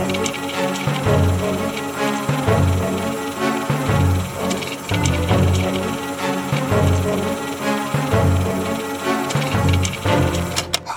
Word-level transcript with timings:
Thank 0.00 0.44
you. 0.44 0.49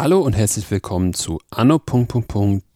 Hallo 0.03 0.19
und 0.19 0.33
herzlich 0.33 0.69
willkommen 0.69 1.13
zu 1.13 1.39
Anno. 1.49 1.81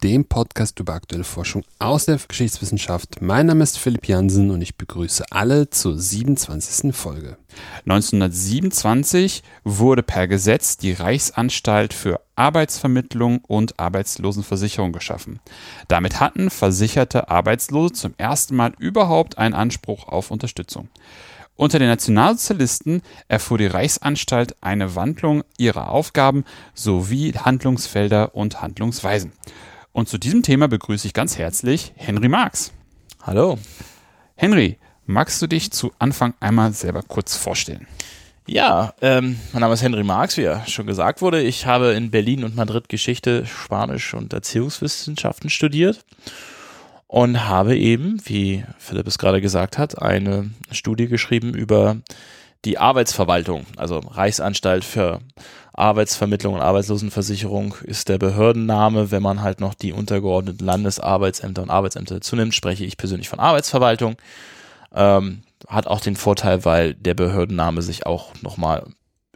dem 0.02 0.24
Podcast 0.24 0.80
über 0.80 0.94
aktuelle 0.94 1.26
Forschung 1.26 1.66
aus 1.78 2.06
der 2.06 2.18
Geschichtswissenschaft. 2.26 3.22
Mein 3.22 3.48
Name 3.48 3.66
ist 3.66 3.78
Philipp 3.78 4.08
Jansen 4.08 4.50
und 4.50 4.62
ich 4.62 4.78
begrüße 4.78 5.26
alle 5.30 5.70
zur 5.70 6.00
27. 6.00 6.96
Folge. 6.96 7.36
1927 7.86 9.44
wurde 9.66 10.04
per 10.04 10.30
Gesetz 10.30 10.78
die 10.78 10.94
Reichsanstalt 10.94 11.94
für 11.94 12.22
Arbeitsvermittlung 12.38 13.40
und 13.46 13.78
Arbeitslosenversicherung 13.78 14.94
geschaffen. 14.94 15.42
Damit 15.90 16.22
hatten 16.22 16.50
versicherte 16.50 17.30
Arbeitslose 17.30 17.94
zum 17.94 18.14
ersten 18.18 18.56
Mal 18.56 18.72
überhaupt 18.80 19.38
einen 19.38 19.54
Anspruch 19.54 20.08
auf 20.08 20.32
Unterstützung. 20.32 20.88
Unter 21.58 21.80
den 21.80 21.88
Nationalsozialisten 21.88 23.02
erfuhr 23.28 23.58
die 23.58 23.66
Reichsanstalt 23.66 24.56
eine 24.62 24.94
Wandlung 24.94 25.44
ihrer 25.58 25.90
Aufgaben 25.90 26.46
sowie 26.76 27.34
Handlungsfelder 27.34 28.36
und 28.36 28.62
Handlungsweisen. 28.62 29.32
Und 29.92 30.08
zu 30.08 30.20
diesem 30.20 30.44
Thema 30.44 30.68
begrüße 30.68 31.08
ich 31.08 31.16
ganz 31.16 31.40
herzlich 31.40 31.94
Henry 31.96 32.30
Marx. 32.30 32.72
Hallo. 33.24 33.58
Henry, 34.36 34.78
magst 35.08 35.42
du 35.42 35.48
dich 35.48 35.72
zu 35.72 35.92
Anfang 35.98 36.36
einmal 36.40 36.74
selber 36.74 37.02
kurz 37.02 37.36
vorstellen? 37.36 37.88
Ja, 38.46 38.94
ähm, 39.02 39.40
mein 39.52 39.62
Name 39.62 39.74
ist 39.74 39.82
Henry 39.82 40.04
Marx, 40.04 40.38
wie 40.38 40.44
ja 40.44 40.64
schon 40.68 40.86
gesagt 40.86 41.24
wurde. 41.24 41.42
Ich 41.42 41.66
habe 41.66 41.94
in 41.94 42.12
Berlin 42.12 42.44
und 42.44 42.56
Madrid 42.56 42.88
Geschichte, 42.88 43.48
Spanisch 43.48 44.14
und 44.14 44.32
Erziehungswissenschaften 44.32 45.50
studiert 45.50 46.06
und 47.08 47.48
habe 47.48 47.78
eben, 47.78 48.22
wie 48.26 48.64
Philipp 48.78 49.08
es 49.08 49.18
gerade 49.18 49.42
gesagt 49.42 49.78
hat, 49.78 50.02
eine 50.02 50.52
Studie 50.72 51.08
geschrieben 51.08 51.54
über 51.54 51.98
die 52.66 52.78
Arbeitsverwaltung, 52.78 53.66
also 53.78 54.00
Reichsanstalt 54.00 54.84
für 54.84 55.20
Arbeitsvermittlung 55.74 56.56
und 56.56 56.62
Arbeitslosenversicherung 56.62 57.76
ist 57.84 58.10
der 58.10 58.18
Behördenname. 58.18 59.12
Wenn 59.12 59.22
man 59.22 59.42
halt 59.44 59.62
noch 59.62 59.76
die 59.76 59.94
untergeordneten 59.94 60.66
Landesarbeitsämter 60.66 61.62
und 61.62 61.70
Arbeitsämter 61.70 62.16
dazu 62.16 62.36
nimmt, 62.36 62.56
spreche 62.56 62.84
ich 62.84 62.98
persönlich 62.98 63.30
von 63.30 63.40
Arbeitsverwaltung. 63.40 64.18
Ähm, 64.94 65.44
hat 65.68 65.86
auch 65.86 66.02
den 66.02 66.16
Vorteil, 66.16 66.66
weil 66.66 66.96
der 66.96 67.14
Behördenname 67.14 67.84
sich 67.84 68.08
auch 68.08 68.34
nochmal 68.42 68.88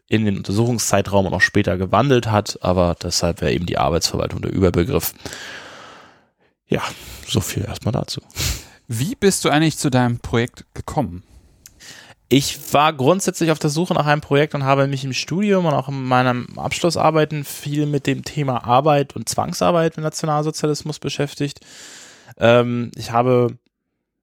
in 0.08 0.26
den 0.26 0.38
Untersuchungszeitraum 0.38 1.28
und 1.28 1.34
auch 1.34 1.42
später 1.42 1.78
gewandelt 1.78 2.30
hat, 2.30 2.58
aber 2.62 2.96
deshalb 3.02 3.40
wäre 3.40 3.54
eben 3.54 3.68
die 3.68 3.78
Arbeitsverwaltung 3.78 4.42
der 4.42 4.52
Überbegriff. 4.52 5.14
Ja, 6.72 6.82
so 7.28 7.42
viel 7.42 7.66
erstmal 7.66 7.92
dazu. 7.92 8.22
Wie 8.88 9.16
bist 9.16 9.46
du 9.46 9.50
eigentlich 9.50 9.78
zu 9.78 9.92
deinem 9.92 10.20
Projekt 10.20 10.66
gekommen? 10.74 11.24
Ich 12.30 12.74
war 12.74 12.94
grundsätzlich 12.94 13.52
auf 13.52 13.60
der 13.60 13.70
Suche 13.70 13.94
nach 13.94 14.06
einem 14.06 14.22
Projekt 14.22 14.56
und 14.56 14.64
habe 14.64 14.88
mich 14.88 15.04
im 15.04 15.12
Studium 15.12 15.66
und 15.66 15.74
auch 15.74 15.90
in 15.90 16.02
meinem 16.02 16.48
Abschlussarbeiten 16.58 17.44
viel 17.44 17.86
mit 17.86 18.08
dem 18.08 18.24
Thema 18.24 18.64
Arbeit 18.64 19.18
und 19.18 19.28
Zwangsarbeit 19.28 19.98
im 19.98 20.04
Nationalsozialismus 20.04 21.00
beschäftigt. 21.00 21.60
Ähm, 22.38 22.92
ich 22.96 23.12
habe 23.12 23.58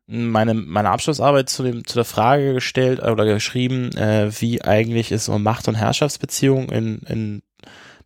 meine, 0.07 0.55
meine 0.55 0.89
Abschlussarbeit 0.89 1.51
zu, 1.51 1.63
dem, 1.63 1.87
zu 1.87 1.97
der 1.97 2.07
Frage 2.07 2.55
gestellt 2.55 3.03
oder 3.03 3.27
geschrieben, 3.27 3.95
äh, 3.95 4.31
wie 4.41 4.63
eigentlich 4.63 5.13
es 5.13 5.29
um 5.29 5.43
Macht- 5.43 5.69
und 5.69 5.75
Herrschaftsbeziehungen 5.75 6.71
in, 6.71 6.99
in 7.01 7.43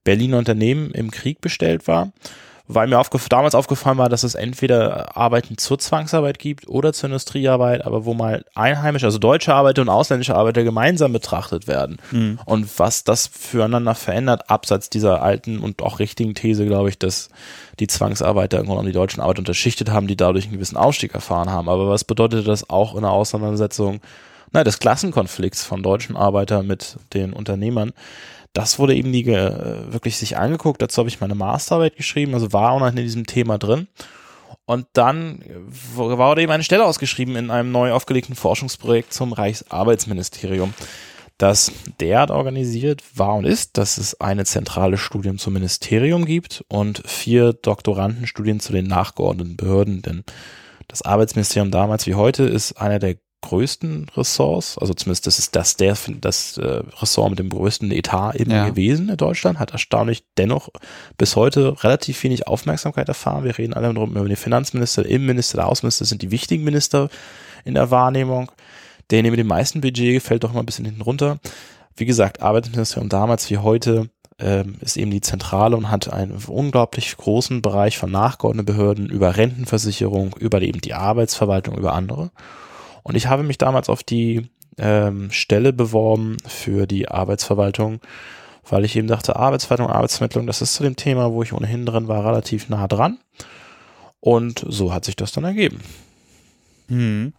Berliner 0.03 0.39
Unternehmen 0.39 0.91
im 0.91 1.13
Krieg 1.13 1.41
bestellt 1.41 1.87
war 1.87 2.13
weil 2.75 2.89
mir 2.89 2.99
aufgef 2.99 3.29
damals 3.29 3.55
aufgefallen 3.55 3.99
war, 3.99 4.09
dass 4.09 4.23
es 4.23 4.35
entweder 4.35 5.17
Arbeiten 5.17 5.59
zur 5.59 5.79
Zwangsarbeit 5.79 6.39
gibt 6.39 6.69
oder 6.69 6.93
zur 6.93 7.09
Industriearbeit, 7.09 7.85
aber 7.85 8.05
wo 8.05 8.15
mal 8.15 8.45
einheimische, 8.55 9.07
also 9.07 9.19
deutsche 9.19 9.55
Arbeiter 9.55 9.83
und 9.83 9.89
ausländische 9.89 10.35
Arbeiter 10.35 10.65
gemeinsam 10.65 11.13
betrachtet 11.13 11.67
werden. 11.69 11.99
Mhm. 12.11 12.39
Und 12.45 12.79
was 12.79 13.05
das 13.05 13.27
füreinander 13.27 13.95
verändert, 13.95 14.51
abseits 14.51 14.91
dieser 14.91 15.23
alten 15.23 15.59
und 15.59 15.83
auch 15.83 15.99
richtigen 15.99 16.35
These, 16.35 16.67
glaube 16.67 16.89
ich, 16.89 16.99
dass 16.99 17.31
die 17.79 17.87
Zwangsarbeiter 17.87 18.61
im 18.61 18.67
Grunde 18.67 18.87
die 18.87 18.93
deutschen 18.93 19.21
Arbeiter 19.21 19.41
unterschichtet 19.41 19.91
haben, 19.91 20.07
die 20.07 20.17
dadurch 20.17 20.45
einen 20.45 20.55
gewissen 20.55 20.77
Ausstieg 20.77 21.15
erfahren 21.15 21.51
haben. 21.51 21.69
Aber 21.69 21.89
was 21.89 22.05
bedeutet 22.05 22.47
das 22.47 22.69
auch 22.69 22.95
in 22.95 23.03
der 23.03 23.11
Auseinandersetzung 23.11 24.01
na, 24.53 24.65
des 24.65 24.79
Klassenkonflikts 24.79 25.65
von 25.65 25.83
deutschen 25.83 26.17
Arbeitern 26.17 26.67
mit 26.67 26.97
den 27.15 27.33
Unternehmern? 27.33 27.93
Das 28.53 28.79
wurde 28.79 28.95
eben 28.95 29.11
nie 29.11 29.27
wirklich 29.27 30.17
sich 30.17 30.37
angeguckt. 30.37 30.83
Dazu 30.83 30.99
habe 30.99 31.09
ich 31.09 31.21
meine 31.21 31.35
Masterarbeit 31.35 31.97
geschrieben, 31.97 32.35
also 32.35 32.53
war 32.53 32.73
auch 32.73 32.81
noch 32.81 32.89
in 32.89 32.97
diesem 32.97 33.27
Thema 33.27 33.59
drin. 33.59 33.89
Und 34.65 34.87
dann 34.93 35.43
wurde 35.95 36.43
eben 36.43 36.53
eine 36.53 36.63
Stelle 36.63 36.85
ausgeschrieben 36.85 37.35
in 37.37 37.51
einem 37.51 37.73
neu 37.73 37.93
aufgelegten 37.93 38.37
Forschungsprojekt 38.37 39.13
zum 39.13 39.33
Reichsarbeitsministerium, 39.33 40.73
das 41.37 41.73
derart 41.99 42.31
organisiert 42.31 43.03
war 43.15 43.35
und 43.35 43.45
ist, 43.45 43.77
dass 43.77 43.99
es 43.99 44.21
eine 44.21 44.45
zentrale 44.45 44.99
Studium 44.99 45.39
zum 45.39 45.55
Ministerium 45.55 46.25
gibt 46.25 46.65
und 46.69 47.03
vier 47.05 47.55
Doktorandenstudien 47.55 48.61
zu 48.61 48.73
den 48.73 48.87
nachgeordneten 48.87 49.57
Behörden. 49.57 50.03
Denn 50.03 50.23
das 50.87 51.03
Arbeitsministerium 51.03 51.73
damals 51.73 52.07
wie 52.07 52.15
heute 52.15 52.45
ist 52.45 52.75
einer 52.75 53.01
der 53.01 53.17
größten 53.43 54.07
Ressorts, 54.17 54.79
also 54.79 54.95
zumindest 54.95 55.27
das 55.27 55.39
ist 55.39 55.55
das 55.55 55.77
der 55.77 55.97
das 56.21 56.57
äh, 56.57 56.83
Ressort 57.01 57.31
mit 57.31 57.39
dem 57.39 57.51
größten 57.51 57.91
Etat 57.91 58.37
eben 58.37 58.51
ja. 58.51 58.69
gewesen 58.69 59.11
in 59.11 59.17
Deutschland, 59.17 59.59
hat 59.59 59.73
erstaunlich 59.73 60.25
dennoch 60.39 60.71
bis 61.19 61.37
heute 61.37 61.83
relativ 61.85 62.23
wenig 62.25 62.47
Aufmerksamkeit 62.47 63.09
erfahren. 63.09 63.45
Wir 63.45 63.59
reden 63.59 63.75
alle 63.75 63.91
über 63.91 64.29
den 64.29 64.37
Finanzminister, 64.37 65.03
der 65.03 65.13
Innenminister, 65.13 65.59
der 65.59 65.69
Außenminister 65.69 66.07
sind 66.07 66.23
die 66.23 66.31
wichtigen 66.31 66.65
Minister 66.65 67.11
in 67.65 67.75
der 67.75 67.91
Wahrnehmung. 67.91 68.51
Der 69.11 69.23
mit 69.23 69.39
dem 69.39 69.47
meisten 69.47 69.83
Budget 69.83 70.23
fällt 70.23 70.45
doch 70.45 70.53
mal 70.53 70.61
ein 70.61 70.67
bisschen 70.67 70.87
hinten 70.87 71.03
runter. 71.03 71.39
Wie 71.97 72.07
gesagt, 72.07 72.41
Arbeitsministerium 72.41 73.11
damals 73.11 73.51
wie 73.51 73.59
heute 73.59 74.09
ähm, 74.39 74.77
ist 74.81 74.97
eben 74.97 75.11
die 75.11 75.21
Zentrale 75.21 75.77
und 75.77 75.91
hat 75.91 76.13
einen 76.13 76.33
unglaublich 76.47 77.17
großen 77.17 77.63
Bereich 77.63 77.99
von 77.99 78.11
nachgeordneten 78.11 78.75
Behörden 78.75 79.09
über 79.09 79.37
Rentenversicherung, 79.37 80.35
über 80.39 80.63
eben 80.63 80.81
die 80.81 80.95
Arbeitsverwaltung, 80.95 81.77
über 81.77 81.93
andere. 81.93 82.31
Und 83.03 83.17
ich 83.17 83.27
habe 83.27 83.43
mich 83.43 83.59
damals 83.59 83.89
auf 83.89 84.03
die 84.03 84.49
ähm, 84.79 85.31
Stelle 85.31 85.73
beworben 85.73 86.37
für 86.47 86.87
die 86.87 87.09
Arbeitsverwaltung, 87.09 88.01
weil 88.69 88.85
ich 88.85 88.97
eben 88.97 89.09
dachte, 89.09 89.37
Arbeitsverwaltung, 89.37 89.91
Arbeitsvermittlung, 89.91 90.47
das 90.47 90.63
ist 90.63 90.75
zu 90.75 90.83
dem 90.83 90.97
Thema, 90.97 91.33
wo 91.33 91.43
ich 91.43 91.53
ohnehin 91.53 91.87
drin 91.87 92.09
war, 92.09 92.25
relativ 92.25 92.69
nah 92.69 92.87
dran. 92.87 93.19
Und 94.21 94.65
so 94.69 94.95
hat 94.95 95.05
sich 95.05 95.17
das 95.17 95.33
dann 95.33 95.45
ergeben. 95.45 95.81
Hm. 96.89 97.33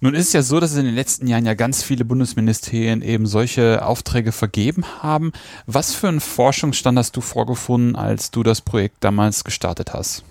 Nun 0.00 0.14
ist 0.14 0.28
es 0.28 0.32
ja 0.32 0.42
so, 0.42 0.58
dass 0.58 0.74
in 0.74 0.84
den 0.84 0.96
letzten 0.96 1.28
Jahren 1.28 1.46
ja 1.46 1.54
ganz 1.54 1.84
viele 1.84 2.04
Bundesministerien 2.04 3.02
eben 3.02 3.24
solche 3.24 3.86
Aufträge 3.86 4.32
vergeben 4.32 4.84
haben. 5.00 5.30
Was 5.66 5.94
für 5.94 6.08
einen 6.08 6.20
Forschungsstand 6.20 6.98
hast 6.98 7.16
du 7.16 7.20
vorgefunden, 7.20 7.94
als 7.94 8.32
du 8.32 8.42
das 8.42 8.60
Projekt 8.62 8.96
damals 9.04 9.44
gestartet 9.44 9.92
hast? 9.92 10.24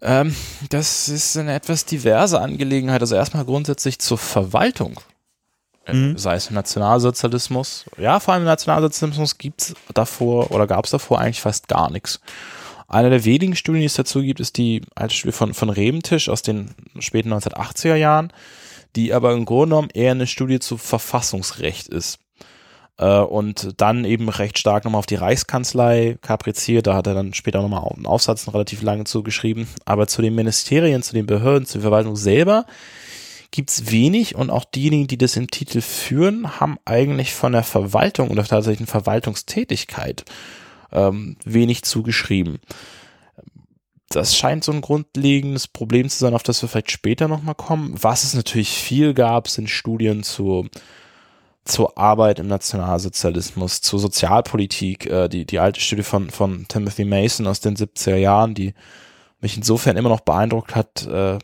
Ähm, 0.00 0.34
das 0.70 1.08
ist 1.08 1.36
eine 1.36 1.54
etwas 1.54 1.84
diverse 1.84 2.40
Angelegenheit. 2.40 3.00
Also 3.00 3.16
erstmal 3.16 3.44
grundsätzlich 3.44 3.98
zur 3.98 4.18
Verwaltung. 4.18 5.00
Äh, 5.86 5.94
mhm. 5.94 6.18
Sei 6.18 6.34
es 6.34 6.48
im 6.48 6.54
Nationalsozialismus. 6.54 7.86
Ja, 7.96 8.20
vor 8.20 8.34
allem 8.34 8.42
im 8.42 8.48
Nationalsozialismus 8.48 9.38
gibt 9.38 9.62
es 9.62 9.74
davor 9.94 10.50
oder 10.50 10.66
gab 10.66 10.84
es 10.84 10.90
davor 10.90 11.18
eigentlich 11.18 11.40
fast 11.40 11.68
gar 11.68 11.90
nichts. 11.90 12.20
Eine 12.86 13.10
der 13.10 13.24
wenigen 13.24 13.54
Studien, 13.54 13.80
die 13.80 13.86
es 13.86 13.94
dazu 13.94 14.22
gibt, 14.22 14.40
ist 14.40 14.56
die 14.56 14.80
alte 14.94 15.14
Studie 15.14 15.32
von, 15.32 15.52
von 15.52 15.68
Rebentisch 15.68 16.28
aus 16.28 16.42
den 16.42 16.74
späten 16.98 17.32
1980er 17.32 17.96
Jahren, 17.96 18.32
die 18.96 19.12
aber 19.12 19.32
im 19.32 19.44
Grunde 19.44 19.74
genommen 19.74 19.90
eher 19.92 20.12
eine 20.12 20.26
Studie 20.26 20.58
zu 20.58 20.78
Verfassungsrecht 20.78 21.88
ist. 21.88 22.18
Äh, 22.98 23.20
und 23.20 23.80
dann 23.80 24.04
eben 24.04 24.28
recht 24.28 24.58
stark 24.58 24.84
nochmal 24.84 24.98
auf 24.98 25.06
die 25.06 25.14
Reichskanzlei 25.14 26.18
kapriziert. 26.20 26.86
Da 26.86 26.94
hat 26.94 27.06
er 27.06 27.14
dann 27.14 27.34
später 27.34 27.62
nochmal 27.62 27.88
einen 27.94 28.06
Aufsatz 28.06 28.46
einen 28.46 28.52
relativ 28.52 28.82
lange 28.82 29.04
zugeschrieben. 29.04 29.68
Aber 29.84 30.06
zu 30.06 30.20
den 30.20 30.34
Ministerien, 30.34 31.02
zu 31.02 31.14
den 31.14 31.26
Behörden, 31.26 31.66
zur 31.66 31.80
Verwaltung 31.80 32.16
selber 32.16 32.66
gibt's 33.50 33.90
wenig 33.90 34.34
und 34.34 34.50
auch 34.50 34.64
diejenigen, 34.64 35.06
die 35.06 35.16
das 35.16 35.36
im 35.36 35.50
Titel 35.50 35.80
führen, 35.80 36.60
haben 36.60 36.76
eigentlich 36.84 37.32
von 37.32 37.52
der 37.52 37.62
Verwaltung 37.62 38.28
oder 38.28 38.44
tatsächlich 38.44 38.88
Verwaltungstätigkeit 38.88 40.24
ähm, 40.92 41.36
wenig 41.44 41.82
zugeschrieben. 41.82 42.58
Das 44.10 44.36
scheint 44.36 44.64
so 44.64 44.72
ein 44.72 44.80
grundlegendes 44.80 45.68
Problem 45.68 46.08
zu 46.08 46.18
sein, 46.18 46.34
auf 46.34 46.42
das 46.42 46.62
wir 46.62 46.68
vielleicht 46.68 46.90
später 46.90 47.28
nochmal 47.28 47.54
kommen. 47.54 47.94
Was 47.94 48.24
es 48.24 48.34
natürlich 48.34 48.70
viel 48.70 49.14
gab, 49.14 49.48
sind 49.48 49.70
Studien 49.70 50.22
zu 50.22 50.68
zur 51.68 51.98
Arbeit 51.98 52.38
im 52.38 52.46
Nationalsozialismus, 52.46 53.80
zur 53.80 53.98
Sozialpolitik, 53.98 55.06
äh, 55.06 55.28
die, 55.28 55.44
die 55.44 55.58
alte 55.58 55.80
Studie 55.80 56.02
von, 56.02 56.30
von 56.30 56.66
Timothy 56.68 57.04
Mason 57.04 57.46
aus 57.46 57.60
den 57.60 57.76
70er 57.76 58.16
Jahren, 58.16 58.54
die 58.54 58.74
mich 59.40 59.56
insofern 59.56 59.96
immer 59.96 60.08
noch 60.08 60.20
beeindruckt 60.20 60.74
hat, 60.74 61.06
äh, 61.06 61.38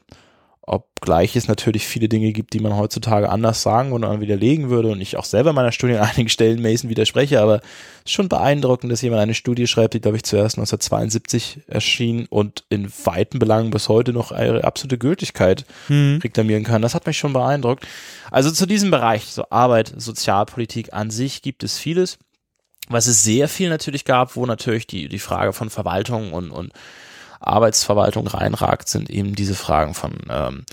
Obgleich 0.67 1.37
es 1.37 1.47
natürlich 1.47 1.87
viele 1.87 2.09
Dinge 2.09 2.33
gibt, 2.33 2.55
die 2.55 2.61
man 2.61 2.75
heutzutage 2.75 3.29
anders 3.29 3.61
sagen 3.61 3.93
oder 3.93 4.23
widerlegen 4.23 4.71
würde 4.71 4.89
und 4.89 5.01
ich 5.03 5.19
auch 5.19 5.27
selber 5.27 5.53
meiner 5.53 5.73
Studie 5.73 5.97
an 5.97 6.09
einigen 6.09 6.31
Stellen 6.31 6.63
Mason 6.63 6.89
widerspreche, 6.89 7.43
aber 7.43 7.57
es 7.57 8.07
ist 8.07 8.13
schon 8.13 8.31
beeindruckend, 8.31 8.91
dass 8.91 9.03
jemand 9.03 9.21
eine 9.21 9.35
Studie 9.35 9.67
schreibt, 9.67 9.93
die 9.93 10.01
glaube 10.01 10.17
ich 10.17 10.23
zuerst 10.23 10.57
1972 10.57 11.61
erschien 11.67 12.25
und 12.31 12.65
in 12.71 12.91
weiten 13.05 13.39
Belangen 13.39 13.71
bis 13.73 13.91
heute 13.91 14.15
noch 14.15 14.33
eine 14.33 14.65
absolute 14.65 14.97
Gültigkeit 14.97 15.67
hm. 15.89 16.21
reklamieren 16.23 16.65
kann. 16.65 16.81
Das 16.81 16.95
hat 16.95 17.07
mich 17.07 17.19
schon 17.19 17.35
beeindruckt. 17.35 17.87
Also 18.31 18.51
zu 18.51 18.65
diesem 18.65 18.91
Bereich, 18.91 19.27
so 19.27 19.45
Arbeit, 19.51 19.93
Sozialpolitik 19.95 20.95
an 20.95 21.11
sich 21.11 21.43
gibt 21.43 21.63
es 21.63 21.77
vieles. 21.77 22.19
Was 22.89 23.07
es 23.07 23.23
sehr 23.23 23.49
viel 23.49 23.69
natürlich 23.69 24.07
gab, 24.07 24.35
wo 24.37 24.47
natürlich 24.47 24.87
die, 24.87 25.09
die 25.09 25.19
Frage 25.19 25.53
von 25.53 25.69
Verwaltung 25.69 26.33
und, 26.33 26.51
und 26.51 26.73
Arbeitsverwaltung 27.47 28.27
reinragt, 28.27 28.89
sind 28.89 29.11
eben 29.11 29.35
diese 29.35 29.55
Fragen 29.55 29.95
von 29.95 30.13
ähm, 30.29 30.65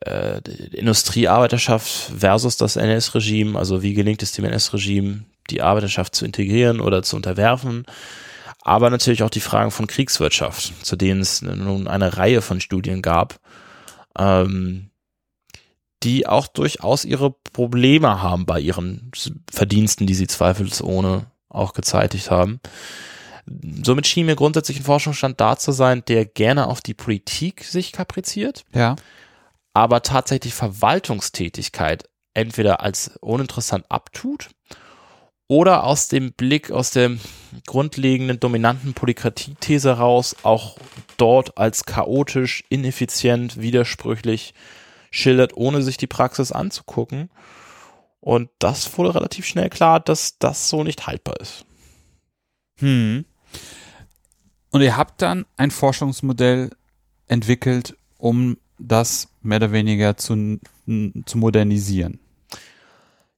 äh, 0.00 0.40
Industriearbeiterschaft 0.72 1.88
versus 2.18 2.56
das 2.56 2.76
NS-Regime. 2.76 3.58
Also 3.58 3.82
wie 3.82 3.94
gelingt 3.94 4.22
es 4.22 4.32
dem 4.32 4.44
NS-Regime, 4.44 5.24
die 5.50 5.62
Arbeiterschaft 5.62 6.14
zu 6.14 6.24
integrieren 6.24 6.80
oder 6.80 7.02
zu 7.02 7.16
unterwerfen? 7.16 7.84
Aber 8.62 8.90
natürlich 8.90 9.22
auch 9.22 9.30
die 9.30 9.40
Fragen 9.40 9.70
von 9.70 9.86
Kriegswirtschaft, 9.86 10.84
zu 10.84 10.96
denen 10.96 11.20
es 11.20 11.42
nun 11.42 11.88
eine 11.88 12.16
Reihe 12.16 12.42
von 12.42 12.60
Studien 12.60 13.02
gab, 13.02 13.40
ähm, 14.18 14.90
die 16.02 16.26
auch 16.26 16.46
durchaus 16.46 17.04
ihre 17.04 17.30
Probleme 17.30 18.22
haben 18.22 18.46
bei 18.46 18.60
ihren 18.60 19.10
Verdiensten, 19.50 20.06
die 20.06 20.14
sie 20.14 20.26
zweifelsohne 20.26 21.26
auch 21.48 21.72
gezeitigt 21.72 22.30
haben. 22.30 22.60
Somit 23.82 24.06
schien 24.06 24.26
mir 24.26 24.36
grundsätzlich 24.36 24.78
ein 24.78 24.84
Forschungsstand 24.84 25.40
da 25.40 25.56
zu 25.56 25.72
sein, 25.72 26.04
der 26.06 26.24
gerne 26.24 26.68
auf 26.68 26.80
die 26.80 26.94
Politik 26.94 27.64
sich 27.64 27.92
kapriziert. 27.92 28.64
Ja. 28.72 28.96
Aber 29.74 30.02
tatsächlich 30.02 30.54
Verwaltungstätigkeit 30.54 32.08
entweder 32.34 32.80
als 32.80 33.16
uninteressant 33.20 33.86
abtut 33.88 34.50
oder 35.48 35.82
aus 35.82 36.06
dem 36.06 36.32
Blick, 36.32 36.70
aus 36.70 36.92
der 36.92 37.16
grundlegenden 37.66 38.38
dominanten 38.38 38.94
Polykratie-These 38.94 39.96
heraus 39.96 40.36
auch 40.44 40.78
dort 41.16 41.58
als 41.58 41.84
chaotisch, 41.84 42.62
ineffizient, 42.68 43.60
widersprüchlich 43.60 44.54
schildert, 45.10 45.56
ohne 45.56 45.82
sich 45.82 45.96
die 45.96 46.06
Praxis 46.06 46.52
anzugucken. 46.52 47.30
Und 48.20 48.48
das 48.60 48.96
wurde 48.96 49.16
relativ 49.16 49.44
schnell 49.44 49.70
klar, 49.70 49.98
dass 49.98 50.38
das 50.38 50.68
so 50.68 50.84
nicht 50.84 51.08
haltbar 51.08 51.40
ist. 51.40 51.64
Hm. 52.78 53.24
Und 54.70 54.82
ihr 54.82 54.96
habt 54.96 55.20
dann 55.22 55.46
ein 55.56 55.70
Forschungsmodell 55.70 56.70
entwickelt, 57.26 57.96
um 58.18 58.56
das 58.78 59.28
mehr 59.42 59.56
oder 59.56 59.72
weniger 59.72 60.16
zu, 60.16 60.58
zu 61.26 61.38
modernisieren. 61.38 62.20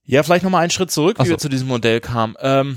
Ja, 0.05 0.23
vielleicht 0.23 0.44
nochmal 0.44 0.62
einen 0.62 0.70
Schritt 0.70 0.91
zurück, 0.91 1.19
wie 1.19 1.25
so. 1.25 1.31
wir 1.31 1.38
zu 1.38 1.49
diesem 1.49 1.69
Modell 1.69 2.00
kamen. 2.00 2.35
Ähm, 2.41 2.76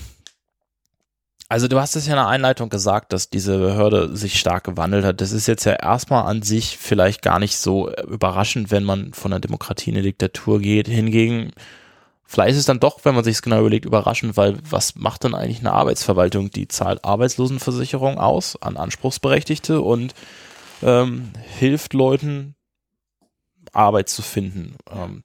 also 1.48 1.68
du 1.68 1.80
hast 1.80 1.96
es 1.96 2.08
ja 2.08 2.14
in 2.14 2.18
der 2.18 2.28
Einleitung 2.28 2.70
gesagt, 2.70 3.14
dass 3.14 3.30
diese 3.30 3.58
Behörde 3.60 4.16
sich 4.16 4.40
stark 4.40 4.64
gewandelt 4.64 5.06
hat. 5.06 5.22
Das 5.22 5.32
ist 5.32 5.48
jetzt 5.48 5.66
ja 5.66 5.74
erstmal 5.74 6.26
an 6.26 6.42
sich 6.42 6.78
vielleicht 6.78 7.22
gar 7.22 7.40
nicht 7.40 7.58
so 7.58 7.92
überraschend, 7.92 8.72
wenn 8.72 8.84
man 8.84 9.14
von 9.14 9.32
einer 9.32 9.40
Demokratie 9.40 9.92
in 9.92 9.96
eine 9.96 10.04
Diktatur 10.04 10.60
geht. 10.60 10.88
Hingegen 10.88 11.52
Vielleicht 12.26 12.54
ist 12.54 12.60
es 12.60 12.66
dann 12.66 12.80
doch, 12.80 13.00
wenn 13.04 13.14
man 13.14 13.24
sich 13.24 13.36
es 13.36 13.42
genau 13.42 13.60
überlegt, 13.60 13.86
überraschend, 13.86 14.36
weil 14.36 14.58
was 14.68 14.96
macht 14.96 15.24
denn 15.24 15.36
eigentlich 15.36 15.60
eine 15.60 15.74
Arbeitsverwaltung? 15.74 16.50
Die 16.50 16.68
zahlt 16.68 17.06
Arbeitslosenversicherung 17.06 18.18
aus 18.18 18.60
an 18.62 18.78
Anspruchsberechtigte 18.78 19.82
und 19.82 20.16
ähm, 20.82 21.32
hilft 21.60 21.94
Leuten, 21.94 22.56
Arbeit 23.74 24.10
zu 24.10 24.22
finden. 24.22 24.76
Ähm, 24.92 25.24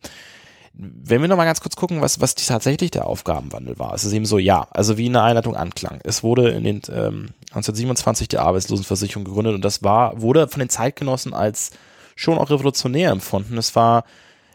wenn 0.72 1.20
wir 1.20 1.28
nochmal 1.28 1.46
ganz 1.46 1.60
kurz 1.60 1.76
gucken, 1.76 2.00
was, 2.00 2.20
was 2.20 2.34
tatsächlich 2.34 2.90
der 2.90 3.06
Aufgabenwandel 3.06 3.78
war. 3.78 3.92
Es 3.94 4.04
ist 4.04 4.12
eben 4.12 4.24
so, 4.24 4.38
ja, 4.38 4.66
also 4.70 4.96
wie 4.96 5.06
in 5.06 5.12
der 5.14 5.24
Einleitung 5.24 5.56
anklang. 5.56 6.00
Es 6.04 6.22
wurde 6.22 6.50
in 6.50 6.64
den 6.64 6.76
ähm, 6.88 7.30
1927 7.50 8.28
die 8.28 8.38
Arbeitslosenversicherung 8.38 9.24
gegründet 9.24 9.54
und 9.54 9.64
das 9.64 9.82
war, 9.82 10.20
wurde 10.20 10.48
von 10.48 10.60
den 10.60 10.68
Zeitgenossen 10.68 11.34
als 11.34 11.72
schon 12.14 12.38
auch 12.38 12.50
revolutionär 12.50 13.10
empfunden. 13.10 13.58
Es 13.58 13.74
war 13.74 14.04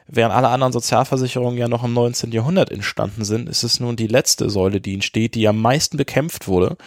Während 0.07 0.35
alle 0.35 0.49
anderen 0.49 0.73
Sozialversicherungen 0.73 1.57
ja 1.57 1.67
noch 1.67 1.83
im 1.83 1.93
19. 1.93 2.31
Jahrhundert 2.31 2.71
entstanden 2.71 3.25
sind, 3.25 3.49
ist 3.49 3.63
es 3.63 3.79
nun 3.79 3.95
die 3.95 4.07
letzte 4.07 4.49
Säule, 4.49 4.79
die 4.79 4.93
entsteht, 4.93 5.33
die 5.33 5.47
am 5.47 5.59
meisten 5.59 5.97
bekämpft 5.97 6.47
wurde. 6.47 6.77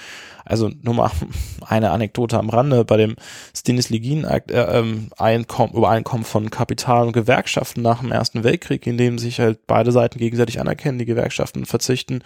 Also 0.44 0.70
nur 0.82 0.94
mal 0.94 1.10
eine 1.66 1.90
Anekdote 1.90 2.38
am 2.38 2.48
Rande 2.48 2.84
bei 2.84 2.96
dem 2.96 3.16
Stinis 3.56 3.90
Ligin 3.90 4.24
äh, 4.24 4.40
ähm, 4.48 5.10
von 6.22 6.50
Kapital 6.50 7.06
und 7.06 7.12
Gewerkschaften 7.12 7.82
nach 7.82 8.00
dem 8.00 8.12
Ersten 8.12 8.44
Weltkrieg, 8.44 8.86
in 8.86 8.98
dem 8.98 9.18
sich 9.18 9.40
halt 9.40 9.66
beide 9.66 9.90
Seiten 9.90 10.18
gegenseitig 10.18 10.60
anerkennen, 10.60 10.98
die 10.98 11.04
Gewerkschaften 11.04 11.66
verzichten 11.66 12.22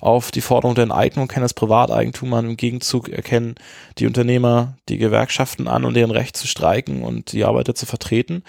auf 0.00 0.30
die 0.30 0.40
Forderung 0.40 0.74
der 0.74 0.84
Enteignung, 0.84 1.26
kennen 1.26 1.42
das 1.42 1.54
Privateigentum 1.54 2.32
an. 2.34 2.50
Im 2.50 2.56
Gegenzug 2.56 3.08
erkennen 3.08 3.56
die 3.98 4.06
Unternehmer 4.06 4.74
die 4.88 4.98
Gewerkschaften 4.98 5.66
an 5.66 5.84
und 5.84 5.94
deren 5.94 6.12
Recht 6.12 6.36
zu 6.36 6.46
streiken 6.46 7.02
und 7.02 7.32
die 7.32 7.44
Arbeiter 7.44 7.74
zu 7.74 7.86
vertreten. 7.86 8.44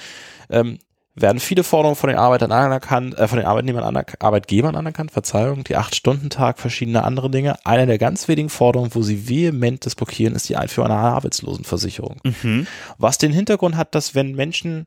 Ähm, 0.51 0.77
werden 1.21 1.39
viele 1.39 1.63
Forderungen 1.63 1.95
von 1.95 2.09
den 2.09 2.17
Arbeitern 2.17 2.51
anerkannt, 2.51 3.17
äh, 3.17 3.27
von 3.27 3.37
den 3.37 3.47
Arbeitnehmern 3.47 3.83
anerk 3.83 4.17
Arbeitgebern 4.19 4.75
anerkannt, 4.75 5.11
Verzeihung, 5.11 5.63
die 5.63 5.75
Acht-Stunden-Tag, 5.75 6.59
verschiedene 6.59 7.03
andere 7.03 7.29
Dinge. 7.29 7.55
Eine 7.65 7.85
der 7.87 7.97
ganz 7.97 8.27
wenigen 8.27 8.49
Forderungen, 8.49 8.93
wo 8.93 9.01
sie 9.01 9.27
vehement 9.27 9.85
das 9.85 9.95
blockieren, 9.95 10.35
ist 10.35 10.49
die 10.49 10.57
Einführung 10.57 10.91
einer 10.91 10.99
Arbeitslosenversicherung. 10.99 12.17
Mhm. 12.23 12.67
Was 12.97 13.17
den 13.17 13.31
Hintergrund 13.31 13.75
hat, 13.77 13.95
dass 13.95 14.15
wenn 14.15 14.35
Menschen 14.35 14.85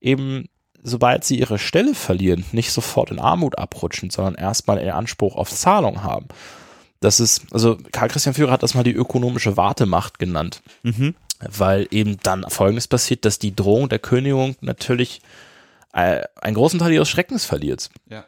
eben, 0.00 0.48
sobald 0.82 1.24
sie 1.24 1.38
ihre 1.38 1.58
Stelle 1.58 1.94
verlieren, 1.94 2.44
nicht 2.52 2.72
sofort 2.72 3.10
in 3.10 3.18
Armut 3.18 3.58
abrutschen, 3.58 4.10
sondern 4.10 4.34
erstmal 4.34 4.78
einen 4.78 4.90
Anspruch 4.90 5.36
auf 5.36 5.50
Zahlung 5.50 6.02
haben. 6.02 6.26
Das 7.00 7.20
ist, 7.20 7.42
also 7.52 7.76
Karl 7.92 8.08
Christian 8.08 8.34
Führer 8.34 8.52
hat 8.52 8.62
das 8.62 8.74
mal 8.74 8.82
die 8.82 8.92
ökonomische 8.92 9.56
Wartemacht 9.56 10.18
genannt. 10.18 10.62
Mhm. 10.82 11.14
Weil 11.40 11.86
eben 11.90 12.18
dann 12.22 12.46
Folgendes 12.48 12.88
passiert, 12.88 13.24
dass 13.24 13.38
die 13.38 13.54
Drohung 13.54 13.88
der 13.88 13.98
Kündigung 13.98 14.56
natürlich 14.60 15.20
äh, 15.94 16.24
einen 16.40 16.56
großen 16.56 16.78
Teil 16.78 16.92
ihres 16.92 17.08
Schreckens 17.08 17.44
verliert. 17.44 17.88
Ja. 18.10 18.24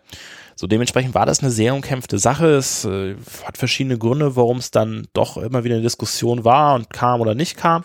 So 0.54 0.66
dementsprechend 0.66 1.14
war 1.14 1.26
das 1.26 1.40
eine 1.40 1.50
sehr 1.50 1.74
umkämpfte 1.74 2.18
Sache. 2.18 2.54
Es 2.54 2.84
äh, 2.84 3.16
hat 3.44 3.58
verschiedene 3.58 3.98
Gründe, 3.98 4.36
warum 4.36 4.58
es 4.58 4.70
dann 4.70 5.06
doch 5.12 5.36
immer 5.36 5.64
wieder 5.64 5.74
eine 5.74 5.84
Diskussion 5.84 6.44
war 6.44 6.74
und 6.74 6.90
kam 6.90 7.20
oder 7.20 7.34
nicht 7.34 7.56
kam. 7.56 7.84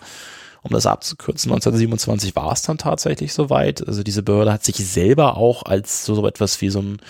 Um 0.64 0.72
das 0.72 0.86
abzukürzen, 0.86 1.52
1927 1.52 2.36
war 2.36 2.52
es 2.54 2.62
dann 2.62 2.78
tatsächlich 2.78 3.34
soweit. 3.34 3.86
Also 3.86 4.04
diese 4.04 4.22
Behörde 4.22 4.54
hat 4.54 4.64
sich 4.64 4.76
selber 4.76 5.36
auch 5.36 5.64
als 5.64 6.06
so, 6.06 6.14
so 6.14 6.26
etwas 6.28 6.62
wie 6.62 6.70
so 6.70 6.80
ein 6.80 7.02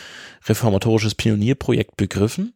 reformatorisches 0.47 1.15
Pionierprojekt 1.15 1.97
begriffen. 1.97 2.53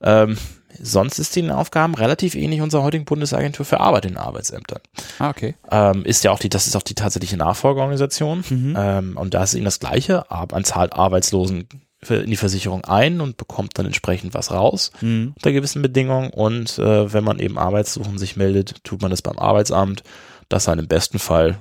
Ähm, 0.00 0.38
sonst 0.82 1.18
ist 1.18 1.36
den 1.36 1.50
Aufgaben 1.50 1.94
relativ 1.94 2.34
ähnlich 2.34 2.60
unserer 2.60 2.82
heutigen 2.82 3.04
Bundesagentur 3.04 3.64
für 3.64 3.80
Arbeit 3.80 4.04
in 4.04 4.16
Arbeitsämtern. 4.16 4.80
Ah, 5.18 5.30
okay. 5.30 5.54
Ähm, 5.70 6.04
ist 6.04 6.24
ja 6.24 6.32
auch 6.32 6.40
die, 6.40 6.48
das 6.48 6.66
ist 6.66 6.76
auch 6.76 6.82
die 6.82 6.94
tatsächliche 6.94 7.36
Nachfolgeorganisation. 7.36 8.44
Mhm. 8.48 8.76
Ähm, 8.76 9.16
und 9.16 9.32
da 9.32 9.44
ist 9.44 9.54
eben 9.54 9.64
das 9.64 9.80
Gleiche. 9.80 10.24
Man 10.50 10.64
zahlt 10.64 10.92
Arbeitslosen 10.92 11.68
in 12.08 12.30
die 12.30 12.36
Versicherung 12.36 12.84
ein 12.84 13.20
und 13.20 13.36
bekommt 13.36 13.78
dann 13.78 13.86
entsprechend 13.86 14.34
was 14.34 14.50
raus 14.50 14.90
mhm. 15.00 15.34
unter 15.36 15.52
gewissen 15.52 15.82
Bedingungen. 15.82 16.30
Und 16.30 16.78
äh, 16.78 17.12
wenn 17.12 17.22
man 17.22 17.38
eben 17.38 17.58
Arbeitssuchen 17.58 18.18
sich 18.18 18.36
meldet, 18.36 18.82
tut 18.82 19.00
man 19.02 19.12
das 19.12 19.22
beim 19.22 19.38
Arbeitsamt, 19.38 20.02
das 20.48 20.64
dann 20.64 20.80
im 20.80 20.88
besten 20.88 21.20
Fall 21.20 21.58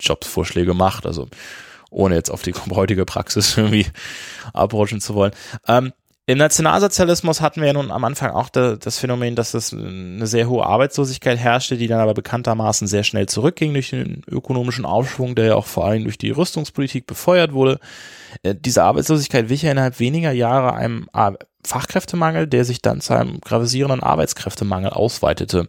Jobsvorschläge 0.00 0.74
macht. 0.74 1.06
Also 1.06 1.28
ohne 1.90 2.16
jetzt 2.16 2.30
auf 2.30 2.42
die 2.42 2.54
heutige 2.70 3.04
Praxis 3.04 3.56
irgendwie 3.56 3.86
abrutschen 4.52 5.00
zu 5.00 5.14
wollen. 5.14 5.32
Ähm, 5.68 5.92
im 6.28 6.36
Nationalsozialismus 6.36 7.40
hatten 7.40 7.62
wir 7.62 7.68
ja 7.68 7.72
nun 7.72 7.90
am 7.90 8.04
Anfang 8.04 8.32
auch 8.32 8.50
das 8.50 8.98
Phänomen, 8.98 9.34
dass 9.34 9.54
es 9.54 9.72
eine 9.72 10.26
sehr 10.26 10.46
hohe 10.46 10.66
Arbeitslosigkeit 10.66 11.38
herrschte, 11.38 11.78
die 11.78 11.86
dann 11.86 12.00
aber 12.00 12.12
bekanntermaßen 12.12 12.86
sehr 12.86 13.02
schnell 13.02 13.24
zurückging 13.24 13.72
durch 13.72 13.88
den 13.88 14.20
ökonomischen 14.30 14.84
Aufschwung, 14.84 15.34
der 15.34 15.46
ja 15.46 15.54
auch 15.54 15.64
vor 15.64 15.86
allem 15.86 16.04
durch 16.04 16.18
die 16.18 16.28
Rüstungspolitik 16.30 17.06
befeuert 17.06 17.54
wurde. 17.54 17.80
Äh, 18.42 18.54
diese 18.54 18.82
Arbeitslosigkeit 18.82 19.48
wich 19.48 19.62
ja 19.62 19.72
innerhalb 19.72 20.00
weniger 20.00 20.30
Jahre 20.32 20.74
einem 20.74 21.08
Fachkräftemangel, 21.64 22.46
der 22.46 22.66
sich 22.66 22.82
dann 22.82 23.00
zu 23.00 23.14
einem 23.14 23.40
gravisierenden 23.40 24.02
Arbeitskräftemangel 24.02 24.90
ausweitete. 24.90 25.66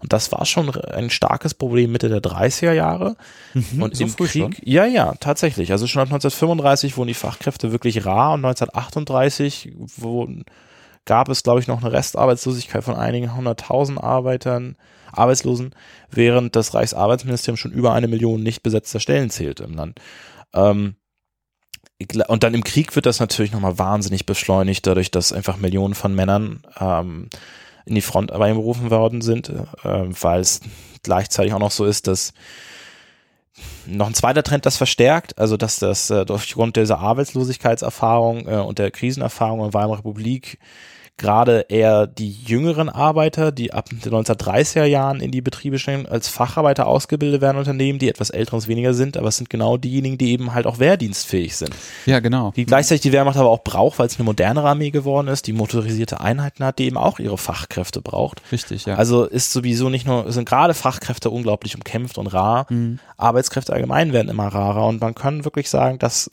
Und 0.00 0.12
das 0.12 0.32
war 0.32 0.44
schon 0.46 0.70
ein 0.70 1.10
starkes 1.10 1.54
Problem 1.54 1.92
Mitte 1.92 2.08
der 2.08 2.22
30er 2.22 2.72
Jahre. 2.72 3.16
Mhm, 3.52 3.82
und 3.82 3.96
so 3.96 4.04
im 4.04 4.16
Krieg, 4.16 4.30
schon? 4.30 4.54
ja, 4.64 4.86
ja, 4.86 5.14
tatsächlich. 5.20 5.72
Also 5.72 5.86
schon 5.86 6.00
ab 6.00 6.08
1935 6.08 6.96
wurden 6.96 7.08
die 7.08 7.14
Fachkräfte 7.14 7.70
wirklich 7.70 8.06
rar 8.06 8.32
und 8.32 8.44
1938 8.44 9.72
wurden, 9.76 10.44
gab 11.04 11.28
es, 11.28 11.42
glaube 11.42 11.60
ich, 11.60 11.66
noch 11.66 11.82
eine 11.82 11.92
Restarbeitslosigkeit 11.92 12.82
von 12.82 12.96
einigen 12.96 13.36
hunderttausend 13.36 14.02
Arbeitern, 14.02 14.76
Arbeitslosen, 15.12 15.74
während 16.10 16.56
das 16.56 16.72
Reichsarbeitsministerium 16.72 17.56
schon 17.56 17.72
über 17.72 17.92
eine 17.92 18.08
Million 18.08 18.42
nicht 18.42 18.62
besetzter 18.62 19.00
Stellen 19.00 19.28
zählte 19.28 19.64
im 19.64 19.74
Land. 19.74 20.00
Ähm, 20.54 20.96
und 22.28 22.42
dann 22.42 22.54
im 22.54 22.64
Krieg 22.64 22.96
wird 22.96 23.04
das 23.04 23.20
natürlich 23.20 23.52
nochmal 23.52 23.78
wahnsinnig 23.78 24.24
beschleunigt, 24.24 24.86
dadurch, 24.86 25.10
dass 25.10 25.34
einfach 25.34 25.58
Millionen 25.58 25.94
von 25.94 26.14
Männern 26.14 26.62
ähm, 26.78 27.28
in 27.86 27.94
die 27.94 28.00
Front 28.00 28.32
einberufen 28.32 28.90
worden 28.90 29.20
sind, 29.20 29.48
äh, 29.48 29.54
weil 29.84 30.40
es 30.40 30.60
gleichzeitig 31.02 31.52
auch 31.52 31.58
noch 31.58 31.70
so 31.70 31.84
ist, 31.84 32.06
dass 32.06 32.32
noch 33.86 34.06
ein 34.06 34.14
zweiter 34.14 34.42
Trend, 34.42 34.66
das 34.66 34.76
verstärkt, 34.76 35.38
also 35.38 35.56
dass 35.56 35.78
das 35.78 36.10
äh, 36.10 36.24
aufgrund 36.28 36.76
dieser 36.76 36.98
Arbeitslosigkeitserfahrung 36.98 38.46
äh, 38.46 38.56
und 38.56 38.78
der 38.78 38.90
Krisenerfahrung 38.90 39.64
in 39.64 39.74
Weimarer 39.74 39.98
Republik 39.98 40.58
gerade 41.20 41.66
eher 41.68 42.06
die 42.06 42.30
jüngeren 42.30 42.88
Arbeiter, 42.88 43.52
die 43.52 43.72
ab 43.72 43.88
den 43.90 44.00
1930er 44.00 44.84
Jahren 44.84 45.20
in 45.20 45.30
die 45.30 45.42
Betriebe 45.42 45.78
stehen, 45.78 46.06
als 46.06 46.28
Facharbeiter 46.28 46.86
ausgebildet 46.86 47.40
werden 47.40 47.58
Unternehmen, 47.58 47.98
die 47.98 48.08
etwas 48.08 48.30
älter 48.30 48.54
und 48.54 48.66
weniger 48.66 48.94
sind, 48.94 49.16
aber 49.16 49.28
es 49.28 49.36
sind 49.36 49.50
genau 49.50 49.76
diejenigen, 49.76 50.18
die 50.18 50.32
eben 50.32 50.54
halt 50.54 50.66
auch 50.66 50.78
wehrdienstfähig 50.78 51.56
sind. 51.56 51.74
Ja, 52.06 52.20
genau. 52.20 52.52
Die 52.56 52.66
gleichzeitig 52.66 53.02
die 53.02 53.12
Wehrmacht 53.12 53.36
aber 53.36 53.50
auch 53.50 53.62
braucht, 53.62 53.98
weil 53.98 54.06
es 54.06 54.16
eine 54.16 54.24
modernere 54.24 54.68
Armee 54.68 54.90
geworden 54.90 55.28
ist, 55.28 55.46
die 55.46 55.52
motorisierte 55.52 56.20
Einheiten 56.20 56.64
hat, 56.64 56.78
die 56.78 56.86
eben 56.86 56.96
auch 56.96 57.18
ihre 57.18 57.38
Fachkräfte 57.38 58.00
braucht. 58.00 58.42
Richtig, 58.50 58.86
ja. 58.86 58.96
Also 58.96 59.24
ist 59.24 59.52
sowieso 59.52 59.90
nicht 59.90 60.06
nur, 60.06 60.32
sind 60.32 60.48
gerade 60.48 60.74
Fachkräfte 60.74 61.30
unglaublich 61.30 61.74
umkämpft 61.74 62.18
und 62.18 62.26
rar. 62.28 62.66
Mhm. 62.70 62.98
Arbeitskräfte 63.16 63.72
allgemein 63.72 64.12
werden 64.12 64.28
immer 64.28 64.48
rarer 64.48 64.86
und 64.86 65.00
man 65.00 65.14
kann 65.14 65.44
wirklich 65.44 65.68
sagen, 65.68 65.98
dass 65.98 66.30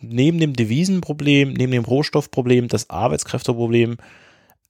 neben 0.00 0.38
dem 0.38 0.54
Devisenproblem, 0.54 1.52
neben 1.52 1.72
dem 1.72 1.84
Rohstoffproblem, 1.84 2.68
das 2.68 2.90
Arbeitskräfteproblem 2.90 3.96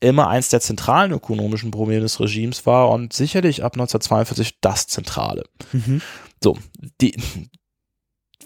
immer 0.01 0.29
eins 0.29 0.49
der 0.49 0.61
zentralen 0.61 1.13
ökonomischen 1.13 1.71
Probleme 1.71 2.01
des 2.01 2.21
Regimes 2.21 2.65
war 2.67 2.91
und 2.91 3.13
sicherlich 3.13 3.63
ab 3.63 3.75
1942 3.75 4.59
das 4.61 4.87
zentrale. 4.87 5.45
Mhm. 5.73 6.01
So, 6.43 6.57
die, 7.01 7.15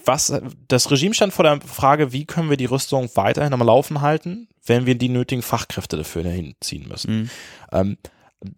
was, 0.03 0.33
das 0.67 0.91
Regime 0.91 1.13
stand 1.13 1.33
vor 1.33 1.43
der 1.43 1.61
Frage, 1.61 2.11
wie 2.11 2.25
können 2.25 2.49
wir 2.49 2.57
die 2.57 2.65
Rüstung 2.65 3.09
weiterhin 3.15 3.53
am 3.53 3.63
Laufen 3.63 4.01
halten, 4.01 4.49
wenn 4.65 4.85
wir 4.85 4.95
die 4.95 5.09
nötigen 5.09 5.41
Fachkräfte 5.41 5.97
dafür 5.97 6.23
hinziehen 6.23 6.87
müssen. 6.89 7.21
Mhm. 7.21 7.29
Ähm, 7.71 7.97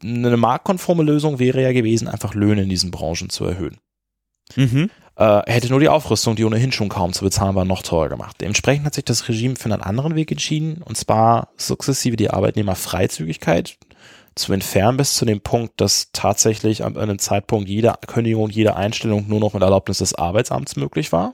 eine 0.03 0.37
marktkonforme 0.37 1.03
Lösung 1.03 1.39
wäre 1.39 1.61
ja 1.61 1.71
gewesen, 1.71 2.07
einfach 2.07 2.33
Löhne 2.33 2.63
in 2.63 2.69
diesen 2.69 2.91
Branchen 2.91 3.29
zu 3.29 3.45
erhöhen. 3.45 3.77
Mhm. 4.55 4.89
Äh, 5.15 5.41
hätte 5.51 5.69
nur 5.69 5.79
die 5.79 5.89
Aufrüstung, 5.89 6.35
die 6.35 6.45
ohnehin 6.45 6.71
schon 6.71 6.89
kaum 6.89 7.11
zu 7.11 7.23
bezahlen 7.23 7.55
war, 7.55 7.65
noch 7.65 7.81
teurer 7.81 8.09
gemacht. 8.09 8.37
Dementsprechend 8.39 8.85
hat 8.85 8.93
sich 8.93 9.05
das 9.05 9.27
Regime 9.27 9.55
für 9.55 9.65
einen 9.65 9.81
anderen 9.81 10.15
Weg 10.15 10.31
entschieden, 10.31 10.83
und 10.83 10.95
zwar 10.95 11.49
sukzessive 11.57 12.15
die 12.15 12.29
Arbeitnehmerfreizügigkeit 12.29 13.77
zu 14.35 14.53
entfernen 14.53 14.97
bis 14.97 15.15
zu 15.15 15.25
dem 15.25 15.41
Punkt, 15.41 15.81
dass 15.81 16.11
tatsächlich 16.13 16.83
an 16.83 16.97
einem 16.97 17.17
Zeitpunkt 17.17 17.67
jede 17.67 17.93
Kündigung, 18.05 18.49
jede 18.49 18.75
Einstellung 18.75 19.27
nur 19.27 19.39
noch 19.39 19.53
mit 19.53 19.63
Erlaubnis 19.63 19.97
des 19.97 20.13
Arbeitsamts 20.13 20.75
möglich 20.75 21.11
war 21.11 21.33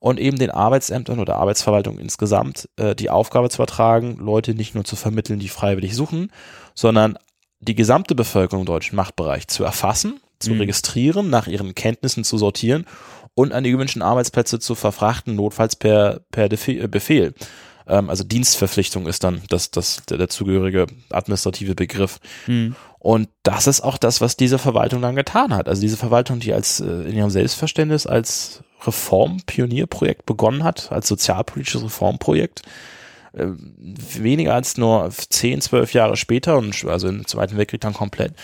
und 0.00 0.18
eben 0.18 0.38
den 0.38 0.50
Arbeitsämtern 0.50 1.20
oder 1.20 1.36
Arbeitsverwaltung 1.36 1.98
insgesamt 1.98 2.68
äh, 2.76 2.94
die 2.94 3.10
Aufgabe 3.10 3.50
zu 3.50 3.56
übertragen, 3.56 4.16
Leute 4.16 4.54
nicht 4.54 4.74
nur 4.74 4.84
zu 4.84 4.96
vermitteln, 4.96 5.38
die 5.38 5.48
freiwillig 5.48 5.94
suchen, 5.94 6.32
sondern 6.74 7.18
die 7.60 7.74
gesamte 7.74 8.14
Bevölkerung 8.14 8.62
im 8.62 8.66
deutschen 8.66 8.96
Machtbereich 8.96 9.48
zu 9.48 9.64
erfassen, 9.64 10.20
zu 10.38 10.52
Mhm. 10.52 10.60
registrieren, 10.60 11.30
nach 11.30 11.46
ihren 11.46 11.74
Kenntnissen 11.74 12.24
zu 12.24 12.38
sortieren 12.38 12.86
und 13.34 13.52
an 13.52 13.64
die 13.64 13.70
gewünschten 13.70 14.02
Arbeitsplätze 14.02 14.58
zu 14.58 14.74
verfrachten, 14.74 15.34
notfalls 15.34 15.76
per, 15.76 16.20
per 16.30 16.50
äh, 16.50 16.88
Befehl. 16.88 17.34
Ähm, 17.86 18.10
also 18.10 18.24
Dienstverpflichtung 18.24 19.06
ist 19.06 19.24
dann 19.24 19.42
das, 19.48 19.70
das, 19.70 20.02
der 20.08 20.18
dazugehörige 20.18 20.86
administrative 21.10 21.74
Begriff. 21.74 22.18
Mhm. 22.46 22.76
Und 22.98 23.28
das 23.42 23.66
ist 23.66 23.80
auch 23.80 23.96
das, 23.96 24.20
was 24.20 24.36
diese 24.36 24.58
Verwaltung 24.58 25.00
dann 25.02 25.16
getan 25.16 25.54
hat. 25.54 25.68
Also 25.68 25.80
diese 25.80 25.96
Verwaltung, 25.96 26.40
die 26.40 26.52
als 26.52 26.80
äh, 26.80 26.86
in 26.86 27.16
ihrem 27.16 27.30
Selbstverständnis 27.30 28.06
als 28.06 28.62
Reformpionierprojekt 28.84 30.26
begonnen 30.26 30.64
hat, 30.64 30.92
als 30.92 31.08
sozialpolitisches 31.08 31.84
Reformprojekt, 31.84 32.62
äh, 33.32 33.46
weniger 33.46 34.54
als 34.54 34.76
nur 34.76 35.10
10, 35.10 35.60
12 35.60 35.94
Jahre 35.94 36.16
später 36.16 36.58
und 36.58 36.84
also 36.84 37.08
im 37.08 37.26
Zweiten 37.26 37.56
Weltkrieg 37.56 37.80
dann 37.80 37.94
komplett, 37.94 38.34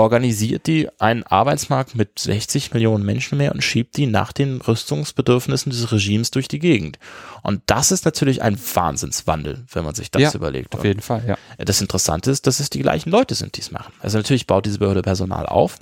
organisiert 0.00 0.66
die 0.66 0.88
einen 0.98 1.22
Arbeitsmarkt 1.22 1.94
mit 1.94 2.18
60 2.18 2.72
Millionen 2.72 3.04
Menschen 3.04 3.38
mehr 3.38 3.52
und 3.52 3.62
schiebt 3.62 3.96
die 3.96 4.06
nach 4.06 4.32
den 4.32 4.60
Rüstungsbedürfnissen 4.60 5.70
des 5.70 5.92
Regimes 5.92 6.30
durch 6.30 6.48
die 6.48 6.58
Gegend. 6.58 6.98
Und 7.42 7.62
das 7.66 7.92
ist 7.92 8.04
natürlich 8.04 8.42
ein 8.42 8.58
Wahnsinnswandel, 8.74 9.64
wenn 9.72 9.84
man 9.84 9.94
sich 9.94 10.10
das 10.10 10.22
Ja, 10.22 10.34
überlegt. 10.34 10.74
Auf 10.74 10.84
jeden 10.84 11.00
Fall, 11.00 11.22
ja. 11.26 11.36
Das 11.58 11.80
Interessante 11.80 12.30
ist, 12.30 12.46
dass 12.46 12.60
es 12.60 12.70
die 12.70 12.80
gleichen 12.80 13.10
Leute 13.10 13.34
sind, 13.34 13.56
die 13.56 13.60
es 13.60 13.70
machen. 13.70 13.92
Also 14.00 14.18
natürlich 14.18 14.46
baut 14.46 14.66
diese 14.66 14.78
Behörde 14.78 15.02
Personal 15.02 15.46
auf 15.46 15.78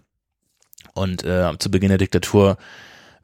und 0.95 1.25
äh, 1.25 1.57
zu 1.59 1.71
Beginn 1.71 1.91
der 1.91 1.99
Diktatur 1.99 2.57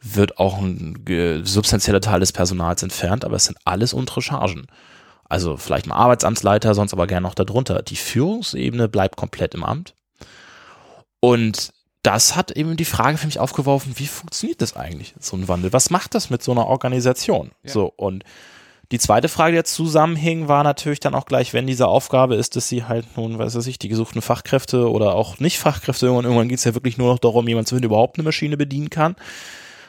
wird 0.01 0.39
auch 0.39 0.59
ein 0.59 1.05
äh, 1.09 1.43
substanzieller 1.45 2.01
Teil 2.01 2.21
des 2.21 2.33
Personals 2.33 2.83
entfernt, 2.83 3.25
aber 3.25 3.37
es 3.37 3.47
sind 3.47 3.59
alles 3.65 3.93
untere 3.93 4.23
Chargen. 4.23 4.67
Also 5.29 5.57
vielleicht 5.57 5.87
mal 5.87 5.97
Arbeitsamtsleiter, 5.97 6.75
sonst 6.75 6.93
aber 6.93 7.07
gerne 7.07 7.27
noch 7.27 7.35
darunter. 7.35 7.83
Die 7.83 7.97
Führungsebene 7.97 8.89
bleibt 8.89 9.17
komplett 9.17 9.55
im 9.55 9.65
Amt. 9.65 9.95
Und 11.25 11.73
das 12.03 12.37
hat 12.37 12.51
eben 12.51 12.77
die 12.77 12.85
Frage 12.85 13.17
für 13.17 13.25
mich 13.25 13.39
aufgeworfen, 13.39 13.95
wie 13.97 14.07
funktioniert 14.07 14.61
das 14.61 14.77
eigentlich, 14.77 15.15
so 15.19 15.39
ein 15.39 15.49
Wandel? 15.49 15.73
Was 15.73 15.89
macht 15.89 16.15
das 16.15 16.29
mit 16.29 16.43
so 16.43 16.53
einer 16.53 16.67
Organisation? 16.67 17.53
Ja. 17.63 17.71
So, 17.73 17.91
und 17.97 18.25
die 18.93 18.99
zweite 18.99 19.29
Frage, 19.31 19.53
die 19.53 19.57
jetzt 19.57 19.73
zusammenhing, 19.73 20.49
war 20.49 20.65
natürlich 20.65 21.01
dann 21.01 21.15
auch 21.15 21.25
gleich, 21.25 21.55
wenn 21.55 21.67
diese 21.67 21.89
Aufgabe 21.89 22.35
ist, 22.35 22.57
dass 22.57 22.69
sie 22.69 22.85
halt 22.85 23.17
nun, 23.17 23.39
weiß 23.39 23.55
ich, 23.67 23.79
die 23.79 23.89
gesuchten 23.89 24.21
Fachkräfte 24.21 24.91
oder 24.91 25.15
auch 25.15 25.39
nicht 25.39 25.59
Fachkräfte, 25.59 26.05
irgendwann, 26.05 26.27
irgendwann 26.27 26.49
geht 26.51 26.59
es 26.59 26.65
ja 26.65 26.75
wirklich 26.75 26.99
nur 26.99 27.11
noch 27.11 27.19
darum, 27.19 27.49
jemand 27.49 27.69
zu 27.69 27.75
finden, 27.75 27.87
überhaupt 27.87 28.19
eine 28.19 28.25
Maschine 28.25 28.59
bedienen 28.59 28.91
kann. 28.91 29.17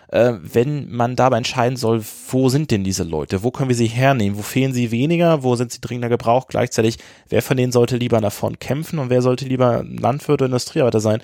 Äh, 0.10 0.34
wenn 0.42 0.92
man 0.92 1.16
dabei 1.16 1.38
entscheiden 1.38 1.78
soll, 1.78 2.04
wo 2.30 2.50
sind 2.50 2.72
denn 2.72 2.84
diese 2.84 3.04
Leute? 3.04 3.44
Wo 3.44 3.52
können 3.52 3.70
wir 3.70 3.76
sie 3.76 3.88
hernehmen? 3.88 4.38
Wo 4.38 4.44
fehlen 4.44 4.74
sie 4.74 4.92
weniger? 4.92 5.42
Wo 5.44 5.56
sind 5.56 5.72
sie 5.72 5.82
dringender 5.82 6.10
gebraucht? 6.10 6.48
Gleichzeitig, 6.50 6.98
wer 7.30 7.42
von 7.42 7.58
denen 7.58 7.72
sollte 7.72 7.98
lieber 7.98 8.22
davon 8.22 8.60
kämpfen 8.60 9.00
und 9.00 9.10
wer 9.10 9.22
sollte 9.22 9.46
lieber 9.46 9.84
Landwirt 9.84 10.42
oder 10.42 10.46
Industriearbeiter 10.46 11.00
sein? 11.00 11.22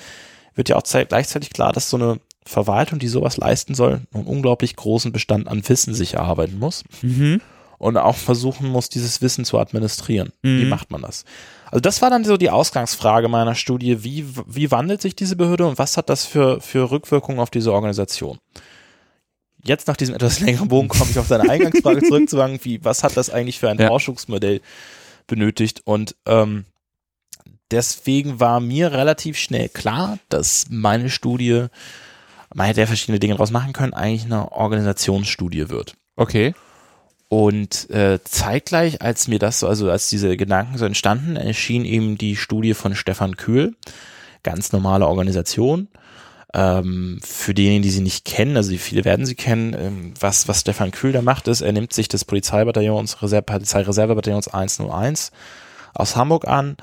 Wird 0.56 0.70
ja 0.70 0.76
auch 0.78 0.84
zei- 0.84 1.06
gleichzeitig 1.06 1.52
klar, 1.52 1.72
dass 1.74 1.90
so 1.90 1.98
eine 1.98 2.20
Verwaltung, 2.46 2.98
die 3.00 3.08
sowas 3.08 3.38
leisten 3.38 3.76
soll, 3.76 4.02
einen 4.14 4.26
unglaublich 4.26 4.76
großen 4.76 5.12
Bestand 5.12 5.48
an 5.48 5.62
Wissen 5.70 5.94
sich 5.94 6.16
erarbeiten 6.16 6.58
muss 6.58 6.84
Mhm. 7.04 7.40
und 7.78 7.98
auch 7.98 8.16
versuchen 8.16 8.68
muss, 8.68 8.90
dieses 8.90 9.22
Wissen 9.22 9.46
zu 9.46 9.60
administrieren. 9.60 10.32
Wie 10.42 10.64
Mhm. 10.64 10.70
macht 10.70 10.90
man 10.92 11.04
das? 11.04 11.24
Also 11.68 11.80
das 11.82 12.02
war 12.02 12.10
dann 12.10 12.26
so 12.26 12.36
die 12.36 12.50
Ausgangsfrage 12.50 13.28
meiner 13.30 13.56
Studie. 13.56 14.04
Wie, 14.04 14.26
wie 14.48 14.72
wandelt 14.72 15.02
sich 15.02 15.16
diese 15.16 15.36
Behörde 15.38 15.68
und 15.68 15.78
was 15.78 15.96
hat 15.96 16.10
das 16.10 16.26
für, 16.26 16.60
für 16.60 16.90
Rückwirkungen 16.92 17.40
auf 17.40 17.52
diese 17.52 17.72
Organisation? 17.72 18.40
Jetzt 19.63 19.88
nach 19.88 19.98
diesem 19.98 20.15
etwas 20.15 20.39
längeren 20.41 20.68
Bogen 20.68 20.88
komme 20.88 21.12
ich 21.12 21.20
auf 21.20 21.27
deine 21.27 21.50
Eingangsfrage 21.50 22.01
zurück 22.08 22.30
zu 22.30 22.38
sagen, 22.38 22.60
wie, 22.63 22.84
was 22.84 23.03
hat 23.03 23.18
das 23.18 23.30
eigentlich 23.30 23.60
für 23.60 23.70
ein 23.70 23.80
Ja. 23.80 23.88
Forschungsmodell 23.88 24.62
benötigt? 25.27 25.82
Und 25.86 26.15
ähm, 26.25 26.65
deswegen 27.72 28.39
war 28.39 28.60
mir 28.60 28.91
relativ 28.91 29.38
schnell 29.38 29.70
klar, 29.70 30.20
dass 30.30 30.65
meine 30.70 31.10
Studie, 31.10 31.68
man 32.53 32.68
hätte 32.68 32.82
ja 32.82 32.88
verschiedene 32.88 33.20
Dinge 33.20 33.36
daraus 33.36 33.51
machen 33.51 33.74
können, 33.74 33.94
eigentlich 33.94 34.25
eine 34.25 34.51
Organisationsstudie 34.51 35.70
wird. 35.70 35.96
Okay. 36.15 36.53
Und 37.30 37.89
äh, 37.91 38.20
zeitgleich, 38.25 39.01
als 39.01 39.30
mir 39.30 39.39
das 39.39 39.62
so, 39.62 39.68
also 39.68 39.89
als 39.89 40.10
diese 40.10 40.36
Gedanken 40.36 40.77
so 40.77 40.84
entstanden, 40.86 41.38
erschien 41.38 41.86
eben 41.86 42.18
die 42.18 42.36
Studie 42.36 42.74
von 42.74 42.94
Stefan 42.94 43.38
Kühl, 43.38 43.74
ganz 44.44 44.74
normale 44.74 45.08
Organisation. 45.08 45.88
Ähm, 46.53 47.20
für 47.24 47.53
diejenigen, 47.53 47.84
die 47.84 47.91
sie 47.91 48.01
nicht 48.01 48.25
kennen, 48.25 48.58
also 48.58 48.75
viele 48.75 49.05
werden 49.05 49.25
sie 49.25 49.36
kennen, 49.36 49.74
ähm, 49.74 50.13
was, 50.20 50.50
was 50.50 50.62
Stefan 50.62 50.91
Kühl 50.91 51.13
da 51.13 51.22
macht, 51.22 51.48
ist, 51.48 51.62
er 51.62 51.72
nimmt 51.72 51.93
sich 51.93 52.10
das 52.10 52.25
Polizeibataillons, 52.25 53.22
Reserve, 53.22 53.43
Polizeireservebataillons 53.43 54.50
101 54.50 55.31
aus 55.93 56.15
Hamburg 56.17 56.48
an, 56.48 56.75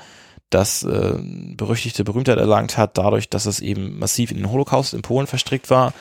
das 0.48 0.84
äh, 0.84 1.14
berüchtigte 1.56 2.04
Berühmtheit 2.04 2.38
erlangt 2.38 2.78
hat, 2.78 2.96
dadurch, 2.96 3.28
dass 3.28 3.44
es 3.44 3.60
eben 3.60 3.98
massiv 3.98 4.30
in 4.30 4.38
den 4.38 4.50
Holocaust 4.50 4.94
in 4.94 5.02
Polen 5.02 5.26
verstrickt 5.26 5.68
war. 5.68 5.92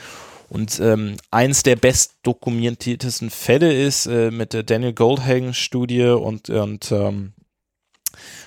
Und 0.50 0.79
ähm, 0.79 1.17
eins 1.29 1.63
der 1.63 1.75
best 1.75 2.13
dokumentiertesten 2.24 3.29
Fälle 3.29 3.74
ist 3.74 4.05
äh, 4.05 4.31
mit 4.31 4.53
der 4.53 4.63
Daniel 4.63 4.93
Goldhagen-Studie 4.93 6.05
und, 6.05 6.50
und 6.50 6.89
ähm, 6.93 7.33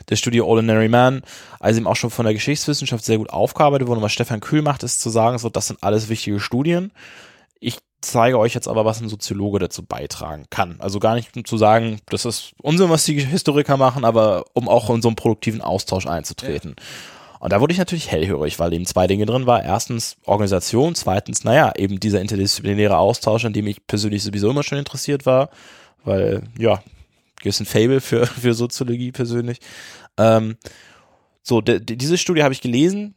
der 0.09 0.16
Studie 0.16 0.40
Ordinary 0.40 0.88
Man, 0.88 1.23
also 1.59 1.78
eben 1.78 1.87
auch 1.87 1.97
schon 1.97 2.11
von 2.11 2.25
der 2.25 2.35
Geschichtswissenschaft 2.35 3.04
sehr 3.04 3.19
gut 3.19 3.30
aufgearbeitet 3.30 3.88
wurde. 3.88 3.99
Und 3.99 4.04
was 4.04 4.12
Stefan 4.12 4.40
Kühl 4.40 4.62
macht, 4.62 4.83
ist 4.83 5.00
zu 5.00 5.11
sagen, 5.11 5.38
so, 5.38 5.49
das 5.49 5.69
sind 5.69 5.83
alles 5.83 6.09
wichtige 6.09 6.40
Studien. 6.40 6.92
Ich 7.61 7.78
zeige 8.00 8.38
euch 8.38 8.54
jetzt 8.54 8.69
aber, 8.69 8.85
was 8.85 9.00
ein 9.00 9.09
Soziologe 9.09 9.59
dazu 9.59 9.85
beitragen 9.85 10.47
kann. 10.50 10.76
Also 10.78 10.99
gar 10.99 11.14
nicht 11.14 11.37
um 11.37 11.45
zu 11.45 11.59
sagen, 11.59 12.00
das 12.07 12.25
ist 12.25 12.52
Unsinn, 12.62 12.88
was 12.88 13.04
die 13.04 13.21
Historiker 13.21 13.76
machen, 13.76 14.04
aber 14.04 14.45
um 14.54 14.69
auch 14.69 14.88
in 14.90 15.02
so 15.02 15.09
einen 15.09 15.16
produktiven 15.16 15.61
Austausch 15.61 16.07
einzutreten. 16.07 16.76
Und 17.40 17.52
da 17.52 17.61
wurde 17.61 17.73
ich 17.73 17.78
natürlich 17.78 18.11
hellhörig, 18.11 18.59
weil 18.59 18.73
eben 18.75 18.85
zwei 18.85 19.07
Dinge 19.07 19.25
drin 19.25 19.47
war. 19.47 19.64
Erstens 19.64 20.16
Organisation, 20.26 20.95
zweitens, 20.95 21.42
naja, 21.42 21.73
eben 21.75 21.99
dieser 21.99 22.21
interdisziplinäre 22.21 22.99
Austausch, 22.99 23.47
an 23.47 23.54
dem 23.54 23.66
ich 23.66 23.87
persönlich 23.87 24.23
sowieso 24.23 24.50
immer 24.50 24.62
schon 24.62 24.78
interessiert 24.78 25.25
war, 25.25 25.49
weil, 26.04 26.42
ja, 26.59 26.83
gewissen 27.40 27.66
Fable 27.66 28.00
für, 28.00 28.26
für 28.26 28.54
Soziologie 28.54 29.12
persönlich. 29.12 29.59
Ähm, 30.16 30.56
so, 31.42 31.61
de, 31.61 31.80
de, 31.80 31.97
diese 31.97 32.18
Studie 32.18 32.42
habe 32.42 32.54
ich 32.54 32.61
gelesen, 32.61 33.14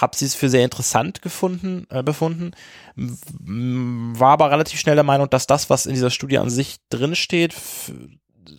habe 0.00 0.16
sie 0.16 0.28
für 0.28 0.48
sehr 0.48 0.64
interessant 0.64 1.20
gefunden, 1.20 1.86
äh, 1.90 2.02
befunden, 2.02 2.52
war 2.96 4.32
aber 4.32 4.50
relativ 4.50 4.80
schnell 4.80 4.94
der 4.94 5.04
Meinung, 5.04 5.28
dass 5.28 5.46
das, 5.46 5.68
was 5.68 5.86
in 5.86 5.94
dieser 5.94 6.10
Studie 6.10 6.38
an 6.38 6.48
sich 6.48 6.78
drinsteht, 6.88 7.54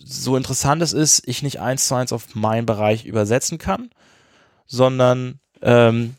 so 0.04 0.36
interessant 0.36 0.82
es 0.82 0.92
ist, 0.92 1.26
ich 1.26 1.42
nicht 1.42 1.60
eins 1.60 1.88
zu 1.88 1.94
eins 1.94 2.12
auf 2.12 2.34
meinen 2.34 2.66
Bereich 2.66 3.04
übersetzen 3.06 3.58
kann, 3.58 3.90
sondern 4.66 5.40
ähm, 5.62 6.14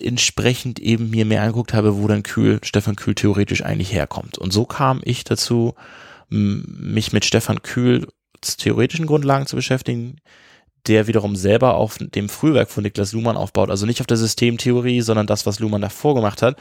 entsprechend 0.00 0.78
eben 0.78 1.10
mir 1.10 1.26
mehr 1.26 1.42
angeguckt 1.42 1.74
habe, 1.74 1.96
wo 1.98 2.08
dann 2.08 2.22
Kühl, 2.22 2.60
Stefan 2.62 2.96
Kühl 2.96 3.14
theoretisch 3.14 3.62
eigentlich 3.62 3.92
herkommt. 3.92 4.38
Und 4.38 4.52
so 4.52 4.64
kam 4.64 5.00
ich 5.04 5.24
dazu, 5.24 5.74
mich 6.28 7.12
mit 7.12 7.24
Stefan 7.24 7.62
Kühl 7.62 8.08
theoretischen 8.40 9.06
Grundlagen 9.06 9.46
zu 9.46 9.56
beschäftigen, 9.56 10.18
der 10.86 11.06
wiederum 11.06 11.34
selber 11.34 11.74
auf 11.74 11.96
dem 11.98 12.28
Frühwerk 12.28 12.70
von 12.70 12.82
Niklas 12.82 13.12
Luhmann 13.12 13.36
aufbaut, 13.36 13.70
also 13.70 13.86
nicht 13.86 14.00
auf 14.00 14.06
der 14.06 14.18
Systemtheorie, 14.18 15.00
sondern 15.00 15.26
das, 15.26 15.46
was 15.46 15.58
Luhmann 15.58 15.80
davor 15.80 16.14
gemacht 16.14 16.42
hat. 16.42 16.58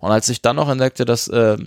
Und 0.00 0.10
als 0.10 0.28
ich 0.28 0.40
dann 0.40 0.56
noch 0.56 0.70
entdeckte, 0.70 1.04
dass 1.04 1.28
äh, 1.28 1.58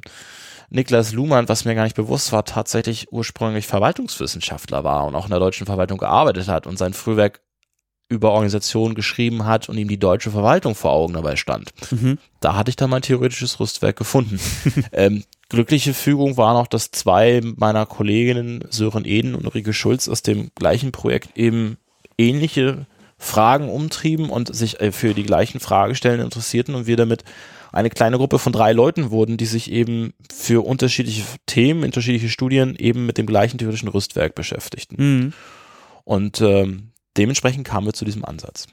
Niklas 0.71 1.13
Luhmann, 1.13 1.49
was 1.49 1.65
mir 1.65 1.75
gar 1.75 1.83
nicht 1.83 1.95
bewusst 1.95 2.31
war, 2.31 2.45
tatsächlich 2.45 3.11
ursprünglich 3.11 3.67
Verwaltungswissenschaftler 3.67 4.83
war 4.83 5.05
und 5.05 5.15
auch 5.15 5.25
in 5.25 5.31
der 5.31 5.39
deutschen 5.39 5.65
Verwaltung 5.65 5.97
gearbeitet 5.97 6.47
hat 6.47 6.65
und 6.67 6.77
sein 6.77 6.93
Frühwerk 6.93 7.41
über 8.09 8.31
Organisationen 8.31 8.95
geschrieben 8.95 9.45
hat 9.45 9.69
und 9.69 9.77
ihm 9.77 9.87
die 9.87 9.99
deutsche 9.99 10.31
Verwaltung 10.31 10.73
vor 10.73 10.91
Augen 10.91 11.13
dabei 11.13 11.35
stand. 11.35 11.71
Mhm. 11.91 12.17
Da 12.39 12.55
hatte 12.55 12.69
ich 12.69 12.75
dann 12.75 12.89
mein 12.89 13.03
theoretisches 13.03 13.59
Rüstwerk 13.59 13.97
gefunden. 13.97 14.39
ähm, 14.91 15.23
glückliche 15.49 15.93
Fügung 15.93 16.37
war 16.37 16.53
noch, 16.53 16.67
dass 16.67 16.91
zwei 16.91 17.41
meiner 17.43 17.85
Kolleginnen, 17.85 18.63
Sören 18.69 19.05
Eden 19.05 19.35
und 19.35 19.45
Ulrike 19.45 19.73
Schulz, 19.73 20.07
aus 20.07 20.21
dem 20.21 20.51
gleichen 20.55 20.91
Projekt 20.91 21.37
eben 21.37 21.77
ähnliche 22.17 22.85
Fragen 23.17 23.69
umtrieben 23.69 24.29
und 24.29 24.55
sich 24.55 24.79
äh, 24.79 24.91
für 24.91 25.13
die 25.13 25.23
gleichen 25.23 25.59
Fragestellen 25.59 26.21
interessierten 26.21 26.73
und 26.75 26.87
wir 26.87 26.95
damit 26.95 27.23
eine 27.71 27.89
kleine 27.89 28.17
Gruppe 28.17 28.39
von 28.39 28.53
drei 28.53 28.71
Leuten 28.71 29.11
wurden, 29.11 29.37
die 29.37 29.45
sich 29.45 29.71
eben 29.71 30.13
für 30.31 30.65
unterschiedliche 30.65 31.23
Themen, 31.45 31.83
unterschiedliche 31.83 32.29
Studien 32.29 32.75
eben 32.75 33.05
mit 33.05 33.17
dem 33.17 33.25
gleichen 33.25 33.57
theoretischen 33.57 33.89
Rüstwerk 33.89 34.35
beschäftigten. 34.35 34.95
Mhm. 34.97 35.33
Und 36.03 36.41
ähm, 36.41 36.91
dementsprechend 37.17 37.67
kamen 37.67 37.85
wir 37.85 37.93
zu 37.93 38.05
diesem 38.05 38.25
Ansatz. 38.25 38.67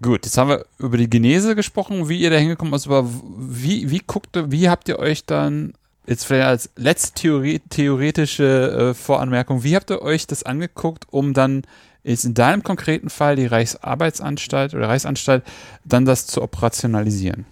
Gut, 0.00 0.26
jetzt 0.26 0.38
haben 0.38 0.50
wir 0.50 0.64
über 0.78 0.96
die 0.96 1.10
Genese 1.10 1.56
gesprochen, 1.56 2.08
wie 2.08 2.20
ihr 2.20 2.30
da 2.30 2.36
hingekommen 2.36 2.76
seid, 2.78 2.92
aber 2.92 3.08
wie, 3.36 3.90
wie 3.90 3.98
guckt, 3.98 4.30
wie 4.50 4.68
habt 4.68 4.88
ihr 4.88 4.98
euch 4.98 5.24
dann, 5.24 5.72
jetzt 6.06 6.24
vielleicht 6.24 6.46
als 6.46 6.70
letzte 6.76 7.20
Theorie, 7.20 7.60
theoretische 7.68 8.90
äh, 8.90 8.94
Voranmerkung, 8.94 9.64
wie 9.64 9.74
habt 9.74 9.90
ihr 9.90 10.02
euch 10.02 10.26
das 10.26 10.44
angeguckt, 10.44 11.06
um 11.10 11.34
dann 11.34 11.62
jetzt 12.04 12.24
in 12.24 12.34
deinem 12.34 12.62
konkreten 12.62 13.10
Fall 13.10 13.34
die 13.36 13.46
Reichsarbeitsanstalt 13.46 14.74
oder 14.74 14.88
Reichsanstalt 14.88 15.42
dann 15.84 16.04
das 16.04 16.26
zu 16.26 16.42
operationalisieren? 16.42 17.46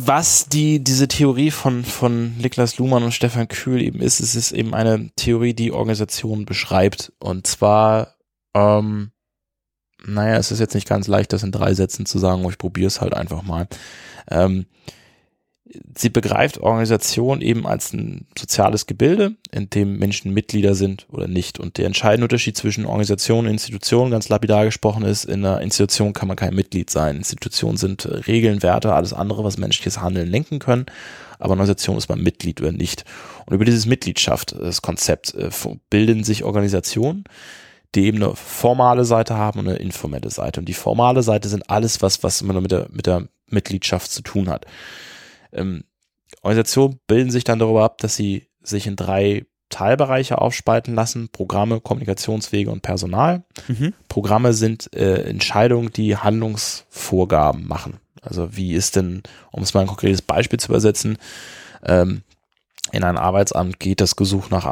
was 0.00 0.48
die, 0.48 0.82
diese 0.84 1.08
Theorie 1.08 1.50
von, 1.50 1.84
von 1.84 2.36
Niklas 2.38 2.78
Luhmann 2.78 3.02
und 3.02 3.12
Stefan 3.12 3.48
Kühl 3.48 3.82
eben 3.82 4.00
ist, 4.00 4.20
es 4.20 4.36
ist 4.36 4.52
eben 4.52 4.72
eine 4.72 5.10
Theorie, 5.16 5.54
die 5.54 5.72
Organisation 5.72 6.46
beschreibt. 6.46 7.12
Und 7.18 7.48
zwar, 7.48 8.14
ähm, 8.54 9.10
naja, 10.06 10.36
es 10.36 10.50
ist 10.50 10.60
jetzt 10.60 10.74
nicht 10.74 10.88
ganz 10.88 11.06
leicht, 11.06 11.32
das 11.32 11.42
in 11.42 11.52
drei 11.52 11.74
Sätzen 11.74 12.06
zu 12.06 12.18
sagen, 12.18 12.42
aber 12.42 12.50
ich 12.50 12.58
probiere 12.58 12.86
es 12.86 13.00
halt 13.00 13.14
einfach 13.14 13.42
mal. 13.42 13.68
Ähm, 14.30 14.66
sie 15.96 16.08
begreift 16.08 16.58
Organisation 16.58 17.40
eben 17.40 17.66
als 17.66 17.92
ein 17.92 18.26
soziales 18.38 18.86
Gebilde, 18.86 19.36
in 19.50 19.68
dem 19.70 19.98
Menschen 19.98 20.32
Mitglieder 20.32 20.74
sind 20.74 21.06
oder 21.10 21.28
nicht. 21.28 21.58
Und 21.58 21.78
der 21.78 21.86
entscheidende 21.86 22.24
Unterschied 22.24 22.56
zwischen 22.56 22.86
Organisation 22.86 23.46
und 23.46 23.52
Institution, 23.52 24.10
ganz 24.10 24.28
lapidar 24.28 24.64
gesprochen, 24.64 25.04
ist, 25.04 25.24
in 25.24 25.44
einer 25.44 25.60
Institution 25.60 26.12
kann 26.12 26.28
man 26.28 26.36
kein 26.36 26.54
Mitglied 26.54 26.90
sein. 26.90 27.16
Institutionen 27.16 27.76
sind 27.76 28.06
Regeln, 28.26 28.62
Werte, 28.62 28.94
alles 28.94 29.12
andere, 29.12 29.44
was 29.44 29.58
menschliches 29.58 30.00
Handeln 30.00 30.30
lenken 30.30 30.58
können. 30.58 30.86
Aber 31.38 31.52
eine 31.52 31.60
Organisation 31.60 31.98
ist 31.98 32.08
man 32.08 32.22
Mitglied 32.22 32.60
oder 32.60 32.72
nicht. 32.72 33.04
Und 33.46 33.54
über 33.54 33.64
dieses 33.64 33.86
Mitgliedschaft, 33.86 34.54
das 34.58 34.82
Konzept, 34.82 35.34
äh, 35.34 35.50
bilden 35.90 36.24
sich 36.24 36.44
Organisationen, 36.44 37.24
die 37.94 38.06
eben 38.06 38.22
eine 38.22 38.34
formale 38.36 39.04
Seite 39.04 39.36
haben 39.36 39.60
und 39.60 39.68
eine 39.68 39.78
informelle 39.78 40.30
Seite. 40.30 40.60
Und 40.60 40.66
die 40.66 40.74
formale 40.74 41.22
Seite 41.22 41.48
sind 41.48 41.70
alles, 41.70 42.02
was, 42.02 42.22
was 42.22 42.42
man 42.42 42.60
mit 42.62 42.72
der, 42.72 42.88
mit 42.90 43.06
der 43.06 43.28
Mitgliedschaft 43.46 44.10
zu 44.10 44.22
tun 44.22 44.48
hat. 44.48 44.66
Ähm, 45.52 45.84
Organisationen 46.42 47.00
bilden 47.06 47.30
sich 47.30 47.44
dann 47.44 47.58
darüber 47.58 47.84
ab, 47.84 47.98
dass 47.98 48.14
sie 48.14 48.48
sich 48.62 48.86
in 48.86 48.96
drei 48.96 49.46
Teilbereiche 49.70 50.38
aufspalten 50.38 50.94
lassen. 50.94 51.28
Programme, 51.30 51.80
Kommunikationswege 51.80 52.70
und 52.70 52.82
Personal. 52.82 53.44
Mhm. 53.68 53.94
Programme 54.08 54.52
sind 54.52 54.94
äh, 54.94 55.22
Entscheidungen, 55.24 55.92
die 55.92 56.16
Handlungsvorgaben 56.16 57.66
machen. 57.66 57.98
Also 58.22 58.56
wie 58.56 58.74
ist 58.74 58.96
denn, 58.96 59.22
um 59.50 59.62
es 59.62 59.74
mal 59.74 59.80
ein 59.80 59.86
konkretes 59.86 60.22
Beispiel 60.22 60.58
zu 60.58 60.68
übersetzen, 60.68 61.18
ähm, 61.84 62.22
in 62.90 63.04
ein 63.04 63.18
Arbeitsamt 63.18 63.78
geht 63.80 64.00
das 64.00 64.16
Gesuch 64.16 64.50
nach 64.50 64.64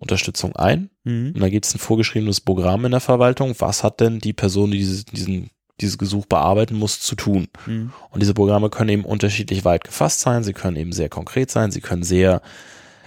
Arbeitslosenunterstützung 0.00 0.56
ein. 0.56 0.90
Mhm. 1.04 1.32
Und 1.34 1.40
da 1.40 1.48
gibt 1.48 1.66
es 1.66 1.74
ein 1.74 1.78
vorgeschriebenes 1.78 2.40
Programm 2.40 2.84
in 2.84 2.90
der 2.92 3.00
Verwaltung. 3.00 3.54
Was 3.58 3.84
hat 3.84 4.00
denn 4.00 4.18
die 4.18 4.32
Person, 4.32 4.70
die 4.70 4.78
diese, 4.78 5.04
diesen 5.04 5.50
dieses 5.80 5.96
Gesuch 5.96 6.26
bearbeiten 6.26 6.76
muss, 6.76 7.00
zu 7.00 7.14
tun. 7.14 7.48
Mhm. 7.64 7.90
Und 8.10 8.20
diese 8.20 8.34
Programme 8.34 8.68
können 8.68 8.90
eben 8.90 9.04
unterschiedlich 9.06 9.64
weit 9.64 9.84
gefasst 9.84 10.20
sein, 10.20 10.44
sie 10.44 10.52
können 10.52 10.76
eben 10.76 10.92
sehr 10.92 11.08
konkret 11.08 11.50
sein, 11.50 11.70
sie 11.70 11.80
können 11.80 12.02
sehr 12.02 12.42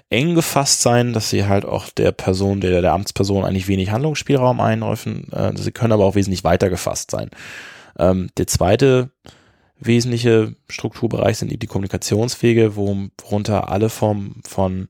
eng 0.09 0.33
gefasst 0.33 0.81
sein, 0.81 1.13
dass 1.13 1.29
sie 1.29 1.45
halt 1.45 1.65
auch 1.65 1.89
der 1.89 2.11
Person, 2.11 2.61
der, 2.61 2.81
der 2.81 2.93
Amtsperson 2.93 3.45
eigentlich 3.45 3.67
wenig 3.67 3.91
Handlungsspielraum 3.91 4.59
einräufen. 4.59 5.31
Äh, 5.31 5.55
sie 5.55 5.71
können 5.71 5.91
aber 5.91 6.03
auch 6.03 6.15
wesentlich 6.15 6.43
weiter 6.43 6.71
gefasst 6.71 7.11
sein. 7.11 7.29
Ähm, 7.99 8.29
der 8.37 8.47
zweite 8.47 9.11
wesentliche 9.79 10.55
Strukturbereich 10.67 11.37
sind 11.37 11.51
eben 11.51 11.59
die 11.59 11.67
Kommunikationswege, 11.67 12.75
worunter 12.75 13.69
alle 13.69 13.89
Formen 13.89 14.41
von 14.47 14.87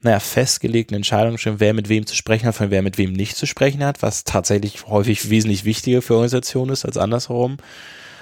naja, 0.00 0.20
festgelegten 0.20 0.96
Entscheidungen 0.96 1.38
wer 1.58 1.74
mit 1.74 1.88
wem 1.88 2.06
zu 2.06 2.14
sprechen 2.14 2.46
hat, 2.46 2.54
von 2.54 2.70
wer 2.70 2.82
mit 2.82 2.98
wem 2.98 3.12
nicht 3.12 3.36
zu 3.36 3.46
sprechen 3.46 3.82
hat, 3.84 4.02
was 4.02 4.24
tatsächlich 4.24 4.86
häufig 4.86 5.28
wesentlich 5.30 5.64
wichtiger 5.64 6.02
für 6.02 6.14
Organisationen 6.14 6.72
ist 6.72 6.84
als 6.84 6.96
andersherum. 6.96 7.56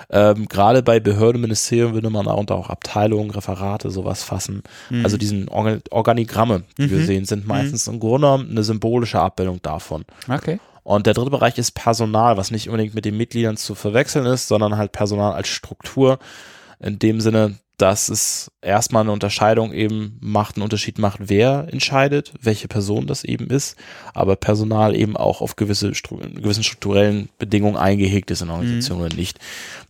Ähm, 0.08 0.46
Gerade 0.48 0.82
bei 0.82 1.00
Behörden, 1.00 1.40
Ministerien 1.40 1.92
würde 1.92 2.10
man 2.10 2.28
auch, 2.28 2.48
auch 2.50 2.70
Abteilungen, 2.70 3.30
Referate, 3.30 3.90
sowas 3.90 4.22
fassen. 4.22 4.62
Mhm. 4.88 5.04
Also 5.04 5.16
diesen 5.16 5.48
Organ 5.48 5.80
Organigramme, 5.90 6.62
die 6.78 6.82
mhm. 6.82 6.90
wir 6.90 7.04
sehen, 7.04 7.24
sind 7.24 7.42
mhm. 7.42 7.48
meistens 7.48 7.86
mhm. 7.86 7.94
im 7.94 8.00
Grunde 8.00 8.34
eine 8.34 8.62
symbolische 8.62 9.20
Abbildung 9.20 9.60
davon. 9.62 10.04
Okay. 10.28 10.60
Und 10.84 11.06
der 11.06 11.14
dritte 11.14 11.30
Bereich 11.30 11.58
ist 11.58 11.72
Personal, 11.72 12.36
was 12.36 12.52
nicht 12.52 12.68
unbedingt 12.68 12.94
mit 12.94 13.04
den 13.04 13.16
Mitgliedern 13.16 13.56
zu 13.56 13.74
verwechseln 13.74 14.24
ist, 14.24 14.46
sondern 14.46 14.76
halt 14.76 14.92
Personal 14.92 15.32
als 15.32 15.48
Struktur. 15.48 16.20
In 16.78 17.00
dem 17.00 17.20
Sinne, 17.20 17.56
dass 17.76 18.08
es 18.08 18.50
erstmal 18.62 19.02
eine 19.02 19.12
Unterscheidung 19.12 19.72
eben 19.72 20.18
macht, 20.20 20.56
einen 20.56 20.62
Unterschied 20.62 20.98
macht, 20.98 21.20
wer 21.28 21.68
entscheidet, 21.70 22.32
welche 22.40 22.68
Person 22.68 23.06
das 23.06 23.22
eben 23.22 23.48
ist, 23.48 23.76
aber 24.14 24.36
Personal 24.36 24.96
eben 24.96 25.16
auch 25.16 25.40
auf 25.42 25.56
gewisse 25.56 25.90
gewissen 25.90 26.64
strukturellen 26.64 27.28
Bedingungen 27.38 27.76
eingehegt 27.76 28.30
ist 28.30 28.42
in 28.42 28.50
Organisationen 28.50 29.00
mhm. 29.00 29.06
oder 29.06 29.16
nicht. 29.16 29.38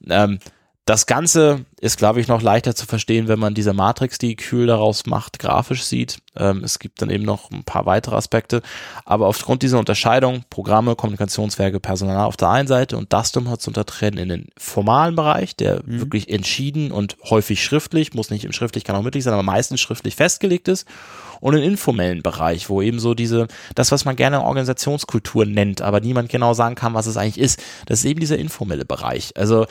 Ähm, 0.08 0.38
das 0.86 1.06
Ganze 1.06 1.64
ist, 1.80 1.98
glaube 1.98 2.20
ich, 2.20 2.28
noch 2.28 2.42
leichter 2.42 2.76
zu 2.76 2.86
verstehen, 2.86 3.26
wenn 3.26 3.40
man 3.40 3.54
diese 3.54 3.72
Matrix, 3.72 4.18
die 4.18 4.36
Kühl 4.36 4.68
daraus 4.68 5.04
macht, 5.04 5.40
grafisch 5.40 5.82
sieht. 5.82 6.18
Ähm, 6.36 6.62
es 6.62 6.78
gibt 6.78 7.02
dann 7.02 7.10
eben 7.10 7.24
noch 7.24 7.50
ein 7.50 7.64
paar 7.64 7.86
weitere 7.86 8.14
Aspekte. 8.14 8.62
Aber 9.04 9.26
aufgrund 9.26 9.64
dieser 9.64 9.80
Unterscheidung, 9.80 10.44
Programme, 10.48 10.94
Kommunikationswerke, 10.94 11.80
Personal 11.80 12.24
auf 12.24 12.36
der 12.36 12.50
einen 12.50 12.68
Seite 12.68 12.96
und 12.96 13.12
das 13.12 13.32
dann 13.32 13.46
zu 13.58 13.70
untertrennen 13.70 14.18
in 14.18 14.28
den 14.28 14.48
formalen 14.56 15.16
Bereich, 15.16 15.56
der 15.56 15.82
mhm. 15.84 15.98
wirklich 15.98 16.28
entschieden 16.28 16.92
und 16.92 17.16
häufig 17.24 17.64
schriftlich, 17.64 18.14
muss 18.14 18.30
nicht 18.30 18.44
im 18.44 18.52
schriftlich, 18.52 18.84
kann 18.84 18.94
auch 18.94 19.02
mündlich 19.02 19.24
sein, 19.24 19.34
aber 19.34 19.42
meistens 19.42 19.80
schriftlich 19.80 20.14
festgelegt 20.14 20.68
ist. 20.68 20.86
Und 21.40 21.54
den 21.54 21.64
informellen 21.64 22.22
Bereich, 22.22 22.70
wo 22.70 22.80
eben 22.80 23.00
so 23.00 23.14
diese, 23.14 23.48
das, 23.74 23.90
was 23.90 24.04
man 24.04 24.14
gerne 24.14 24.44
Organisationskultur 24.44 25.46
nennt, 25.46 25.82
aber 25.82 26.00
niemand 26.00 26.28
genau 26.28 26.54
sagen 26.54 26.76
kann, 26.76 26.94
was 26.94 27.06
es 27.06 27.16
eigentlich 27.16 27.38
ist, 27.38 27.60
das 27.86 27.98
ist 27.98 28.04
eben 28.04 28.20
dieser 28.20 28.38
informelle 28.38 28.84
Bereich. 28.84 29.32
Also 29.36 29.66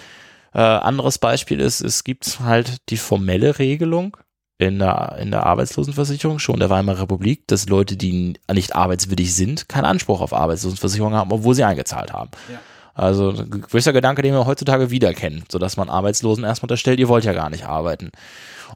äh, 0.55 0.61
anderes 0.61 1.17
Beispiel 1.17 1.59
ist, 1.59 1.81
es 1.81 2.05
gibt 2.05 2.39
halt 2.39 2.77
die 2.89 2.95
formelle 2.95 3.59
Regelung 3.59 4.15
in 4.57 4.79
der, 4.79 5.17
in 5.19 5.31
der 5.31 5.45
Arbeitslosenversicherung 5.45 6.39
schon 6.39 6.59
der 6.59 6.69
Weimarer 6.69 7.01
Republik, 7.01 7.45
dass 7.47 7.67
Leute, 7.67 7.97
die 7.97 8.35
nicht 8.49 8.73
arbeitswillig 8.73 9.35
sind, 9.35 9.67
keinen 9.67 9.83
Anspruch 9.83 10.21
auf 10.21 10.31
Arbeitslosenversicherung 10.31 11.13
haben, 11.13 11.33
obwohl 11.33 11.55
sie 11.55 11.65
eingezahlt 11.65 12.13
haben. 12.13 12.31
Ja. 12.49 12.59
Also 12.93 13.31
ein 13.31 13.49
gewisser 13.49 13.91
Gedanke, 13.91 14.21
den 14.21 14.33
wir 14.33 14.45
heutzutage 14.45 14.89
wieder 14.91 15.13
kennen, 15.13 15.43
sodass 15.51 15.75
man 15.75 15.89
Arbeitslosen 15.89 16.45
erstmal 16.45 16.67
unterstellt, 16.67 17.01
ihr 17.01 17.09
wollt 17.09 17.25
ja 17.25 17.33
gar 17.33 17.49
nicht 17.49 17.65
arbeiten. 17.65 18.11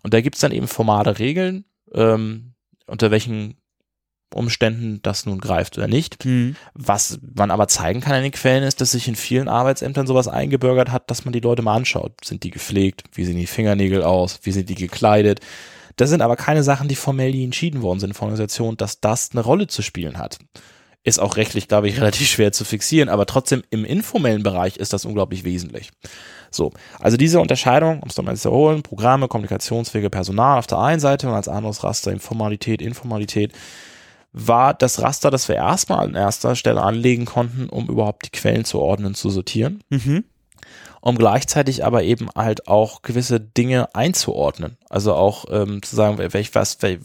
Und 0.03 0.13
da 0.13 0.19
gibt's 0.19 0.41
dann 0.41 0.51
eben 0.51 0.67
formale 0.67 1.17
Regeln, 1.17 1.63
ähm, 1.93 2.55
unter 2.87 3.09
welchen 3.09 3.55
Umständen 4.33 4.99
das 5.01 5.25
nun 5.25 5.39
greift 5.39 5.77
oder 5.77 5.87
nicht. 5.87 6.23
Mhm. 6.25 6.55
Was 6.73 7.19
man 7.35 7.51
aber 7.51 7.67
zeigen 7.67 8.01
kann 8.01 8.15
in 8.15 8.23
den 8.23 8.31
Quellen 8.31 8.63
ist, 8.63 8.81
dass 8.81 8.91
sich 8.91 9.07
in 9.07 9.15
vielen 9.15 9.47
Arbeitsämtern 9.47 10.07
sowas 10.07 10.27
eingebürgert 10.27 10.91
hat, 10.91 11.09
dass 11.09 11.25
man 11.25 11.33
die 11.33 11.39
Leute 11.39 11.61
mal 11.61 11.75
anschaut. 11.75 12.13
Sind 12.23 12.43
die 12.43 12.51
gepflegt? 12.51 13.03
Wie 13.13 13.25
sehen 13.25 13.37
die 13.37 13.47
Fingernägel 13.47 14.03
aus? 14.03 14.39
Wie 14.43 14.51
sind 14.51 14.69
die 14.69 14.75
gekleidet? 14.75 15.39
Das 15.95 16.09
sind 16.09 16.21
aber 16.21 16.37
keine 16.37 16.63
Sachen, 16.63 16.87
die 16.87 16.95
formell 16.95 17.31
nie 17.31 17.43
entschieden 17.43 17.81
worden 17.81 17.99
sind 17.99 18.13
von 18.13 18.27
Organisationen, 18.27 18.77
dass 18.77 19.01
das 19.01 19.31
eine 19.31 19.41
Rolle 19.41 19.67
zu 19.67 19.81
spielen 19.81 20.17
hat. 20.17 20.39
Ist 21.03 21.19
auch 21.19 21.35
rechtlich, 21.35 21.67
glaube 21.67 21.89
ich, 21.89 21.97
relativ 21.99 22.29
schwer 22.29 22.51
zu 22.51 22.63
fixieren, 22.63 23.09
aber 23.09 23.25
trotzdem 23.25 23.63
im 23.69 23.83
informellen 23.83 24.43
Bereich 24.43 24.77
ist 24.77 24.93
das 24.93 25.03
unglaublich 25.03 25.43
wesentlich. 25.43 25.91
So, 26.51 26.71
also 26.99 27.17
diese 27.17 27.39
Unterscheidung, 27.39 28.01
um 28.01 28.09
es 28.09 28.17
nochmal 28.17 28.37
zu 28.37 28.49
erholen, 28.49 28.81
Programme, 28.81 29.27
Kommunikationswege, 29.27 30.09
Personal 30.09 30.59
auf 30.59 30.67
der 30.67 30.79
einen 30.79 30.99
Seite 30.99 31.27
und 31.27 31.33
als 31.33 31.47
anderes 31.47 31.83
Raster 31.83 32.11
Informalität, 32.11 32.81
Informalität, 32.81 33.53
war 34.31 34.73
das 34.73 35.01
Raster, 35.01 35.31
das 35.31 35.47
wir 35.47 35.55
erstmal 35.55 36.05
an 36.05 36.15
erster 36.15 36.55
Stelle 36.55 36.81
anlegen 36.81 37.25
konnten, 37.25 37.67
um 37.69 37.87
überhaupt 37.87 38.25
die 38.25 38.29
Quellen 38.31 38.65
zu 38.65 38.79
ordnen, 38.79 39.15
zu 39.15 39.29
sortieren. 39.29 39.83
Mhm. 39.89 40.23
um 41.01 41.17
gleichzeitig 41.17 41.85
aber 41.85 42.03
eben 42.03 42.29
halt 42.35 42.67
auch 42.67 43.01
gewisse 43.01 43.39
Dinge 43.39 43.95
einzuordnen. 43.95 44.77
Also 44.89 45.13
auch 45.13 45.45
ähm, 45.49 45.81
zu 45.81 45.95
sagen, 45.95 46.17
welch, 46.17 46.53
was, 46.55 46.81
welch, 46.81 46.99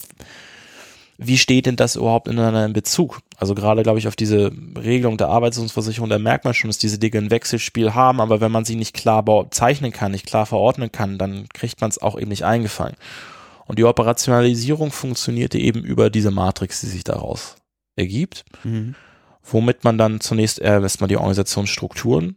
wie 1.16 1.38
steht 1.38 1.66
denn 1.66 1.76
das 1.76 1.94
überhaupt 1.96 2.26
ineinander 2.26 2.64
in 2.64 2.72
Bezug? 2.72 3.20
Also 3.36 3.54
gerade, 3.54 3.84
glaube 3.84 3.98
ich, 4.00 4.08
auf 4.08 4.16
diese 4.16 4.50
Regelung 4.76 5.16
der 5.16 5.28
Arbeitslosenversicherung, 5.28 6.10
da 6.10 6.18
merkt 6.18 6.44
man 6.44 6.54
schon, 6.54 6.68
dass 6.68 6.78
diese 6.78 6.98
Dinge 6.98 7.18
ein 7.18 7.30
Wechselspiel 7.30 7.94
haben, 7.94 8.20
aber 8.20 8.40
wenn 8.40 8.50
man 8.50 8.64
sie 8.64 8.74
nicht 8.74 8.94
klar 8.94 9.24
zeichnen 9.50 9.92
kann, 9.92 10.12
nicht 10.12 10.26
klar 10.26 10.46
verordnen 10.46 10.90
kann, 10.90 11.16
dann 11.18 11.48
kriegt 11.54 11.80
man 11.80 11.90
es 11.90 12.02
auch 12.02 12.18
eben 12.18 12.30
nicht 12.30 12.44
eingefangen. 12.44 12.96
Und 13.66 13.78
die 13.78 13.84
Operationalisierung 13.84 14.90
funktionierte 14.92 15.58
eben 15.58 15.82
über 15.82 16.10
diese 16.10 16.30
Matrix, 16.30 16.80
die 16.80 16.86
sich 16.86 17.04
daraus 17.04 17.56
ergibt, 17.96 18.44
Mhm. 18.62 18.94
womit 19.42 19.84
man 19.84 19.98
dann 19.98 20.20
zunächst 20.20 20.58
erstmal 20.58 21.08
die 21.08 21.16
Organisationsstrukturen 21.16 22.36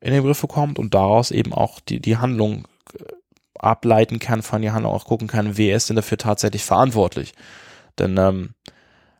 in 0.00 0.12
den 0.12 0.22
Griff 0.22 0.40
bekommt 0.40 0.78
und 0.78 0.94
daraus 0.94 1.30
eben 1.30 1.52
auch 1.52 1.80
die, 1.80 2.00
die 2.00 2.16
Handlung 2.18 2.66
äh, 2.98 3.04
ableiten 3.58 4.20
kann, 4.20 4.42
von 4.42 4.62
die 4.62 4.70
Handlung 4.70 4.92
auch 4.92 5.04
gucken 5.04 5.26
kann, 5.26 5.56
wer 5.56 5.74
ist 5.76 5.88
denn 5.88 5.96
dafür 5.96 6.18
tatsächlich 6.18 6.62
verantwortlich. 6.64 7.32
Denn 7.98 8.16
ähm, 8.16 8.50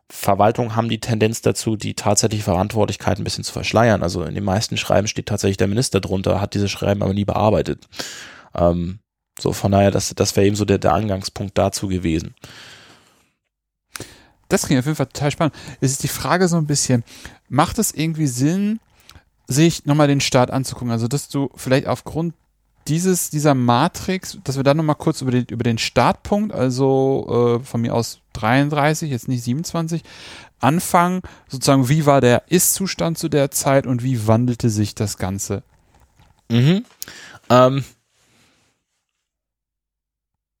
Verwaltungen 0.09 0.75
haben 0.75 0.89
die 0.89 1.01
Tendenz 1.01 1.41
dazu, 1.41 1.75
die 1.75 1.93
tatsächliche 1.93 2.45
Verantwortlichkeit 2.45 3.19
ein 3.19 3.23
bisschen 3.23 3.43
zu 3.43 3.51
verschleiern. 3.51 4.01
Also 4.01 4.23
in 4.23 4.33
den 4.33 4.43
meisten 4.43 4.77
Schreiben 4.77 5.07
steht 5.07 5.27
tatsächlich 5.27 5.57
der 5.57 5.67
Minister 5.67 5.99
drunter, 5.99 6.41
hat 6.41 6.53
diese 6.55 6.69
Schreiben 6.69 7.03
aber 7.03 7.13
nie 7.13 7.25
bearbeitet. 7.25 7.87
Ähm, 8.55 8.99
so, 9.41 9.53
von 9.53 9.71
daher, 9.71 9.91
das, 9.91 10.13
das 10.15 10.35
wäre 10.35 10.47
eben 10.47 10.55
so 10.55 10.65
der, 10.65 10.77
der 10.77 10.93
Angangspunkt 10.93 11.57
dazu 11.57 11.87
gewesen. 11.87 12.35
Das 14.47 14.65
klingt 14.65 14.79
auf 14.79 14.85
jeden 14.85 14.95
Fall 14.95 15.05
total 15.05 15.31
spannend. 15.31 15.55
Es 15.79 15.91
ist 15.91 16.03
die 16.03 16.07
Frage 16.07 16.47
so 16.47 16.57
ein 16.57 16.65
bisschen, 16.65 17.03
macht 17.49 17.77
es 17.77 17.93
irgendwie 17.93 18.27
Sinn, 18.27 18.79
sich 19.47 19.85
nochmal 19.85 20.07
den 20.07 20.21
Start 20.21 20.51
anzugucken? 20.51 20.91
Also, 20.91 21.07
dass 21.07 21.29
du 21.29 21.49
vielleicht 21.55 21.87
aufgrund 21.87 22.33
dieses, 22.87 23.29
dieser 23.29 23.53
Matrix, 23.53 24.39
dass 24.43 24.57
wir 24.57 24.63
dann 24.63 24.77
nochmal 24.77 24.95
kurz 24.95 25.21
über 25.21 25.31
den, 25.31 25.45
über 25.45 25.63
den 25.63 25.77
Startpunkt, 25.77 26.53
also 26.53 27.59
äh, 27.61 27.63
von 27.63 27.81
mir 27.81 27.93
aus 27.93 28.21
33, 28.33 29.11
jetzt 29.11 29.27
nicht 29.27 29.43
27, 29.43 30.03
anfangen, 30.59 31.21
sozusagen, 31.47 31.87
wie 31.87 32.05
war 32.05 32.21
der 32.21 32.43
Ist-Zustand 32.47 33.17
zu 33.17 33.29
der 33.29 33.51
Zeit 33.51 33.85
und 33.85 34.03
wie 34.03 34.27
wandelte 34.27 34.69
sich 34.69 34.95
das 34.95 35.17
Ganze? 35.17 35.63
Mhm. 36.49 36.83
Ähm, 37.49 37.83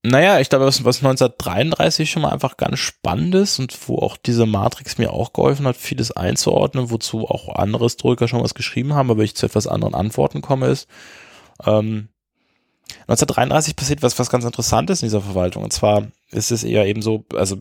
naja, 0.01 0.39
ich 0.39 0.49
glaube, 0.49 0.65
was, 0.65 0.85
was 0.85 0.97
1933 0.99 2.09
schon 2.09 2.21
mal 2.21 2.31
einfach 2.31 2.55
ganz 2.55 2.79
spannend 2.79 3.35
ist 3.35 3.59
und 3.59 3.75
wo 3.87 3.97
auch 3.97 4.15
diese 4.15 4.45
Matrix 4.45 4.97
mir 4.97 5.11
auch 5.11 5.33
geholfen 5.33 5.67
hat, 5.67 5.75
vieles 5.75 6.11
einzuordnen, 6.11 6.89
wozu 6.89 7.27
auch 7.27 7.55
andere 7.55 7.85
Historiker 7.85 8.27
schon 8.27 8.41
was 8.41 8.53
geschrieben 8.53 8.93
haben, 8.93 9.11
aber 9.11 9.23
ich 9.23 9.35
zu 9.35 9.45
etwas 9.45 9.67
anderen 9.67 9.95
Antworten 9.95 10.41
komme, 10.41 10.67
ist, 10.67 10.87
ähm, 11.65 12.07
1933 13.01 13.75
passiert 13.75 14.01
was, 14.01 14.17
was 14.17 14.29
ganz 14.29 14.45
Interessantes 14.45 15.01
in 15.01 15.07
dieser 15.07 15.21
Verwaltung. 15.21 15.63
Und 15.63 15.73
zwar 15.73 16.07
ist 16.31 16.51
es 16.51 16.63
eher 16.63 16.85
eben 16.85 17.01
so, 17.01 17.25
also 17.35 17.57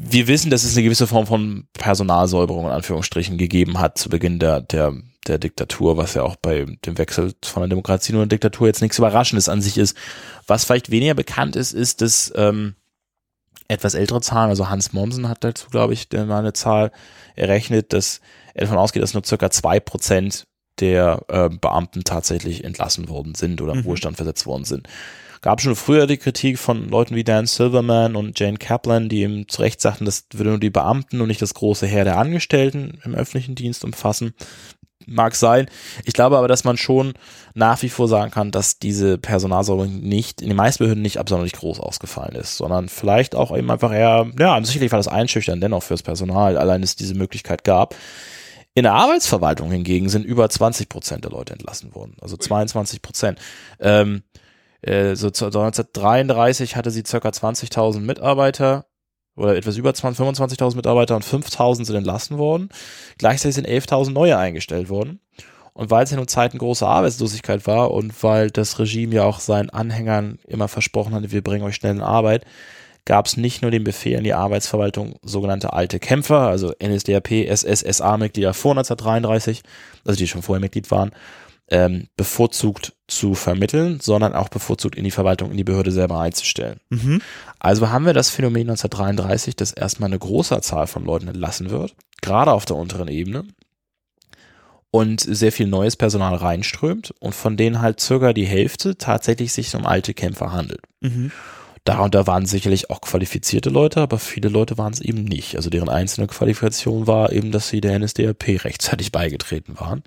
wir 0.00 0.28
wissen, 0.28 0.48
dass 0.50 0.62
es 0.62 0.74
eine 0.76 0.84
gewisse 0.84 1.08
Form 1.08 1.26
von 1.26 1.66
Personalsäuberung 1.72 2.66
in 2.66 2.70
Anführungsstrichen 2.70 3.36
gegeben 3.36 3.80
hat 3.80 3.98
zu 3.98 4.08
Beginn 4.08 4.38
der, 4.38 4.60
der, 4.60 4.94
der 5.26 5.38
Diktatur, 5.38 5.96
was 5.96 6.14
ja 6.14 6.22
auch 6.22 6.36
bei 6.36 6.66
dem 6.86 6.98
Wechsel 6.98 7.34
von 7.42 7.62
der 7.62 7.68
Demokratie 7.68 8.12
nur 8.12 8.22
eine 8.22 8.28
Diktatur 8.28 8.68
jetzt 8.68 8.80
nichts 8.80 8.98
Überraschendes 8.98 9.48
an 9.48 9.60
sich 9.60 9.76
ist. 9.76 9.96
Was 10.46 10.64
vielleicht 10.64 10.92
weniger 10.92 11.14
bekannt 11.14 11.56
ist, 11.56 11.72
ist, 11.72 12.00
dass 12.00 12.32
ähm, 12.36 12.76
etwas 13.66 13.94
ältere 13.94 14.20
Zahlen, 14.20 14.50
also 14.50 14.68
Hans 14.68 14.92
Mommsen 14.92 15.28
hat 15.28 15.42
dazu, 15.42 15.68
glaube 15.68 15.94
ich, 15.94 16.06
mal 16.12 16.38
eine 16.38 16.52
Zahl 16.52 16.92
errechnet, 17.34 17.92
dass 17.92 18.20
er 18.54 18.62
davon 18.62 18.78
ausgeht, 18.78 19.02
dass 19.02 19.14
nur 19.14 19.24
circa 19.24 19.50
zwei 19.50 19.80
Prozent 19.80 20.46
der 20.78 21.24
äh, 21.26 21.48
Beamten 21.48 22.04
tatsächlich 22.04 22.62
entlassen 22.62 23.08
worden 23.08 23.34
sind 23.34 23.60
oder 23.60 23.72
im 23.72 23.80
Mhm. 23.80 23.84
Ruhestand 23.84 24.16
versetzt 24.16 24.46
worden 24.46 24.64
sind. 24.64 24.88
Gab 25.40 25.60
schon 25.60 25.76
früher 25.76 26.06
die 26.06 26.16
Kritik 26.16 26.58
von 26.58 26.88
Leuten 26.88 27.14
wie 27.14 27.24
Dan 27.24 27.46
Silverman 27.46 28.16
und 28.16 28.38
Jane 28.38 28.58
Kaplan, 28.58 29.08
die 29.08 29.22
eben 29.22 29.48
zu 29.48 29.62
Recht 29.62 29.80
sagten, 29.80 30.04
das 30.04 30.26
würde 30.32 30.50
nur 30.50 30.60
die 30.60 30.70
Beamten 30.70 31.20
und 31.20 31.28
nicht 31.28 31.42
das 31.42 31.54
große 31.54 31.86
Heer 31.86 32.04
der 32.04 32.18
Angestellten 32.18 32.98
im 33.04 33.14
öffentlichen 33.14 33.54
Dienst 33.54 33.84
umfassen. 33.84 34.34
Mag 35.06 35.36
sein. 35.36 35.70
Ich 36.04 36.12
glaube 36.12 36.36
aber, 36.36 36.48
dass 36.48 36.64
man 36.64 36.76
schon 36.76 37.14
nach 37.54 37.80
wie 37.82 37.88
vor 37.88 38.08
sagen 38.08 38.30
kann, 38.30 38.50
dass 38.50 38.78
diese 38.78 39.16
Personalsäuberung 39.16 40.00
nicht, 40.00 40.42
in 40.42 40.48
den 40.48 40.56
meisten 40.56 40.84
Behörden 40.84 41.02
nicht 41.02 41.18
absonderlich 41.18 41.54
groß 41.54 41.80
ausgefallen 41.80 42.34
ist, 42.34 42.56
sondern 42.58 42.90
vielleicht 42.90 43.34
auch 43.34 43.56
eben 43.56 43.70
einfach 43.70 43.92
eher, 43.92 44.30
ja, 44.38 44.62
sicherlich 44.62 44.92
war 44.92 44.98
das 44.98 45.08
einschüchtern 45.08 45.60
dennoch 45.60 45.82
fürs 45.82 46.02
Personal, 46.02 46.58
allein 46.58 46.82
es 46.82 46.96
diese 46.96 47.14
Möglichkeit 47.14 47.64
gab. 47.64 47.94
In 48.78 48.84
der 48.84 48.94
Arbeitsverwaltung 48.94 49.72
hingegen 49.72 50.08
sind 50.08 50.24
über 50.24 50.48
20 50.48 50.88
Prozent 50.88 51.24
der 51.24 51.32
Leute 51.32 51.52
entlassen 51.52 51.96
worden, 51.96 52.16
also 52.20 52.36
22 52.36 53.02
Prozent. 53.02 53.40
Ähm, 53.80 54.22
äh, 54.82 55.14
so 55.16 55.30
zu- 55.30 55.46
1933 55.46 56.76
hatte 56.76 56.90
sie 56.90 57.04
circa 57.06 57.28
20.000 57.30 58.00
Mitarbeiter 58.00 58.86
oder 59.36 59.56
etwas 59.56 59.76
über 59.76 59.94
20 59.94 60.26
25.000 60.26 60.76
Mitarbeiter 60.76 61.14
und 61.16 61.24
5.000 61.24 61.84
sind 61.84 61.96
entlassen 61.96 62.38
worden. 62.38 62.70
Gleichzeitig 63.18 63.54
sind 63.54 63.68
11.000 63.68 64.10
neue 64.10 64.36
eingestellt 64.36 64.88
worden. 64.88 65.20
Und 65.74 65.92
weil 65.92 66.02
es 66.02 66.10
nun 66.10 66.26
Zeiten 66.26 66.58
großer 66.58 66.88
Arbeitslosigkeit 66.88 67.68
war 67.68 67.92
und 67.92 68.24
weil 68.24 68.50
das 68.50 68.80
Regime 68.80 69.14
ja 69.14 69.22
auch 69.22 69.38
seinen 69.38 69.70
Anhängern 69.70 70.40
immer 70.48 70.66
versprochen 70.66 71.14
hatte, 71.14 71.30
wir 71.30 71.44
bringen 71.44 71.62
euch 71.62 71.76
schnell 71.76 71.94
in 71.94 72.02
Arbeit, 72.02 72.44
gab 73.04 73.26
es 73.26 73.36
nicht 73.36 73.62
nur 73.62 73.70
den 73.70 73.84
Befehl 73.84 74.18
an 74.18 74.24
die 74.24 74.34
Arbeitsverwaltung, 74.34 75.20
sogenannte 75.22 75.72
alte 75.72 76.00
Kämpfer, 76.00 76.40
also 76.40 76.72
NSDAP, 76.82 77.30
SS, 77.30 77.80
SA-Mitglieder 77.80 78.54
vor 78.54 78.72
1933, 78.72 79.62
also 80.04 80.18
die 80.18 80.26
schon 80.26 80.42
vorher 80.42 80.60
Mitglied 80.60 80.90
waren, 80.90 81.12
ähm, 81.70 82.08
bevorzugt 82.16 82.94
zu 83.06 83.34
vermitteln, 83.34 84.00
sondern 84.00 84.34
auch 84.34 84.48
bevorzugt 84.48 84.96
in 84.96 85.04
die 85.04 85.10
Verwaltung, 85.10 85.50
in 85.50 85.56
die 85.56 85.64
Behörde 85.64 85.92
selber 85.92 86.20
einzustellen. 86.20 86.80
Mhm. 86.90 87.20
Also 87.58 87.90
haben 87.90 88.06
wir 88.06 88.12
das 88.12 88.30
Phänomen 88.30 88.70
1933, 88.70 89.56
dass 89.56 89.72
erstmal 89.72 90.08
eine 90.08 90.18
große 90.18 90.60
Zahl 90.60 90.86
von 90.86 91.04
Leuten 91.04 91.28
entlassen 91.28 91.70
wird, 91.70 91.94
gerade 92.20 92.52
auf 92.52 92.64
der 92.64 92.76
unteren 92.76 93.08
Ebene, 93.08 93.44
und 94.90 95.20
sehr 95.20 95.52
viel 95.52 95.66
neues 95.66 95.96
Personal 95.96 96.34
reinströmt 96.34 97.12
und 97.20 97.34
von 97.34 97.56
denen 97.56 97.82
halt 97.82 98.00
circa 98.00 98.32
die 98.32 98.46
Hälfte 98.46 98.96
tatsächlich 98.96 99.52
sich 99.52 99.74
um 99.74 99.86
alte 99.86 100.14
Kämpfer 100.14 100.52
handelt. 100.52 100.80
Mhm. 101.00 101.30
Darunter 101.84 102.26
waren 102.26 102.46
sicherlich 102.46 102.90
auch 102.90 103.00
qualifizierte 103.00 103.70
Leute, 103.70 104.00
aber 104.00 104.18
viele 104.18 104.48
Leute 104.48 104.76
waren 104.76 104.92
es 104.92 105.00
eben 105.00 105.24
nicht. 105.24 105.56
Also 105.56 105.70
deren 105.70 105.88
einzelne 105.88 106.26
Qualifikation 106.26 107.06
war 107.06 107.32
eben, 107.32 107.50
dass 107.50 107.68
sie 107.68 107.80
der 107.80 107.98
NSDAP 107.98 108.64
rechtzeitig 108.64 109.12
beigetreten 109.12 109.78
waren. 109.78 110.02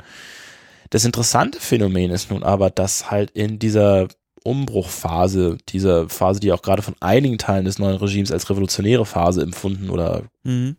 Das 0.91 1.05
interessante 1.05 1.59
Phänomen 1.59 2.11
ist 2.11 2.29
nun 2.29 2.43
aber, 2.43 2.69
dass 2.69 3.09
halt 3.09 3.31
in 3.31 3.57
dieser 3.57 4.07
Umbruchphase, 4.43 5.57
dieser 5.69 6.09
Phase, 6.09 6.39
die 6.39 6.51
auch 6.51 6.61
gerade 6.61 6.81
von 6.81 6.95
einigen 6.99 7.37
Teilen 7.37 7.65
des 7.65 7.79
neuen 7.79 7.97
Regimes 7.97 8.31
als 8.31 8.49
revolutionäre 8.49 9.05
Phase 9.05 9.41
empfunden 9.41 9.89
oder 9.89 10.23
Mhm. 10.43 10.77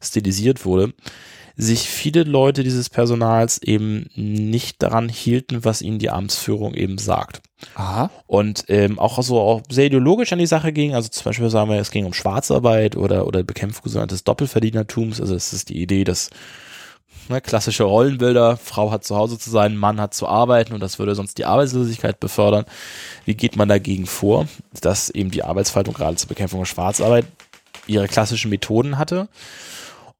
stilisiert 0.00 0.64
wurde, 0.64 0.94
sich 1.54 1.82
viele 1.82 2.22
Leute 2.22 2.64
dieses 2.64 2.88
Personals 2.88 3.60
eben 3.62 4.08
nicht 4.14 4.82
daran 4.82 5.08
hielten, 5.10 5.64
was 5.64 5.82
ihnen 5.82 5.98
die 5.98 6.08
Amtsführung 6.10 6.72
eben 6.74 6.96
sagt 6.96 7.42
Aha. 7.74 8.10
und 8.26 8.64
ähm, 8.68 8.98
auch 8.98 9.22
so 9.22 9.38
auch 9.38 9.60
sehr 9.70 9.86
ideologisch 9.86 10.32
an 10.32 10.38
die 10.38 10.46
Sache 10.46 10.72
ging. 10.72 10.94
Also 10.94 11.10
zum 11.10 11.24
Beispiel 11.24 11.50
sagen 11.50 11.70
wir, 11.70 11.78
es 11.78 11.90
ging 11.90 12.06
um 12.06 12.14
Schwarzarbeit 12.14 12.96
oder 12.96 13.26
oder 13.26 13.42
Bekämpfung 13.42 13.86
sogenanntes 13.86 14.24
Doppelverdienertums. 14.24 15.20
Also 15.20 15.34
es 15.34 15.52
ist 15.52 15.68
die 15.68 15.80
Idee, 15.82 16.04
dass 16.04 16.30
ne, 17.32 17.40
klassische 17.40 17.84
Rollenbilder, 17.84 18.56
Frau 18.56 18.90
hat 18.90 19.04
zu 19.04 19.16
Hause 19.16 19.38
zu 19.38 19.50
sein, 19.50 19.76
Mann 19.76 20.00
hat 20.00 20.14
zu 20.14 20.28
arbeiten 20.28 20.72
und 20.72 20.80
das 20.80 20.98
würde 20.98 21.14
sonst 21.14 21.38
die 21.38 21.44
Arbeitslosigkeit 21.44 22.20
befördern. 22.20 22.64
Wie 23.24 23.34
geht 23.34 23.56
man 23.56 23.68
dagegen 23.68 24.06
vor, 24.06 24.46
dass 24.80 25.10
eben 25.10 25.30
die 25.30 25.42
Arbeitsverwaltung 25.42 25.94
gerade 25.94 26.16
zur 26.16 26.28
Bekämpfung 26.28 26.60
von 26.60 26.66
Schwarzarbeit 26.66 27.26
ihre 27.86 28.08
klassischen 28.08 28.50
Methoden 28.50 28.98
hatte? 28.98 29.28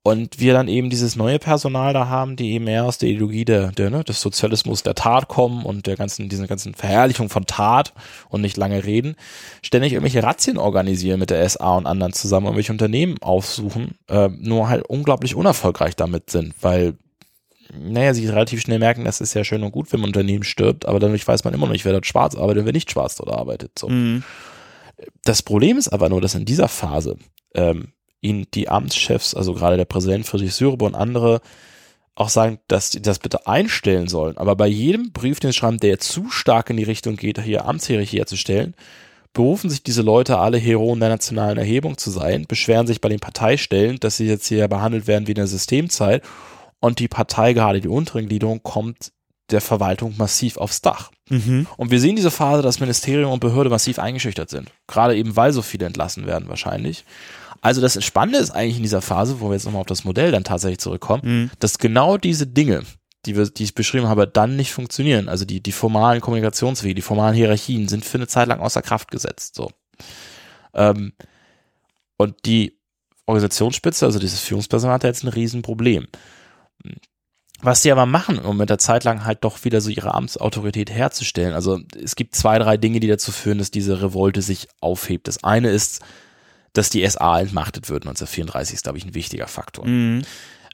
Und 0.04 0.40
wir 0.40 0.52
dann 0.52 0.66
eben 0.66 0.90
dieses 0.90 1.14
neue 1.14 1.38
Personal 1.38 1.92
da 1.92 2.08
haben, 2.08 2.34
die 2.34 2.52
eben 2.52 2.66
eher 2.66 2.84
aus 2.84 2.98
der 2.98 3.08
Ideologie 3.08 3.44
der, 3.44 3.70
der, 3.70 3.88
ne, 3.88 4.02
des 4.02 4.20
Sozialismus 4.20 4.82
der 4.82 4.96
Tat 4.96 5.28
kommen 5.28 5.64
und 5.64 5.86
der 5.86 5.94
ganzen, 5.94 6.28
diese 6.28 6.48
ganzen 6.48 6.74
Verherrlichung 6.74 7.28
von 7.28 7.46
Tat 7.46 7.92
und 8.28 8.40
nicht 8.40 8.56
lange 8.56 8.84
reden, 8.84 9.14
ständig 9.62 9.92
irgendwelche 9.92 10.24
Razzien 10.24 10.58
organisieren 10.58 11.20
mit 11.20 11.30
der 11.30 11.48
SA 11.48 11.76
und 11.76 11.86
anderen 11.86 12.12
zusammen, 12.12 12.46
irgendwelche 12.46 12.72
Unternehmen 12.72 13.16
aufsuchen, 13.20 13.96
äh, 14.08 14.28
nur 14.28 14.68
halt 14.68 14.84
unglaublich 14.88 15.36
unerfolgreich 15.36 15.94
damit 15.94 16.30
sind, 16.30 16.52
weil, 16.60 16.94
naja, 17.72 18.12
sie 18.12 18.26
relativ 18.26 18.60
schnell 18.60 18.80
merken, 18.80 19.04
das 19.04 19.20
ist 19.20 19.34
ja 19.34 19.44
schön 19.44 19.62
und 19.62 19.70
gut, 19.70 19.92
wenn 19.92 20.00
man 20.00 20.08
Unternehmen 20.08 20.42
stirbt, 20.42 20.84
aber 20.84 20.98
dadurch 20.98 21.28
weiß 21.28 21.44
man 21.44 21.54
immer 21.54 21.66
noch 21.66 21.72
nicht, 21.72 21.84
wer 21.84 21.92
dort 21.92 22.06
schwarz 22.06 22.34
arbeitet 22.34 22.62
und 22.62 22.66
wer 22.66 22.72
nicht 22.72 22.90
schwarz 22.90 23.14
dort 23.14 23.30
arbeitet. 23.30 23.78
So. 23.78 23.88
Mhm. 23.88 24.24
Das 25.22 25.42
Problem 25.42 25.78
ist 25.78 25.90
aber 25.90 26.08
nur, 26.08 26.20
dass 26.20 26.34
in 26.34 26.44
dieser 26.44 26.66
Phase 26.66 27.18
ähm, 27.54 27.92
ihnen 28.22 28.46
die 28.54 28.68
Amtschefs, 28.68 29.34
also 29.34 29.52
gerade 29.52 29.76
der 29.76 29.84
Präsident 29.84 30.26
Friedrich 30.26 30.54
Sürbe 30.54 30.84
und 30.84 30.94
andere, 30.94 31.40
auch 32.14 32.28
sagen, 32.28 32.58
dass 32.68 32.90
die 32.90 33.02
das 33.02 33.18
bitte 33.18 33.46
einstellen 33.46 34.08
sollen. 34.08 34.38
Aber 34.38 34.56
bei 34.56 34.66
jedem 34.66 35.12
Brief, 35.12 35.40
den 35.40 35.50
sie 35.50 35.56
schreiben, 35.58 35.78
der 35.78 35.98
zu 35.98 36.30
stark 36.30 36.70
in 36.70 36.76
die 36.76 36.82
Richtung 36.82 37.16
geht, 37.16 37.40
hier 37.40 37.66
Amtshierarchie 37.66 38.18
herzustellen, 38.18 38.74
berufen 39.32 39.70
sich 39.70 39.82
diese 39.82 40.02
Leute 40.02 40.38
alle 40.38 40.58
Heroen 40.58 41.00
der 41.00 41.08
nationalen 41.08 41.58
Erhebung 41.58 41.96
zu 41.96 42.10
sein, 42.10 42.44
beschweren 42.46 42.86
sich 42.86 43.00
bei 43.00 43.08
den 43.08 43.20
Parteistellen, 43.20 43.98
dass 43.98 44.18
sie 44.18 44.26
jetzt 44.26 44.46
hier 44.46 44.68
behandelt 44.68 45.06
werden 45.06 45.26
wie 45.26 45.32
in 45.32 45.36
der 45.36 45.46
Systemzeit 45.46 46.22
und 46.80 46.98
die 46.98 47.08
Partei, 47.08 47.54
gerade 47.54 47.80
die 47.80 47.88
unteren 47.88 48.26
Gliederung, 48.26 48.62
kommt 48.62 49.12
der 49.50 49.60
Verwaltung 49.60 50.14
massiv 50.18 50.56
aufs 50.56 50.82
Dach. 50.82 51.10
Mhm. 51.28 51.66
Und 51.76 51.90
wir 51.90 52.00
sehen 52.00 52.16
diese 52.16 52.30
Phase, 52.30 52.62
dass 52.62 52.80
Ministerium 52.80 53.32
und 53.32 53.40
Behörde 53.40 53.70
massiv 53.70 53.98
eingeschüchtert 53.98 54.50
sind. 54.50 54.70
Gerade 54.86 55.16
eben, 55.16 55.36
weil 55.36 55.52
so 55.52 55.62
viele 55.62 55.86
entlassen 55.86 56.26
werden 56.26 56.48
wahrscheinlich. 56.48 57.04
Also 57.62 57.80
das 57.80 58.04
Spannende 58.04 58.38
ist 58.38 58.50
eigentlich 58.50 58.76
in 58.76 58.82
dieser 58.82 59.00
Phase, 59.00 59.40
wo 59.40 59.48
wir 59.48 59.54
jetzt 59.54 59.64
nochmal 59.64 59.80
auf 59.80 59.86
das 59.86 60.04
Modell 60.04 60.32
dann 60.32 60.44
tatsächlich 60.44 60.80
zurückkommen, 60.80 61.22
Mhm. 61.24 61.50
dass 61.60 61.78
genau 61.78 62.18
diese 62.18 62.46
Dinge, 62.46 62.82
die, 63.24 63.36
wir, 63.36 63.46
die 63.46 63.62
ich 63.62 63.74
beschrieben 63.74 64.08
habe, 64.08 64.26
dann 64.26 64.56
nicht 64.56 64.72
funktionieren. 64.72 65.28
Also 65.28 65.44
die, 65.44 65.62
die 65.62 65.72
formalen 65.72 66.20
Kommunikationswege, 66.20 66.94
die 66.94 67.02
formalen 67.02 67.34
Hierarchien 67.34 67.88
sind 67.88 68.04
für 68.04 68.18
eine 68.18 68.26
Zeit 68.26 68.48
lang 68.48 68.60
außer 68.60 68.82
Kraft 68.82 69.10
gesetzt. 69.10 69.54
So. 69.54 69.70
Ähm, 70.74 71.12
und 72.16 72.34
die 72.44 72.78
Organisationsspitze, 73.26 74.04
also 74.04 74.18
dieses 74.18 74.40
Führungspersonal, 74.40 74.94
hat 74.96 75.04
jetzt 75.04 75.22
ein 75.22 75.28
Riesenproblem. 75.28 76.08
Was 77.60 77.82
sie 77.82 77.92
aber 77.92 78.06
machen, 78.06 78.40
um 78.40 78.56
mit 78.56 78.70
der 78.70 78.78
Zeit 78.78 79.04
lang 79.04 79.24
halt 79.24 79.44
doch 79.44 79.64
wieder 79.64 79.80
so 79.80 79.88
ihre 79.88 80.14
Amtsautorität 80.14 80.90
herzustellen. 80.90 81.54
Also 81.54 81.78
es 82.02 82.16
gibt 82.16 82.34
zwei, 82.34 82.58
drei 82.58 82.76
Dinge, 82.76 82.98
die 82.98 83.06
dazu 83.06 83.30
führen, 83.30 83.58
dass 83.58 83.70
diese 83.70 84.02
Revolte 84.02 84.42
sich 84.42 84.66
aufhebt. 84.80 85.28
Das 85.28 85.44
eine 85.44 85.70
ist, 85.70 86.00
dass 86.72 86.90
die 86.90 87.08
SA 87.08 87.40
entmachtet 87.40 87.88
wird. 87.88 88.04
1934 88.04 88.74
ist, 88.74 88.82
glaube 88.84 88.98
ich, 88.98 89.04
ein 89.04 89.14
wichtiger 89.14 89.46
Faktor. 89.46 89.86
Mhm. 89.86 90.22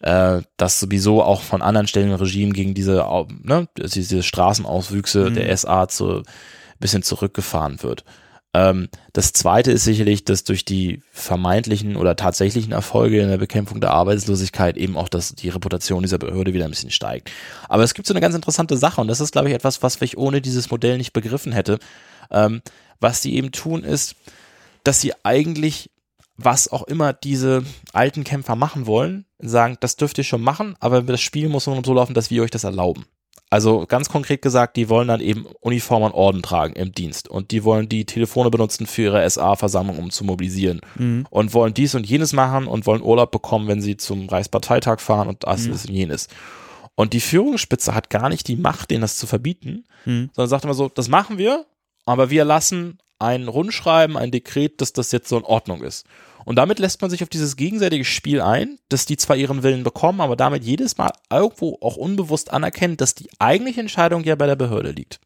Äh, 0.00 0.42
dass 0.56 0.78
sowieso 0.78 1.22
auch 1.22 1.42
von 1.42 1.60
anderen 1.60 1.88
Stellen 1.88 2.10
im 2.10 2.14
Regime 2.14 2.52
gegen 2.52 2.72
diese, 2.72 3.04
ne, 3.42 3.68
diese 3.76 4.22
Straßenauswüchse 4.22 5.30
Mhm. 5.30 5.34
der 5.34 5.56
SA 5.56 5.88
zu 5.88 6.22
bisschen 6.78 7.02
zurückgefahren 7.02 7.82
wird. 7.82 8.04
Ähm, 8.54 8.88
das 9.12 9.32
zweite 9.32 9.72
ist 9.72 9.84
sicherlich, 9.84 10.24
dass 10.24 10.44
durch 10.44 10.64
die 10.64 11.02
vermeintlichen 11.10 11.96
oder 11.96 12.16
tatsächlichen 12.16 12.72
Erfolge 12.72 13.20
in 13.20 13.28
der 13.28 13.36
Bekämpfung 13.38 13.80
der 13.80 13.90
Arbeitslosigkeit 13.90 14.76
eben 14.76 14.96
auch 14.96 15.08
dass 15.08 15.34
die 15.34 15.50
Reputation 15.50 16.02
dieser 16.02 16.18
Behörde 16.18 16.54
wieder 16.54 16.64
ein 16.64 16.70
bisschen 16.70 16.90
steigt. 16.90 17.30
Aber 17.68 17.82
es 17.82 17.94
gibt 17.94 18.06
so 18.06 18.14
eine 18.14 18.20
ganz 18.20 18.34
interessante 18.34 18.76
Sache 18.76 19.00
und 19.00 19.08
das 19.08 19.20
ist, 19.20 19.32
glaube 19.32 19.48
ich, 19.48 19.54
etwas, 19.54 19.82
was 19.82 20.00
ich 20.00 20.16
ohne 20.16 20.40
dieses 20.40 20.70
Modell 20.70 20.96
nicht 20.96 21.12
begriffen 21.12 21.52
hätte. 21.52 21.78
Ähm, 22.30 22.62
was 23.00 23.20
die 23.20 23.36
eben 23.36 23.52
tun, 23.52 23.84
ist, 23.84 24.16
dass 24.88 25.00
sie 25.02 25.12
eigentlich, 25.22 25.90
was 26.36 26.68
auch 26.72 26.84
immer 26.84 27.12
diese 27.12 27.62
alten 27.92 28.24
Kämpfer 28.24 28.56
machen 28.56 28.86
wollen, 28.86 29.26
sagen, 29.38 29.76
das 29.80 29.96
dürft 29.96 30.18
ihr 30.18 30.24
schon 30.24 30.40
machen, 30.42 30.76
aber 30.80 31.02
das 31.02 31.20
Spiel 31.20 31.48
muss 31.48 31.66
nur 31.66 31.80
so 31.84 31.92
laufen, 31.94 32.14
dass 32.14 32.30
wir 32.30 32.42
euch 32.42 32.50
das 32.50 32.64
erlauben. 32.64 33.04
Also 33.50 33.86
ganz 33.86 34.08
konkret 34.10 34.42
gesagt, 34.42 34.76
die 34.76 34.88
wollen 34.88 35.08
dann 35.08 35.20
eben 35.20 35.46
Uniform 35.60 36.02
und 36.02 36.12
Orden 36.12 36.42
tragen 36.42 36.74
im 36.74 36.92
Dienst 36.92 37.28
und 37.28 37.50
die 37.50 37.64
wollen 37.64 37.88
die 37.88 38.04
Telefone 38.04 38.50
benutzen 38.50 38.86
für 38.86 39.02
ihre 39.02 39.28
SA-Versammlung, 39.30 39.98
um 39.98 40.10
zu 40.10 40.24
mobilisieren 40.24 40.80
Mhm. 40.96 41.26
und 41.30 41.54
wollen 41.54 41.72
dies 41.74 41.94
und 41.94 42.06
jenes 42.06 42.32
machen 42.32 42.66
und 42.66 42.86
wollen 42.86 43.02
Urlaub 43.02 43.30
bekommen, 43.30 43.68
wenn 43.68 43.80
sie 43.80 43.96
zum 43.96 44.28
Reichsparteitag 44.28 45.00
fahren 45.00 45.28
und 45.28 45.44
das 45.44 45.66
Mhm. 45.66 45.72
ist 45.72 45.88
und 45.88 45.94
jenes. 45.94 46.28
Und 46.94 47.12
die 47.12 47.20
Führungsspitze 47.20 47.94
hat 47.94 48.10
gar 48.10 48.28
nicht 48.28 48.48
die 48.48 48.56
Macht, 48.56 48.90
denen 48.90 49.02
das 49.02 49.16
zu 49.18 49.26
verbieten, 49.26 49.84
Mhm. 50.04 50.30
sondern 50.34 50.48
sagt 50.50 50.64
immer 50.64 50.74
so, 50.74 50.88
das 50.88 51.08
machen 51.08 51.38
wir, 51.38 51.64
aber 52.08 52.30
wir 52.30 52.44
lassen 52.44 52.98
ein 53.18 53.48
Rundschreiben, 53.48 54.16
ein 54.16 54.30
Dekret, 54.30 54.80
dass 54.80 54.92
das 54.92 55.12
jetzt 55.12 55.28
so 55.28 55.36
in 55.36 55.44
Ordnung 55.44 55.82
ist. 55.82 56.06
Und 56.46 56.56
damit 56.56 56.78
lässt 56.78 57.02
man 57.02 57.10
sich 57.10 57.22
auf 57.22 57.28
dieses 57.28 57.56
gegenseitige 57.56 58.06
Spiel 58.06 58.40
ein, 58.40 58.78
dass 58.88 59.04
die 59.04 59.18
zwar 59.18 59.36
ihren 59.36 59.62
Willen 59.62 59.84
bekommen, 59.84 60.22
aber 60.22 60.34
damit 60.34 60.64
jedes 60.64 60.96
Mal 60.96 61.10
irgendwo 61.30 61.76
auch 61.82 61.96
unbewusst 61.96 62.50
anerkennen, 62.50 62.96
dass 62.96 63.14
die 63.14 63.28
eigentliche 63.38 63.80
Entscheidung 63.80 64.24
ja 64.24 64.34
bei 64.36 64.46
der 64.46 64.56
Behörde 64.56 64.92
liegt. 64.92 65.20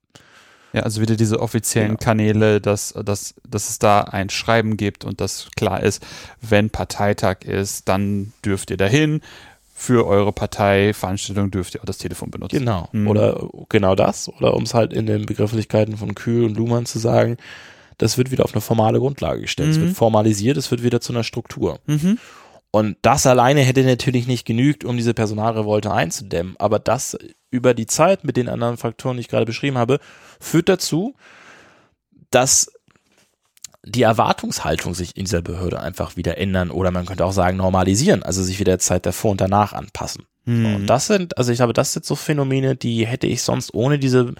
Ja, 0.72 0.82
also 0.82 1.00
wieder 1.00 1.14
diese 1.14 1.38
offiziellen 1.38 1.90
Genau. 1.90 2.00
Kanäle, 2.00 2.60
dass, 2.60 2.94
dass, 3.04 3.34
dass 3.48 3.68
es 3.68 3.78
da 3.78 4.00
ein 4.00 4.30
Schreiben 4.30 4.76
gibt 4.76 5.04
und 5.04 5.20
dass 5.20 5.48
klar 5.54 5.82
ist, 5.82 6.02
wenn 6.40 6.70
Parteitag 6.70 7.42
ist, 7.44 7.88
dann 7.88 8.32
dürft 8.44 8.70
ihr 8.70 8.78
dahin. 8.78 9.20
Für 9.82 10.06
eure 10.06 10.32
Parteiveranstaltung 10.32 11.50
dürft 11.50 11.74
ihr 11.74 11.80
auch 11.80 11.86
das 11.86 11.98
Telefon 11.98 12.30
benutzen. 12.30 12.60
Genau. 12.60 12.88
Mhm. 12.92 13.08
Oder 13.08 13.48
genau 13.68 13.96
das. 13.96 14.28
Oder 14.28 14.54
um 14.54 14.62
es 14.62 14.74
halt 14.74 14.92
in 14.92 15.06
den 15.06 15.26
Begrifflichkeiten 15.26 15.96
von 15.96 16.14
Kühl 16.14 16.44
und 16.44 16.56
Luhmann 16.56 16.86
zu 16.86 17.00
sagen, 17.00 17.36
das 17.98 18.16
wird 18.16 18.30
wieder 18.30 18.44
auf 18.44 18.52
eine 18.52 18.60
formale 18.60 19.00
Grundlage 19.00 19.40
gestellt. 19.40 19.70
Es 19.70 19.78
Mhm. 19.78 19.86
wird 19.86 19.96
formalisiert, 19.96 20.56
es 20.56 20.70
wird 20.70 20.84
wieder 20.84 21.00
zu 21.00 21.12
einer 21.12 21.24
Struktur. 21.24 21.80
Mhm. 21.86 22.18
Und 22.70 22.96
das 23.02 23.26
alleine 23.26 23.62
hätte 23.62 23.82
natürlich 23.82 24.28
nicht 24.28 24.46
genügt, 24.46 24.84
um 24.84 24.96
diese 24.96 25.14
Personalrevolte 25.14 25.92
einzudämmen. 25.92 26.54
Aber 26.60 26.78
das 26.78 27.18
über 27.50 27.74
die 27.74 27.88
Zeit 27.88 28.22
mit 28.22 28.36
den 28.36 28.48
anderen 28.48 28.76
Faktoren, 28.76 29.16
die 29.16 29.22
ich 29.22 29.28
gerade 29.28 29.46
beschrieben 29.46 29.78
habe, 29.78 29.98
führt 30.38 30.68
dazu, 30.68 31.16
dass 32.30 32.70
die 33.84 34.02
Erwartungshaltung 34.02 34.94
sich 34.94 35.16
in 35.16 35.24
dieser 35.24 35.42
Behörde 35.42 35.80
einfach 35.80 36.16
wieder 36.16 36.38
ändern 36.38 36.70
oder 36.70 36.90
man 36.90 37.06
könnte 37.06 37.24
auch 37.24 37.32
sagen 37.32 37.56
normalisieren, 37.56 38.22
also 38.22 38.42
sich 38.42 38.60
wieder 38.60 38.72
der 38.72 38.78
Zeit 38.78 39.06
davor 39.06 39.32
und 39.32 39.40
danach 39.40 39.72
anpassen. 39.72 40.24
Mhm. 40.44 40.74
Und 40.74 40.86
das 40.86 41.08
sind, 41.08 41.36
also 41.36 41.50
ich 41.50 41.58
glaube, 41.58 41.72
das 41.72 41.92
sind 41.92 42.04
so 42.04 42.14
Phänomene, 42.14 42.76
die 42.76 43.06
hätte 43.06 43.26
ich 43.26 43.42
sonst 43.42 43.74
ohne 43.74 43.98
diese, 43.98 44.34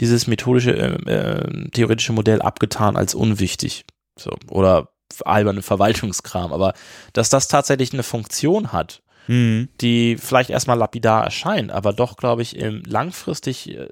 dieses 0.00 0.26
methodische, 0.26 0.74
äh, 0.76 1.10
äh, 1.10 1.70
theoretische 1.70 2.12
Modell 2.12 2.40
abgetan 2.40 2.96
als 2.96 3.14
unwichtig. 3.14 3.84
So, 4.18 4.34
oder 4.48 4.88
alberne 5.24 5.62
Verwaltungskram. 5.62 6.52
Aber 6.52 6.72
dass 7.12 7.30
das 7.30 7.48
tatsächlich 7.48 7.92
eine 7.92 8.02
Funktion 8.02 8.72
hat, 8.72 9.02
Mhm. 9.28 9.68
die 9.82 10.16
vielleicht 10.16 10.48
erstmal 10.48 10.78
lapidar 10.78 11.22
erscheint, 11.22 11.70
aber 11.70 11.92
doch, 11.92 12.16
glaube 12.16 12.40
ich, 12.40 12.56
im 12.56 12.82
langfristig 12.86 13.68
äh, 13.68 13.88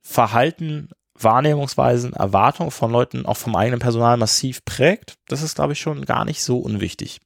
Verhalten, 0.00 0.88
Wahrnehmungsweisen, 1.22 2.12
Erwartungen 2.12 2.70
von 2.70 2.90
Leuten, 2.90 3.26
auch 3.26 3.36
vom 3.36 3.56
eigenen 3.56 3.80
Personal 3.80 4.16
massiv 4.16 4.64
prägt, 4.64 5.14
das 5.28 5.42
ist, 5.42 5.54
glaube 5.54 5.72
ich, 5.72 5.80
schon 5.80 6.04
gar 6.04 6.24
nicht 6.24 6.42
so 6.42 6.58
unwichtig. 6.58 7.20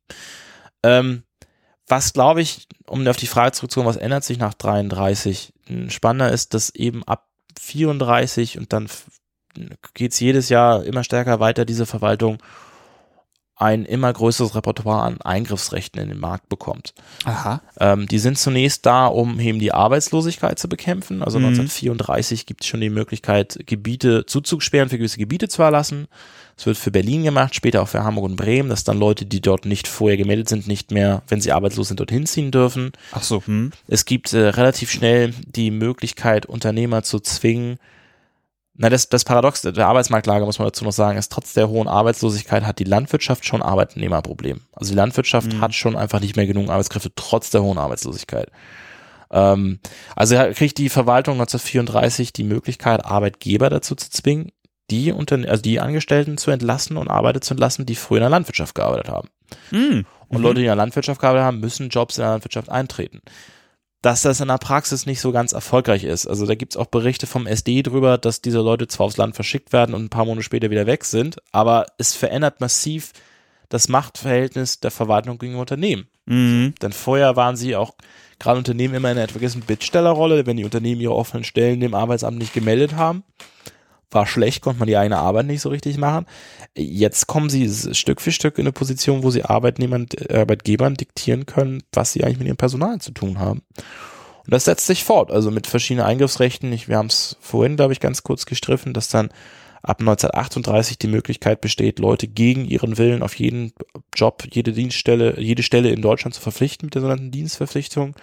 Ähm, 0.82 1.24
was, 1.86 2.12
glaube 2.12 2.40
ich, 2.40 2.66
um 2.86 3.06
auf 3.06 3.16
die 3.16 3.26
Frage 3.26 3.52
zurückzukommen, 3.52 3.88
was 3.88 3.96
ändert 3.96 4.24
sich 4.24 4.38
nach 4.38 4.54
33, 4.54 5.52
ein 5.68 5.90
spannender 5.90 6.32
ist, 6.32 6.54
dass 6.54 6.70
eben 6.70 7.04
ab 7.04 7.28
34 7.60 8.58
und 8.58 8.72
dann 8.72 8.88
geht's 9.94 10.20
jedes 10.20 10.48
Jahr 10.48 10.84
immer 10.84 11.04
stärker 11.04 11.40
weiter, 11.40 11.64
diese 11.64 11.86
Verwaltung 11.86 12.38
ein 13.64 13.84
immer 13.84 14.12
größeres 14.12 14.54
Repertoire 14.54 15.02
an 15.02 15.20
Eingriffsrechten 15.20 16.00
in 16.00 16.08
den 16.08 16.20
Markt 16.20 16.48
bekommt. 16.48 16.94
Aha. 17.24 17.60
Ähm, 17.80 18.06
die 18.06 18.18
sind 18.18 18.38
zunächst 18.38 18.84
da, 18.86 19.06
um 19.06 19.40
eben 19.40 19.58
die 19.58 19.72
Arbeitslosigkeit 19.72 20.58
zu 20.58 20.68
bekämpfen. 20.68 21.22
Also 21.22 21.38
Mhm. 21.38 21.46
1934 21.46 22.46
gibt 22.46 22.62
es 22.62 22.68
schon 22.68 22.80
die 22.80 22.90
Möglichkeit, 22.90 23.58
Gebiete, 23.66 24.26
Zuzugssperren 24.26 24.88
für 24.88 24.98
gewisse 24.98 25.18
Gebiete 25.18 25.48
zu 25.48 25.62
erlassen. 25.62 26.06
Das 26.56 26.66
wird 26.66 26.76
für 26.76 26.92
Berlin 26.92 27.24
gemacht, 27.24 27.54
später 27.54 27.82
auch 27.82 27.88
für 27.88 28.04
Hamburg 28.04 28.26
und 28.26 28.36
Bremen, 28.36 28.68
dass 28.68 28.84
dann 28.84 28.98
Leute, 28.98 29.26
die 29.26 29.40
dort 29.40 29.64
nicht 29.66 29.88
vorher 29.88 30.16
gemeldet 30.16 30.48
sind, 30.48 30.68
nicht 30.68 30.92
mehr, 30.92 31.22
wenn 31.26 31.40
sie 31.40 31.50
arbeitslos 31.50 31.88
sind, 31.88 31.98
dorthin 31.98 32.26
ziehen 32.26 32.52
dürfen. 32.52 32.92
Ach 33.10 33.22
so. 33.24 33.42
Hm. 33.44 33.72
Es 33.88 34.04
gibt 34.04 34.32
äh, 34.32 34.38
relativ 34.50 34.90
schnell 34.90 35.34
die 35.46 35.72
Möglichkeit, 35.72 36.46
Unternehmer 36.46 37.02
zu 37.02 37.18
zwingen. 37.18 37.78
Na, 38.76 38.88
das, 38.88 39.08
das 39.08 39.24
Paradox 39.24 39.62
der 39.62 39.86
Arbeitsmarktlage, 39.86 40.44
muss 40.44 40.58
man 40.58 40.66
dazu 40.66 40.84
noch 40.84 40.92
sagen, 40.92 41.16
ist, 41.16 41.30
trotz 41.30 41.54
der 41.54 41.68
hohen 41.68 41.86
Arbeitslosigkeit 41.86 42.64
hat 42.64 42.80
die 42.80 42.84
Landwirtschaft 42.84 43.44
schon 43.44 43.62
Arbeitnehmerproblem. 43.62 44.62
Also 44.72 44.90
die 44.92 44.96
Landwirtschaft 44.96 45.52
Mhm. 45.52 45.60
hat 45.60 45.74
schon 45.74 45.96
einfach 45.96 46.20
nicht 46.20 46.34
mehr 46.34 46.46
genug 46.46 46.68
Arbeitskräfte, 46.70 47.12
trotz 47.14 47.50
der 47.50 47.62
hohen 47.62 47.78
Arbeitslosigkeit. 47.78 48.50
Ähm, 49.30 49.78
also 50.16 50.36
kriegt 50.54 50.78
die 50.78 50.88
Verwaltung 50.88 51.34
1934 51.34 52.32
die 52.32 52.44
Möglichkeit, 52.44 53.04
Arbeitgeber 53.04 53.70
dazu 53.70 53.94
zu 53.94 54.10
zwingen, 54.10 54.50
die, 54.90 55.12
also 55.12 55.62
die 55.62 55.80
Angestellten 55.80 56.36
zu 56.36 56.50
entlassen 56.50 56.96
und 56.96 57.08
Arbeiter 57.08 57.40
zu 57.40 57.54
entlassen, 57.54 57.86
die 57.86 57.94
früher 57.94 58.18
in 58.18 58.22
der 58.22 58.30
Landwirtschaft 58.30 58.74
gearbeitet 58.74 59.08
haben. 59.08 59.28
Mhm. 59.70 60.04
Und. 60.28 60.42
Leute, 60.42 60.56
die 60.56 60.62
in 60.62 60.66
der 60.66 60.76
Landwirtschaft 60.76 61.20
gearbeitet 61.20 61.46
haben, 61.46 61.60
müssen 61.60 61.90
Jobs 61.90 62.18
in 62.18 62.22
der 62.22 62.32
Landwirtschaft 62.32 62.68
eintreten. 62.68 63.20
Dass 64.04 64.20
das 64.20 64.40
in 64.40 64.48
der 64.48 64.58
Praxis 64.58 65.06
nicht 65.06 65.22
so 65.22 65.32
ganz 65.32 65.52
erfolgreich 65.52 66.04
ist. 66.04 66.26
Also 66.26 66.44
da 66.44 66.54
gibt's 66.54 66.76
auch 66.76 66.84
Berichte 66.84 67.26
vom 67.26 67.46
SD 67.46 67.82
drüber, 67.82 68.18
dass 68.18 68.42
diese 68.42 68.60
Leute 68.60 68.86
zwar 68.86 69.06
aufs 69.06 69.16
Land 69.16 69.34
verschickt 69.34 69.72
werden 69.72 69.94
und 69.94 70.04
ein 70.04 70.10
paar 70.10 70.26
Monate 70.26 70.42
später 70.42 70.68
wieder 70.68 70.86
weg 70.86 71.06
sind, 71.06 71.38
aber 71.52 71.86
es 71.96 72.14
verändert 72.14 72.60
massiv 72.60 73.12
das 73.70 73.88
Machtverhältnis 73.88 74.78
der 74.78 74.90
Verwaltung 74.90 75.38
gegenüber 75.38 75.62
Unternehmen. 75.62 76.06
Mhm. 76.26 76.74
Denn 76.82 76.92
vorher 76.92 77.36
waren 77.36 77.56
sie 77.56 77.76
auch 77.76 77.94
gerade 78.38 78.58
Unternehmen 78.58 78.92
immer 78.92 79.10
in 79.10 79.16
einer 79.16 79.26
gewissen 79.26 79.62
Bittstellerrolle, 79.62 80.44
wenn 80.44 80.58
die 80.58 80.64
Unternehmen 80.64 81.00
ihre 81.00 81.14
offenen 81.14 81.44
Stellen 81.44 81.80
dem 81.80 81.94
Arbeitsamt 81.94 82.36
nicht 82.36 82.52
gemeldet 82.52 82.96
haben. 82.96 83.24
War 84.10 84.26
schlecht, 84.26 84.62
konnte 84.62 84.78
man 84.78 84.88
die 84.88 84.96
eigene 84.96 85.18
Arbeit 85.18 85.46
nicht 85.46 85.60
so 85.60 85.68
richtig 85.68 85.98
machen. 85.98 86.26
Jetzt 86.76 87.26
kommen 87.26 87.50
sie 87.50 87.94
Stück 87.94 88.20
für 88.20 88.32
Stück 88.32 88.58
in 88.58 88.62
eine 88.62 88.72
Position, 88.72 89.22
wo 89.22 89.30
sie 89.30 89.44
Arbeitnehmern, 89.44 90.06
äh, 90.28 90.38
Arbeitgebern 90.38 90.94
diktieren 90.94 91.46
können, 91.46 91.82
was 91.92 92.12
sie 92.12 92.22
eigentlich 92.22 92.38
mit 92.38 92.48
ihrem 92.48 92.56
Personal 92.56 93.00
zu 93.00 93.12
tun 93.12 93.38
haben. 93.38 93.62
Und 94.44 94.52
das 94.52 94.64
setzt 94.64 94.86
sich 94.86 95.04
fort, 95.04 95.30
also 95.32 95.50
mit 95.50 95.66
verschiedenen 95.66 96.06
Eingriffsrechten. 96.06 96.72
Ich, 96.72 96.88
wir 96.88 96.98
haben 96.98 97.06
es 97.06 97.36
vorhin, 97.40 97.76
glaube 97.76 97.92
ich, 97.94 98.00
ganz 98.00 98.22
kurz 98.22 98.44
gestriffen, 98.44 98.92
dass 98.92 99.08
dann 99.08 99.30
ab 99.82 100.00
1938 100.00 100.98
die 100.98 101.08
Möglichkeit 101.08 101.60
besteht, 101.60 101.98
Leute 101.98 102.26
gegen 102.26 102.64
ihren 102.64 102.96
Willen 102.96 103.22
auf 103.22 103.34
jeden 103.34 103.72
Job, 104.14 104.44
jede 104.50 104.72
Dienststelle, 104.72 105.38
jede 105.40 105.62
Stelle 105.62 105.90
in 105.90 106.02
Deutschland 106.02 106.34
zu 106.34 106.40
verpflichten 106.40 106.86
mit 106.86 106.94
der 106.94 107.02
sogenannten 107.02 107.30
Dienstverpflichtung. 107.30 108.14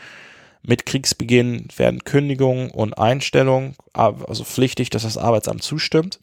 Mit 0.64 0.86
Kriegsbeginn 0.86 1.68
werden 1.76 2.04
Kündigung 2.04 2.70
und 2.70 2.98
Einstellung, 2.98 3.76
also 3.94 4.44
pflichtig, 4.44 4.90
dass 4.90 5.04
das 5.04 5.18
Arbeitsamt 5.18 5.64
zustimmt. 5.64 6.20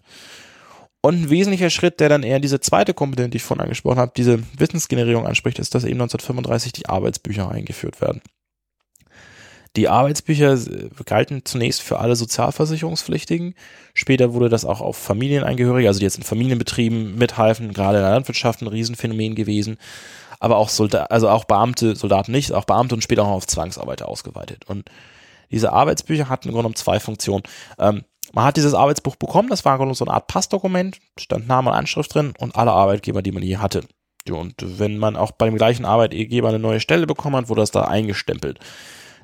Und 1.01 1.23
ein 1.23 1.31
wesentlicher 1.31 1.71
Schritt, 1.71 2.01
der 2.01 2.09
dann 2.09 2.23
eher 2.23 2.41
diese 2.41 2.61
zweite 2.61 2.95
Komponente, 2.95 3.31
die 3.31 3.37
ich 3.37 3.43
vorhin 3.43 3.63
angesprochen 3.63 3.99
habe, 3.99 4.13
diese 4.17 4.43
Wissensgenerierung 4.57 5.27
anspricht, 5.27 5.59
ist, 5.59 5.75
dass 5.75 5.85
eben 5.85 6.01
1935 6.01 6.73
die 6.73 6.89
Arbeitsbücher 6.89 7.51
eingeführt 7.51 8.01
werden. 8.01 8.21
Die 9.77 9.89
Arbeitsbücher 9.89 10.59
galten 11.05 11.45
zunächst 11.45 11.83
für 11.83 12.01
alle 12.01 12.17
Sozialversicherungspflichtigen. 12.17 13.55
Später 13.95 14.33
wurde 14.33 14.49
das 14.49 14.65
auch 14.65 14.81
auf 14.81 14.97
Familienangehörige, 14.97 15.87
also 15.87 16.01
die 16.01 16.07
jetzt 16.07 16.17
in 16.17 16.25
Familienbetrieben 16.25 17.17
mithalfen, 17.17 17.73
gerade 17.73 17.99
in 17.99 18.03
der 18.03 18.13
Landwirtschaft 18.13 18.63
ein 18.63 18.67
Riesenphänomen 18.67 19.37
gewesen. 19.37 19.79
Aber 20.41 20.57
auch 20.57 20.69
Soldaten, 20.69 21.13
also 21.13 21.29
auch 21.29 21.45
Beamte, 21.45 21.97
Soldaten 21.97 22.33
nicht, 22.33 22.53
auch 22.53 22.65
Beamte 22.65 22.95
und 22.95 23.03
später 23.03 23.23
auch 23.23 23.29
auf 23.29 23.47
Zwangsarbeiter 23.47 24.09
ausgeweitet. 24.09 24.65
Und 24.67 24.89
diese 25.51 25.73
Arbeitsbücher 25.73 26.29
hatten 26.29 26.49
im 26.49 26.53
Grunde 26.53 26.65
genommen 26.65 26.77
zwei 26.77 27.01
Funktionen. 27.01 27.43
Ähm, 27.79 28.05
man 28.33 28.45
hat 28.45 28.57
dieses 28.57 28.75
Arbeitsbuch 28.75 29.17
bekommen, 29.17 29.49
das 29.49 29.65
war 29.65 29.79
so 29.95 30.05
eine 30.05 30.15
Art 30.15 30.27
Passdokument, 30.27 30.99
stand 31.19 31.49
Name 31.49 31.71
und 31.71 31.77
Anschrift 31.77 32.15
drin 32.15 32.35
und 32.39 32.57
alle 32.57 32.73
Arbeitgeber, 32.73 33.23
die 33.23 33.33
man 33.33 33.43
je 33.43 33.57
hatte. 33.57 33.83
Und 34.31 34.55
wenn 34.59 34.99
man 34.99 35.17
auch 35.17 35.33
bei 35.33 35.47
dem 35.47 35.57
gleichen 35.57 35.87
Arbeitgeber 35.87 36.49
eine 36.49 36.59
neue 36.59 36.81
Stelle 36.81 37.07
bekommen 37.07 37.37
hat, 37.37 37.49
wurde 37.49 37.63
das 37.63 37.71
da 37.71 37.85
eingestempelt. 37.85 38.59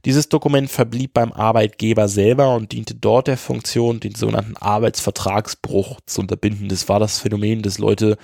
Dieses 0.05 0.29
Dokument 0.29 0.71
verblieb 0.71 1.15
beim 1.15 1.33
Arbeitgeber 1.33 2.09
selber 2.09 2.55
und 2.55 2.73
diente 2.73 2.95
dort 2.95 3.27
der 3.27 3.39
Funktion, 3.39 4.01
den 4.01 4.15
sogenannten 4.15 4.57
Arbeitsvertragsbruch 4.57 6.01
zu 6.07 6.21
unterbinden. 6.21 6.69
Das 6.69 6.89
war 6.89 7.01
das 7.01 7.21
Phänomen, 7.21 7.63
dass 7.63 7.79
Leute 7.79 8.19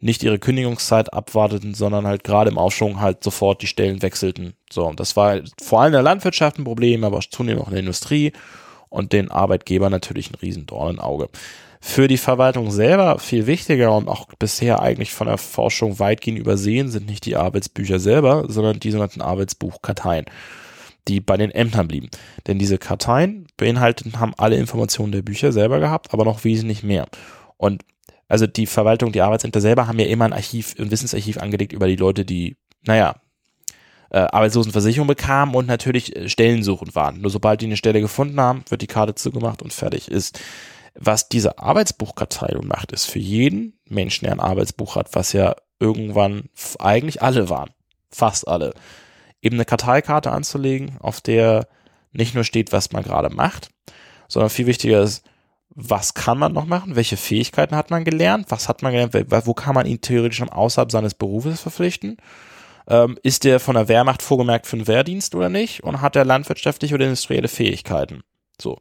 nicht 0.00 0.22
ihre 0.22 0.38
Kündigungszeit 0.38 1.12
abwarteten, 1.12 1.74
sondern 1.74 2.06
halt 2.06 2.24
gerade 2.24 2.50
im 2.50 2.58
Aufschwung 2.58 3.00
halt 3.00 3.24
sofort 3.24 3.62
die 3.62 3.66
Stellen 3.66 4.02
wechselten. 4.02 4.54
So, 4.70 4.86
und 4.86 5.00
das 5.00 5.16
war 5.16 5.40
vor 5.60 5.80
allem 5.80 5.88
in 5.88 5.94
der 5.94 6.02
Landwirtschaft 6.02 6.58
ein 6.58 6.64
Problem, 6.64 7.04
aber 7.04 7.20
zunehmend 7.20 7.62
auch 7.62 7.68
in 7.68 7.74
der 7.74 7.80
Industrie 7.80 8.32
und 8.88 9.12
den 9.12 9.30
Arbeitgeber 9.30 9.90
natürlich 9.90 10.30
ein 10.30 10.36
Riesendorn 10.36 10.94
im 10.94 11.00
Auge. 11.00 11.28
Für 11.80 12.08
die 12.08 12.16
Verwaltung 12.16 12.70
selber 12.70 13.18
viel 13.18 13.46
wichtiger 13.46 13.96
und 13.96 14.08
auch 14.08 14.26
bisher 14.38 14.80
eigentlich 14.80 15.12
von 15.12 15.28
der 15.28 15.38
Forschung 15.38 15.98
weitgehend 15.98 16.38
übersehen 16.38 16.88
sind 16.88 17.06
nicht 17.06 17.24
die 17.24 17.36
Arbeitsbücher 17.36 17.98
selber, 17.98 18.46
sondern 18.48 18.80
die 18.80 18.90
sogenannten 18.90 19.20
Arbeitsbuchkarteien 19.20 20.26
die 21.08 21.20
bei 21.20 21.36
den 21.36 21.50
Ämtern 21.50 21.88
blieben. 21.88 22.10
Denn 22.46 22.58
diese 22.58 22.78
Karteien 22.78 23.46
beinhalteten, 23.56 24.20
haben 24.20 24.34
alle 24.36 24.56
Informationen 24.56 25.12
der 25.12 25.22
Bücher 25.22 25.52
selber 25.52 25.80
gehabt, 25.80 26.12
aber 26.12 26.24
noch 26.24 26.44
wesentlich 26.44 26.82
mehr. 26.82 27.06
Und 27.56 27.82
also 28.28 28.46
die 28.46 28.66
Verwaltung, 28.66 29.12
die 29.12 29.22
Arbeitsämter 29.22 29.60
selber 29.60 29.86
haben 29.86 29.98
ja 29.98 30.06
immer 30.06 30.26
ein 30.26 30.32
Archiv, 30.32 30.74
ein 30.78 30.90
Wissensarchiv 30.90 31.38
angelegt 31.38 31.72
über 31.72 31.88
die 31.88 31.96
Leute, 31.96 32.24
die, 32.24 32.56
naja, 32.86 33.16
äh, 34.10 34.18
Arbeitslosenversicherung 34.18 35.06
bekamen 35.06 35.54
und 35.54 35.66
natürlich 35.66 36.14
äh, 36.14 36.28
stellensuchend 36.28 36.94
waren. 36.94 37.20
Nur 37.20 37.30
sobald 37.30 37.60
die 37.60 37.66
eine 37.66 37.76
Stelle 37.76 38.00
gefunden 38.00 38.40
haben, 38.40 38.64
wird 38.68 38.82
die 38.82 38.86
Karte 38.86 39.14
zugemacht 39.14 39.62
und 39.62 39.72
fertig 39.72 40.10
ist. 40.10 40.40
Was 40.94 41.28
diese 41.28 41.58
Arbeitsbuchkartei 41.58 42.52
nun 42.54 42.66
macht, 42.66 42.92
ist 42.92 43.06
für 43.06 43.18
jeden 43.18 43.78
Menschen, 43.84 44.24
der 44.24 44.32
ein 44.32 44.40
Arbeitsbuch 44.40 44.96
hat, 44.96 45.14
was 45.14 45.32
ja 45.32 45.54
irgendwann 45.78 46.48
eigentlich 46.78 47.22
alle 47.22 47.48
waren, 47.48 47.70
fast 48.10 48.48
alle, 48.48 48.74
eben 49.40 49.56
eine 49.56 49.64
Karteikarte 49.64 50.32
anzulegen, 50.32 50.96
auf 51.00 51.20
der 51.20 51.68
nicht 52.12 52.34
nur 52.34 52.44
steht, 52.44 52.72
was 52.72 52.92
man 52.92 53.04
gerade 53.04 53.30
macht, 53.30 53.70
sondern 54.26 54.50
viel 54.50 54.66
wichtiger 54.66 55.02
ist, 55.02 55.24
was 55.74 56.14
kann 56.14 56.38
man 56.38 56.52
noch 56.52 56.66
machen, 56.66 56.96
welche 56.96 57.16
Fähigkeiten 57.16 57.76
hat 57.76 57.90
man 57.90 58.04
gelernt, 58.04 58.46
was 58.48 58.68
hat 58.68 58.82
man 58.82 58.92
gelernt, 58.92 59.14
wo 59.46 59.54
kann 59.54 59.74
man 59.74 59.86
ihn 59.86 60.00
theoretisch 60.00 60.42
am 60.42 60.48
außerhalb 60.48 60.90
seines 60.90 61.14
Berufes 61.14 61.60
verpflichten, 61.60 62.16
ähm, 62.88 63.18
ist 63.22 63.44
der 63.44 63.60
von 63.60 63.74
der 63.74 63.88
Wehrmacht 63.88 64.22
vorgemerkt 64.22 64.66
für 64.66 64.76
den 64.76 64.86
Wehrdienst 64.86 65.34
oder 65.34 65.48
nicht? 65.48 65.84
Und 65.84 66.00
hat 66.00 66.16
er 66.16 66.24
landwirtschaftliche 66.24 66.94
oder 66.94 67.04
industrielle 67.04 67.48
Fähigkeiten. 67.48 68.22
So. 68.60 68.78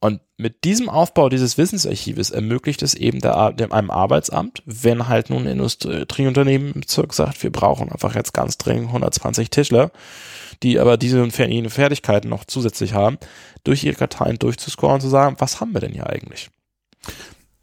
Und 0.00 0.20
mit 0.36 0.64
diesem 0.64 0.88
Aufbau 0.88 1.28
dieses 1.28 1.56
Wissensarchives 1.56 2.30
ermöglicht 2.30 2.82
es 2.82 2.94
eben 2.94 3.20
der, 3.20 3.52
dem, 3.52 3.72
einem 3.72 3.90
Arbeitsamt, 3.90 4.62
wenn 4.66 5.08
halt 5.08 5.30
nun 5.30 5.44
ein 5.44 5.52
Industrieunternehmen 5.52 6.72
im 6.74 6.80
Bezirk 6.80 7.14
sagt, 7.14 7.42
wir 7.42 7.50
brauchen 7.50 7.90
einfach 7.90 8.14
jetzt 8.14 8.34
ganz 8.34 8.58
dringend 8.58 8.88
120 8.88 9.48
Tischler, 9.48 9.90
die 10.62 10.78
aber 10.78 10.96
diese 10.96 11.22
und 11.22 11.36
jene 11.36 11.70
Fertigkeiten 11.70 12.28
noch 12.28 12.44
zusätzlich 12.44 12.92
haben, 12.92 13.18
durch 13.64 13.84
ihre 13.84 13.96
Karteien 13.96 14.38
durchzuscoren 14.38 14.96
und 14.96 15.00
zu 15.00 15.08
sagen, 15.08 15.36
was 15.38 15.60
haben 15.60 15.72
wir 15.72 15.80
denn 15.80 15.92
hier 15.92 16.08
eigentlich? 16.08 16.50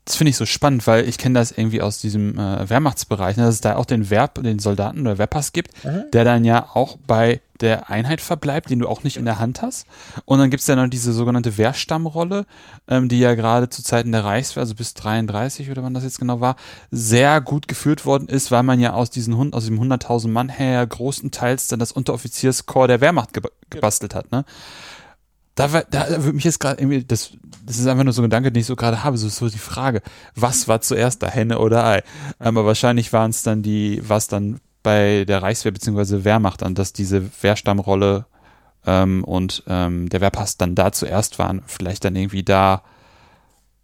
Das 0.05 0.15
finde 0.15 0.31
ich 0.31 0.37
so 0.37 0.45
spannend, 0.45 0.85
weil 0.85 1.07
ich 1.07 1.17
kenne 1.17 1.39
das 1.39 1.51
irgendwie 1.51 1.81
aus 1.81 1.99
diesem 1.99 2.37
äh, 2.37 2.69
Wehrmachtsbereich, 2.69 3.37
ne, 3.37 3.45
dass 3.45 3.55
es 3.55 3.61
da 3.61 3.77
auch 3.77 3.85
den 3.85 4.09
Verb, 4.09 4.41
den 4.43 4.59
Soldaten 4.59 5.01
oder 5.01 5.17
Wehrpass 5.17 5.53
gibt, 5.53 5.71
mhm. 5.85 6.03
der 6.11 6.25
dann 6.25 6.43
ja 6.43 6.69
auch 6.73 6.97
bei 7.07 7.39
der 7.61 7.89
Einheit 7.89 8.19
verbleibt, 8.19 8.69
den 8.69 8.79
du 8.79 8.89
auch 8.89 9.03
nicht 9.03 9.15
in 9.15 9.23
der 9.23 9.39
Hand 9.39 9.61
hast. 9.61 9.87
Und 10.25 10.39
dann 10.39 10.49
gibt 10.49 10.59
es 10.59 10.67
ja 10.67 10.75
noch 10.75 10.87
diese 10.87 11.13
sogenannte 11.13 11.57
Wehrstammrolle, 11.57 12.45
ähm, 12.89 13.07
die 13.07 13.19
ja 13.19 13.35
gerade 13.35 13.69
zu 13.69 13.81
Zeiten 13.81 14.11
der 14.11 14.25
Reichswehr, 14.25 14.61
also 14.61 14.75
bis 14.75 14.93
33 14.95 15.71
oder 15.71 15.83
wann 15.83 15.93
das 15.93 16.03
jetzt 16.03 16.19
genau 16.19 16.41
war, 16.41 16.57
sehr 16.91 17.39
gut 17.39 17.69
geführt 17.69 18.05
worden 18.05 18.27
ist, 18.27 18.51
weil 18.51 18.63
man 18.63 18.81
ja 18.81 18.93
aus 18.93 19.09
diesen 19.09 19.53
aus 19.53 19.63
diesem 19.63 19.79
100.000 19.81 20.27
Mann 20.27 20.49
her 20.49 20.85
großenteils 20.85 21.69
dann 21.69 21.79
das 21.79 21.93
Unteroffizierskorps 21.93 22.87
der 22.87 22.99
Wehrmacht 23.01 23.33
ge 23.33 23.43
gebastelt 23.69 24.13
hat. 24.13 24.31
Ne? 24.31 24.45
Da, 25.55 25.67
da 25.67 26.09
würde 26.09 26.33
mich 26.33 26.45
jetzt 26.45 26.59
gerade 26.59 26.81
irgendwie, 26.81 27.03
das, 27.03 27.31
das 27.65 27.77
ist 27.77 27.87
einfach 27.87 28.03
nur 28.03 28.13
so 28.13 28.21
ein 28.21 28.25
Gedanke, 28.25 28.51
den 28.51 28.61
ich 28.61 28.65
so 28.65 28.75
gerade 28.75 29.03
habe, 29.03 29.17
so 29.17 29.27
ist 29.27 29.35
so 29.35 29.49
die 29.49 29.57
Frage, 29.57 30.01
was 30.35 30.67
war 30.67 30.81
zuerst 30.81 31.21
da, 31.21 31.27
Henne 31.27 31.59
oder 31.59 31.85
Ei? 31.85 32.03
Aber 32.39 32.65
wahrscheinlich 32.65 33.13
waren 33.13 33.29
es 33.29 33.43
dann 33.43 33.61
die, 33.61 34.01
was 34.07 34.27
dann 34.27 34.59
bei 34.81 35.25
der 35.25 35.41
Reichswehr 35.41 35.71
bzw. 35.71 36.23
Wehrmacht 36.23 36.63
dann, 36.63 36.75
dass 36.75 36.91
diese 36.91 37.29
Wehrstammrolle 37.41 38.25
ähm, 38.85 39.23
und 39.23 39.63
ähm, 39.67 40.09
der 40.09 40.21
Wehrpass 40.21 40.57
dann 40.57 40.75
da 40.75 40.91
zuerst 40.91 41.39
waren, 41.39 41.61
vielleicht 41.67 42.03
dann 42.03 42.15
irgendwie 42.15 42.43
da. 42.43 42.83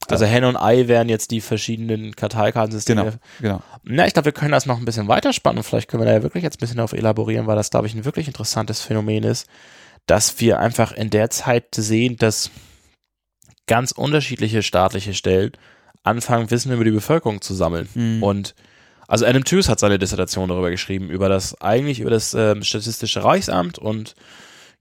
Also 0.08 0.26
Henne 0.26 0.48
und 0.48 0.58
Ei 0.58 0.88
wären 0.88 1.08
jetzt 1.08 1.30
die 1.30 1.40
verschiedenen 1.40 2.16
Karteikartensysteme. 2.16 3.04
Genau, 3.04 3.14
genau. 3.42 3.62
Na, 3.84 4.08
ich 4.08 4.14
glaube, 4.14 4.26
wir 4.26 4.32
können 4.32 4.52
das 4.52 4.66
noch 4.66 4.80
ein 4.80 4.86
bisschen 4.86 5.08
weiterspannen. 5.08 5.62
Vielleicht 5.62 5.88
können 5.88 6.02
wir 6.02 6.08
da 6.08 6.14
ja 6.14 6.24
wirklich 6.24 6.44
jetzt 6.44 6.58
ein 6.58 6.62
bisschen 6.62 6.78
darauf 6.78 6.94
elaborieren, 6.94 7.48
weil 7.48 7.56
das, 7.56 7.70
glaube 7.70 7.86
ich, 7.86 7.94
ein 7.94 8.06
wirklich 8.06 8.28
interessantes 8.28 8.82
Phänomen 8.82 9.24
ist 9.24 9.48
dass 10.10 10.40
wir 10.40 10.60
einfach 10.60 10.92
in 10.92 11.12
der 11.12 11.30
Zeit 11.30 11.76
sehen, 11.76 12.18
dass 12.18 12.50
ganz 13.68 13.92
unterschiedliche 13.92 14.64
staatliche 14.64 15.14
Stellen 15.14 15.52
anfangen, 16.04 16.50
Wissen 16.50 16.72
über 16.72 16.84
die 16.84 16.90
Bevölkerung 16.90 17.42
zu 17.42 17.54
sammeln. 17.54 17.88
Mhm. 17.94 18.24
Und 18.24 18.56
also 19.08 19.28
Adam 19.28 19.44
Tooze 19.44 19.70
hat 19.70 19.80
seine 19.80 20.00
Dissertation 20.00 20.50
darüber 20.50 20.72
geschrieben, 20.72 21.12
über 21.12 21.30
das, 21.30 21.62
eigentlich 21.62 22.00
über 22.00 22.10
das 22.10 22.34
ähm, 22.34 22.64
Statistische 22.64 23.24
Reichsamt 23.24 23.78
und 23.78 24.16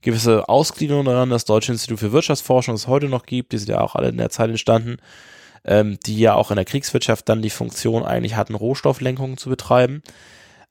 gewisse 0.01 0.49
Ausgliederungen 0.49 1.05
daran, 1.05 1.29
das 1.29 1.45
Deutsche 1.45 1.73
Institut 1.73 1.99
für 1.99 2.11
Wirtschaftsforschung 2.11 2.73
es 2.73 2.87
heute 2.87 3.07
noch 3.07 3.27
gibt, 3.27 3.51
die 3.51 3.59
sind 3.59 3.69
ja 3.69 3.81
auch 3.81 3.95
alle 3.95 4.09
in 4.09 4.17
der 4.17 4.31
Zeit 4.31 4.49
entstanden, 4.49 4.97
ähm, 5.63 5.99
die 6.07 6.17
ja 6.17 6.33
auch 6.33 6.49
in 6.49 6.55
der 6.55 6.65
Kriegswirtschaft 6.65 7.29
dann 7.29 7.43
die 7.43 7.51
Funktion 7.51 8.03
eigentlich 8.03 8.35
hatten, 8.35 8.55
Rohstofflenkungen 8.55 9.37
zu 9.37 9.49
betreiben. 9.49 10.01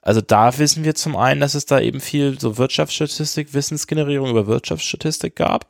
Also 0.02 0.20
da 0.20 0.58
wissen 0.58 0.84
wir 0.84 0.94
zum 0.94 1.16
einen, 1.16 1.40
dass 1.40 1.54
es 1.54 1.66
da 1.66 1.80
eben 1.80 2.00
viel 2.00 2.38
so 2.40 2.56
Wirtschaftsstatistik, 2.56 3.52
Wissensgenerierung 3.52 4.30
über 4.30 4.46
Wirtschaftsstatistik 4.46 5.37
gab. 5.37 5.66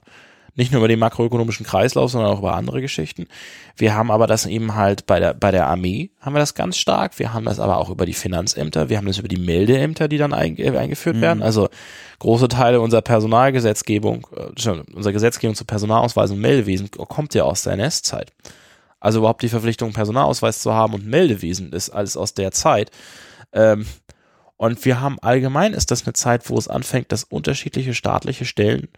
Nicht 0.55 0.73
nur 0.73 0.81
über 0.81 0.89
den 0.89 0.99
makroökonomischen 0.99 1.65
Kreislauf, 1.65 2.11
sondern 2.11 2.33
auch 2.33 2.41
über 2.41 2.55
andere 2.55 2.81
Geschichten. 2.81 3.29
Wir 3.77 3.95
haben 3.95 4.11
aber 4.11 4.27
das 4.27 4.45
eben 4.45 4.75
halt 4.75 5.07
bei 5.07 5.21
der, 5.21 5.33
bei 5.33 5.53
der 5.53 5.69
Armee 5.69 6.11
haben 6.21 6.35
wir 6.35 6.41
das 6.41 6.55
ganz 6.55 6.77
stark. 6.77 7.21
Wir 7.21 7.33
haben 7.33 7.45
das 7.45 7.61
aber 7.61 7.77
auch 7.77 7.91
über 7.91 8.07
die 8.07 8.13
Finanzämter. 8.13 8.89
Wir 8.89 8.97
haben 8.97 9.07
das 9.07 9.19
über 9.19 9.29
die 9.29 9.37
Meldeämter, 9.37 10.09
die 10.09 10.19
dann 10.19 10.33
eingeführt 10.33 11.15
mhm. 11.15 11.21
werden. 11.21 11.43
Also 11.43 11.69
große 12.19 12.49
Teile 12.49 12.81
unserer 12.81 13.03
Personalgesetzgebung, 13.03 14.27
äh, 14.35 14.71
unserer 14.95 15.13
Gesetzgebung 15.13 15.55
zur 15.55 15.69
Personalausweis 15.69 16.33
und 16.33 16.41
Meldewesen 16.41 16.91
kommt 16.91 17.35
ja 17.35 17.45
aus 17.45 17.63
der 17.63 17.75
NS-Zeit. 17.75 18.33
Also 18.99 19.21
überhaupt 19.21 19.43
die 19.43 19.49
Verpflichtung, 19.49 19.93
Personalausweis 19.93 20.61
zu 20.61 20.75
haben 20.75 20.95
und 20.95 21.07
Meldewesen 21.07 21.73
ist 21.73 21.91
alles 21.91 22.17
aus 22.17 22.35
der 22.35 22.51
Zeit. 22.51 22.91
Ähm, 23.53 23.87
und 24.59 24.85
wir 24.85 25.01
haben 25.01 25.19
allgemein 25.21 25.73
ist 25.73 25.93
das 25.93 26.05
eine 26.05 26.13
Zeit, 26.13 26.51
wo 26.51 26.59
es 26.59 26.69
anfängt, 26.69 27.13
dass 27.13 27.25
unterschiedliche 27.25 27.95
staatliche 27.95 28.45
Stellen 28.45 28.89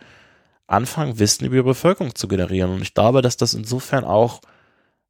anfangen, 0.66 1.18
Wissen 1.18 1.44
über 1.44 1.56
die 1.56 1.62
Bevölkerung 1.62 2.14
zu 2.14 2.28
generieren. 2.28 2.70
Und 2.70 2.82
ich 2.82 2.94
glaube, 2.94 3.20
dass 3.20 3.36
das 3.36 3.52
insofern 3.52 4.04
auch 4.04 4.40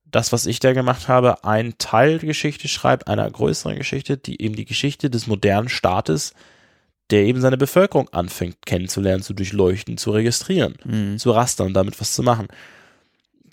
das, 0.05 0.33
was 0.33 0.47
ich 0.47 0.59
da 0.59 0.73
gemacht 0.73 1.07
habe, 1.07 1.45
ein 1.45 1.79
Teil 1.79 2.19
der 2.19 2.27
Geschichte 2.27 2.67
schreibt, 2.67 3.07
einer 3.07 3.31
größeren 3.31 3.77
Geschichte, 3.77 4.17
die 4.17 4.43
eben 4.43 4.57
die 4.57 4.65
Geschichte 4.65 5.09
des 5.09 5.29
modernen 5.29 5.69
Staates, 5.69 6.35
der 7.11 7.23
eben 7.23 7.41
seine 7.41 7.57
Bevölkerung 7.57 8.09
anfängt 8.09 8.67
kennenzulernen, 8.67 9.23
zu 9.23 9.35
durchleuchten, 9.35 9.99
zu 9.99 10.11
registrieren, 10.11 10.75
mhm. 10.85 11.19
zu 11.19 11.31
rastern 11.31 11.69
und 11.69 11.75
damit 11.75 12.01
was 12.01 12.13
zu 12.15 12.25
machen. 12.25 12.49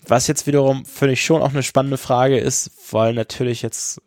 Was 0.08 0.26
jetzt 0.26 0.48
wiederum 0.48 0.84
finde 0.86 1.14
ich 1.14 1.24
schon 1.24 1.44
auch 1.44 1.52
eine 1.52 1.64
spannende 1.64 1.98
Frage 1.98 2.40
ist, 2.40 2.72
weil 2.92 3.14
natürlich 3.14 3.62
jetzt 3.62 4.02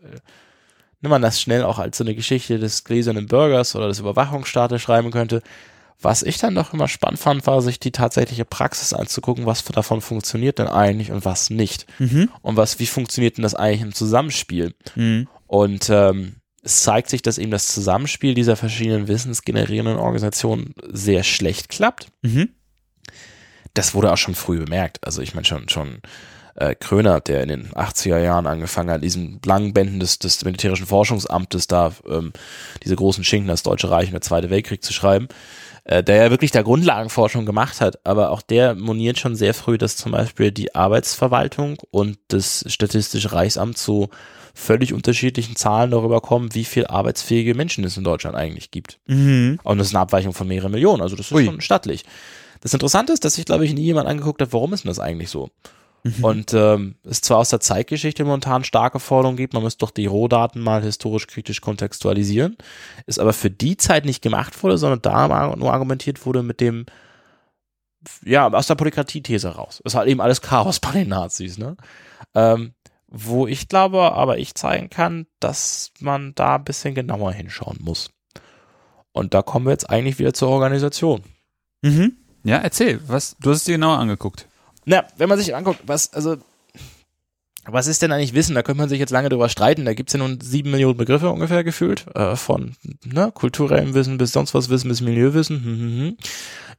nimmt 1.01 1.11
man 1.11 1.23
das 1.23 1.41
schnell 1.41 1.65
auch 1.65 1.79
als 1.79 1.99
so 1.99 2.05
eine 2.05 2.15
Geschichte 2.15 2.59
des 2.59 2.85
gläsernen 2.85 3.27
Bürgers 3.27 3.75
oder 3.75 3.89
des 3.89 4.01
Überwachungsstaates 4.01 4.81
schreiben 4.81 5.11
könnte. 5.11 5.43
Was 6.03 6.23
ich 6.23 6.39
dann 6.39 6.55
doch 6.55 6.73
immer 6.73 6.89
spannend 6.89 7.21
fand, 7.21 7.47
war, 7.47 7.61
sich 7.61 7.79
die 7.79 7.93
tatsächliche 7.93 8.47
Praxis 8.47 8.95
anzugucken, 8.95 9.45
was 9.45 9.63
davon 9.65 10.01
funktioniert 10.01 10.59
denn 10.59 10.67
eigentlich 10.67 11.13
und 11.13 11.27
was 11.27 11.51
nicht. 11.51 11.87
Mhm. 11.99 12.31
Und 12.41 12.57
was, 12.57 12.79
wie 12.79 12.87
funktioniert 12.87 13.37
denn 13.37 13.43
das 13.43 13.55
eigentlich 13.55 13.83
im 13.83 13.93
Zusammenspiel? 13.93 14.75
Mhm. 14.95 15.29
Und 15.47 15.91
ähm, 15.91 16.37
es 16.63 16.83
zeigt 16.83 17.11
sich, 17.11 17.21
dass 17.21 17.39
eben 17.39 17.51
das 17.51 17.69
Zusammenspiel 17.69 18.35
dieser 18.35 18.57
verschiedenen 18.57 19.09
wissensgenerierenden 19.09 19.99
Organisationen 19.99 20.75
sehr 20.89 21.23
schlecht 21.23 21.69
klappt. 21.69 22.09
Mhm. 22.23 22.51
Das 23.75 23.95
wurde 23.95 24.13
auch 24.13 24.19
schon 24.19 24.35
früh 24.35 24.59
bemerkt. 24.59 25.05
Also 25.05 25.21
ich 25.21 25.35
meine 25.35 25.47
schon, 25.47 25.69
schon 25.69 26.01
äh, 26.55 26.75
Kröner, 26.75 27.21
der 27.21 27.43
in 27.43 27.49
den 27.49 27.69
80er 27.71 28.19
Jahren 28.19 28.47
angefangen 28.47 28.91
hat, 28.91 29.03
diesen 29.03 29.41
langen 29.45 29.73
Bänden 29.73 30.01
des, 30.01 30.19
des 30.19 30.45
militärischen 30.45 30.87
Forschungsamtes 30.87 31.67
da 31.67 31.93
ähm, 32.09 32.33
diese 32.85 32.97
großen 32.97 33.25
Schinken, 33.25 33.49
das 33.49 33.63
Deutsche 33.63 33.91
Reich 33.91 34.07
und 34.07 34.15
der 34.15 34.21
Zweite 34.21 34.51
Weltkrieg 34.51 34.83
zu 34.85 34.93
schreiben, 34.93 35.29
äh, 35.85 36.03
der 36.03 36.17
ja 36.17 36.31
wirklich 36.31 36.51
da 36.51 36.63
Grundlagenforschung 36.63 37.47
gemacht 37.47 37.81
hat, 37.81 38.05
aber 38.05 38.31
auch 38.31 38.43
der 38.43 38.75
moniert 38.75 39.19
schon 39.19 39.37
sehr 39.37 39.55
früh, 39.55 39.79
dass 39.79 39.97
zum 39.97 40.13
Beispiel 40.13 40.53
die 40.53 40.75
Arbeitsverwaltung 40.75 41.79
und 41.91 42.19
das 42.29 42.65
Statistische 42.69 43.33
Reichsamt 43.33 43.79
zu 43.79 44.09
völlig 44.55 44.93
unterschiedlichen 44.93 45.57
Zahlen 45.57 45.91
darüber 45.91 46.21
kommen, 46.21 46.55
wie 46.55 46.65
viel 46.65 46.87
arbeitsfähige 46.87 47.55
Menschen 47.55 47.85
es 47.85 47.97
in 47.97 48.05
Deutschland 48.05 48.37
eigentlich 48.37 48.71
gibt. 48.71 48.99
Mhm. 49.07 49.59
Und 49.63 49.79
das 49.79 49.89
ist 49.89 49.95
eine 49.95 50.03
Abweichung 50.03 50.35
von 50.35 50.49
mehreren 50.49 50.73
Millionen, 50.73 51.03
also 51.03 51.17
das 51.17 51.27
ist 51.27 51.33
Ui. 51.33 51.45
schon 51.45 51.61
stattlich. 51.61 52.05
Das 52.61 52.75
Interessante 52.75 53.13
ist, 53.13 53.25
dass 53.25 53.35
sich, 53.35 53.47
glaube 53.47 53.65
ich, 53.65 53.73
nie 53.73 53.83
jemand 53.83 54.09
angeguckt 54.09 54.43
hat, 54.43 54.53
warum 54.53 54.75
ist 54.75 54.85
denn 54.85 54.91
das 54.91 54.99
eigentlich 54.99 55.31
so? 55.31 55.51
Und 56.23 56.55
ähm, 56.55 56.97
es 57.05 57.21
zwar 57.21 57.39
aus 57.39 57.51
der 57.51 57.61
Zeitgeschichte 57.61 58.25
momentan 58.25 58.65
starke 58.65 58.99
Forderungen 58.99 59.37
gibt, 59.37 59.53
man 59.53 59.63
müsste 59.63 59.85
doch 59.85 59.91
die 59.91 60.07
Rohdaten 60.07 60.63
mal 60.63 60.83
historisch 60.83 61.27
kritisch 61.27 61.61
kontextualisieren, 61.61 62.57
ist 63.07 63.19
aber 63.19 63.33
für 63.33 63.51
die 63.51 63.77
Zeit 63.77 64.07
nicht 64.07 64.23
gemacht 64.23 64.63
wurde, 64.63 64.79
sondern 64.79 65.03
da 65.03 65.57
nur 65.57 65.73
argumentiert 65.73 66.25
wurde 66.25 66.43
mit 66.43 66.61
dem, 66.61 66.87
ja, 68.25 68.51
aus 68.51 68.67
der 68.67 68.77
Polykratie-These 68.77 69.49
raus. 69.49 69.81
Ist 69.85 69.95
halt 69.95 70.09
eben 70.09 70.23
alles 70.23 70.41
Chaos 70.41 70.81
bei 70.81 70.93
den 70.93 71.09
Nazis, 71.09 71.59
ne? 71.59 71.77
Ähm, 72.35 72.73
wo 73.09 73.47
ich 73.47 73.69
glaube, 73.69 74.13
aber 74.13 74.39
ich 74.39 74.55
zeigen 74.55 74.89
kann, 74.89 75.27
dass 75.41 75.91
man 75.99 76.33
da 76.35 76.57
ein 76.57 76.65
bisschen 76.65 76.95
genauer 76.95 77.33
hinschauen 77.33 77.79
muss. 77.81 78.11
Und 79.13 79.35
da 79.35 79.43
kommen 79.43 79.67
wir 79.67 79.73
jetzt 79.73 79.91
eigentlich 79.91 80.19
wieder 80.19 80.33
zur 80.33 80.49
Organisation. 80.49 81.25
Mhm. 81.83 82.17
Ja, 82.45 82.59
erzähl, 82.59 83.01
was, 83.07 83.37
du 83.41 83.51
hast 83.51 83.59
es 83.59 83.65
dir 83.65 83.73
genauer 83.73 83.99
angeguckt. 83.99 84.47
Na, 84.91 85.05
wenn 85.19 85.29
man 85.29 85.39
sich 85.39 85.55
anguckt, 85.55 85.83
was, 85.87 86.13
also, 86.15 86.37
was 87.65 87.87
ist 87.87 88.03
denn 88.03 88.11
eigentlich 88.11 88.35
Wissen? 88.35 88.57
Da 88.57 88.65
könnte 88.65 88.81
man 88.81 88.89
sich 88.89 88.99
jetzt 88.99 89.13
lange 89.13 89.29
drüber 89.29 89.49
streiten. 89.49 89.85
Da 89.85 89.95
gibt's 89.95 90.15
ja 90.15 90.19
nun 90.19 90.41
sieben 90.41 90.73
Millionen 90.73 90.97
Begriffe 90.97 91.31
ungefähr 91.31 91.63
gefühlt, 91.63 92.07
äh, 92.17 92.35
von 92.35 92.75
ne, 93.05 93.31
kulturellem 93.33 93.95
Wissen 93.95 94.19
bis 94.19 94.33
sonst 94.33 94.53
was 94.53 94.69
Wissen 94.69 94.89
bis 94.89 95.01
Milieuwissen. 95.01 95.63
Hm, 95.63 95.79
hm, 95.79 95.99
hm. 95.99 96.17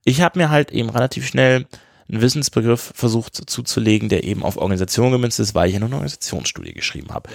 Ich 0.04 0.20
habe 0.20 0.40
mir 0.40 0.50
halt 0.50 0.72
eben 0.72 0.90
relativ 0.90 1.26
schnell 1.26 1.66
einen 2.10 2.22
Wissensbegriff 2.22 2.92
versucht 2.94 3.50
zuzulegen, 3.50 4.10
der 4.10 4.26
eben 4.26 4.44
auf 4.44 4.58
Organisation 4.58 5.14
gemünzt 5.14 5.40
ist, 5.40 5.56
weil 5.56 5.70
ich 5.70 5.76
ja 5.76 5.80
nur 5.80 5.88
eine 5.88 5.96
Organisationsstudie 5.96 6.74
geschrieben 6.74 7.14
habe. 7.14 7.30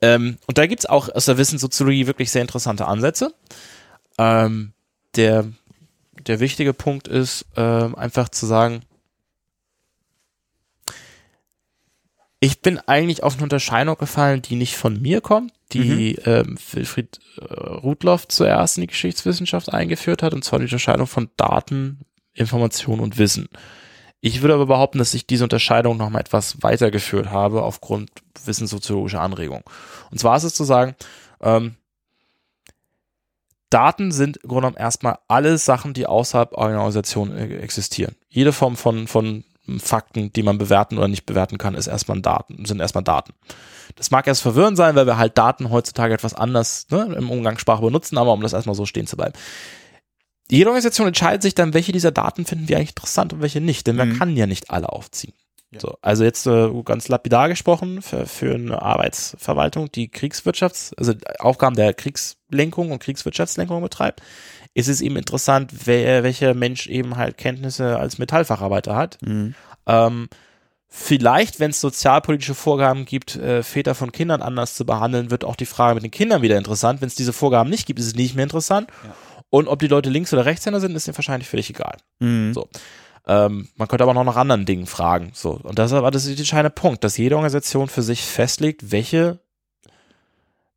Ähm, 0.00 0.38
und 0.48 0.58
da 0.58 0.66
gibt's 0.66 0.86
auch 0.86 1.08
aus 1.08 1.26
der 1.26 1.38
Wissenssoziologie 1.38 2.08
wirklich 2.08 2.32
sehr 2.32 2.42
interessante 2.42 2.88
Ansätze. 2.88 3.32
Ähm, 4.18 4.72
der, 5.14 5.46
der 6.26 6.40
wichtige 6.40 6.74
Punkt 6.74 7.06
ist, 7.06 7.46
ähm, 7.56 7.94
einfach 7.94 8.28
zu 8.28 8.46
sagen, 8.46 8.82
ich 12.40 12.62
bin 12.62 12.78
eigentlich 12.78 13.22
auf 13.22 13.34
eine 13.34 13.42
Unterscheidung 13.42 13.96
gefallen, 13.96 14.40
die 14.40 14.56
nicht 14.56 14.76
von 14.76 15.00
mir 15.00 15.20
kommt, 15.20 15.52
die 15.72 16.14
ähm, 16.24 16.58
Wilfried 16.72 17.20
äh, 17.38 17.44
Rudloff 17.44 18.26
zuerst 18.28 18.78
in 18.78 18.82
die 18.82 18.86
Geschichtswissenschaft 18.86 19.72
eingeführt 19.72 20.22
hat, 20.22 20.32
und 20.32 20.42
zwar 20.42 20.58
die 20.58 20.64
Unterscheidung 20.64 21.06
von 21.06 21.30
Daten, 21.36 22.00
Information 22.32 23.00
und 23.00 23.18
Wissen. 23.18 23.48
Ich 24.22 24.40
würde 24.40 24.54
aber 24.54 24.66
behaupten, 24.66 24.98
dass 24.98 25.14
ich 25.14 25.26
diese 25.26 25.44
Unterscheidung 25.44 25.98
noch 25.98 26.08
mal 26.08 26.20
etwas 26.20 26.62
weitergeführt 26.62 27.30
habe 27.30 27.62
aufgrund 27.62 28.10
wissenssoziologischer 28.44 29.20
Anregungen. 29.20 29.64
Und 30.10 30.18
zwar 30.18 30.36
ist 30.36 30.44
es 30.44 30.54
zu 30.54 30.64
sagen, 30.64 30.94
ähm, 31.42 31.76
Daten 33.68 34.12
sind 34.12 34.38
im 34.38 34.48
Grunde 34.48 34.62
genommen 34.62 34.76
erstmal 34.76 35.18
alle 35.28 35.56
Sachen, 35.58 35.94
die 35.94 36.06
außerhalb 36.06 36.56
einer 36.56 36.78
Organisation 36.78 37.36
äh, 37.36 37.58
existieren. 37.58 38.16
Jede 38.28 38.52
Form 38.52 38.76
von, 38.76 39.06
von 39.06 39.44
Fakten, 39.78 40.32
die 40.32 40.42
man 40.42 40.58
bewerten 40.58 40.98
oder 40.98 41.06
nicht 41.08 41.26
bewerten 41.26 41.58
kann, 41.58 41.74
ist 41.74 41.86
erstmal 41.86 42.20
Daten, 42.20 42.64
sind 42.64 42.80
erstmal 42.80 43.04
Daten. 43.04 43.32
Das 43.96 44.10
mag 44.10 44.26
erst 44.26 44.42
verwirrend 44.42 44.76
sein, 44.76 44.96
weil 44.96 45.06
wir 45.06 45.18
halt 45.18 45.36
Daten 45.38 45.70
heutzutage 45.70 46.14
etwas 46.14 46.34
anders 46.34 46.86
ne, 46.90 47.14
im 47.16 47.30
Umgangssprache 47.30 47.82
benutzen, 47.82 48.18
aber 48.18 48.32
um 48.32 48.40
das 48.40 48.52
erstmal 48.52 48.74
so 48.74 48.86
stehen 48.86 49.06
zu 49.06 49.16
bleiben. 49.16 49.34
Jede 50.50 50.68
Organisation 50.68 51.06
entscheidet 51.06 51.42
sich 51.42 51.54
dann, 51.54 51.74
welche 51.74 51.92
dieser 51.92 52.10
Daten 52.10 52.44
finden 52.44 52.68
wir 52.68 52.76
eigentlich 52.76 52.90
interessant 52.90 53.32
und 53.32 53.42
welche 53.42 53.60
nicht, 53.60 53.86
denn 53.86 53.96
man 53.96 54.10
Mhm. 54.10 54.18
kann 54.18 54.36
ja 54.36 54.46
nicht 54.46 54.70
alle 54.70 54.88
aufziehen. 54.88 55.34
So, 55.78 55.96
also 56.02 56.24
jetzt 56.24 56.46
äh, 56.46 56.68
ganz 56.84 57.06
lapidar 57.06 57.48
gesprochen, 57.48 58.02
für, 58.02 58.26
für 58.26 58.54
eine 58.56 58.82
Arbeitsverwaltung, 58.82 59.92
die 59.92 60.08
Kriegswirtschafts-, 60.08 60.92
also 60.96 61.14
Aufgaben 61.38 61.76
der 61.76 61.94
Kriegslenkung 61.94 62.90
und 62.90 62.98
Kriegswirtschaftslenkung 62.98 63.80
betreibt, 63.80 64.20
ist 64.80 64.88
es 64.88 65.00
eben 65.00 65.16
interessant, 65.16 65.72
wer, 65.84 66.22
welcher 66.22 66.54
Mensch 66.54 66.86
eben 66.86 67.16
halt 67.16 67.36
Kenntnisse 67.36 67.98
als 67.98 68.18
Metallfacharbeiter 68.18 68.96
hat. 68.96 69.18
Mhm. 69.22 69.54
Ähm, 69.86 70.28
vielleicht, 70.88 71.60
wenn 71.60 71.70
es 71.70 71.80
sozialpolitische 71.80 72.54
Vorgaben 72.54 73.04
gibt, 73.04 73.36
äh, 73.36 73.62
Väter 73.62 73.94
von 73.94 74.12
Kindern 74.12 74.42
anders 74.42 74.74
zu 74.74 74.84
behandeln, 74.84 75.30
wird 75.30 75.44
auch 75.44 75.56
die 75.56 75.66
Frage 75.66 75.94
mit 75.94 76.04
den 76.04 76.10
Kindern 76.10 76.42
wieder 76.42 76.58
interessant. 76.58 77.00
Wenn 77.00 77.08
es 77.08 77.14
diese 77.14 77.32
Vorgaben 77.32 77.70
nicht 77.70 77.86
gibt, 77.86 77.98
ist 78.00 78.06
es 78.06 78.14
nicht 78.14 78.34
mehr 78.34 78.44
interessant. 78.44 78.88
Ja. 79.04 79.14
Und 79.50 79.68
ob 79.68 79.80
die 79.80 79.88
Leute 79.88 80.10
Links- 80.10 80.32
oder 80.32 80.46
Rechtshänder 80.46 80.80
sind, 80.80 80.94
ist 80.94 81.06
ihnen 81.08 81.16
wahrscheinlich 81.16 81.48
völlig 81.48 81.70
egal. 81.70 81.96
Mhm. 82.20 82.54
So. 82.54 82.68
Ähm, 83.26 83.68
man 83.76 83.88
könnte 83.88 84.04
aber 84.04 84.14
noch 84.14 84.24
nach 84.24 84.36
anderen 84.36 84.64
Dingen 84.64 84.86
fragen. 84.86 85.30
So. 85.34 85.60
Und 85.62 85.78
das 85.78 85.90
ist 85.90 85.96
aber 85.96 86.10
das 86.10 86.24
ist 86.24 86.30
der 86.30 86.38
entscheidende 86.38 86.70
Punkt, 86.70 87.04
dass 87.04 87.18
jede 87.18 87.36
Organisation 87.36 87.88
für 87.88 88.02
sich 88.02 88.22
festlegt, 88.22 88.90
welche, 88.90 89.40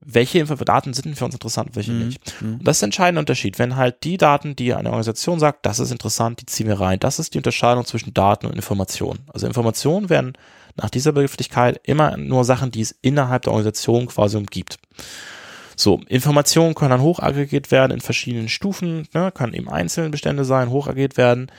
welche 0.06 0.43
Daten 0.43 0.93
sind 0.93 1.18
für 1.18 1.26
uns 1.26 1.34
interessant, 1.34 1.76
welche 1.76 1.91
Mhm. 1.91 2.06
nicht. 2.06 2.41
Mhm. 2.41 2.54
Und 2.56 2.68
das 2.68 2.78
ist 2.78 2.82
der 2.82 2.88
entscheidende 2.88 3.20
Unterschied. 3.20 3.60
Wenn 3.60 3.76
halt 3.76 4.04
die 4.04 4.18
Daten, 4.18 4.56
die 4.56 4.74
eine 4.74 4.89
Organisation 4.89 5.39
sagt, 5.39 5.66
das 5.66 5.80
ist 5.80 5.91
interessant, 5.91 6.41
die 6.41 6.45
ziehen 6.45 6.68
wir 6.68 6.80
rein. 6.80 6.99
Das 6.99 7.20
ist 7.20 7.34
die 7.34 7.38
Unterscheidung 7.39 7.86
zwischen 7.86 8.14
Daten 8.14 8.45
und 8.45 8.56
Informationen. 8.56 9.20
Also 9.34 9.47
Informationen 9.47 10.10
werden 10.10 10.34
nach 10.76 10.89
dieser 10.89 11.12
Begrifflichkeit 11.12 11.80
immer 11.84 12.18
nur 12.18 12.43
Sachen, 12.43 12.72
die 12.72 12.82
es 12.82 12.95
innerhalb 13.01 13.43
der 13.43 13.54
Organisation 13.54 14.08
quasi 14.08 14.38
umgibt. 14.38 14.80
So, 15.76 16.01
Informationen 16.08 16.76
können 16.76 16.91
dann 16.91 17.01
hochaggregiert 17.01 17.72
werden 17.72 17.91
in 17.91 18.01
verschiedenen 18.01 18.49
Stufen, 18.49 19.08
ne, 19.14 19.32
können 19.32 19.54
eben 19.54 19.70
einzelne 19.70 20.10
Bestände 20.10 20.45
sein, 20.45 20.70
hochaggregiert 20.70 21.18
werden. 21.18 21.51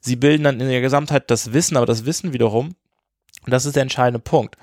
Sie 0.00 0.16
bilden 0.16 0.44
dann 0.44 0.60
in 0.60 0.68
der 0.68 0.82
Gesamtheit 0.82 1.30
das 1.30 1.52
Wissen, 1.54 1.76
aber 1.76 1.86
das 1.86 2.04
Wissen 2.04 2.32
wiederum, 2.34 2.74
und 3.44 3.50
das 3.50 3.64
ist 3.64 3.76
der 3.76 3.82
entscheidende 3.82 4.18
Punkt, 4.20 4.56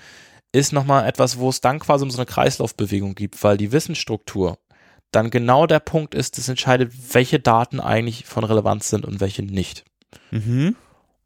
ist 0.51 0.73
nochmal 0.73 1.07
etwas, 1.07 1.37
wo 1.37 1.49
es 1.49 1.61
dann 1.61 1.79
quasi 1.79 2.03
um 2.03 2.11
so 2.11 2.17
eine 2.17 2.25
Kreislaufbewegung 2.25 3.15
gibt, 3.15 3.41
weil 3.43 3.57
die 3.57 3.71
Wissensstruktur 3.71 4.57
dann 5.11 5.29
genau 5.29 5.67
der 5.67 5.79
Punkt 5.79 6.15
ist, 6.15 6.37
das 6.37 6.47
entscheidet, 6.47 6.93
welche 7.13 7.39
Daten 7.39 7.79
eigentlich 7.79 8.25
von 8.25 8.43
Relevanz 8.43 8.89
sind 8.89 9.05
und 9.05 9.19
welche 9.19 9.43
nicht. 9.43 9.83
Mhm. 10.31 10.75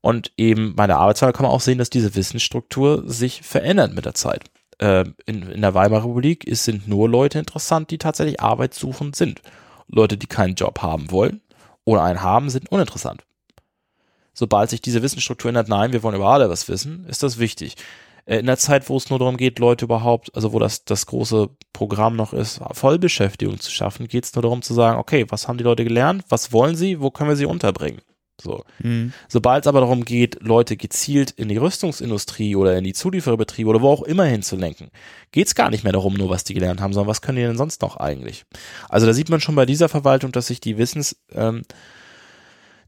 Und 0.01 0.31
eben 0.37 0.75
bei 0.75 0.87
der 0.87 0.97
Arbeitswahl 0.97 1.33
kann 1.33 1.43
man 1.43 1.51
auch 1.51 1.61
sehen, 1.61 1.77
dass 1.77 1.89
diese 1.89 2.15
Wissensstruktur 2.15 3.03
sich 3.07 3.41
verändert 3.41 3.93
mit 3.93 4.05
der 4.05 4.13
Zeit. 4.13 4.49
Ähm, 4.79 5.15
in, 5.25 5.43
in 5.49 5.61
der 5.61 5.73
Weimarer 5.73 6.03
Republik 6.03 6.43
ist, 6.45 6.65
sind 6.65 6.87
nur 6.87 7.09
Leute 7.09 7.39
interessant, 7.39 7.91
die 7.91 7.97
tatsächlich 7.97 8.41
arbeitssuchend 8.41 9.15
sind. 9.15 9.41
Leute, 9.87 10.17
die 10.17 10.27
keinen 10.27 10.55
Job 10.55 10.81
haben 10.81 11.11
wollen 11.11 11.41
oder 11.85 12.03
einen 12.03 12.21
haben, 12.21 12.49
sind 12.49 12.71
uninteressant. 12.71 13.23
Sobald 14.33 14.69
sich 14.69 14.81
diese 14.81 15.01
Wissensstruktur 15.01 15.49
ändert, 15.49 15.69
nein, 15.69 15.93
wir 15.93 16.03
wollen 16.03 16.15
über 16.15 16.27
alle 16.27 16.49
was 16.49 16.67
wissen, 16.67 17.05
ist 17.07 17.23
das 17.23 17.39
wichtig. 17.39 17.75
Äh, 18.25 18.39
In 18.39 18.45
der 18.45 18.57
Zeit, 18.57 18.89
wo 18.89 18.97
es 18.97 19.09
nur 19.09 19.19
darum 19.19 19.37
geht, 19.37 19.59
Leute 19.59 19.85
überhaupt, 19.85 20.33
also 20.35 20.53
wo 20.53 20.59
das, 20.59 20.85
das 20.85 21.05
große 21.05 21.49
Programm 21.73 22.15
noch 22.15 22.33
ist, 22.33 22.59
Vollbeschäftigung 22.71 23.59
zu 23.59 23.71
schaffen, 23.71 24.07
geht 24.07 24.25
es 24.25 24.35
nur 24.35 24.43
darum 24.43 24.61
zu 24.61 24.73
sagen, 24.73 24.99
okay, 24.99 25.25
was 25.29 25.47
haben 25.47 25.57
die 25.57 25.63
Leute 25.63 25.83
gelernt, 25.83 26.23
was 26.29 26.51
wollen 26.51 26.75
sie, 26.75 26.99
wo 27.01 27.11
können 27.11 27.29
wir 27.29 27.35
sie 27.35 27.45
unterbringen? 27.45 28.01
So. 28.41 28.63
Mhm. 28.79 29.13
Sobald 29.29 29.63
es 29.63 29.67
aber 29.67 29.79
darum 29.79 30.03
geht, 30.03 30.41
Leute 30.41 30.75
gezielt 30.75 31.31
in 31.31 31.47
die 31.47 31.57
Rüstungsindustrie 31.57 32.55
oder 32.55 32.77
in 32.77 32.83
die 32.83 32.93
Zuliefererbetriebe 32.93 33.69
oder 33.69 33.81
wo 33.81 33.89
auch 33.89 34.03
immer 34.03 34.25
hinzulenken, 34.25 34.89
geht 35.31 35.47
es 35.47 35.55
gar 35.55 35.69
nicht 35.69 35.83
mehr 35.83 35.93
darum, 35.93 36.15
nur 36.15 36.29
was 36.29 36.43
die 36.43 36.53
gelernt 36.53 36.81
haben, 36.81 36.91
sondern 36.91 37.09
was 37.09 37.21
können 37.21 37.37
die 37.37 37.43
denn 37.43 37.57
sonst 37.57 37.81
noch 37.81 37.97
eigentlich? 37.97 38.43
Also 38.89 39.05
da 39.07 39.13
sieht 39.13 39.29
man 39.29 39.39
schon 39.39 39.55
bei 39.55 39.65
dieser 39.65 39.87
Verwaltung, 39.87 40.31
dass 40.31 40.47
sich 40.47 40.59
die 40.59 40.77
Wissens, 40.77 41.15
ähm, 41.33 41.61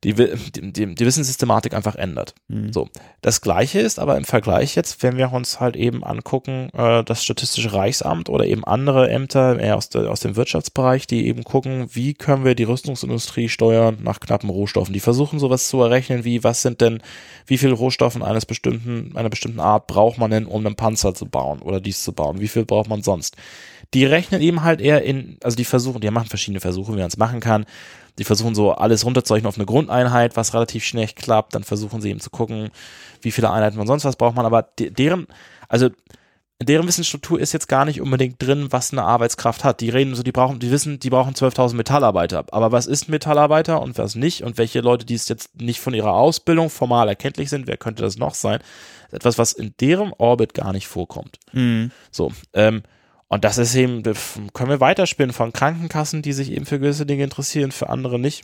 die, 0.04 0.14
die, 0.14 0.96
die 0.96 1.06
Wissenssystematik 1.06 1.74
einfach 1.74 1.96
ändert. 1.96 2.36
Mhm. 2.48 2.72
So. 2.72 2.90
Das 3.22 3.42
gleiche 3.42 3.80
ist 3.80 3.98
aber 4.00 4.16
im 4.18 4.26
Vergleich 4.26 4.76
jetzt, 4.76 5.02
wenn 5.02 5.18
wir 5.18 5.32
uns 5.34 5.60
halt 5.60 5.76
eben 5.76 6.04
angucken, 6.04 6.70
äh, 6.74 7.04
das 7.04 7.24
Statistische 7.24 7.74
Reichsamt 7.74 8.30
oder 8.30 8.46
eben 8.46 8.64
andere 8.64 9.10
Ämter 9.10 9.60
eher 9.60 9.76
aus, 9.76 9.90
der, 9.90 10.12
aus 10.12 10.20
dem 10.20 10.36
Wirtschaftsbereich, 10.36 11.08
die 11.08 11.28
eben 11.28 11.44
gucken, 11.44 11.88
wie 11.94 12.14
können 12.14 12.46
wir 12.46 12.54
die 12.54 12.64
Rüstungsindustrie 12.64 13.50
steuern 13.50 13.98
nach 14.02 14.20
knappen 14.20 14.50
Rohstoffen. 14.50 14.94
Die 14.94 15.00
versuchen 15.00 15.40
sowas 15.40 15.68
zu 15.68 15.82
errechnen, 15.82 16.24
wie 16.24 16.44
was 16.44 16.62
sind 16.62 16.80
denn, 16.82 17.02
wie 17.48 17.58
viel 17.58 17.72
Rohstoffen 17.72 18.22
eines 18.22 18.46
bestimmten, 18.46 19.16
einer 19.16 19.30
bestimmten 19.30 19.60
Art 19.60 19.88
braucht 19.88 20.20
man 20.20 20.30
denn, 20.30 20.46
um 20.46 20.66
einen 20.66 20.76
Panzer 20.76 21.16
zu 21.16 21.26
bauen 21.26 21.62
oder 21.62 21.82
dies 21.82 22.04
zu 22.04 22.14
bauen? 22.14 22.40
Wie 22.40 22.48
viel 22.48 22.66
braucht 22.66 22.90
man 22.90 23.02
sonst? 23.02 23.36
Die 23.94 24.06
rechnen 24.06 24.42
eben 24.42 24.64
halt 24.64 24.82
eher 24.82 25.04
in, 25.04 25.38
also 25.42 25.56
die 25.56 25.66
versuchen, 25.66 26.02
die 26.02 26.12
machen 26.12 26.28
verschiedene 26.28 26.60
Versuche, 26.60 26.92
wie 26.94 26.98
man 26.98 27.08
es 27.08 27.18
machen 27.18 27.40
kann. 27.40 27.66
Die 28.18 28.24
versuchen 28.24 28.56
so 28.56 28.72
alles 28.72 29.06
runterzurechnen 29.06 29.48
auf 29.48 29.58
eine 29.58 29.66
Grundeinheit, 29.66 30.36
was 30.36 30.54
relativ 30.54 30.84
schnell 30.84 31.08
klappt. 31.08 31.56
Dann 31.56 31.64
versuchen 31.64 32.02
sie 32.02 32.10
eben 32.10 32.20
zu 32.20 32.30
gucken, 32.30 32.70
wie 33.22 33.32
viele 33.32 33.52
Einheiten 33.52 33.78
man 33.78 33.88
sonst 33.88 34.06
was 34.06 34.16
braucht 34.16 34.36
man. 34.36 34.46
Aber 34.46 34.64
de 34.64 34.90
deren, 34.90 35.28
also 35.68 35.90
in 36.60 36.66
deren 36.66 36.88
Wissensstruktur 36.88 37.40
ist 37.40 37.54
jetzt 37.54 37.68
gar 37.68 37.86
nicht 37.86 38.02
unbedingt 38.02 38.42
drin, 38.42 38.68
was 38.72 38.92
eine 38.92 39.04
Arbeitskraft 39.04 39.64
hat. 39.64 39.80
Die 39.80 39.90
reden 39.90 40.16
so, 40.16 40.24
die 40.24 40.32
brauchen, 40.32 40.60
die 40.60 40.72
wissen, 40.72 41.00
die 41.00 41.12
brauchen 41.12 41.36
12.000 41.36 41.76
Metallarbeiter. 41.76 42.46
Aber 42.52 42.72
was 42.72 42.88
ist 42.88 43.08
ein 43.08 43.12
Metallarbeiter 43.12 43.80
und 43.80 44.00
was 44.00 44.16
nicht? 44.16 44.42
Und 44.42 44.58
welche 44.58 44.82
Leute, 44.82 45.06
die 45.06 45.14
es 45.14 45.30
jetzt 45.30 45.62
nicht 45.62 45.80
von 45.80 45.94
ihrer 45.94 46.14
Ausbildung 46.14 46.72
formal 46.72 47.10
erkenntlich 47.10 47.52
sind, 47.52 47.68
wer 47.68 47.78
könnte 47.78 48.02
das 48.02 48.18
noch 48.18 48.34
sein? 48.34 48.60
Etwas, 49.12 49.38
was 49.38 49.54
in 49.54 49.76
deren 49.80 50.14
Orbit 50.18 50.56
gar 50.56 50.74
nicht 50.74 50.88
vorkommt. 50.88 51.38
Mhm. 51.54 51.92
So, 52.10 52.32
ähm, 52.54 52.82
und 53.30 53.44
das 53.44 53.58
ist 53.58 53.76
eben, 53.76 54.04
das 54.04 54.40
können 54.54 54.70
wir 54.70 54.80
weiterspinnen 54.80 55.34
von 55.34 55.54
Krankenkassen, 55.54 56.22
die 56.22 56.34
sich 56.34 56.52
eben 56.52 56.66
für 56.66 56.80
gewisse 56.80 57.06
Dinge 57.06 57.24
interessieren, 57.24 57.72
für 57.72 57.90
andere 57.90 58.20
nicht. 58.20 58.44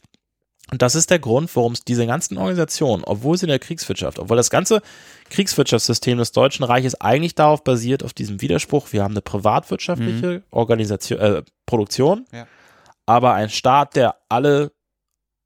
Und 0.72 0.82
das 0.82 0.96
ist 0.96 1.10
der 1.10 1.20
Grund, 1.20 1.54
warum 1.56 1.74
es 1.74 1.84
diese 1.84 2.08
ganzen 2.08 2.38
Organisationen, 2.38 3.04
obwohl 3.04 3.38
sie 3.38 3.46
in 3.46 3.50
der 3.50 3.60
Kriegswirtschaft, 3.60 4.18
obwohl 4.18 4.38
das 4.38 4.50
ganze 4.50 4.82
Kriegswirtschaftssystem 5.30 6.18
des 6.18 6.32
Deutschen 6.32 6.64
Reiches 6.64 7.00
eigentlich 7.00 7.36
darauf 7.36 7.64
basiert, 7.64 8.04
auf 8.04 8.14
diesem 8.14 8.42
Widerspruch, 8.42 8.88
wir 8.92 9.04
haben 9.04 9.14
eine 9.14 9.22
privatwirtschaftliche 9.22 10.44
Organisation, 10.52 11.20
äh, 11.20 11.44
Produktion, 11.66 12.26
Ja. 12.32 12.48
aber 13.06 13.34
ein 13.34 13.50
Staat, 13.50 13.96
der 13.96 14.16
alle 14.30 14.72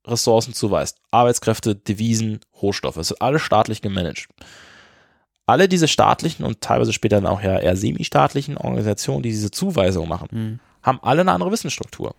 Ressourcen 0.05 0.53
zuweist. 0.53 0.99
Arbeitskräfte, 1.11 1.75
Devisen, 1.75 2.39
Rohstoffe. 2.61 2.97
Es 2.97 3.09
wird 3.09 3.21
alles 3.21 3.41
staatlich 3.41 3.81
gemanagt. 3.81 4.27
Alle 5.47 5.67
diese 5.67 5.87
staatlichen 5.87 6.45
und 6.45 6.61
teilweise 6.61 6.93
später 6.93 7.15
dann 7.21 7.25
auch 7.25 7.41
ja 7.41 7.57
eher 7.57 7.75
semi-staatlichen 7.75 8.57
Organisationen, 8.57 9.23
die 9.23 9.29
diese 9.29 9.49
Zuweisung 9.49 10.07
machen, 10.07 10.27
Mhm. 10.31 10.59
haben 10.83 10.99
alle 11.01 11.21
eine 11.21 11.31
andere 11.31 11.51
Wissensstruktur. 11.51 12.13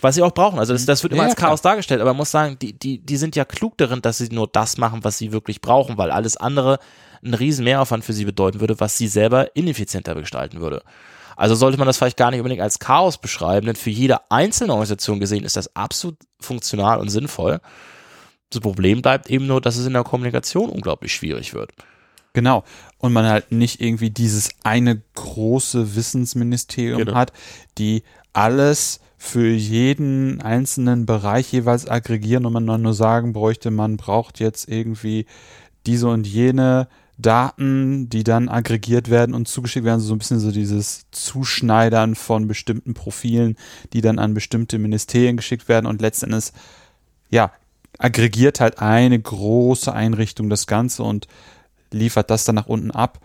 Was 0.00 0.14
sie 0.14 0.22
auch 0.22 0.32
brauchen. 0.32 0.58
Also 0.58 0.72
das, 0.72 0.86
das 0.86 1.02
wird 1.02 1.12
immer 1.12 1.22
Ja, 1.24 1.28
als 1.28 1.36
klar. 1.36 1.50
Chaos 1.50 1.62
dargestellt, 1.62 2.00
aber 2.00 2.10
man 2.10 2.16
muss 2.18 2.30
sagen, 2.30 2.58
die, 2.60 2.72
die, 2.72 2.98
die 2.98 3.16
sind 3.18 3.36
ja 3.36 3.44
klug 3.44 3.76
darin, 3.78 4.00
dass 4.02 4.18
sie 4.18 4.28
nur 4.30 4.48
das 4.48 4.78
machen, 4.78 5.04
was 5.04 5.18
sie 5.18 5.30
wirklich 5.30 5.60
brauchen, 5.60 5.98
weil 5.98 6.10
alles 6.10 6.36
andere 6.38 6.78
einen 7.22 7.34
riesen 7.34 7.64
Mehraufwand 7.64 8.02
für 8.04 8.14
sie 8.14 8.24
bedeuten 8.24 8.60
würde, 8.60 8.80
was 8.80 8.96
sie 8.96 9.06
selber 9.08 9.54
ineffizienter 9.54 10.14
gestalten 10.14 10.60
würde. 10.62 10.82
Also 11.36 11.54
sollte 11.54 11.76
man 11.78 11.86
das 11.86 11.98
vielleicht 11.98 12.16
gar 12.16 12.30
nicht 12.30 12.40
unbedingt 12.40 12.62
als 12.62 12.78
Chaos 12.78 13.18
beschreiben, 13.18 13.66
denn 13.66 13.76
für 13.76 13.90
jede 13.90 14.30
einzelne 14.30 14.72
Organisation 14.72 15.20
gesehen 15.20 15.44
ist 15.44 15.56
das 15.56 15.74
absolut 15.76 16.16
funktional 16.40 16.98
und 16.98 17.08
sinnvoll. 17.10 17.60
Das 18.50 18.60
Problem 18.60 19.00
bleibt 19.02 19.28
eben 19.30 19.46
nur, 19.46 19.60
dass 19.60 19.76
es 19.76 19.86
in 19.86 19.92
der 19.92 20.02
Kommunikation 20.04 20.70
unglaublich 20.70 21.14
schwierig 21.14 21.54
wird. 21.54 21.72
Genau. 22.32 22.64
Und 22.98 23.12
man 23.12 23.26
halt 23.26 23.50
nicht 23.52 23.80
irgendwie 23.80 24.10
dieses 24.10 24.50
eine 24.62 25.02
große 25.14 25.96
Wissensministerium 25.96 26.98
Genau. 26.98 27.14
hat, 27.14 27.32
die 27.78 28.02
alles 28.32 29.00
für 29.16 29.48
jeden 29.48 30.40
einzelnen 30.40 31.04
Bereich 31.06 31.52
jeweils 31.52 31.86
aggregieren 31.88 32.46
und 32.46 32.52
man 32.52 32.66
dann 32.66 32.82
nur 32.82 32.94
sagen 32.94 33.32
bräuchte, 33.32 33.70
man 33.70 33.96
braucht 33.96 34.40
jetzt 34.40 34.68
irgendwie 34.68 35.26
diese 35.86 36.08
und 36.08 36.26
jene 36.26 36.88
Daten, 37.18 38.08
die 38.08 38.24
dann 38.24 38.48
aggregiert 38.48 39.10
werden 39.10 39.34
und 39.34 39.46
zugeschickt 39.46 39.84
werden, 39.84 40.00
so 40.00 40.14
ein 40.14 40.18
bisschen 40.18 40.40
so 40.40 40.50
dieses 40.52 41.04
Zuschneidern 41.10 42.14
von 42.14 42.48
bestimmten 42.48 42.94
Profilen, 42.94 43.56
die 43.92 44.00
dann 44.00 44.18
an 44.18 44.32
bestimmte 44.32 44.78
Ministerien 44.78 45.36
geschickt 45.36 45.68
werden 45.68 45.84
und 45.84 46.00
letztendlich, 46.00 46.46
ja, 47.28 47.52
aggregiert 47.98 48.60
halt 48.60 48.78
eine 48.78 49.20
große 49.20 49.92
Einrichtung 49.92 50.48
das 50.48 50.66
Ganze 50.66 51.02
und 51.02 51.26
liefert 51.92 52.30
das 52.30 52.44
dann 52.44 52.54
nach 52.54 52.66
unten 52.66 52.90
ab. 52.90 53.20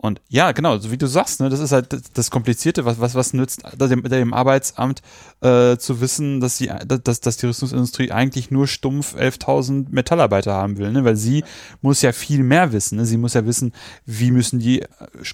Und 0.00 0.20
ja, 0.28 0.52
genau, 0.52 0.78
so 0.78 0.92
wie 0.92 0.96
du 0.96 1.08
sagst, 1.08 1.40
ne, 1.40 1.48
das 1.48 1.58
ist 1.58 1.72
halt 1.72 2.16
das, 2.16 2.30
Komplizierte, 2.30 2.84
was, 2.84 3.00
was, 3.00 3.16
was 3.16 3.32
nützt 3.32 3.62
dem, 3.80 4.04
dem 4.04 4.32
Arbeitsamt 4.32 5.02
äh, 5.40 5.76
zu 5.76 6.00
wissen, 6.00 6.38
dass, 6.38 6.56
sie, 6.56 6.70
dass, 6.86 7.18
dass 7.18 7.36
die 7.36 7.46
Rüstungsindustrie 7.46 8.12
eigentlich 8.12 8.52
nur 8.52 8.68
stumpf 8.68 9.16
11.000 9.16 9.86
Metallarbeiter 9.90 10.54
haben 10.54 10.78
will, 10.78 10.92
ne? 10.92 11.04
weil 11.04 11.16
sie 11.16 11.42
muss 11.82 12.00
ja 12.00 12.12
viel 12.12 12.44
mehr 12.44 12.72
wissen. 12.72 12.98
Ne? 12.98 13.06
Sie 13.06 13.16
muss 13.16 13.34
ja 13.34 13.44
wissen, 13.44 13.72
wie 14.06 14.30
müssen 14.30 14.60
die 14.60 14.82
äh, 14.82 14.86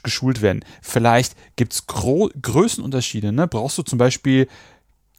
geschult 0.02 0.40
werden. 0.40 0.64
Vielleicht 0.80 1.36
gibt's 1.56 1.86
gro 1.86 2.30
Größenunterschiede. 2.40 3.32
Ne? 3.32 3.46
Brauchst 3.46 3.76
du 3.76 3.82
zum 3.82 3.98
Beispiel 3.98 4.48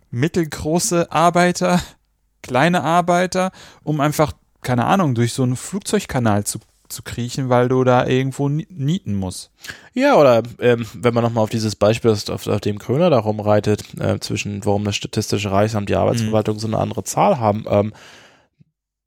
mittelgroße 0.09 1.11
Arbeiter, 1.11 1.83
kleine 2.41 2.81
Arbeiter, 2.81 3.51
um 3.83 4.01
einfach, 4.01 4.33
keine 4.63 4.85
Ahnung, 4.85 5.13
durch 5.13 5.33
so 5.33 5.43
einen 5.43 5.55
Flugzeugkanal 5.55 6.45
zu, 6.45 6.57
zu 6.89 7.03
kriechen, 7.03 7.49
weil 7.49 7.67
du 7.67 7.83
da 7.83 8.05
irgendwo 8.05 8.49
ni- 8.49 8.67
nieten 8.69 9.15
musst. 9.15 9.51
Ja, 9.93 10.15
oder 10.15 10.43
ähm, 10.59 10.86
wenn 10.93 11.13
man 11.13 11.23
nochmal 11.23 11.43
auf 11.43 11.49
dieses 11.49 11.75
Beispiel 11.75 12.11
ist, 12.11 12.29
auf, 12.29 12.47
auf 12.47 12.61
dem 12.61 12.79
Kröner 12.79 13.09
da 13.09 13.19
rumreitet, 13.19 13.83
äh, 13.99 14.19
zwischen 14.19 14.65
warum 14.65 14.83
das 14.83 14.95
Statistische 14.95 15.51
Reichsamt, 15.51 15.89
die 15.89 15.95
Arbeitsverwaltung 15.95 16.59
so 16.59 16.67
eine 16.67 16.77
andere 16.79 17.03
Zahl 17.03 17.39
haben, 17.39 17.65
ähm, 17.69 17.93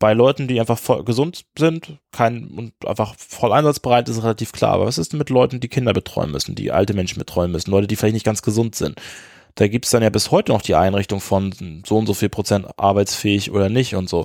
bei 0.00 0.12
Leuten, 0.12 0.46
die 0.46 0.60
einfach 0.60 0.78
voll 0.78 1.02
gesund 1.02 1.44
sind, 1.58 1.98
kein 2.12 2.48
und 2.50 2.72
einfach 2.86 3.16
voll 3.18 3.52
einsatzbereit 3.52 4.08
ist, 4.08 4.22
relativ 4.22 4.52
klar. 4.52 4.74
Aber 4.74 4.86
was 4.86 4.96
ist 4.98 5.12
denn 5.12 5.18
mit 5.18 5.28
Leuten, 5.28 5.58
die 5.58 5.68
Kinder 5.68 5.92
betreuen 5.92 6.30
müssen, 6.30 6.54
die 6.54 6.70
alte 6.70 6.94
Menschen 6.94 7.18
betreuen 7.18 7.50
müssen, 7.50 7.70
Leute, 7.72 7.88
die 7.88 7.96
vielleicht 7.96 8.14
nicht 8.14 8.26
ganz 8.26 8.42
gesund 8.42 8.76
sind? 8.76 9.00
Da 9.56 9.66
gibt's 9.66 9.90
dann 9.90 10.04
ja 10.04 10.10
bis 10.10 10.30
heute 10.30 10.52
noch 10.52 10.62
die 10.62 10.76
Einrichtung 10.76 11.20
von 11.20 11.82
so 11.84 11.98
und 11.98 12.06
so 12.06 12.14
viel 12.14 12.28
Prozent 12.28 12.66
arbeitsfähig 12.76 13.50
oder 13.50 13.68
nicht 13.68 13.96
und 13.96 14.08
so. 14.08 14.24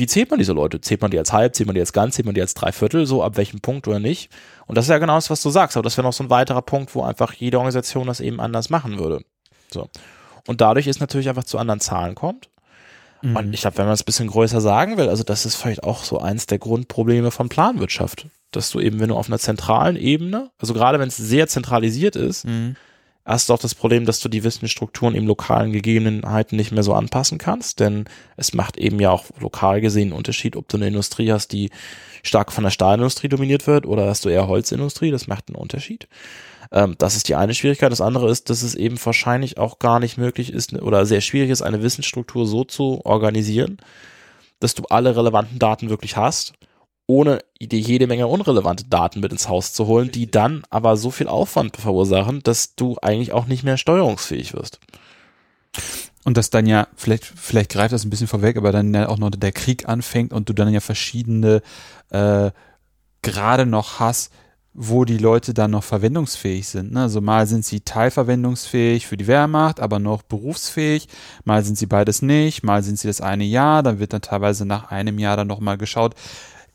Wie 0.00 0.06
zählt 0.06 0.30
man 0.30 0.38
diese 0.38 0.54
Leute? 0.54 0.80
Zählt 0.80 1.02
man 1.02 1.10
die 1.10 1.18
als 1.18 1.32
halb, 1.32 1.54
zählt 1.54 1.66
man 1.66 1.74
die 1.74 1.80
als 1.80 1.92
ganz, 1.92 2.14
zählt 2.14 2.24
man 2.24 2.34
die 2.34 2.40
als 2.40 2.54
Dreiviertel, 2.54 3.04
so 3.04 3.22
ab 3.22 3.36
welchem 3.36 3.60
Punkt 3.60 3.86
oder 3.86 4.00
nicht? 4.00 4.30
Und 4.66 4.78
das 4.78 4.86
ist 4.86 4.88
ja 4.88 4.98
genau 4.98 5.14
das, 5.14 5.28
was 5.28 5.42
du 5.42 5.50
sagst, 5.50 5.76
aber 5.76 5.84
das 5.84 5.96
wäre 5.96 6.06
noch 6.06 6.14
so 6.14 6.24
ein 6.24 6.30
weiterer 6.30 6.62
Punkt, 6.62 6.94
wo 6.94 7.02
einfach 7.02 7.34
jede 7.34 7.58
Organisation 7.58 8.06
das 8.06 8.20
eben 8.20 8.40
anders 8.40 8.70
machen 8.70 8.98
würde. 8.98 9.22
So. 9.70 9.90
Und 10.46 10.62
dadurch 10.62 10.86
ist 10.86 11.00
natürlich 11.00 11.28
einfach 11.28 11.44
zu 11.44 11.58
anderen 11.58 11.80
Zahlen 11.80 12.14
kommt. 12.14 12.48
Und 13.36 13.52
ich 13.52 13.60
glaube, 13.60 13.76
wenn 13.76 13.84
man 13.84 13.92
es 13.92 14.00
ein 14.00 14.06
bisschen 14.06 14.28
größer 14.28 14.62
sagen 14.62 14.96
will, 14.96 15.10
also 15.10 15.22
das 15.22 15.44
ist 15.44 15.56
vielleicht 15.56 15.84
auch 15.84 16.02
so 16.04 16.18
eins 16.18 16.46
der 16.46 16.58
Grundprobleme 16.58 17.30
von 17.30 17.50
Planwirtschaft, 17.50 18.26
dass 18.50 18.70
du 18.70 18.80
eben, 18.80 18.98
wenn 18.98 19.10
du 19.10 19.16
auf 19.16 19.28
einer 19.28 19.38
zentralen 19.38 19.96
Ebene, 19.96 20.50
also 20.58 20.72
gerade 20.72 20.98
wenn 20.98 21.08
es 21.08 21.18
sehr 21.18 21.46
zentralisiert 21.46 22.16
ist, 22.16 22.46
Mhm. 22.46 22.76
Hast 23.24 23.48
du 23.48 23.54
auch 23.54 23.58
das 23.58 23.74
Problem, 23.74 24.06
dass 24.06 24.20
du 24.20 24.28
die 24.28 24.44
Wissensstrukturen 24.44 25.14
im 25.14 25.26
lokalen 25.26 25.72
Gegebenheiten 25.72 26.56
nicht 26.56 26.72
mehr 26.72 26.82
so 26.82 26.94
anpassen 26.94 27.38
kannst, 27.38 27.80
denn 27.80 28.06
es 28.36 28.54
macht 28.54 28.76
eben 28.76 28.98
ja 28.98 29.10
auch 29.10 29.26
lokal 29.38 29.80
gesehen 29.80 30.08
einen 30.08 30.12
Unterschied, 30.12 30.56
ob 30.56 30.68
du 30.68 30.76
eine 30.76 30.88
Industrie 30.88 31.30
hast, 31.30 31.52
die 31.52 31.70
stark 32.22 32.52
von 32.52 32.64
der 32.64 32.70
Stahlindustrie 32.70 33.28
dominiert 33.28 33.66
wird 33.66 33.86
oder 33.86 34.06
hast 34.06 34.24
du 34.24 34.28
eher 34.28 34.48
Holzindustrie, 34.48 35.10
das 35.10 35.26
macht 35.26 35.48
einen 35.48 35.56
Unterschied. 35.56 36.08
Ähm, 36.72 36.94
das 36.98 37.16
ist 37.16 37.28
die 37.28 37.34
eine 37.34 37.54
Schwierigkeit. 37.54 37.92
Das 37.92 38.00
andere 38.00 38.30
ist, 38.30 38.50
dass 38.50 38.62
es 38.62 38.74
eben 38.74 38.98
wahrscheinlich 39.02 39.58
auch 39.58 39.78
gar 39.78 40.00
nicht 40.00 40.18
möglich 40.18 40.52
ist 40.52 40.72
oder 40.74 41.06
sehr 41.06 41.20
schwierig 41.20 41.50
ist, 41.50 41.62
eine 41.62 41.82
Wissensstruktur 41.82 42.46
so 42.46 42.64
zu 42.64 43.04
organisieren, 43.04 43.78
dass 44.60 44.74
du 44.74 44.84
alle 44.90 45.16
relevanten 45.16 45.58
Daten 45.58 45.90
wirklich 45.90 46.16
hast, 46.16 46.52
ohne 47.10 47.40
jede 47.60 48.06
Menge 48.06 48.28
unrelevante 48.28 48.84
Daten 48.84 49.18
mit 49.18 49.32
ins 49.32 49.48
Haus 49.48 49.72
zu 49.72 49.88
holen, 49.88 50.12
die 50.12 50.30
dann 50.30 50.62
aber 50.70 50.96
so 50.96 51.10
viel 51.10 51.26
Aufwand 51.26 51.76
verursachen, 51.76 52.40
dass 52.44 52.76
du 52.76 52.98
eigentlich 53.02 53.32
auch 53.32 53.46
nicht 53.46 53.64
mehr 53.64 53.76
steuerungsfähig 53.76 54.54
wirst. 54.54 54.78
Und 56.24 56.36
dass 56.36 56.50
dann 56.50 56.66
ja, 56.66 56.86
vielleicht, 56.94 57.24
vielleicht 57.24 57.72
greift 57.72 57.92
das 57.92 58.04
ein 58.04 58.10
bisschen 58.10 58.28
vorweg, 58.28 58.56
aber 58.56 58.70
dann 58.70 58.94
ja 58.94 59.08
auch 59.08 59.18
noch 59.18 59.30
der 59.30 59.50
Krieg 59.50 59.88
anfängt 59.88 60.32
und 60.32 60.48
du 60.48 60.52
dann 60.52 60.72
ja 60.72 60.78
verschiedene 60.78 61.62
äh, 62.10 62.52
gerade 63.22 63.66
noch 63.66 63.98
hast, 63.98 64.32
wo 64.72 65.04
die 65.04 65.18
Leute 65.18 65.52
dann 65.52 65.72
noch 65.72 65.82
verwendungsfähig 65.82 66.68
sind. 66.68 66.92
Ne? 66.92 67.02
Also 67.02 67.20
mal 67.20 67.48
sind 67.48 67.64
sie 67.64 67.80
teilverwendungsfähig 67.80 69.04
für 69.06 69.16
die 69.16 69.26
Wehrmacht, 69.26 69.80
aber 69.80 69.98
noch 69.98 70.22
berufsfähig. 70.22 71.08
Mal 71.44 71.64
sind 71.64 71.76
sie 71.76 71.86
beides 71.86 72.22
nicht. 72.22 72.62
Mal 72.62 72.84
sind 72.84 72.98
sie 73.00 73.08
das 73.08 73.20
eine 73.20 73.44
Jahr. 73.44 73.82
Dann 73.82 73.98
wird 73.98 74.12
dann 74.12 74.22
teilweise 74.22 74.64
nach 74.64 74.92
einem 74.92 75.18
Jahr 75.18 75.36
dann 75.36 75.48
nochmal 75.48 75.76
geschaut, 75.76 76.14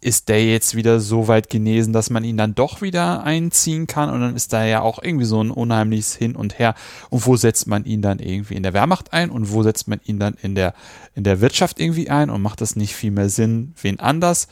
ist 0.06 0.30
der 0.30 0.46
jetzt 0.46 0.76
wieder 0.76 1.00
so 1.00 1.28
weit 1.28 1.50
genesen, 1.50 1.92
dass 1.92 2.12
man 2.12 2.24
ihn 2.24 2.38
dann 2.38 2.54
doch 2.54 2.84
wieder 2.84 3.24
einziehen 3.24 3.88
kann? 3.88 4.12
Und 4.12 4.22
dann 4.22 4.36
ist 4.36 4.54
da 4.54 4.64
ja 4.64 4.82
auch 4.82 5.02
irgendwie 5.02 5.26
so 5.26 5.44
ein 5.44 5.50
unheimliches 5.50 6.16
Hin 6.16 6.36
und 6.36 6.60
Her. 6.60 6.76
Und 7.10 7.26
wo 7.26 7.38
setzt 7.38 7.66
man 7.66 7.86
ihn 7.86 8.04
dann 8.04 8.20
irgendwie 8.20 8.54
in 8.54 8.62
der 8.62 8.74
Wehrmacht 8.74 9.14
ein? 9.14 9.32
Und 9.32 9.52
wo 9.52 9.64
setzt 9.64 9.88
man 9.88 10.00
ihn 10.06 10.20
dann 10.20 10.36
in 10.40 10.54
der, 10.54 10.76
in 11.16 11.24
der 11.24 11.42
Wirtschaft 11.42 11.80
irgendwie 11.80 12.12
ein? 12.12 12.30
Und 12.30 12.44
macht 12.44 12.62
das 12.62 12.76
nicht 12.76 12.94
viel 12.94 13.10
mehr 13.10 13.30
Sinn, 13.30 13.74
wen 13.82 14.00
anders 14.00 14.48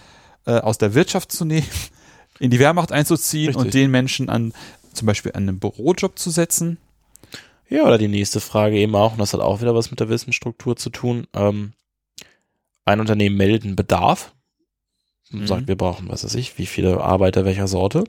äh, 0.48 0.58
aus 0.58 0.80
der 0.80 0.96
Wirtschaft 0.96 1.32
zu 1.32 1.46
nehmen, 1.46 1.68
in 2.40 2.50
die 2.50 2.58
Wehrmacht 2.58 2.92
einzuziehen 2.92 3.50
Richtig. 3.50 3.64
und 3.64 3.74
den 3.76 3.92
Menschen 3.92 4.30
an 4.30 4.54
zum 4.92 5.06
Beispiel 5.06 5.34
an 5.36 5.48
einen 5.48 5.60
Bürojob 5.60 6.18
zu 6.18 6.32
setzen? 6.32 6.80
Ja, 7.70 7.84
oder 7.84 8.00
die 8.00 8.08
nächste 8.08 8.40
Frage 8.40 8.78
eben 8.78 8.96
auch, 8.96 9.14
und 9.14 9.20
das 9.20 9.34
hat 9.34 9.40
auch 9.40 9.62
wieder 9.62 9.76
was 9.76 9.92
mit 9.92 10.00
der 10.00 10.10
Wissensstruktur 10.10 10.78
zu 10.78 10.90
tun. 10.90 11.28
Ähm, 11.36 11.74
ein 12.86 13.00
Unternehmen 13.00 13.38
meldet 13.38 13.66
einen 13.66 13.76
Bedarf 13.76 14.34
Mhm. 15.42 15.48
sagt, 15.48 15.68
wir 15.68 15.76
brauchen, 15.76 16.10
was 16.10 16.24
weiß 16.24 16.36
ich, 16.36 16.58
wie 16.58 16.66
viele 16.66 17.02
Arbeiter 17.02 17.46
welcher 17.46 17.68
Sorte. 17.68 18.04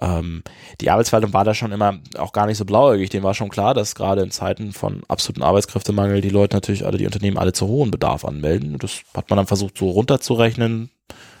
Ähm, 0.00 0.42
die 0.80 0.90
Arbeitsverwaltung 0.90 1.32
war 1.32 1.44
da 1.44 1.54
schon 1.54 1.72
immer 1.72 1.98
auch 2.18 2.32
gar 2.32 2.46
nicht 2.46 2.58
so 2.58 2.64
blauäugig. 2.64 3.10
Dem 3.10 3.22
war 3.22 3.34
schon 3.34 3.48
klar, 3.48 3.74
dass 3.74 3.94
gerade 3.94 4.22
in 4.22 4.30
Zeiten 4.30 4.72
von 4.72 5.02
absoluten 5.08 5.42
Arbeitskräftemangel 5.42 6.20
die 6.20 6.30
Leute 6.30 6.56
natürlich 6.56 6.84
alle, 6.84 6.98
die 6.98 7.06
Unternehmen 7.06 7.38
alle 7.38 7.52
zu 7.52 7.66
hohen 7.68 7.90
Bedarf 7.90 8.24
anmelden. 8.24 8.78
Das 8.78 9.02
hat 9.14 9.30
man 9.30 9.36
dann 9.36 9.46
versucht 9.46 9.78
so 9.78 9.90
runterzurechnen. 9.90 10.90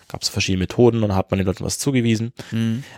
Gab 0.06 0.22
es 0.22 0.28
verschiedene 0.28 0.60
Methoden 0.60 1.02
und 1.02 1.16
hat 1.16 1.30
man 1.30 1.38
den 1.38 1.46
Leuten 1.46 1.64
was 1.64 1.78
zugewiesen. 1.78 2.32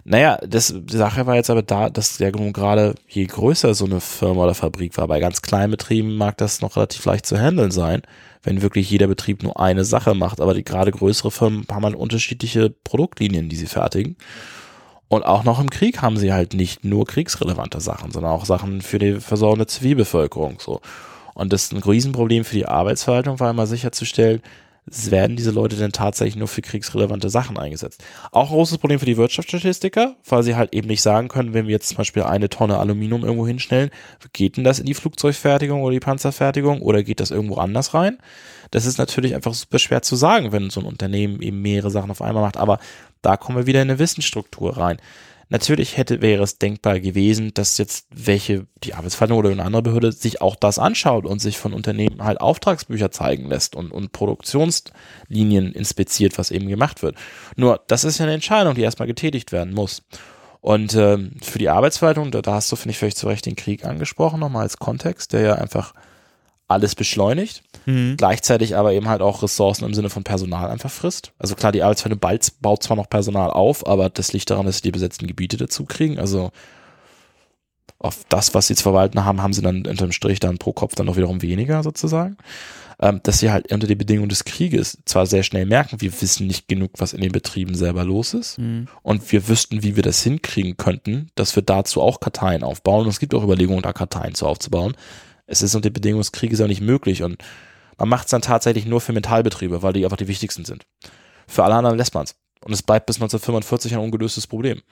Naja, 0.05 0.39
das, 0.47 0.75
die 0.77 0.97
Sache 0.97 1.25
war 1.27 1.37
jetzt 1.37 1.49
aber 1.49 1.63
da, 1.63 1.89
dass 1.89 2.19
ja 2.19 2.31
nun 2.31 2.53
gerade 2.53 2.95
je 3.09 3.25
größer 3.25 3.75
so 3.75 3.87
eine 3.87 4.01
Firma 4.01 4.43
oder 4.43 4.55
Fabrik 4.55 4.99
war, 4.99 5.09
bei 5.09 5.21
ganz 5.21 5.41
kleinen 5.41 5.71
Betrieben 5.71 6.17
mag 6.17 6.37
das 6.37 6.61
noch 6.61 6.77
relativ 6.77 7.05
leicht 7.07 7.25
zu 7.25 7.39
handeln 7.39 7.71
sein, 7.71 8.03
wenn 8.43 8.63
wirklich 8.63 8.91
jeder 8.91 9.07
Betrieb 9.07 9.43
nur 9.43 9.59
eine 9.61 9.85
Sache 9.85 10.15
macht, 10.15 10.41
aber 10.41 10.55
die 10.55 10.65
gerade 10.65 10.91
größere 10.91 11.31
Firmen 11.31 11.67
haben 11.71 11.85
halt 11.85 11.95
unterschiedliche 11.95 12.71
Produktlinien, 12.71 13.49
die 13.49 13.57
sie 13.57 13.67
fertigen. 13.67 14.17
Und 15.09 15.25
auch 15.25 15.45
noch 15.45 15.61
im 15.61 15.71
Krieg 15.71 16.03
haben 16.03 16.17
sie 16.17 16.33
halt 16.33 16.55
nicht 16.55 16.85
nur 16.85 17.07
kriegsrelevante 17.07 17.81
Sachen, 17.81 18.11
sondern 18.11 18.33
auch 18.33 18.45
Sachen 18.45 18.83
für 18.83 18.99
die 18.99 19.21
Versorgung 19.21 19.59
der 19.59 19.69
Zivilbevölkerung. 19.69 20.59
So. 20.59 20.81
Und 21.35 21.53
das 21.53 21.65
ist 21.65 21.73
ein 21.73 21.83
Riesenproblem 21.83 22.45
für 22.45 22.57
die 22.57 22.67
Arbeitsverwaltung, 22.67 23.39
war 23.39 23.51
immer 23.51 23.67
sicherzustellen, 23.67 24.43
werden 24.87 25.37
diese 25.37 25.51
Leute 25.51 25.77
denn 25.77 25.93
tatsächlich 25.93 26.37
nur 26.37 26.47
für 26.47 26.63
kriegsrelevante 26.63 27.29
Sachen 27.29 27.59
eingesetzt. 27.59 28.05
Auch 28.31 28.51
ein 28.51 28.55
großes 28.55 28.79
Problem 28.79 29.01
für 29.01 29.07
die 29.07 29.17
Wirtschaftsstatistiker, 29.17 30.15
weil 30.29 30.43
sie 30.45 30.55
halt 30.55 30.73
eben 30.73 30.87
nicht 30.87 31.03
sagen 31.03 31.29
können, 31.29 31.55
wenn 31.55 31.67
wir 31.67 31.73
jetzt 31.73 31.89
zum 31.89 31.97
Beispiel 31.97 32.23
eine 32.23 32.49
Tonne 32.49 32.79
Aluminium 32.79 33.25
irgendwo 33.25 33.47
hinstellen, 33.47 33.91
geht 34.33 34.57
denn 34.57 34.65
das 34.65 34.79
in 34.79 34.87
die 34.87 34.95
Flugzeugfertigung 34.95 35.83
oder 35.83 35.93
die 35.93 36.01
Panzerfertigung 36.01 36.83
oder 36.83 37.03
geht 37.03 37.21
das 37.21 37.33
irgendwo 37.33 37.57
anders 37.57 37.95
rein? 37.95 38.19
Das 38.71 38.87
ist 38.87 38.99
natürlich 38.99 39.35
einfach 39.35 39.55
super 39.55 39.79
schwer 39.79 40.03
zu 40.03 40.15
sagen, 40.17 40.53
wenn 40.53 40.71
so 40.71 40.81
ein 40.81 40.87
Unternehmen 40.87 41.43
eben 41.43 41.63
mehrere 41.63 41.91
Sachen 41.91 42.11
auf 42.11 42.23
einmal 42.23 42.43
macht, 42.43 42.57
aber 42.57 42.79
da 43.23 43.37
kommen 43.37 43.59
wir 43.59 43.67
wieder 43.67 43.83
in 43.83 43.91
eine 43.91 43.99
Wissensstruktur 43.99 44.77
rein. 44.77 44.99
Natürlich 45.49 45.97
hätte, 45.97 46.23
wäre 46.23 46.43
es 46.43 46.59
denkbar 46.59 46.99
gewesen, 46.99 47.53
dass 47.55 47.79
jetzt 47.79 48.09
welche, 48.11 48.67
die 48.83 48.95
Arbeitsverwaltung 48.95 49.39
oder 49.39 49.51
eine 49.51 49.65
andere 49.65 49.83
Behörde 49.83 50.11
sich 50.11 50.41
auch 50.41 50.57
das 50.57 50.79
anschaut 50.81 51.25
und 51.25 51.41
sich 51.41 51.57
von 51.57 51.73
Unternehmen 51.73 52.25
halt 52.25 52.41
Auftragsbücher 52.41 53.13
zeigen 53.13 53.47
lässt 53.47 53.77
und, 53.77 53.93
und 53.93 54.11
Produktionslinien 54.11 55.73
inspiziert, 55.73 56.37
was 56.37 56.51
eben 56.51 56.69
gemacht 56.69 57.03
wird. 57.03 57.17
Nur, 57.55 57.81
das 57.87 58.03
ist 58.03 58.19
ja 58.19 58.25
eine 58.25 58.35
Entscheidung, 58.35 58.75
die 58.75 58.83
erstmal 58.83 59.07
getätigt 59.07 59.53
werden 59.53 59.73
muss. 59.73 60.03
Und 60.61 60.95
ähm, 60.95 61.37
für 61.41 61.61
die 61.61 61.69
Arbeitsverwaltung, 61.69 62.33
da, 62.33 62.43
da 62.43 62.55
hast 62.55 62.73
du, 62.73 62.77
finde 62.77 62.91
ich, 62.91 62.99
völlig 62.99 63.15
zu 63.15 63.29
Recht 63.29 63.47
den 63.47 63.55
Krieg 63.55 63.85
angesprochen, 63.85 64.41
nochmal 64.41 64.63
als 64.63 64.79
Kontext, 64.79 65.33
der 65.33 65.43
ja 65.43 65.55
einfach 65.55 65.95
alles 66.69 66.95
beschleunigt, 66.95 67.63
mhm. 67.87 68.17
gleichzeitig 68.17 68.77
aber 68.77 68.93
eben 68.93 69.09
halt 69.09 69.23
auch 69.23 69.43
Ressourcen 69.43 69.85
im 69.85 69.95
Sinne 69.95 70.11
von 70.11 70.25
Personal 70.25 70.69
einfach 70.71 70.91
frisst. 70.91 71.33
Also 71.39 71.55
klar, 71.55 71.73
die 71.73 71.83
Arbeitsverwaltung 71.83 72.51
baut 72.61 72.83
zwar 72.83 72.97
noch 72.97 73.09
Personal 73.09 73.51
auf, 73.51 73.87
aber 73.87 74.11
das 74.11 74.33
liegt 74.33 74.51
daran, 74.51 74.67
dass 74.67 74.77
sie 74.77 74.83
die 74.83 74.93
besetzten 74.93 75.27
Gebiete 75.27 75.57
dazu 75.57 75.85
kriegen. 75.85 76.19
Also 76.19 76.51
auf 77.99 78.25
das, 78.29 78.53
was 78.53 78.67
sie 78.67 78.75
zu 78.75 78.83
verwalten 78.83 79.25
haben, 79.25 79.43
haben 79.43 79.53
sie 79.53 79.63
dann 79.63 79.87
unterm 79.87 80.13
Strich 80.13 80.41
dann 80.41 80.59
pro 80.59 80.73
Kopf 80.73 80.97
dann 80.97 81.07
noch 81.07 81.17
wiederum 81.17 81.41
weniger 81.41 81.83
sozusagen. 81.83 82.37
Ähm, 82.99 83.21
dass 83.23 83.41
sie 83.41 83.51
halt 83.51 83.71
unter 83.71 83.87
den 83.87 83.99
Bedingungen 83.99 84.31
des 84.31 84.45
Krieges 84.45 84.99
zwar 85.05 85.27
sehr 85.27 85.43
schnell 85.43 85.67
merken, 85.67 86.01
wir 86.01 86.23
wissen 86.23 86.47
nicht 86.47 86.67
genug, 86.67 86.93
was 86.97 87.13
in 87.13 87.21
den 87.21 87.31
Betrieben 87.31 87.75
selber 87.75 88.05
los 88.05 88.33
ist. 88.33 88.59
Mhm. 88.59 88.89
Und 89.03 89.31
wir 89.33 89.49
wüssten, 89.49 89.83
wie 89.83 89.97
wir 89.97 90.03
das 90.03 90.23
hinkriegen 90.23 90.79
könnten, 90.79 91.29
dass 91.35 91.55
wir 91.57 91.63
dazu 91.63 92.01
auch 92.01 92.21
Karteien 92.21 92.63
aufbauen. 92.63 93.05
Und 93.05 93.11
es 93.11 93.21
gibt 93.21 93.35
auch 93.35 93.45
Überlegungen, 93.45 93.83
da 93.83 93.93
Karteien 93.93 94.35
zu 94.35 94.47
aufzubauen 94.47 94.97
es 95.47 95.63
ist 95.63 95.75
unter 95.75 95.91
Bedingungen 95.91 96.23
des 96.23 96.33
Krieges 96.33 96.61
auch 96.61 96.67
nicht 96.67 96.81
möglich 96.81 97.23
und 97.23 97.43
man 97.99 98.09
macht 98.09 98.27
es 98.27 98.31
dann 98.31 98.43
tatsächlich 98.43 98.87
nur 98.87 99.01
für 99.01 99.13
Metallbetriebe, 99.13 99.83
weil 99.83 99.93
die 99.93 100.05
einfach 100.05 100.17
die 100.17 100.29
wichtigsten 100.29 100.65
sind. 100.65 100.87
Für 101.47 101.65
alle 101.65 101.75
anderen 101.75 101.97
lässt 101.97 102.15
man 102.15 102.25
es. 102.25 102.37
Und 102.65 102.73
es 102.73 102.83
bleibt 102.83 103.07
bis 103.07 103.17
1945 103.17 103.95
ein 103.95 104.01
ungelöstes 104.01 104.47
Problem. 104.47 104.83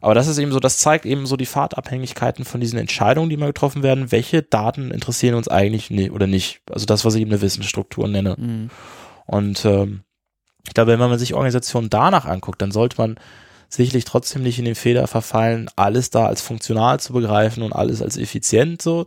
Aber 0.00 0.14
das 0.14 0.28
ist 0.28 0.38
eben 0.38 0.52
so, 0.52 0.60
das 0.60 0.78
zeigt 0.78 1.06
eben 1.06 1.26
so 1.26 1.36
die 1.36 1.46
Fahrtabhängigkeiten 1.46 2.44
von 2.44 2.60
diesen 2.60 2.78
Entscheidungen, 2.78 3.30
die 3.30 3.36
mal 3.36 3.46
getroffen 3.46 3.82
werden. 3.82 4.12
Welche 4.12 4.42
Daten 4.42 4.90
interessieren 4.90 5.34
uns 5.34 5.48
eigentlich 5.48 5.90
ne 5.90 6.10
oder 6.10 6.26
nicht? 6.26 6.60
Also 6.70 6.86
das, 6.86 7.04
was 7.04 7.14
ich 7.14 7.22
eben 7.22 7.32
eine 7.32 7.40
Wissensstruktur 7.40 8.06
nenne. 8.06 8.36
Mhm. 8.38 8.70
Und 9.26 9.64
ähm, 9.64 10.02
ich 10.66 10.74
glaube, 10.74 10.92
wenn 10.92 11.00
man 11.00 11.18
sich 11.18 11.34
Organisationen 11.34 11.90
danach 11.90 12.26
anguckt, 12.26 12.62
dann 12.62 12.70
sollte 12.70 12.96
man 12.98 13.16
sicherlich 13.68 14.04
trotzdem 14.04 14.42
nicht 14.42 14.58
in 14.58 14.64
den 14.64 14.74
Fehler 14.74 15.06
verfallen, 15.06 15.68
alles 15.76 16.10
da 16.10 16.26
als 16.26 16.40
funktional 16.40 17.00
zu 17.00 17.12
begreifen 17.12 17.62
und 17.62 17.72
alles 17.72 18.02
als 18.02 18.16
effizient 18.16 18.82
so. 18.82 19.06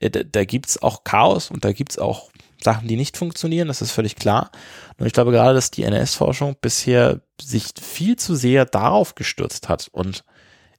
Äh, 0.00 0.10
da, 0.10 0.22
da 0.24 0.44
gibt's 0.44 0.82
auch 0.82 1.04
Chaos 1.04 1.50
und 1.50 1.64
da 1.64 1.72
gibt's 1.72 1.98
auch 1.98 2.30
Sachen, 2.62 2.88
die 2.88 2.96
nicht 2.96 3.16
funktionieren, 3.16 3.68
das 3.68 3.80
ist 3.80 3.92
völlig 3.92 4.16
klar. 4.16 4.50
Und 4.98 5.06
ich 5.06 5.12
glaube 5.12 5.32
gerade, 5.32 5.54
dass 5.54 5.70
die 5.70 5.84
NS-Forschung 5.84 6.56
bisher 6.60 7.20
sich 7.40 7.68
viel 7.80 8.16
zu 8.16 8.34
sehr 8.34 8.66
darauf 8.66 9.14
gestürzt 9.14 9.68
hat 9.68 9.88
und 9.92 10.24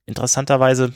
interessanterweise 0.05 0.93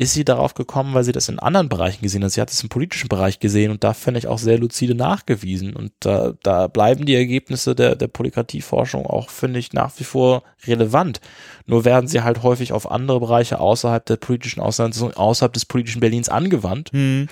ist 0.00 0.14
sie 0.14 0.24
darauf 0.24 0.54
gekommen, 0.54 0.94
weil 0.94 1.02
sie 1.02 1.10
das 1.10 1.28
in 1.28 1.40
anderen 1.40 1.68
Bereichen 1.68 2.02
gesehen 2.02 2.22
hat. 2.22 2.30
Sie 2.30 2.40
hat 2.40 2.52
es 2.52 2.62
im 2.62 2.68
politischen 2.68 3.08
Bereich 3.08 3.40
gesehen 3.40 3.72
und 3.72 3.82
da 3.82 3.94
finde 3.94 4.18
ich 4.18 4.28
auch 4.28 4.38
sehr 4.38 4.56
lucide 4.56 4.94
nachgewiesen. 4.94 5.74
Und 5.74 5.90
da, 5.98 6.34
da 6.44 6.68
bleiben 6.68 7.04
die 7.04 7.16
Ergebnisse 7.16 7.74
der, 7.74 7.96
der 7.96 8.06
Polykratie-Forschung 8.06 9.04
auch, 9.06 9.28
finde 9.28 9.58
ich, 9.58 9.72
nach 9.72 9.92
wie 9.98 10.04
vor 10.04 10.44
relevant. 10.68 11.20
Nur 11.66 11.84
werden 11.84 12.06
sie 12.06 12.22
halt 12.22 12.44
häufig 12.44 12.72
auf 12.72 12.88
andere 12.88 13.18
Bereiche 13.18 13.58
außerhalb 13.58 14.06
der 14.06 14.16
politischen 14.16 14.60
Auseinandersetzung, 14.60 15.14
außerhalb 15.14 15.52
des 15.52 15.66
politischen 15.66 16.00
Berlins 16.00 16.28
angewandt, 16.28 16.92
hm. 16.92 17.26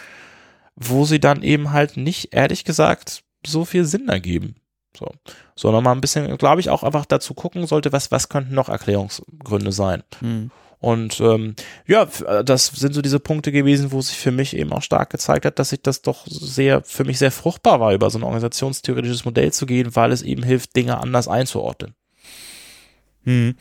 wo 0.75 1.05
sie 1.05 1.21
dann 1.21 1.45
eben 1.45 1.71
halt 1.71 1.97
nicht, 1.97 2.35
ehrlich 2.35 2.65
gesagt, 2.65 3.23
so 3.47 3.65
viel 3.65 3.85
Sinn 3.85 4.09
ergeben. 4.09 4.57
So. 4.99 5.13
Sondern 5.55 5.85
mal 5.85 5.93
ein 5.93 6.01
bisschen, 6.01 6.37
glaube 6.37 6.61
ich, 6.61 6.71
auch 6.71 6.83
einfach 6.83 7.07
dazu 7.07 7.33
gucken 7.33 7.65
sollte, 7.69 7.93
was, 7.93 8.11
was 8.11 8.29
könnten 8.29 8.55
noch 8.55 8.69
Erklärungsgründe 8.69 9.71
sein. 9.71 10.03
Hm. 10.19 10.51
Und 10.79 11.21
ähm, 11.21 11.55
ja, 11.87 12.09
äh, 12.27 12.45
das 12.45 12.67
sind 12.67 12.95
so 12.95 13.03
diese 13.03 13.21
Punkte 13.21 13.53
gewesen, 13.53 13.93
wo 13.93 14.01
sich 14.01 14.19
für 14.19 14.31
mich 14.31 14.57
eben 14.57 14.73
auch 14.73 14.83
stark 14.83 15.11
gezeigt 15.11 15.45
hat, 15.45 15.59
dass 15.59 15.71
sich 15.71 15.83
das 15.83 16.03
doch 16.03 16.27
sehr, 16.27 16.83
für 16.83 17.05
mich 17.05 17.19
sehr 17.19 17.33
fruchtbar 17.33 17.81
war, 17.81 17.95
über 17.95 18.11
so 18.11 18.19
ein 18.19 18.25
organisationstheoretisches 18.25 19.25
Modell 19.25 19.53
zu 19.53 19.67
gehen, 19.67 19.97
weil 19.97 20.13
es 20.13 20.23
eben 20.23 20.43
hilft, 20.43 20.77
Dinge 20.77 20.99
anders 20.99 21.29
einzuordnen. 21.29 21.95
Hm. 23.25 23.55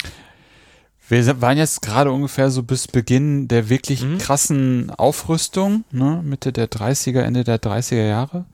Wir 1.07 1.41
waren 1.41 1.57
jetzt 1.57 1.81
gerade 1.83 2.11
ungefähr 2.11 2.49
so 2.49 2.63
bis 2.63 2.87
Beginn 2.87 3.47
der 3.47 3.69
wirklich 3.69 4.01
mhm. 4.01 4.17
krassen 4.17 4.89
Aufrüstung, 4.89 5.83
ne, 5.91 6.21
Mitte 6.23 6.51
der 6.51 6.67
30er, 6.67 7.21
Ende 7.21 7.43
der 7.43 7.61
30er 7.61 8.07
Jahre. 8.07 8.45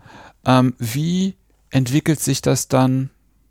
Ähm, 0.46 0.74
wie 0.78 1.36
entwickelt 1.70 2.20
sich 2.20 2.42
das 2.42 2.68
dann 2.68 3.10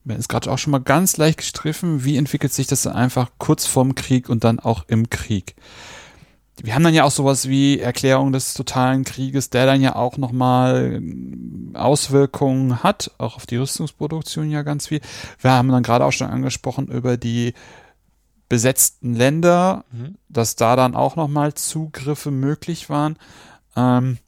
haben 0.09 0.21
es 0.21 0.29
gerade 0.29 0.51
auch 0.51 0.59
schon 0.59 0.71
mal 0.71 0.81
ganz 0.81 1.17
leicht 1.17 1.39
gestriffen, 1.39 2.05
wie 2.05 2.17
entwickelt 2.17 2.53
sich 2.53 2.67
das 2.67 2.83
dann 2.83 2.95
einfach 2.95 3.31
kurz 3.39 3.67
vorm 3.67 3.95
Krieg 3.95 4.29
und 4.29 4.45
dann 4.45 4.59
auch 4.59 4.85
im 4.89 5.11
Krieg. 5.11 5.55
Wir 6.63 6.75
haben 6.75 6.85
dann 6.85 6.95
ja 6.95 7.05
auch 7.05 7.11
sowas 7.11 7.49
wie 7.49 7.79
Erklärung 7.79 8.33
des 8.33 8.53
totalen 8.55 9.05
Krieges, 9.05 9.49
der 9.49 9.65
dann 9.67 9.81
ja 9.81 9.97
auch 9.97 10.19
nochmal 10.19 11.03
Auswirkungen 11.73 12.83
hat, 12.83 13.13
auch 13.19 13.37
auf 13.37 13.47
die 13.47 13.57
Rüstungsproduktion 13.57 14.51
ja 14.51 14.63
ganz 14.63 14.89
viel. 14.89 15.01
Wir 15.41 15.53
haben 15.53 15.69
dann 15.69 15.83
gerade 15.83 16.05
auch 16.05 16.13
schon 16.13 16.29
angesprochen 16.29 16.89
über 16.89 17.17
die 17.17 17.55
besetzten 18.51 19.15
Länder, 19.15 19.85
mhm. 19.93 20.17
dass 20.29 20.57
da 20.57 20.77
dann 20.77 20.95
auch 20.95 21.17
nochmal 21.17 21.55
Zugriffe 21.55 22.31
möglich 22.31 22.91
waren. 22.91 23.17
Ähm, 23.77 24.19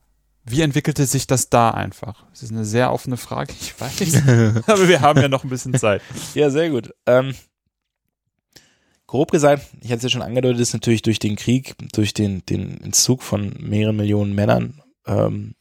wie 0.44 0.62
entwickelte 0.62 1.06
sich 1.06 1.26
das 1.26 1.50
da 1.50 1.70
einfach? 1.70 2.24
Das 2.30 2.42
ist 2.42 2.50
eine 2.50 2.64
sehr 2.64 2.92
offene 2.92 3.16
Frage, 3.16 3.52
ich 3.60 3.78
weiß. 3.80 4.26
aber 4.66 4.88
wir 4.88 5.00
haben 5.00 5.20
ja 5.20 5.28
noch 5.28 5.44
ein 5.44 5.50
bisschen 5.50 5.74
Zeit. 5.74 6.02
Ja, 6.34 6.50
sehr 6.50 6.70
gut. 6.70 6.92
Ähm, 7.06 7.34
grob 9.06 9.30
gesagt, 9.30 9.64
ich 9.80 9.90
hatte 9.90 9.98
es 9.98 10.02
ja 10.04 10.08
schon 10.08 10.22
angedeutet, 10.22 10.60
ist 10.60 10.72
natürlich 10.72 11.02
durch 11.02 11.20
den 11.20 11.36
Krieg, 11.36 11.76
durch 11.92 12.12
den, 12.12 12.44
den 12.46 12.80
Entzug 12.82 13.22
von 13.22 13.54
mehreren 13.60 13.96
Millionen 13.96 14.34
Männern, 14.34 14.82
ähm, 15.06 15.54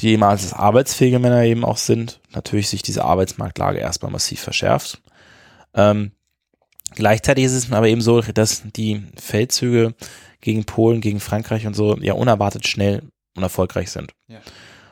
die 0.00 0.10
eben 0.10 0.22
als 0.22 0.52
arbeitsfähige 0.52 1.18
Männer 1.18 1.42
eben 1.42 1.64
auch 1.64 1.78
sind, 1.78 2.20
natürlich 2.32 2.68
sich 2.68 2.82
diese 2.82 3.04
Arbeitsmarktlage 3.04 3.78
erstmal 3.78 4.12
massiv 4.12 4.40
verschärft. 4.40 5.02
Ähm, 5.74 6.12
gleichzeitig 6.94 7.44
ist 7.44 7.52
es 7.52 7.72
aber 7.72 7.88
eben 7.88 8.00
so, 8.00 8.20
dass 8.20 8.62
die 8.76 9.02
Feldzüge 9.16 9.94
gegen 10.40 10.64
Polen, 10.64 11.00
gegen 11.00 11.20
Frankreich 11.20 11.66
und 11.66 11.74
so 11.74 11.96
ja 11.96 12.12
unerwartet 12.12 12.68
schnell 12.68 13.02
und 13.36 13.42
erfolgreich 13.42 13.90
sind. 13.90 14.12
Ja. 14.28 14.40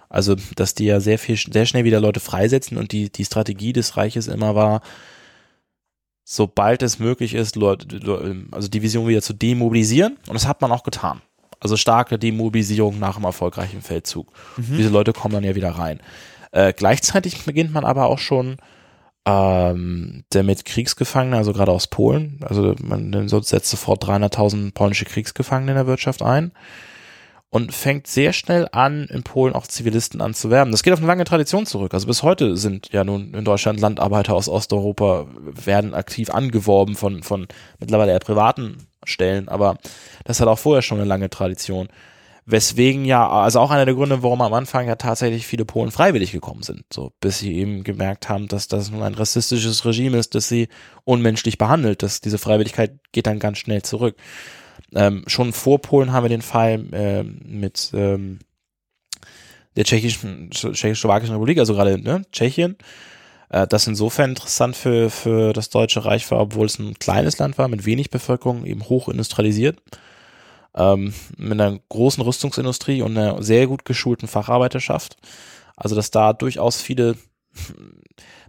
Also, 0.09 0.36
dass 0.57 0.74
die 0.74 0.84
ja 0.84 1.01
sehr 1.01 1.18
viel, 1.18 1.36
sehr 1.36 1.64
schnell 1.64 1.84
wieder 1.84 2.01
Leute 2.01 2.20
freisetzen 2.20 2.76
und 2.76 2.93
die, 2.93 3.11
die 3.11 3.24
Strategie 3.24 3.72
des 3.72 3.97
Reiches 3.97 4.28
immer 4.28 4.55
war, 4.55 4.82
sobald 6.22 6.82
es 6.82 6.99
möglich 6.99 7.32
ist, 7.34 7.57
Leute, 7.57 8.47
also 8.51 8.68
Division 8.68 9.09
wieder 9.09 9.22
zu 9.22 9.32
demobilisieren. 9.32 10.18
Und 10.26 10.34
das 10.34 10.47
hat 10.47 10.61
man 10.61 10.70
auch 10.70 10.82
getan. 10.82 11.22
Also 11.61 11.76
starke 11.76 12.18
Demobilisierung 12.18 12.99
nach 12.99 13.16
einem 13.16 13.24
erfolgreichen 13.24 13.80
Feldzug. 13.80 14.32
Mhm. 14.59 14.76
Diese 14.76 14.88
Leute 14.90 15.12
kommen 15.12 15.34
dann 15.34 15.45
ja 15.45 15.55
wieder 15.55 15.70
rein. 15.70 16.01
Äh, 16.51 16.74
gleichzeitig 16.74 17.45
beginnt 17.45 17.72
man 17.72 17.84
aber 17.84 18.07
auch 18.07 18.18
schon 18.18 18.59
ähm, 19.24 20.24
der 20.32 20.43
mit 20.43 20.64
Kriegsgefangenen, 20.64 21.38
also 21.38 21.53
gerade 21.53 21.72
aus 21.72 21.86
Polen, 21.86 22.40
also 22.43 22.74
man 22.82 23.28
setzt 23.28 23.70
sofort 23.70 24.05
300.000 24.05 24.74
polnische 24.74 25.05
Kriegsgefangene 25.05 25.72
in 25.72 25.76
der 25.76 25.86
Wirtschaft 25.86 26.22
ein 26.22 26.53
und 27.53 27.75
fängt 27.75 28.07
sehr 28.07 28.33
schnell 28.33 28.67
an, 28.73 29.05
in 29.05 29.25
Polen 29.25 29.55
auch 29.55 29.67
Zivilisten 29.67 30.23
anzuwerben. 30.23 30.73
Das 30.73 30.83
geht 30.83 30.95
auf 30.95 31.01
eine 31.01 31.07
lange 31.07 31.25
Tradition 31.25 31.67
zurück. 31.67 31.93
Also 31.93 32.07
bis 32.07 32.23
heute 32.23 32.57
sind 32.57 32.89
ja 32.93 33.05
nun 33.05 33.35
in 33.35 33.45
Deutschland 33.45 33.79
Landarbeiter 33.79 34.35
aus 34.35 34.49
Osteuropa, 34.49 35.27
werden 35.37 35.93
aktiv 35.93 36.31
angeworben 36.31 36.97
von, 36.97 37.23
von 37.23 37.47
mittlerweile 37.79 38.13
eher 38.13 38.21
privaten 38.21 38.79
Stellen, 39.05 39.51
aber 39.51 39.77
das 40.25 40.41
hat 40.41 40.49
auch 40.49 40.59
vorher 40.59 40.81
schon 40.81 40.97
eine 40.99 41.07
lange 41.07 41.29
Tradition. 41.29 41.89
Weswegen 42.47 43.05
ja, 43.05 43.29
also 43.29 43.61
auch 43.61 43.71
einer 43.71 43.85
der 43.85 43.95
Gründe, 43.95 44.23
warum 44.23 44.41
am 44.41 44.55
Anfang 44.55 44.89
ja 44.89 44.97
tatsächlich 44.97 45.47
viele 45.47 45.67
Polen 45.67 45.91
freiwillig 45.91 46.33
gekommen 46.33 46.63
sind, 46.63 46.85
so 46.91 47.13
bis 47.21 47.39
sie 47.39 47.55
eben 47.55 47.85
gemerkt 47.85 48.31
haben, 48.31 48.49
dass 48.49 48.67
das 48.67 48.91
nun 48.91 49.03
ein 49.03 49.15
rassistisches 49.15 49.85
Regime 49.85 50.17
ist, 50.17 50.35
das 50.35 50.49
sie 50.49 50.69
unmenschlich 51.05 51.59
behandelt, 51.59 52.03
dass 52.03 52.23
diese 52.23 52.39
Freiwilligkeit 52.39 52.95
geht 53.13 53.27
dann 53.27 53.39
ganz 53.39 53.59
schnell 53.59 53.83
zurück. 53.83 54.17
Ähm, 54.95 55.24
schon 55.26 55.53
vor 55.53 55.80
Polen 55.80 56.12
haben 56.12 56.24
wir 56.24 56.28
den 56.28 56.43
Fall 56.43 56.84
äh, 56.93 57.22
mit 57.22 57.90
ähm, 57.95 58.40
der 59.76 59.84
tschechisch-slowakischen 59.84 61.34
Republik, 61.34 61.59
also 61.59 61.74
gerade 61.74 61.99
ne, 61.99 62.22
Tschechien, 62.30 62.76
Äh, 63.53 63.66
das 63.66 63.86
insofern 63.86 64.30
interessant 64.30 64.76
für, 64.76 65.11
für 65.11 65.53
das 65.53 65.68
Deutsche 65.68 66.05
Reich 66.05 66.28
war, 66.30 66.40
obwohl 66.40 66.66
es 66.66 66.78
ein 66.78 66.99
kleines 66.99 67.38
Land 67.38 67.59
war 67.59 67.68
mit 67.68 67.84
wenig 67.84 68.11
Bevölkerung, 68.11 68.64
eben 68.64 68.88
hoch 68.88 69.09
industrialisiert, 69.09 69.78
ähm, 70.74 71.12
mit 71.36 71.61
einer 71.61 71.78
großen 71.90 72.22
Rüstungsindustrie 72.22 73.03
und 73.03 73.16
einer 73.16 73.43
sehr 73.43 73.66
gut 73.66 73.84
geschulten 73.84 74.26
Facharbeiterschaft. 74.26 75.16
Also 75.76 75.95
dass 75.95 76.11
da 76.11 76.32
durchaus 76.32 76.80
viele 76.80 77.16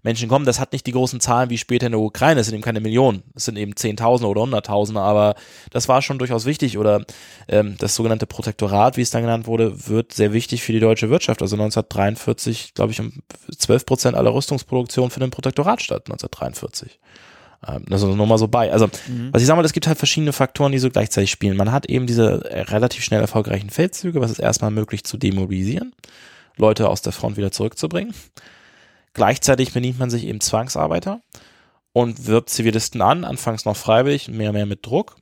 Menschen 0.04 0.28
kommen. 0.28 0.46
Das 0.46 0.60
hat 0.60 0.74
nicht 0.74 0.86
die 0.86 0.92
großen 0.92 1.20
Zahlen 1.20 1.50
wie 1.50 1.58
später 1.58 1.86
in 1.88 1.94
der 1.94 2.02
Ukraine. 2.02 2.42
Es 2.42 2.48
sind 2.48 2.56
eben 2.56 2.64
keine 2.64 2.82
Millionen. 2.82 3.24
Es 3.36 3.46
sind 3.46 3.58
eben 3.58 3.76
Zehntausende 3.76 4.30
oder 4.30 4.42
Hunderttausende. 4.42 5.02
Aber 5.02 5.36
das 5.72 5.88
war 5.88 6.02
schon 6.02 6.20
durchaus 6.20 6.46
wichtig. 6.46 6.78
Oder 6.78 7.06
ähm, 7.48 7.76
das 7.80 7.96
sogenannte 7.96 8.28
Protektorat, 8.28 8.98
wie 8.98 9.02
es 9.02 9.12
dann 9.12 9.22
genannt 9.22 9.48
wurde, 9.48 9.88
wird 9.88 10.14
sehr 10.14 10.34
wichtig 10.34 10.62
für 10.62 10.74
die 10.74 10.80
deutsche 10.80 11.10
Wirtschaft. 11.10 11.42
Also 11.42 11.56
1943, 11.56 12.74
glaube 12.74 12.92
ich, 12.92 13.00
um 13.00 13.14
12 13.58 13.86
Prozent 13.86 14.18
aller 14.18 14.34
Rüstungsproduktion 14.34 15.10
für 15.10 15.20
den 15.20 15.32
Protektorat 15.32 15.82
statt. 15.82 16.04
1943. 16.08 17.00
Ähm, 17.68 17.86
also 17.90 18.14
nur 18.14 18.28
mal 18.28 18.38
so 18.38 18.48
bei. 18.48 18.72
Also, 18.72 18.88
mhm. 19.08 19.30
was 19.32 19.42
ich 19.42 19.48
sage 19.48 19.58
mal, 19.58 19.66
es 19.66 19.74
gibt 19.74 19.88
halt 19.88 19.98
verschiedene 19.98 20.34
Faktoren, 20.34 20.72
die 20.72 20.80
so 20.80 20.90
gleichzeitig 20.90 21.32
spielen. 21.32 21.58
Man 21.58 21.72
hat 21.72 21.86
eben 21.86 22.08
diese 22.08 22.44
relativ 22.52 23.04
schnell 23.04 23.22
erfolgreichen 23.22 23.70
Feldzüge, 23.70 24.22
was 24.22 24.32
ist 24.32 24.40
erstmal 24.40 24.72
möglich 24.72 25.04
zu 25.04 25.18
demobilisieren, 25.18 25.94
Leute 26.58 26.90
aus 26.90 27.02
der 27.02 27.14
Front 27.14 27.38
wieder 27.38 27.52
zurückzubringen. 27.52 28.14
Gleichzeitig 29.14 29.74
benimmt 29.74 30.00
man 30.00 30.10
sich 30.10 30.26
eben 30.26 30.42
Zwangsarbeiter 30.42 31.22
und 31.94 32.26
wirbt 32.26 32.50
Zivilisten 32.50 33.02
an, 33.02 33.24
anfangs 33.24 33.66
noch 33.66 33.78
freiwillig, 33.78 34.28
mehr 34.28 34.50
und 34.50 34.56
mehr 34.56 34.66
mit 34.66 34.86
Druck. 34.86 35.16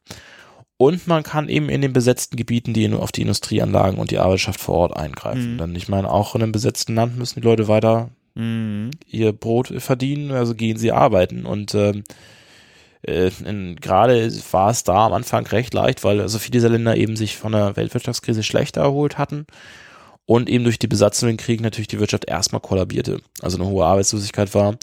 Und 0.78 1.06
man 1.06 1.22
kann 1.22 1.50
eben 1.50 1.70
in 1.70 1.82
den 1.82 1.94
besetzten 1.94 2.38
Gebieten 2.38 2.74
die 2.74 2.92
auf 2.92 3.12
die 3.12 3.22
Industrieanlagen 3.22 4.00
und 4.00 4.10
die 4.10 4.18
Arbeitschaft 4.18 4.60
vor 4.60 4.78
Ort 4.78 4.98
eingreifen. 4.98 5.54
Mhm. 5.54 5.58
Denn 5.60 5.76
ich 5.76 5.90
meine, 5.90 6.10
auch 6.10 6.34
in 6.34 6.42
einem 6.42 6.52
besetzten 6.52 6.96
Land 6.96 7.18
müssen 7.18 7.42
die 7.42 7.46
Leute 7.46 7.68
weiter 7.68 8.10
mhm. 8.34 8.90
ihr 9.06 9.32
Brot 9.34 9.68
verdienen, 9.78 10.32
also 10.32 10.56
gehen 10.56 10.78
sie 10.78 10.92
arbeiten. 10.92 11.46
Und 11.46 11.76
ähm, 11.76 12.04
äh, 13.04 13.30
gerade 13.76 14.32
war 14.52 14.72
es 14.72 14.84
da 14.84 15.06
am 15.06 15.14
Anfang 15.14 15.46
recht 15.46 15.74
leicht, 15.74 16.04
weil 16.04 16.22
also 16.22 16.40
viele 16.40 16.54
dieser 16.54 16.70
Länder 16.70 16.96
eben 16.96 17.16
sich 17.16 17.38
von 17.38 17.52
der 17.52 17.76
Weltwirtschaftskrise 17.76 18.42
schlechter 18.42 18.82
erholt 18.82 19.18
hatten 19.18 19.46
und 20.32 20.48
eben 20.48 20.64
durch 20.64 20.80
die 20.80 20.88
Besatzung 20.88 21.28
im 21.28 21.36
Krieg 21.36 21.60
natürlich 21.60 21.90
die 21.90 22.00
Wirtschaft 22.00 22.24
erstmal 22.24 22.62
kollabierte. 22.62 23.20
Also 23.42 23.58
eine 23.58 23.68
hohe 23.68 23.86
Arbeitslosigkeit 23.86 24.56
war. 24.56 24.78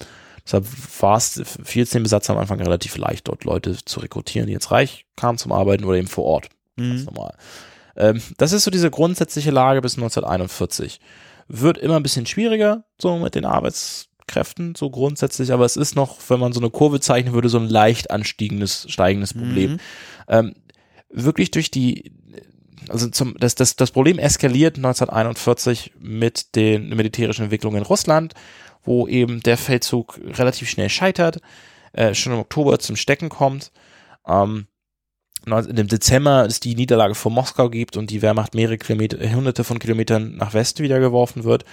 Deshalb 0.44 0.66
war 1.00 1.16
es 1.16 1.40
für 1.64 1.84
den 1.86 2.02
Besatzer 2.02 2.34
am 2.34 2.38
Anfang 2.38 2.60
relativ 2.60 2.98
leicht, 2.98 3.28
dort 3.28 3.44
Leute 3.44 3.82
zu 3.82 4.00
rekrutieren, 4.00 4.46
die 4.46 4.52
ins 4.52 4.70
Reich 4.70 5.06
kamen 5.16 5.38
zum 5.38 5.52
Arbeiten 5.52 5.86
oder 5.86 5.96
eben 5.96 6.06
vor 6.06 6.24
Ort. 6.24 6.50
Mhm. 6.76 6.90
Ganz 6.90 7.04
normal. 7.06 7.34
Ähm, 7.96 8.20
das 8.36 8.52
ist 8.52 8.64
so 8.64 8.70
diese 8.70 8.90
grundsätzliche 8.90 9.50
Lage 9.50 9.80
bis 9.80 9.96
1941. 9.96 11.00
Wird 11.48 11.78
immer 11.78 11.96
ein 11.96 12.02
bisschen 12.02 12.26
schwieriger, 12.26 12.84
so 13.00 13.16
mit 13.16 13.34
den 13.34 13.46
Arbeitskräften, 13.46 14.74
so 14.74 14.90
grundsätzlich, 14.90 15.50
aber 15.50 15.64
es 15.64 15.78
ist 15.78 15.96
noch, 15.96 16.18
wenn 16.28 16.40
man 16.40 16.52
so 16.52 16.60
eine 16.60 16.68
Kurve 16.68 17.00
zeichnen 17.00 17.32
würde, 17.32 17.48
so 17.48 17.58
ein 17.58 17.70
leicht 17.70 18.10
anstiegendes, 18.10 18.84
steigendes 18.90 19.32
Problem. 19.32 19.72
Mhm. 19.72 19.78
Ähm, 20.28 20.54
wirklich 21.08 21.50
durch 21.52 21.70
die 21.70 22.12
also 22.90 23.08
zum, 23.08 23.36
das, 23.38 23.54
das, 23.54 23.76
das 23.76 23.90
Problem 23.90 24.18
eskaliert 24.18 24.76
1941 24.76 25.92
mit 25.98 26.54
den 26.54 26.90
militärischen 26.90 27.44
Entwicklungen 27.44 27.78
in 27.78 27.86
Russland, 27.86 28.34
wo 28.84 29.06
eben 29.06 29.42
der 29.42 29.56
Feldzug 29.56 30.20
relativ 30.24 30.68
schnell 30.68 30.88
scheitert, 30.88 31.38
äh, 31.92 32.14
schon 32.14 32.32
im 32.32 32.38
Oktober 32.40 32.78
zum 32.78 32.96
Stecken 32.96 33.28
kommt. 33.28 33.72
Ähm, 34.26 34.66
in 35.46 35.76
dem 35.76 35.88
Dezember 35.88 36.44
es 36.46 36.60
die 36.60 36.74
Niederlage 36.74 37.14
vor 37.14 37.32
Moskau 37.32 37.70
gibt 37.70 37.96
und 37.96 38.10
die 38.10 38.20
Wehrmacht 38.20 38.54
mehrere 38.54 38.76
Kilometer, 38.76 39.18
hunderte 39.32 39.64
von 39.64 39.78
Kilometern 39.78 40.36
nach 40.36 40.52
Westen 40.52 40.82
wieder 40.82 41.00
geworfen 41.00 41.44
wird 41.44 41.64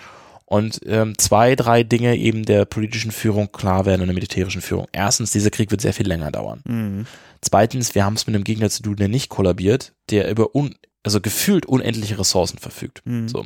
und 0.45 0.80
ähm, 0.86 1.18
zwei, 1.18 1.55
drei 1.55 1.84
Dinge 1.84 2.16
eben 2.16 2.45
der 2.45 2.66
politischen 2.66 3.11
Führung 3.11 3.51
klar 3.51 3.86
werden 3.86 4.01
und 4.01 4.07
der 4.07 4.13
militärischen 4.13 4.61
Führung. 4.61 4.88
Erstens, 4.91 5.32
dieser 5.32 5.49
Krieg 5.49 5.72
wird 5.72 5.82
sehr 5.82 5.93
viel 5.93 6.07
länger 6.07 6.32
dauern. 6.32 6.61
Mhm. 6.66 7.07
Zweitens, 7.41 7.95
wir 7.95 8.05
haben 8.05 8.13
es 8.13 8.28
mit 8.28 8.36
einem 8.36 8.43
Gegner 8.43 8.70
zu 8.70 8.84
tun, 8.84 8.95
der 8.95 9.07
nicht 9.07 9.30
kollabiert, 9.30 9.93
der 10.09 10.30
über 10.30 10.55
un 10.55 10.76
also 11.06 11.22
gefühlt 11.22 11.66
unendliche 11.68 12.18
Ressourcen 12.18 12.58
verfügt. 12.58 13.03
Mhm. 13.06 13.30
So. 13.30 13.45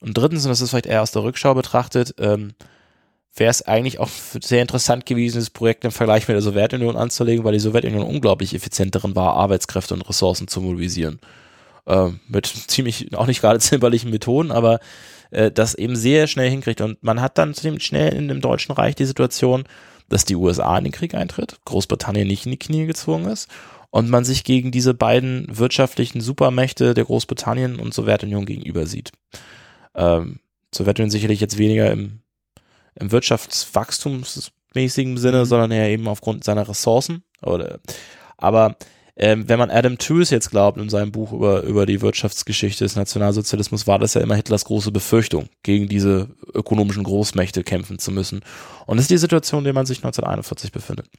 Und 0.00 0.18
drittens, 0.18 0.44
und 0.44 0.50
das 0.50 0.60
ist 0.60 0.70
vielleicht 0.70 0.86
eher 0.86 1.02
aus 1.02 1.12
der 1.12 1.22
Rückschau 1.22 1.54
betrachtet, 1.54 2.14
ähm, 2.18 2.52
wäre 3.34 3.50
es 3.50 3.62
eigentlich 3.62 3.98
auch 3.98 4.10
sehr 4.42 4.60
interessant 4.60 5.06
gewesen, 5.06 5.38
das 5.38 5.48
Projekt 5.48 5.84
im 5.86 5.90
Vergleich 5.90 6.28
mit 6.28 6.34
der 6.34 6.42
Sowjetunion 6.42 6.96
anzulegen, 6.96 7.44
weil 7.44 7.54
die 7.54 7.60
Sowjetunion 7.60 8.02
unglaublich 8.02 8.54
effizient 8.54 8.94
darin 8.94 9.16
war, 9.16 9.34
Arbeitskräfte 9.34 9.94
und 9.94 10.02
Ressourcen 10.02 10.46
zu 10.46 10.60
mobilisieren. 10.60 11.20
Ähm, 11.86 12.20
mit 12.28 12.46
ziemlich, 12.46 13.16
auch 13.16 13.26
nicht 13.26 13.40
gerade 13.40 13.58
zimperlichen 13.60 14.10
Methoden, 14.10 14.52
aber 14.52 14.80
äh, 15.30 15.50
das 15.50 15.74
eben 15.74 15.96
sehr 15.96 16.26
schnell 16.26 16.50
hinkriegt. 16.50 16.82
Und 16.82 17.02
man 17.02 17.22
hat 17.22 17.38
dann 17.38 17.54
ziemlich 17.54 17.84
schnell 17.84 18.12
in 18.12 18.28
dem 18.28 18.42
Deutschen 18.42 18.72
Reich 18.72 18.94
die 18.94 19.06
Situation, 19.06 19.64
dass 20.10 20.26
die 20.26 20.36
USA 20.36 20.76
in 20.76 20.84
den 20.84 20.92
Krieg 20.92 21.14
eintritt, 21.14 21.56
Großbritannien 21.64 22.28
nicht 22.28 22.44
in 22.44 22.52
die 22.52 22.58
Knie 22.58 22.84
gezwungen 22.84 23.32
ist 23.32 23.48
und 23.92 24.08
man 24.08 24.24
sich 24.24 24.42
gegen 24.42 24.72
diese 24.72 24.94
beiden 24.94 25.46
wirtschaftlichen 25.50 26.22
Supermächte 26.22 26.94
der 26.94 27.04
Großbritannien 27.04 27.78
und 27.78 27.92
Sowjetunion 27.92 28.46
gegenüber 28.46 28.86
sieht. 28.86 29.12
Ähm, 29.94 30.38
Sowjetunion 30.74 31.10
sicherlich 31.10 31.40
jetzt 31.40 31.58
weniger 31.58 31.92
im, 31.92 32.20
im 32.94 33.12
wirtschaftswachstumsmäßigen 33.12 35.18
Sinne, 35.18 35.40
mhm. 35.40 35.44
sondern 35.44 35.72
eher 35.72 35.90
eben 35.90 36.08
aufgrund 36.08 36.42
seiner 36.42 36.66
Ressourcen. 36.66 37.22
Oder, 37.42 37.80
aber 38.38 38.76
ähm, 39.14 39.46
wenn 39.46 39.58
man 39.58 39.70
Adam 39.70 39.98
Tooze 39.98 40.34
jetzt 40.34 40.48
glaubt 40.48 40.78
in 40.78 40.88
seinem 40.88 41.12
Buch 41.12 41.34
über, 41.34 41.60
über 41.62 41.84
die 41.84 42.00
Wirtschaftsgeschichte 42.00 42.84
des 42.84 42.96
Nationalsozialismus, 42.96 43.86
war 43.86 43.98
das 43.98 44.14
ja 44.14 44.22
immer 44.22 44.36
Hitlers 44.36 44.64
große 44.64 44.90
Befürchtung, 44.90 45.50
gegen 45.62 45.86
diese 45.86 46.30
ökonomischen 46.54 47.04
Großmächte 47.04 47.62
kämpfen 47.62 47.98
zu 47.98 48.10
müssen. 48.10 48.40
Und 48.86 48.96
das 48.96 49.04
ist 49.04 49.10
die 49.10 49.18
Situation, 49.18 49.60
in 49.60 49.64
der 49.64 49.74
man 49.74 49.84
sich 49.84 49.98
1941 49.98 50.72
befindet. 50.72 51.10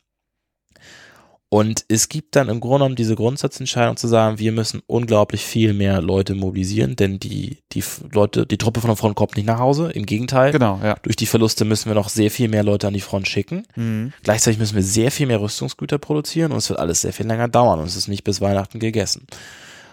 Und 1.53 1.85
es 1.87 2.09
gibt 2.09 2.35
dann 2.35 2.49
im 2.49 2.59
Grunde 2.59 2.77
genommen 2.79 2.95
diese 2.95 3.15
Grundsatzentscheidung 3.15 3.95
zu 3.95 4.07
sagen, 4.07 4.39
wir 4.39 4.51
müssen 4.51 4.81
unglaublich 4.87 5.45
viel 5.45 5.75
mehr 5.75 6.01
Leute 6.01 6.33
mobilisieren, 6.33 6.95
denn 6.95 7.19
die, 7.19 7.59
die 7.73 7.83
Leute, 8.11 8.47
die 8.47 8.57
Truppe 8.57 8.81
von 8.81 8.87
der 8.87 8.97
Front 8.97 9.15
kommt 9.15 9.37
nicht 9.37 9.45
nach 9.45 9.59
Hause. 9.59 9.91
Im 9.91 10.07
Gegenteil. 10.07 10.51
Genau, 10.51 10.79
ja. 10.83 10.95
Durch 11.03 11.15
die 11.15 11.27
Verluste 11.27 11.63
müssen 11.63 11.91
wir 11.91 11.93
noch 11.93 12.09
sehr 12.09 12.31
viel 12.31 12.47
mehr 12.47 12.63
Leute 12.63 12.87
an 12.87 12.95
die 12.95 13.01
Front 13.01 13.27
schicken. 13.27 13.67
Mhm. 13.75 14.13
Gleichzeitig 14.23 14.57
müssen 14.57 14.73
wir 14.73 14.81
sehr 14.81 15.11
viel 15.11 15.27
mehr 15.27 15.41
Rüstungsgüter 15.41 15.99
produzieren 15.99 16.53
und 16.53 16.57
es 16.57 16.69
wird 16.71 16.79
alles 16.79 17.01
sehr 17.01 17.13
viel 17.13 17.27
länger 17.27 17.49
dauern 17.49 17.77
und 17.77 17.85
es 17.85 17.97
ist 17.97 18.07
nicht 18.07 18.23
bis 18.23 18.41
Weihnachten 18.41 18.79
gegessen. 18.79 19.27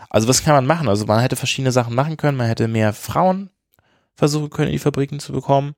Also 0.09 0.29
was 0.29 0.43
kann 0.43 0.55
man 0.55 0.65
machen? 0.65 0.89
Also 0.89 1.05
man 1.05 1.21
hätte 1.21 1.37
verschiedene 1.37 1.73
Sachen 1.73 1.95
machen 1.95 2.17
können. 2.17 2.39
Man 2.39 2.47
hätte 2.47 2.69
mehr 2.69 2.95
Frauen 2.95 3.51
versuchen 4.15 4.49
können, 4.49 4.69
in 4.69 4.77
die 4.77 4.79
Fabriken 4.79 5.21
zu 5.21 5.35
bekommen. 5.35 5.75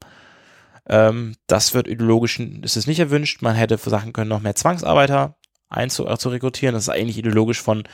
Ähm, 0.89 1.35
das 1.49 1.74
wird 1.74 1.89
ideologisch, 1.89 2.39
ist 2.39 2.76
es 2.76 2.87
nicht 2.87 3.01
erwünscht. 3.01 3.43
Man 3.43 3.57
hätte 3.57 3.78
Sachen 3.78 4.12
können, 4.12 4.28
noch 4.28 4.43
mehr 4.43 4.55
Zwangsarbeiter 4.55 5.35
einzu 5.72 6.06
äh, 6.06 6.18
zu 6.18 6.28
rekrutieren. 6.28 6.74
Das 6.74 6.84
ist 6.84 6.88
eigentlich 6.88 7.18
ideologisch 7.18 7.60
von 7.60 7.84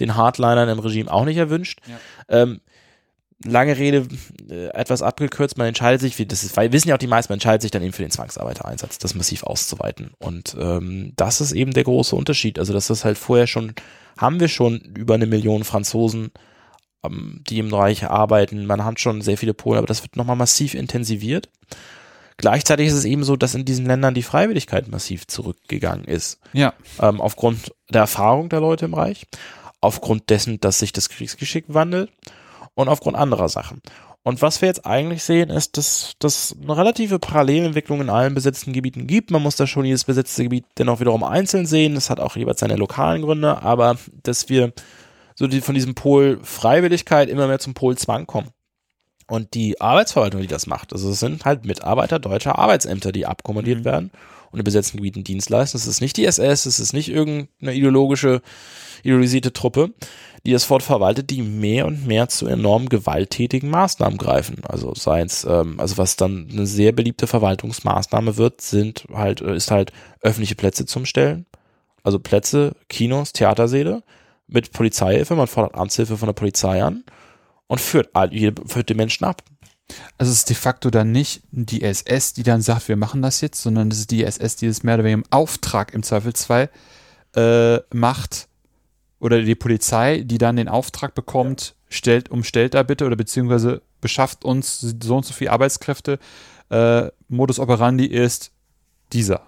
den 0.00 0.16
Hardlinern 0.16 0.68
im 0.68 0.78
Regime 0.78 1.10
auch 1.10 1.24
nicht 1.24 1.36
erwünscht. 1.36 1.80
Ja. 1.86 1.98
Ähm, 2.28 2.60
lange 3.44 3.76
Rede, 3.78 4.06
äh, 4.50 4.68
etwas 4.68 5.02
abgekürzt, 5.02 5.58
man 5.58 5.68
entscheidet 5.68 6.00
sich, 6.00 6.18
wie 6.18 6.26
das 6.26 6.44
ist, 6.44 6.56
weil 6.56 6.72
wissen 6.72 6.88
ja 6.88 6.94
auch 6.94 6.98
die 6.98 7.06
meisten, 7.06 7.32
man 7.32 7.36
entscheidet 7.36 7.62
sich 7.62 7.70
dann 7.70 7.82
eben 7.82 7.92
für 7.92 8.02
den 8.02 8.10
Zwangsarbeitereinsatz, 8.10 8.98
das 8.98 9.14
massiv 9.14 9.44
auszuweiten. 9.44 10.12
Und 10.18 10.56
ähm, 10.58 11.12
das 11.16 11.40
ist 11.40 11.52
eben 11.52 11.72
der 11.72 11.84
große 11.84 12.16
Unterschied. 12.16 12.58
Also 12.58 12.72
das 12.72 12.90
ist 12.90 13.04
halt 13.04 13.18
vorher 13.18 13.46
schon, 13.46 13.74
haben 14.16 14.40
wir 14.40 14.48
schon 14.48 14.78
über 14.78 15.14
eine 15.14 15.26
Million 15.26 15.64
Franzosen, 15.64 16.32
ähm, 17.04 17.42
die 17.48 17.58
im 17.58 17.72
Reich 17.72 18.04
arbeiten. 18.06 18.66
Man 18.66 18.84
hat 18.84 19.00
schon 19.00 19.22
sehr 19.22 19.38
viele 19.38 19.54
Polen, 19.54 19.78
aber 19.78 19.86
das 19.86 20.02
wird 20.02 20.16
nochmal 20.16 20.36
massiv 20.36 20.74
intensiviert. 20.74 21.48
Gleichzeitig 22.38 22.86
ist 22.86 22.94
es 22.94 23.04
eben 23.04 23.24
so, 23.24 23.36
dass 23.36 23.56
in 23.56 23.64
diesen 23.64 23.84
Ländern 23.84 24.14
die 24.14 24.22
Freiwilligkeit 24.22 24.88
massiv 24.88 25.26
zurückgegangen 25.26 26.04
ist. 26.04 26.40
Ja. 26.52 26.72
Ähm, 27.00 27.20
aufgrund 27.20 27.74
der 27.90 28.02
Erfahrung 28.02 28.48
der 28.48 28.60
Leute 28.60 28.84
im 28.84 28.94
Reich, 28.94 29.26
aufgrund 29.80 30.30
dessen, 30.30 30.60
dass 30.60 30.78
sich 30.78 30.92
das 30.92 31.08
Kriegsgeschick 31.08 31.66
wandelt 31.68 32.10
und 32.74 32.88
aufgrund 32.88 33.16
anderer 33.16 33.48
Sachen. 33.48 33.82
Und 34.22 34.40
was 34.40 34.60
wir 34.60 34.68
jetzt 34.68 34.86
eigentlich 34.86 35.24
sehen, 35.24 35.50
ist, 35.50 35.76
dass 35.76 36.12
das 36.18 36.54
eine 36.62 36.76
relative 36.76 37.18
Parallelentwicklung 37.18 38.00
in 38.00 38.10
allen 38.10 38.34
besetzten 38.34 38.72
Gebieten 38.72 39.06
gibt. 39.06 39.30
Man 39.30 39.42
muss 39.42 39.56
da 39.56 39.66
schon 39.66 39.84
jedes 39.84 40.04
besetzte 40.04 40.44
Gebiet 40.44 40.64
dennoch 40.76 41.00
wiederum 41.00 41.24
einzeln 41.24 41.66
sehen. 41.66 41.94
Das 41.94 42.10
hat 42.10 42.20
auch 42.20 42.36
jeweils 42.36 42.60
seine 42.60 42.76
lokalen 42.76 43.22
Gründe, 43.22 43.62
aber 43.62 43.96
dass 44.22 44.48
wir 44.48 44.72
so 45.34 45.46
die, 45.46 45.60
von 45.60 45.74
diesem 45.74 45.94
Pol 45.94 46.40
Freiwilligkeit 46.42 47.28
immer 47.28 47.46
mehr 47.46 47.58
zum 47.58 47.74
Pol 47.74 47.96
Zwang 47.96 48.26
kommen. 48.26 48.50
Und 49.28 49.52
die 49.52 49.80
Arbeitsverwaltung, 49.80 50.40
die 50.40 50.46
das 50.46 50.66
macht, 50.66 50.92
also 50.92 51.10
es 51.10 51.20
sind 51.20 51.44
halt 51.44 51.66
Mitarbeiter 51.66 52.18
deutscher 52.18 52.58
Arbeitsämter, 52.58 53.12
die 53.12 53.26
abkommandiert 53.26 53.80
mhm. 53.80 53.84
werden 53.84 54.10
und 54.50 54.58
in 54.58 54.64
besetzten 54.64 54.96
Gebieten 54.96 55.22
Dienst 55.22 55.50
leisten. 55.50 55.76
Es 55.76 55.86
ist 55.86 56.00
nicht 56.00 56.16
die 56.16 56.24
SS, 56.24 56.64
es 56.64 56.80
ist 56.80 56.94
nicht 56.94 57.10
irgendeine 57.10 57.74
ideologische, 57.74 58.40
ideologisierte 59.02 59.52
Truppe, 59.52 59.90
die 60.46 60.52
das 60.52 60.64
Fort 60.64 60.82
verwaltet, 60.82 61.28
die 61.28 61.42
mehr 61.42 61.86
und 61.86 62.06
mehr 62.06 62.28
zu 62.30 62.46
enorm 62.46 62.88
gewalttätigen 62.88 63.68
Maßnahmen 63.68 64.16
greifen. 64.16 64.62
Also 64.66 64.94
sei 64.94 65.20
es, 65.20 65.44
ähm, 65.44 65.78
also 65.78 65.98
was 65.98 66.16
dann 66.16 66.48
eine 66.50 66.66
sehr 66.66 66.92
beliebte 66.92 67.26
Verwaltungsmaßnahme 67.26 68.38
wird, 68.38 68.62
sind 68.62 69.04
halt, 69.12 69.42
äh, 69.42 69.54
ist 69.54 69.70
halt 69.70 69.92
öffentliche 70.22 70.54
Plätze 70.54 70.86
zum 70.86 71.04
Stellen. 71.04 71.44
Also 72.02 72.18
Plätze, 72.18 72.74
Kinos, 72.88 73.34
Theatersäle 73.34 74.02
mit 74.46 74.72
Polizeihilfe. 74.72 75.34
Man 75.34 75.48
fordert 75.48 75.74
Amtshilfe 75.74 76.16
von 76.16 76.28
der 76.28 76.32
Polizei 76.32 76.82
an 76.82 77.04
und 77.68 77.80
führt, 77.80 78.10
führt 78.66 78.88
die 78.88 78.94
Menschen 78.94 79.24
ab. 79.24 79.42
Also 80.18 80.32
es 80.32 80.38
ist 80.38 80.50
de 80.50 80.56
facto 80.56 80.90
dann 80.90 81.12
nicht 81.12 81.42
die 81.50 81.82
SS, 81.82 82.34
die 82.34 82.42
dann 82.42 82.60
sagt, 82.60 82.88
wir 82.88 82.96
machen 82.96 83.22
das 83.22 83.40
jetzt, 83.40 83.62
sondern 83.62 83.90
es 83.90 84.00
ist 84.00 84.10
die 84.10 84.24
SS, 84.24 84.56
die 84.56 84.66
es 84.66 84.82
mehr 84.82 84.94
oder 84.94 85.04
weniger 85.04 85.22
im 85.22 85.32
Auftrag 85.32 85.94
im 85.94 86.02
Zweifelsfall 86.02 86.70
äh, 87.34 87.78
macht 87.94 88.48
oder 89.20 89.42
die 89.42 89.54
Polizei, 89.54 90.22
die 90.24 90.38
dann 90.38 90.56
den 90.56 90.68
Auftrag 90.68 91.14
bekommt, 91.14 91.74
stellt, 91.88 92.30
umstellt 92.30 92.74
da 92.74 92.82
bitte 92.82 93.06
oder 93.06 93.16
beziehungsweise 93.16 93.82
beschafft 94.00 94.44
uns 94.44 94.80
so 94.80 95.16
und 95.16 95.24
so 95.24 95.32
viele 95.32 95.52
Arbeitskräfte. 95.52 96.18
Äh, 96.70 97.08
Modus 97.28 97.58
operandi 97.58 98.04
ist 98.04 98.52
dieser. 99.12 99.42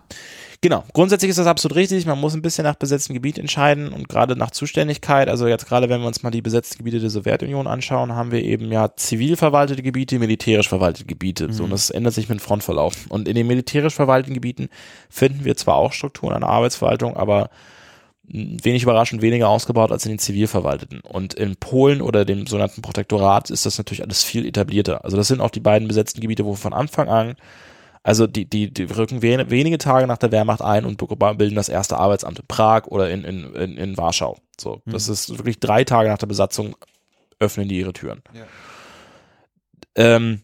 Genau, 0.63 0.85
grundsätzlich 0.93 1.31
ist 1.31 1.39
das 1.39 1.47
absolut 1.47 1.77
richtig. 1.77 2.05
Man 2.05 2.21
muss 2.21 2.35
ein 2.35 2.43
bisschen 2.43 2.65
nach 2.65 2.75
besetztem 2.75 3.15
Gebiet 3.15 3.39
entscheiden 3.39 3.89
und 3.95 4.11
gerade 4.11 4.37
nach 4.37 4.51
Zuständigkeit. 4.51 5.29
Also 5.29 5.49
jetzt 5.49 5.67
gerade, 5.67 5.89
wenn 5.89 6.03
wir 6.03 6.07
uns 6.07 6.23
mal 6.23 6.31
die 6.31 6.43
besetzten 6.43 6.79
Gebiete 6.79 7.01
der 7.01 7.09
Sowjetunion 7.09 7.67
anschauen, 7.67 8.15
haben 8.15 8.31
wir 8.31 8.45
eben 8.45 8.71
ja 8.71 8.95
zivil 8.95 9.37
verwaltete 9.37 9.83
Gebiete, 9.83 10.19
militärisch 10.19 10.69
verwaltete 10.69 11.07
Gebiete. 11.07 11.49
Mhm. 11.49 11.53
So, 11.55 11.65
und 11.65 11.71
das 11.71 11.89
ändert 11.89 12.13
sich 12.13 12.29
mit 12.29 12.39
dem 12.39 12.43
Frontverlauf. 12.43 13.07
Und 13.09 13.27
in 13.27 13.37
den 13.37 13.47
militärisch 13.47 13.95
verwalteten 13.95 14.35
Gebieten 14.35 14.69
finden 15.09 15.47
wir 15.47 15.57
zwar 15.57 15.77
auch 15.77 15.95
Strukturen 15.95 16.35
einer 16.35 16.51
Arbeitsverwaltung, 16.51 17.17
aber 17.17 17.49
wenig 18.33 18.83
überraschend 18.83 19.23
weniger 19.23 19.49
ausgebaut 19.49 19.91
als 19.91 20.05
in 20.05 20.13
den 20.13 20.19
zivil 20.19 20.47
verwalteten. 20.47 21.01
Und 21.01 21.33
in 21.33 21.57
Polen 21.57 22.03
oder 22.03 22.27
dem 22.27 22.47
sogenannten 22.47 22.83
Protektorat 22.83 23.49
ist 23.49 23.65
das 23.65 23.79
natürlich 23.79 24.03
alles 24.03 24.23
viel 24.23 24.45
etablierter. 24.45 25.07
Also 25.07 25.17
das 25.17 25.29
sind 25.29 25.41
auch 25.41 25.51
die 25.51 25.61
beiden 25.61 25.89
besetzten 25.89 26.21
Gebiete, 26.21 26.45
wo 26.45 26.55
von 26.55 26.75
Anfang 26.75 27.09
an 27.09 27.37
also 28.03 28.27
die, 28.27 28.49
die, 28.49 28.73
die 28.73 28.85
rücken 28.85 29.21
wenige 29.23 29.79
Tage 29.79 30.07
nach 30.07 30.17
der 30.17 30.33
Wehrmacht 30.33 30.63
ein 30.63 30.85
und 30.85 30.97
bilden 30.97 31.55
das 31.55 31.69
erste 31.69 31.99
Arbeitsamt 31.99 32.39
in 32.39 32.47
Prag 32.47 32.87
oder 32.87 33.11
in, 33.11 33.25
in, 33.25 33.55
in, 33.55 33.77
in 33.77 33.97
Warschau. 33.97 34.39
So, 34.59 34.81
mhm. 34.85 34.93
das 34.93 35.09
ist 35.09 35.37
wirklich 35.37 35.61
drei 35.61 35.85
Tage 35.85 36.09
nach 36.09 36.19
der 36.19 36.27
Besatzung 36.27 36.77
öffnen 37.39 37.69
die 37.69 37.79
ihre 37.79 37.93
Türen. 37.93 38.23
Ja. 38.35 38.47
Ähm, 39.97 40.43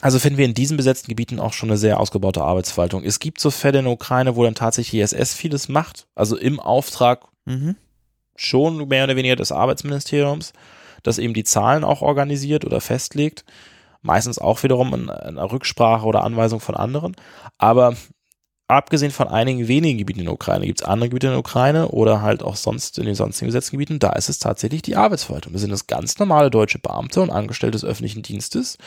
also 0.00 0.18
finden 0.18 0.38
wir 0.38 0.44
in 0.44 0.54
diesen 0.54 0.76
besetzten 0.76 1.08
Gebieten 1.08 1.40
auch 1.40 1.52
schon 1.52 1.70
eine 1.70 1.78
sehr 1.78 2.00
ausgebaute 2.00 2.42
Arbeitsverwaltung. 2.42 3.02
Es 3.02 3.18
gibt 3.18 3.40
so 3.40 3.50
Fälle 3.50 3.78
in 3.78 3.84
der 3.84 3.94
Ukraine, 3.94 4.36
wo 4.36 4.44
dann 4.44 4.54
tatsächlich 4.54 4.90
die 4.90 5.00
SS 5.00 5.34
vieles 5.34 5.68
macht, 5.68 6.06
also 6.14 6.36
im 6.36 6.60
Auftrag 6.60 7.24
mhm. 7.44 7.76
schon 8.34 8.88
mehr 8.88 9.04
oder 9.04 9.16
weniger 9.16 9.36
des 9.36 9.52
Arbeitsministeriums, 9.52 10.52
das 11.02 11.18
eben 11.18 11.34
die 11.34 11.44
Zahlen 11.44 11.84
auch 11.84 12.02
organisiert 12.02 12.64
oder 12.64 12.80
festlegt 12.80 13.44
meistens 14.06 14.38
auch 14.38 14.62
wiederum 14.62 14.94
in, 14.94 15.08
in 15.08 15.38
Rücksprache 15.38 16.06
oder 16.06 16.24
Anweisung 16.24 16.60
von 16.60 16.76
anderen. 16.76 17.14
Aber 17.58 17.94
abgesehen 18.68 19.12
von 19.12 19.28
einigen 19.28 19.68
wenigen 19.68 19.98
Gebieten 19.98 20.20
in 20.20 20.26
der 20.26 20.34
Ukraine 20.34 20.66
gibt 20.66 20.80
es 20.80 20.86
andere 20.86 21.08
Gebiete 21.08 21.28
in 21.28 21.32
der 21.34 21.40
Ukraine 21.40 21.88
oder 21.88 22.22
halt 22.22 22.42
auch 22.42 22.56
sonst 22.56 22.98
in 22.98 23.06
den 23.06 23.14
sonstigen 23.14 23.48
besetzten 23.48 23.76
Gebieten, 23.76 23.98
da 23.98 24.10
ist 24.10 24.28
es 24.28 24.38
tatsächlich 24.38 24.82
die 24.82 24.96
Arbeitsverwaltung. 24.96 25.52
Das 25.52 25.62
sind 25.62 25.70
das 25.70 25.86
ganz 25.86 26.18
normale 26.18 26.50
deutsche 26.50 26.78
Beamte 26.78 27.20
und 27.20 27.30
Angestellte 27.30 27.78
des 27.78 27.84
öffentlichen 27.84 28.22
Dienstes, 28.22 28.78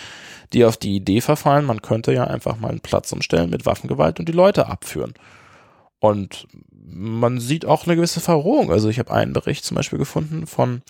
die 0.53 0.65
auf 0.65 0.77
die 0.77 0.95
Idee 0.95 1.21
verfallen, 1.21 1.65
man 1.65 1.81
könnte 1.81 2.11
ja 2.13 2.25
einfach 2.25 2.57
mal 2.57 2.69
einen 2.69 2.81
Platz 2.81 3.11
umstellen 3.11 3.49
mit 3.49 3.65
Waffengewalt 3.65 4.19
und 4.19 4.27
die 4.27 4.33
Leute 4.33 4.67
abführen. 4.67 5.13
Und 5.99 6.47
man 6.71 7.39
sieht 7.39 7.65
auch 7.65 7.85
eine 7.85 7.95
gewisse 7.95 8.21
Verrohung. 8.21 8.71
Also 8.71 8.89
ich 8.89 8.99
habe 8.99 9.11
einen 9.11 9.33
Bericht 9.33 9.65
zum 9.65 9.75
Beispiel 9.75 9.99
gefunden 9.99 10.47
von 10.47 10.81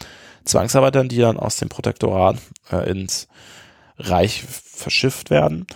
Zwangsarbeitern, 0.46 1.10
die 1.10 1.18
dann 1.18 1.38
aus 1.38 1.58
dem 1.58 1.70
Protektorat 1.70 2.38
äh, 2.72 2.90
ins 2.90 3.28
Reich 4.00 4.43
verschifft 4.43 5.30
werden, 5.30 5.68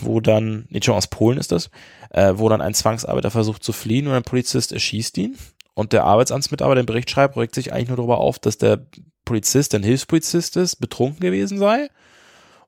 wo 0.00 0.20
dann, 0.20 0.66
nicht 0.70 0.84
schon 0.84 0.94
aus 0.94 1.08
Polen 1.08 1.38
ist 1.38 1.52
das, 1.52 1.70
äh, 2.10 2.34
wo 2.36 2.48
dann 2.48 2.60
ein 2.60 2.74
Zwangsarbeiter 2.74 3.30
versucht 3.30 3.62
zu 3.62 3.72
fliehen 3.72 4.06
und 4.06 4.14
ein 4.14 4.22
Polizist 4.22 4.72
erschießt 4.72 5.18
ihn. 5.18 5.36
Und 5.74 5.92
der 5.92 6.04
Arbeitsamtsmitarbeiter 6.04 6.82
den 6.82 6.86
Bericht 6.86 7.10
schreibt, 7.10 7.36
regt 7.36 7.54
sich 7.54 7.72
eigentlich 7.72 7.88
nur 7.88 7.96
darüber 7.96 8.18
auf, 8.18 8.38
dass 8.38 8.58
der 8.58 8.86
Polizist, 9.24 9.74
ein 9.74 9.82
Hilfspolizist 9.82 10.56
ist, 10.56 10.76
betrunken 10.76 11.20
gewesen 11.20 11.58
sei. 11.58 11.88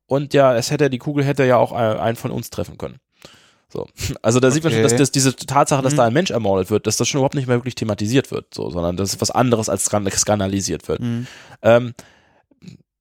Und 0.06 0.34
ja, 0.34 0.54
es 0.56 0.70
hätte, 0.70 0.90
die 0.90 0.98
Kugel 0.98 1.24
hätte 1.24 1.44
ja 1.44 1.56
auch 1.56 1.72
einen 1.72 2.16
von 2.16 2.30
uns 2.30 2.50
treffen 2.50 2.78
können. 2.78 2.98
So. 3.68 3.86
Also 4.22 4.40
da 4.40 4.48
okay. 4.48 4.54
sieht 4.54 4.64
man 4.64 4.72
schon, 4.72 4.82
dass, 4.82 4.96
dass 4.96 5.10
diese 5.10 5.34
Tatsache, 5.34 5.82
dass 5.82 5.92
mhm. 5.92 5.98
da 5.98 6.04
ein 6.04 6.12
Mensch 6.12 6.30
ermordet 6.30 6.70
wird, 6.70 6.86
dass 6.86 6.96
das 6.96 7.08
schon 7.08 7.18
überhaupt 7.18 7.34
nicht 7.34 7.46
mehr 7.46 7.58
wirklich 7.58 7.74
thematisiert 7.74 8.30
wird, 8.30 8.52
so, 8.54 8.70
sondern 8.70 8.96
dass 8.96 9.20
was 9.20 9.30
anderes 9.30 9.68
als 9.68 9.84
skandalisiert 9.84 10.88
wird. 10.88 11.00
Mhm. 11.00 11.26
Ähm, 11.62 11.94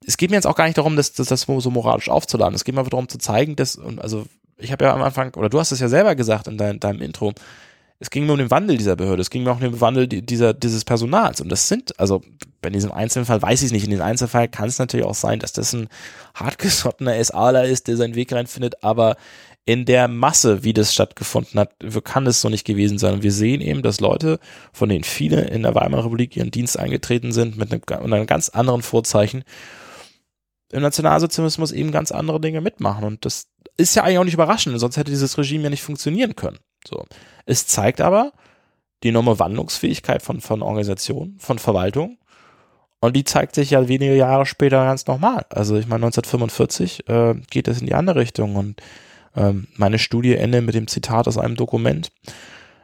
es 0.06 0.18
geht 0.18 0.30
mir 0.30 0.38
jetzt 0.38 0.48
auch 0.48 0.56
gar 0.56 0.66
nicht 0.66 0.78
darum, 0.78 0.96
das, 0.96 1.14
das, 1.14 1.28
das 1.28 1.42
so 1.42 1.72
moralisch 1.72 2.10
aufzuladen. 2.10 2.56
Es 2.56 2.64
geht 2.64 2.76
mir 2.76 2.82
einfach 2.82 2.92
darum 2.92 3.10
zu 3.10 3.18
zeigen, 3.18 3.56
dass, 3.56 3.80
also 3.98 4.26
ich 4.58 4.72
habe 4.72 4.86
ja 4.86 4.94
am 4.94 5.02
Anfang, 5.02 5.34
oder 5.36 5.50
du 5.50 5.60
hast 5.60 5.72
es 5.72 5.80
ja 5.80 5.90
selber 5.90 6.16
gesagt 6.16 6.48
in 6.48 6.58
dein, 6.58 6.80
deinem 6.80 7.02
Intro, 7.02 7.34
es 8.00 8.10
ging 8.10 8.26
mir 8.26 8.34
um 8.34 8.38
den 8.38 8.52
Wandel 8.52 8.78
dieser 8.78 8.96
Behörde, 8.96 9.22
es 9.22 9.30
ging 9.30 9.44
mir 9.44 9.52
auch 9.52 9.56
um 9.56 9.62
den 9.62 9.82
Wandel 9.82 10.08
dieser, 10.08 10.54
dieses 10.54 10.84
Personals. 10.84 11.40
Und 11.40 11.50
das 11.50 11.68
sind, 11.68 11.98
also 12.00 12.22
bei 12.62 12.70
diesem 12.70 12.92
Einzelfall 12.92 13.42
weiß 13.42 13.62
ich 13.62 13.68
es 13.68 13.72
nicht, 13.72 13.86
in 13.86 13.92
diesem 13.92 14.06
Einzelfall 14.06 14.48
kann 14.48 14.68
es 14.68 14.80
natürlich 14.80 15.06
auch 15.06 15.16
sein, 15.16 15.40
dass 15.40 15.54
das 15.54 15.74
ein 15.74 15.88
hartgesottener 16.34 17.24
SAler 17.24 17.66
ist, 17.66 17.88
der 17.88 17.96
seinen 17.96 18.16
Weg 18.16 18.34
reinfindet, 18.34 18.84
aber 18.84 19.16
in 19.68 19.86
der 19.86 20.08
Masse, 20.08 20.64
wie 20.64 20.74
das 20.74 20.94
stattgefunden 20.94 21.60
hat, 21.60 21.72
kann 22.04 22.28
es 22.28 22.42
so 22.42 22.50
nicht 22.50 22.66
gewesen 22.66 23.00
sein. 23.00 23.16
Und 23.16 23.24
wir 23.24 23.32
sehen 23.32 23.62
eben, 23.62 23.82
dass 23.82 24.00
Leute, 24.00 24.40
von 24.72 24.90
denen 24.90 25.04
viele 25.04 25.42
in 25.42 25.64
der 25.64 25.74
Weimarer 25.74 26.06
Republik 26.06 26.38
ihren 26.38 26.52
Dienst 26.52 26.78
eingetreten 26.78 27.32
sind, 27.32 27.58
mit 27.58 27.72
einem, 27.72 27.82
mit 28.04 28.14
einem 28.14 28.28
ganz 28.28 28.50
anderen 28.50 28.84
Vorzeichen, 28.84 29.44
im 30.76 30.82
Nationalsozialismus 30.82 31.72
eben 31.72 31.92
ganz 31.92 32.12
andere 32.12 32.42
Dinge 32.42 32.62
mitmachen. 32.62 33.06
Und 33.06 33.26
das 33.26 33.48
ist 33.78 33.96
ja 33.96 34.04
eigentlich 34.04 34.20
auch 34.20 34.24
nicht 34.26 34.34
überraschend, 34.34 34.80
sonst 34.80 34.98
hätte 34.98 35.12
dieses 35.12 35.38
Regime 35.38 35.64
ja 35.64 35.70
nicht 35.70 35.84
funktionieren 35.84 36.36
können. 36.36 36.60
So. 36.88 37.06
Es 37.46 37.66
zeigt 37.68 38.02
aber 38.02 38.34
die 39.04 39.10
enorme 39.10 39.40
Wandlungsfähigkeit 39.40 40.22
von, 40.22 40.42
von 40.42 40.62
Organisationen, 40.62 41.38
von 41.40 41.60
Verwaltung. 41.60 42.18
Und 43.00 43.16
die 43.16 43.24
zeigt 43.24 43.56
sich 43.56 43.72
ja 43.72 43.88
wenige 43.88 44.16
Jahre 44.16 44.46
später 44.46 44.84
ganz 44.84 45.06
normal. 45.08 45.46
Also 45.50 45.76
ich 45.76 45.88
meine, 45.88 46.06
1945 46.06 47.08
äh, 47.08 47.36
geht 47.50 47.68
es 47.68 47.80
in 47.80 47.88
die 47.88 47.94
andere 47.94 48.20
Richtung. 48.20 48.56
Und 48.56 48.82
ähm, 49.36 49.68
meine 49.76 50.00
Studie 50.00 50.36
endet 50.36 50.66
mit 50.66 50.76
dem 50.76 50.88
Zitat 50.88 51.28
aus 51.28 51.38
einem 51.38 51.56
Dokument. 51.56 52.12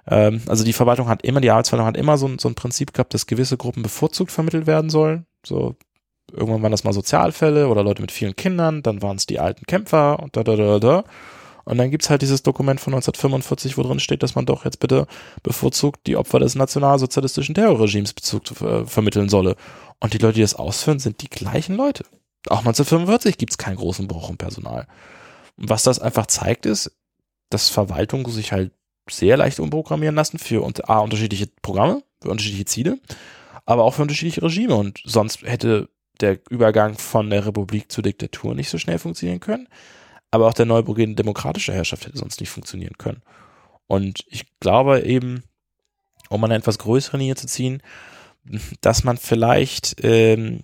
Ähm, 0.08 0.42
also 0.48 0.64
die 0.64 0.74
Verwaltung 0.74 1.10
hat 1.10 1.24
immer, 1.24 1.42
die 1.42 1.50
Arbeitsverwaltung 1.50 1.88
hat 1.88 1.98
immer 1.98 2.18
so, 2.18 2.30
so 2.38 2.48
ein 2.48 2.56
Prinzip 2.56 2.94
gehabt, 2.94 3.14
dass 3.14 3.26
gewisse 3.26 3.58
Gruppen 3.58 3.84
bevorzugt 3.84 4.32
vermittelt 4.32 4.68
werden 4.68 4.90
sollen. 4.90 5.26
So 5.46 5.76
Irgendwann 6.34 6.62
waren 6.62 6.72
das 6.72 6.84
mal 6.84 6.94
Sozialfälle 6.94 7.68
oder 7.68 7.84
Leute 7.84 8.02
mit 8.02 8.12
vielen 8.12 8.36
Kindern, 8.36 8.84
dann 8.84 9.02
waren 9.02 9.18
es 9.18 9.26
die 9.26 9.40
alten 9.40 9.66
Kämpfer 9.66 10.20
und 10.20 10.36
da, 10.36 10.44
da, 10.44 10.56
da, 10.56 10.80
da. 10.80 11.04
Und 11.64 11.78
dann 11.78 11.92
gibt's 11.92 12.10
halt 12.10 12.22
dieses 12.22 12.44
Dokument 12.44 12.80
von 12.80 12.94
1945, 12.94 13.78
wo 13.78 13.84
drin 13.84 14.00
steht, 14.00 14.24
dass 14.24 14.36
man 14.36 14.46
doch 14.46 14.66
jetzt 14.66 14.80
bitte 14.80 15.08
bevorzugt 15.44 16.08
die 16.08 16.16
Opfer 16.16 16.40
des 16.40 16.56
nationalsozialistischen 16.56 17.56
Terrorregimes 17.56 18.14
Bezug 18.14 18.50
äh, 18.62 18.86
vermitteln 18.86 19.30
solle. 19.30 19.56
Und 20.00 20.14
die 20.14 20.18
Leute, 20.18 20.36
die 20.36 20.42
das 20.42 20.56
ausführen, 20.56 21.00
sind 21.00 21.22
die 21.22 21.30
gleichen 21.30 21.76
Leute. 21.76 22.04
Auch 22.48 22.60
1945 22.60 23.38
gibt's 23.38 23.58
keinen 23.58 23.76
großen 23.76 24.08
Bruch 24.08 24.30
im 24.30 24.38
Personal. 24.38 24.88
Und 25.58 25.70
was 25.70 25.84
das 25.84 26.00
einfach 26.00 26.26
zeigt, 26.26 26.66
ist, 26.66 26.92
dass 27.50 27.70
Verwaltung 27.70 28.28
sich 28.30 28.52
halt 28.52 28.72
sehr 29.10 29.38
leicht 29.38 29.60
umprogrammieren 29.60 30.16
lassen 30.16 30.40
für 30.40 30.68
A, 30.88 31.00
unterschiedliche 31.00 31.48
Programme, 31.62 32.02
für 32.22 32.30
unterschiedliche 32.30 32.66
Ziele, 32.66 33.00
aber 33.66 33.84
auch 33.84 33.94
für 33.94 34.02
unterschiedliche 34.02 34.42
Regime. 34.42 34.76
Und 34.76 35.02
sonst 35.06 35.44
hätte 35.44 35.90
der 36.22 36.40
Übergang 36.50 36.98
von 36.98 37.30
der 37.30 37.46
Republik 37.46 37.92
zur 37.92 38.04
Diktatur 38.04 38.56
nicht 38.56 38.70
so 38.70 38.78
schnell 38.78 39.00
funktionieren 39.00 39.40
können. 39.40 39.68
Aber 40.32 40.48
auch 40.48 40.54
der 40.54 40.66
Neubeginn 40.66 41.12
in 41.12 41.16
demokratischer 41.16 41.74
Herrschaft 41.74 42.06
hätte 42.06 42.18
sonst 42.18 42.40
nicht 42.40 42.50
funktionieren 42.50 42.98
können. 42.98 43.22
Und 43.88 44.24
ich 44.28 44.46
glaube 44.60 45.02
eben, 45.02 45.44
um 46.30 46.44
eine 46.44 46.56
etwas 46.56 46.78
größere 46.78 47.18
Linie 47.18 47.36
zu 47.36 47.48
ziehen, 47.48 47.82
dass 48.80 49.04
man 49.04 49.18
vielleicht 49.18 49.98
ähm, 50.04 50.62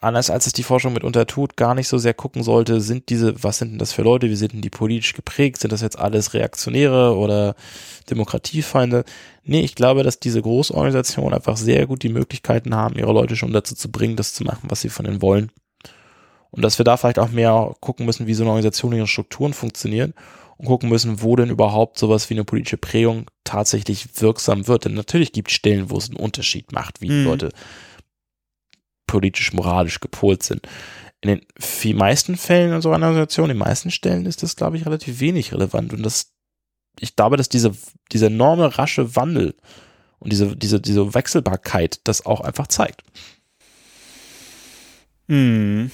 anders 0.00 0.30
als 0.30 0.46
es 0.46 0.52
die 0.52 0.62
Forschung 0.62 0.92
mitunter 0.92 1.26
tut, 1.26 1.56
gar 1.56 1.74
nicht 1.74 1.88
so 1.88 1.98
sehr 1.98 2.14
gucken 2.14 2.42
sollte, 2.42 2.80
sind 2.80 3.08
diese, 3.08 3.42
was 3.42 3.58
sind 3.58 3.72
denn 3.72 3.78
das 3.78 3.92
für 3.92 4.02
Leute, 4.02 4.28
wie 4.28 4.36
sind 4.36 4.52
denn 4.52 4.60
die 4.60 4.70
politisch 4.70 5.14
geprägt, 5.14 5.60
sind 5.60 5.72
das 5.72 5.80
jetzt 5.80 5.98
alles 5.98 6.34
Reaktionäre 6.34 7.16
oder 7.16 7.54
Demokratiefeinde? 8.10 9.04
Nee, 9.44 9.60
ich 9.60 9.74
glaube, 9.74 10.02
dass 10.02 10.20
diese 10.20 10.42
Großorganisationen 10.42 11.34
einfach 11.34 11.56
sehr 11.56 11.86
gut 11.86 12.02
die 12.02 12.08
Möglichkeiten 12.08 12.74
haben, 12.74 12.96
ihre 12.96 13.12
Leute 13.12 13.36
schon 13.36 13.52
dazu 13.52 13.74
zu 13.74 13.90
bringen, 13.90 14.16
das 14.16 14.34
zu 14.34 14.44
machen, 14.44 14.68
was 14.68 14.80
sie 14.80 14.88
von 14.88 15.06
ihnen 15.06 15.22
wollen. 15.22 15.50
Und 16.50 16.62
dass 16.62 16.78
wir 16.78 16.84
da 16.84 16.96
vielleicht 16.96 17.18
auch 17.18 17.30
mehr 17.30 17.74
gucken 17.80 18.06
müssen, 18.06 18.26
wie 18.26 18.34
so 18.34 18.42
eine 18.42 18.50
Organisation 18.50 18.92
ihre 18.92 19.06
Strukturen 19.06 19.52
funktionieren 19.52 20.14
und 20.56 20.66
gucken 20.66 20.88
müssen, 20.88 21.22
wo 21.22 21.36
denn 21.36 21.50
überhaupt 21.50 21.98
sowas 21.98 22.30
wie 22.30 22.34
eine 22.34 22.44
politische 22.44 22.78
Prägung 22.78 23.26
tatsächlich 23.44 24.20
wirksam 24.20 24.66
wird. 24.66 24.86
Denn 24.86 24.94
natürlich 24.94 25.32
gibt 25.32 25.48
es 25.48 25.54
Stellen, 25.54 25.90
wo 25.90 25.98
es 25.98 26.08
einen 26.08 26.18
Unterschied 26.18 26.72
macht, 26.72 27.00
wie 27.00 27.10
mhm. 27.10 27.24
Leute 27.24 27.50
politisch, 29.08 29.52
moralisch 29.52 29.98
gepolt 29.98 30.44
sind. 30.44 30.68
In 31.20 31.30
den 31.30 31.40
viel 31.58 31.96
meisten 31.96 32.36
Fällen 32.36 32.72
in 32.72 32.80
so 32.80 32.92
einer 32.92 33.06
Organisation, 33.06 33.50
in 33.50 33.56
den 33.56 33.66
meisten 33.66 33.90
Stellen 33.90 34.26
ist 34.26 34.44
das, 34.44 34.54
glaube 34.54 34.76
ich, 34.76 34.86
relativ 34.86 35.18
wenig 35.18 35.52
relevant. 35.52 35.92
Und 35.92 36.04
das, 36.04 36.30
ich 37.00 37.16
glaube, 37.16 37.36
dass 37.36 37.48
diese, 37.48 37.72
dieser 38.12 38.28
enorme, 38.28 38.78
rasche 38.78 39.16
Wandel 39.16 39.56
und 40.20 40.32
diese, 40.32 40.56
diese, 40.56 40.80
diese 40.80 41.14
Wechselbarkeit 41.14 42.00
das 42.04 42.24
auch 42.24 42.40
einfach 42.40 42.68
zeigt. 42.68 43.02
Hm. 45.28 45.90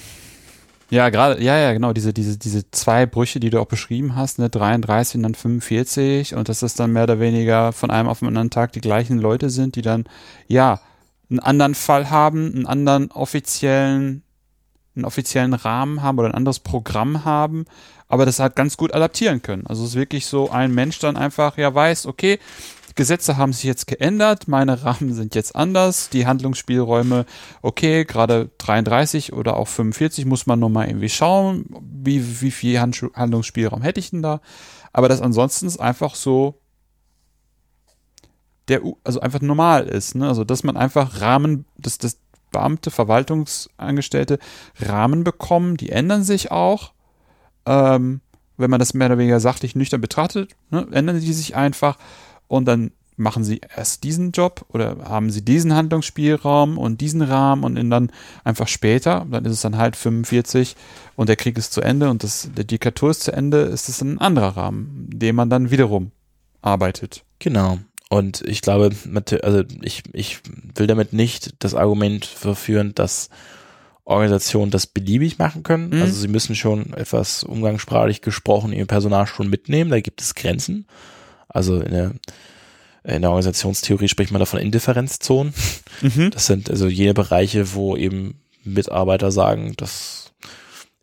Ja, 0.91 1.09
gerade, 1.09 1.41
ja, 1.43 1.57
ja, 1.57 1.73
genau, 1.73 1.93
diese, 1.93 2.13
diese, 2.13 2.37
diese 2.37 2.69
zwei 2.69 3.07
Brüche, 3.07 3.39
die 3.39 3.49
du 3.49 3.59
auch 3.59 3.65
beschrieben 3.65 4.15
hast, 4.15 4.37
ne, 4.37 4.49
33 4.49 5.15
und 5.15 5.23
dann 5.23 5.35
45 5.35 6.35
und 6.35 6.47
dass 6.47 6.59
das 6.59 6.75
dann 6.75 6.91
mehr 6.93 7.03
oder 7.03 7.19
weniger 7.19 7.73
von 7.73 7.89
einem 7.89 8.07
auf 8.07 8.19
den 8.19 8.27
anderen 8.27 8.51
Tag 8.51 8.71
die 8.73 8.81
gleichen 8.81 9.17
Leute 9.17 9.49
sind, 9.49 9.75
die 9.75 9.81
dann, 9.81 10.05
ja, 10.47 10.79
einen 11.29 11.39
anderen 11.39 11.75
Fall 11.75 12.09
haben, 12.09 12.53
einen 12.53 12.65
anderen 12.67 13.11
offiziellen 13.11 14.23
einen 14.95 15.05
offiziellen 15.05 15.53
Rahmen 15.53 16.01
haben 16.01 16.19
oder 16.19 16.29
ein 16.29 16.35
anderes 16.35 16.59
Programm 16.59 17.25
haben, 17.25 17.65
aber 18.07 18.25
das 18.25 18.39
halt 18.39 18.55
ganz 18.55 18.77
gut 18.77 18.93
adaptieren 18.93 19.41
können. 19.41 19.67
Also 19.67 19.83
es 19.83 19.89
ist 19.89 19.95
wirklich 19.95 20.25
so 20.25 20.49
ein 20.49 20.73
Mensch 20.73 20.99
dann 20.99 21.17
einfach 21.17 21.57
ja 21.57 21.73
weiß, 21.73 22.05
okay, 22.05 22.39
Gesetze 22.95 23.35
haben 23.35 23.51
sich 23.51 23.65
jetzt 23.65 23.87
geändert, 23.87 24.47
meine 24.47 24.83
Rahmen 24.83 25.13
sind 25.13 25.35
jetzt 25.35 25.55
anders, 25.55 26.09
die 26.09 26.25
Handlungsspielräume, 26.25 27.25
okay, 27.61 28.05
gerade 28.05 28.49
33 28.57 29.33
oder 29.33 29.57
auch 29.57 29.67
45 29.67 30.25
muss 30.25 30.45
man 30.45 30.59
nochmal 30.59 30.87
irgendwie 30.87 31.09
schauen, 31.09 31.65
wie, 31.81 32.41
wie 32.41 32.51
viel 32.51 32.79
Handlungsspielraum 32.79 33.81
hätte 33.81 33.99
ich 33.99 34.11
denn 34.11 34.21
da. 34.21 34.39
Aber 34.93 35.09
das 35.09 35.21
ansonsten 35.21 35.67
ist 35.67 35.77
einfach 35.77 36.15
so, 36.15 36.61
der, 38.67 38.81
also 39.03 39.19
einfach 39.19 39.41
normal 39.41 39.87
ist, 39.87 40.15
ne? 40.15 40.27
Also, 40.27 40.43
dass 40.43 40.63
man 40.63 40.77
einfach 40.77 41.21
Rahmen, 41.21 41.65
dass 41.77 41.97
das 41.97 42.17
Beamte, 42.51 42.89
Verwaltungsangestellte 42.89 44.39
Rahmen 44.79 45.23
bekommen, 45.23 45.77
die 45.77 45.89
ändern 45.89 46.23
sich 46.23 46.51
auch. 46.51 46.93
Ähm, 47.65 48.21
wenn 48.57 48.69
man 48.69 48.79
das 48.79 48.93
mehr 48.93 49.07
oder 49.07 49.17
weniger 49.17 49.39
sachlich 49.39 49.75
nüchtern 49.75 50.01
betrachtet, 50.01 50.55
ne, 50.69 50.87
ändern 50.91 51.19
die 51.19 51.33
sich 51.33 51.55
einfach 51.55 51.97
und 52.47 52.65
dann 52.65 52.91
machen 53.17 53.43
sie 53.43 53.61
erst 53.75 54.03
diesen 54.03 54.31
Job 54.31 54.65
oder 54.69 54.97
haben 55.05 55.29
sie 55.29 55.43
diesen 55.43 55.73
Handlungsspielraum 55.73 56.77
und 56.77 56.99
diesen 56.99 57.21
Rahmen 57.21 57.63
und 57.63 57.89
dann 57.89 58.11
einfach 58.43 58.67
später, 58.67 59.25
dann 59.29 59.45
ist 59.45 59.53
es 59.53 59.61
dann 59.61 59.77
halt 59.77 59.95
45 59.95 60.75
und 61.15 61.29
der 61.29 61.35
Krieg 61.37 61.57
ist 61.57 61.73
zu 61.73 61.81
Ende 61.81 62.09
und 62.09 62.23
das, 62.23 62.49
der 62.55 62.65
Diktatur 62.65 63.11
ist 63.11 63.23
zu 63.23 63.31
Ende, 63.31 63.61
ist 63.61 63.89
es 63.89 64.01
ein 64.01 64.19
anderer 64.19 64.57
Rahmen, 64.57 65.09
dem 65.11 65.35
man 65.35 65.49
dann 65.49 65.71
wiederum 65.71 66.11
arbeitet. 66.61 67.23
Genau. 67.39 67.79
Und 68.09 68.41
ich 68.45 68.61
glaube, 68.61 68.91
also 69.41 69.63
ich, 69.81 70.03
ich 70.13 70.39
will 70.75 70.87
damit 70.87 71.13
nicht 71.13 71.55
das 71.59 71.73
Argument 71.73 72.25
verführen, 72.25 72.93
dass 72.93 73.29
Organisationen 74.05 74.69
das 74.69 74.85
beliebig 74.85 75.39
machen 75.39 75.63
können. 75.63 75.89
Mhm. 75.89 76.01
Also 76.01 76.13
sie 76.19 76.27
müssen 76.27 76.55
schon 76.55 76.93
etwas 76.93 77.43
umgangssprachlich 77.43 78.21
gesprochen 78.21 78.71
ihr 78.71 78.85
Personal 78.85 79.25
schon 79.25 79.49
mitnehmen. 79.49 79.89
Da 79.89 79.99
gibt 79.99 80.21
es 80.21 80.35
Grenzen. 80.35 80.85
Also 81.47 81.81
in 81.81 81.91
der, 81.91 82.11
in 83.03 83.21
der 83.21 83.31
Organisationstheorie 83.31 84.07
spricht 84.07 84.31
man 84.31 84.39
davon 84.39 84.59
Indifferenzzonen. 84.59 85.53
Mhm. 86.01 86.29
Das 86.29 86.45
sind 86.45 86.69
also 86.69 86.87
jene 86.87 87.15
Bereiche, 87.15 87.73
wo 87.73 87.95
eben 87.95 88.39
Mitarbeiter 88.63 89.31
sagen, 89.31 89.73
dass 89.77 90.33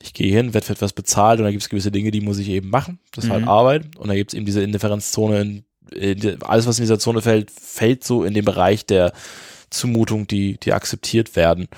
ich 0.01 0.15
gehe 0.15 0.33
hin, 0.35 0.55
werde 0.55 0.67
für 0.67 0.73
etwas 0.73 0.93
bezahlt 0.93 1.39
und 1.39 1.45
da 1.45 1.51
gibt 1.51 1.63
es 1.63 1.69
gewisse 1.69 1.93
Dinge, 1.93 2.11
die 2.11 2.21
muss 2.21 2.39
ich 2.39 2.49
eben 2.49 2.71
machen. 2.71 2.99
Das 3.13 3.25
ist 3.25 3.31
halt 3.31 3.43
mhm. 3.43 3.49
halt 3.49 3.59
Arbeit. 3.59 3.97
Und 3.97 4.09
da 4.09 4.15
gibt 4.15 4.33
es 4.33 4.37
eben 4.37 4.47
diese 4.47 4.63
Indifferenzzone, 4.63 5.41
in, 5.41 5.49
in, 5.49 5.65
alles 6.45 6.67
was 6.67 6.79
in 6.79 6.85
dieser 6.85 6.99
Zone 6.99 7.23
fällt, 7.23 7.51
fällt 7.51 8.05
so 8.05 8.25
in 8.25 8.35
den 8.35 8.45
Bereich 8.45 8.87
der 8.87 9.13
Zumutung, 9.71 10.27
die, 10.27 10.59
die 10.59 10.73
akzeptiert 10.73 11.37
werden. 11.37 11.69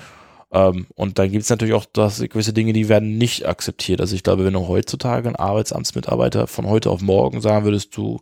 Ähm, 0.51 0.87
und 0.95 1.19
dann 1.19 1.31
gibt 1.31 1.43
es 1.43 1.49
natürlich 1.49 1.73
auch 1.73 1.85
das, 1.91 2.19
gewisse 2.19 2.53
Dinge, 2.53 2.73
die 2.73 2.89
werden 2.89 3.17
nicht 3.17 3.45
akzeptiert. 3.45 4.01
Also 4.01 4.15
ich 4.15 4.23
glaube, 4.23 4.45
wenn 4.45 4.53
du 4.53 4.67
heutzutage 4.67 5.27
ein 5.27 5.35
Arbeitsamtsmitarbeiter 5.35 6.47
von 6.47 6.67
heute 6.67 6.89
auf 6.89 7.01
morgen 7.01 7.41
sagen 7.41 7.65
würdest, 7.65 7.95
du, 7.97 8.21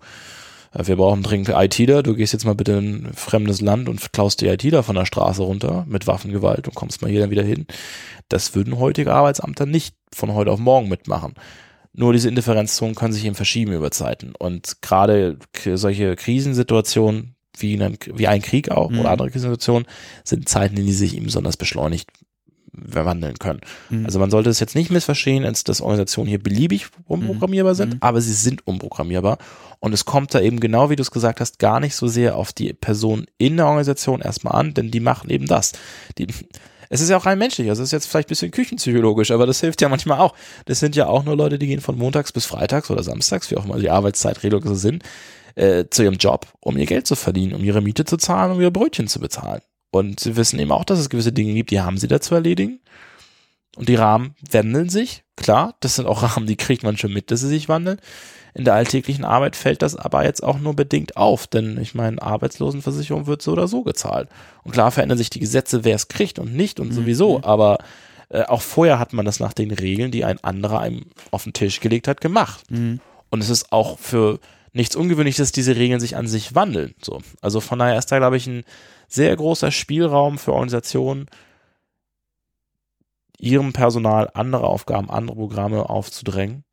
äh, 0.74 0.86
wir 0.88 0.96
brauchen 0.96 1.24
dringend 1.24 1.50
ITler, 1.50 2.02
du 2.04 2.16
gehst 2.16 2.34
jetzt 2.34 2.46
mal 2.46 2.56
bitte 2.56 2.74
in 2.74 3.08
ein 3.08 3.14
fremdes 3.14 3.62
Land 3.62 3.90
und 3.90 4.14
klaust 4.14 4.42
die 4.42 4.48
ITler 4.48 4.84
von 4.84 4.96
der 4.96 5.06
Straße 5.06 5.44
runter 5.44 5.86
mit 5.88 6.08
Waffengewalt 6.08 6.68
und 6.68 6.76
kommst 6.76 7.02
mal 7.02 7.12
hier 7.12 7.20
dann 7.20 7.32
wieder 7.32 7.44
hin. 7.44 7.68
Das 8.30 8.56
würden 8.56 8.80
heutige 8.80 9.14
Arbeitsamter 9.14 9.66
nicht 9.66 9.96
von 10.14 10.34
heute 10.34 10.52
auf 10.52 10.60
morgen 10.60 10.90
mitmachen. 10.90 11.34
Nur 11.94 12.14
diese 12.14 12.30
Indifferenzzonen 12.30 12.96
können 12.96 13.14
sich 13.14 13.26
eben 13.26 13.36
verschieben 13.36 13.74
über 13.74 13.92
Zeiten. 13.92 14.34
Und 14.38 14.82
gerade 14.82 15.38
solche 15.76 16.16
Krisensituationen, 16.16 17.36
wie, 17.58 17.82
ein, 17.82 17.98
wie 18.14 18.28
ein 18.28 18.42
Krieg 18.42 18.72
auch 18.72 18.90
mhm. 18.90 19.00
oder 19.00 19.12
andere 19.12 19.30
Situationen, 19.30 19.88
sind 20.24 20.50
Zeiten, 20.50 20.76
in 20.78 20.86
die 20.86 20.94
sich 20.94 21.16
ihm 21.16 21.26
besonders 21.26 21.56
beschleunigt 21.56 22.10
verwandeln 22.90 23.38
können. 23.38 23.62
Mhm. 23.90 24.06
Also 24.06 24.20
man 24.20 24.32
sollte 24.32 24.50
es 24.50 24.60
jetzt 24.60 24.76
nicht 24.76 24.90
missverstehen, 24.90 25.46
als 25.46 25.64
dass 25.64 25.82
Organisationen 25.82 26.28
hier 26.30 26.42
beliebig 26.42 26.88
umprogrammierbar 27.06 27.76
sind, 27.76 27.94
mhm. 27.94 28.00
aber 28.02 28.22
sie 28.22 28.34
sind 28.34 28.66
umprogrammierbar. 28.66 29.38
Und 29.80 29.94
es 29.94 30.06
kommt 30.06 30.34
da 30.34 30.42
eben 30.42 30.60
genau, 30.60 30.90
wie 30.90 30.96
du 30.96 31.02
es 31.02 31.12
gesagt 31.12 31.40
hast, 31.40 31.60
gar 31.60 31.80
nicht 31.80 31.96
so 31.96 32.08
sehr 32.08 32.36
auf 32.36 32.54
die 32.54 32.74
Person 32.74 33.28
in 33.38 33.58
der 33.58 33.68
Organisation 33.68 34.22
erstmal 34.22 34.56
an, 34.56 34.74
denn 34.74 34.90
die 34.90 35.00
machen 35.00 35.30
eben 35.30 35.46
das. 35.46 35.74
Die, 36.18 36.28
es 36.94 37.02
ist 37.02 37.10
ja 37.10 37.18
auch 37.18 37.26
rein 37.26 37.40
menschlich, 37.40 37.70
also 37.70 37.82
es 37.82 37.88
ist 37.88 37.92
jetzt 37.92 38.06
vielleicht 38.06 38.28
ein 38.28 38.30
bisschen 38.30 38.52
küchenpsychologisch, 38.52 39.32
aber 39.32 39.48
das 39.48 39.60
hilft 39.62 39.82
ja 39.82 39.90
manchmal 39.90 40.20
auch. 40.20 40.36
Das 40.66 40.80
sind 40.80 40.96
ja 40.96 41.08
auch 41.08 41.24
nur 41.24 41.36
Leute, 41.36 41.58
die 41.58 41.66
gehen 41.66 41.82
von 41.82 41.98
montags 41.98 42.32
bis 42.32 42.46
freitags 42.46 42.92
oder 42.92 43.02
samstags, 43.02 43.50
wie 43.50 43.58
auch 43.58 43.66
immer 43.66 43.80
die 43.80 43.90
Arbeitszeitregelungen 43.90 44.70
so 44.70 44.76
sind, 44.76 45.02
äh, 45.56 45.86
zu 45.90 46.04
ihrem 46.04 46.18
Job, 46.18 46.46
um 46.60 46.78
ihr 46.78 46.86
Geld 46.86 47.08
zu 47.08 47.16
verdienen, 47.16 47.56
um 47.56 47.64
ihre 47.64 47.82
Miete 47.82 48.06
zu 48.06 48.16
zahlen, 48.18 48.52
um 48.52 48.62
ihre 48.62 48.70
Brötchen 48.70 49.08
zu 49.08 49.20
bezahlen. 49.20 49.62
Und 49.90 50.20
sie 50.20 50.36
wissen 50.36 50.60
eben 50.60 50.72
auch, 50.72 50.86
dass 50.86 51.00
es 51.00 51.10
gewisse 51.10 51.32
Dinge 51.32 51.56
gibt, 51.56 51.72
die 51.72 51.82
haben 51.82 51.98
sie 51.98 52.08
da 52.08 52.22
zu 52.22 52.36
erledigen. 52.36 52.80
Und 53.76 53.90
die 53.90 53.96
Rahmen 53.96 54.36
wandeln 54.52 54.90
sich. 54.90 55.24
Klar, 55.36 55.74
das 55.80 55.96
sind 55.96 56.06
auch 56.06 56.22
Rahmen, 56.22 56.46
die 56.46 56.58
kriegt 56.58 56.84
man 56.84 56.96
schon 56.96 57.12
mit, 57.12 57.32
dass 57.32 57.40
sie 57.40 57.48
sich 57.48 57.70
wandeln. 57.70 58.00
In 58.54 58.66
der 58.66 58.76
alltäglichen 58.76 59.26
Arbeit 59.26 59.56
fällt 59.56 59.82
das 59.82 59.96
aber 59.96 60.24
jetzt 60.24 60.44
auch 60.44 60.60
nur 60.60 60.76
bedingt 60.76 61.18
auf, 61.18 61.48
denn 61.48 61.78
ich 61.80 61.96
meine, 61.96 62.22
Arbeitslosenversicherung 62.22 63.26
wird 63.26 63.42
so 63.42 63.54
oder 63.54 63.68
so 63.68 63.82
gezahlt. 63.82 64.30
Und 64.64 64.72
klar 64.72 64.92
verändern 64.92 65.18
sich 65.18 65.32
die 65.32 65.40
Gesetze, 65.40 65.84
wer 65.84 65.96
es 65.96 66.08
kriegt 66.08 66.38
und 66.38 66.56
nicht 66.56 66.80
und 66.80 66.90
mhm. 66.90 66.94
sowieso, 66.94 67.44
aber 67.44 67.80
äh, 68.30 68.44
auch 68.44 68.62
vorher 68.62 69.00
hat 69.00 69.14
man 69.14 69.26
das 69.26 69.40
nach 69.40 69.54
den 69.54 69.72
Regeln, 69.72 70.12
die 70.12 70.24
ein 70.24 70.44
anderer 70.44 70.80
einem 70.80 71.06
auf 71.32 71.44
den 71.44 71.54
Tisch 71.54 71.80
gelegt 71.80 72.08
hat, 72.08 72.22
gemacht. 72.22 72.70
Mhm. 72.70 73.00
Und 73.30 73.42
es 73.42 73.50
ist 73.50 73.72
auch 73.72 73.98
für 73.98 74.40
nichts 74.72 74.96
ungewöhnlich, 74.96 75.36
dass 75.36 75.52
diese 75.52 75.76
Regeln 75.76 76.00
sich 76.00 76.16
an 76.16 76.28
sich 76.28 76.54
wandeln. 76.54 76.94
So. 77.02 77.22
Also 77.42 77.60
von 77.60 77.80
daher 77.80 77.98
ist 77.98 78.12
da, 78.12 78.20
glaube 78.20 78.38
ich, 78.38 78.46
ein 78.46 78.64
sehr 79.08 79.36
großer 79.36 79.72
Spielraum 79.72 80.38
für 80.38 80.54
Organisationen, 80.54 81.28
ihrem 83.40 83.74
Personal 83.74 84.30
andere 84.34 84.66
Aufgaben, 84.68 85.10
andere 85.10 85.38
Programme 85.38 85.90
aufzudrängen. 85.90 86.64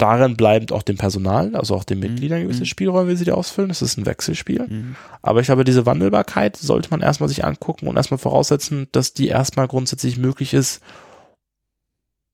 Darin 0.00 0.34
bleibend 0.34 0.72
auch 0.72 0.82
dem 0.82 0.96
Personal, 0.96 1.54
also 1.54 1.74
auch 1.74 1.84
den 1.84 1.98
mhm. 1.98 2.06
Mitgliedern 2.06 2.42
gewisse 2.42 2.60
mhm. 2.60 2.66
Spielräume, 2.66 3.10
wie 3.10 3.16
sie 3.16 3.26
die 3.26 3.32
ausfüllen. 3.32 3.68
Das 3.68 3.82
ist 3.82 3.98
ein 3.98 4.06
Wechselspiel. 4.06 4.66
Mhm. 4.66 4.96
Aber 5.20 5.40
ich 5.40 5.46
glaube, 5.46 5.62
diese 5.62 5.84
Wandelbarkeit 5.84 6.56
sollte 6.56 6.88
man 6.88 7.02
erstmal 7.02 7.28
sich 7.28 7.44
angucken 7.44 7.86
und 7.86 7.98
erstmal 7.98 8.16
voraussetzen, 8.16 8.88
dass 8.92 9.12
die 9.12 9.28
erstmal 9.28 9.68
grundsätzlich 9.68 10.16
möglich 10.16 10.54
ist. 10.54 10.80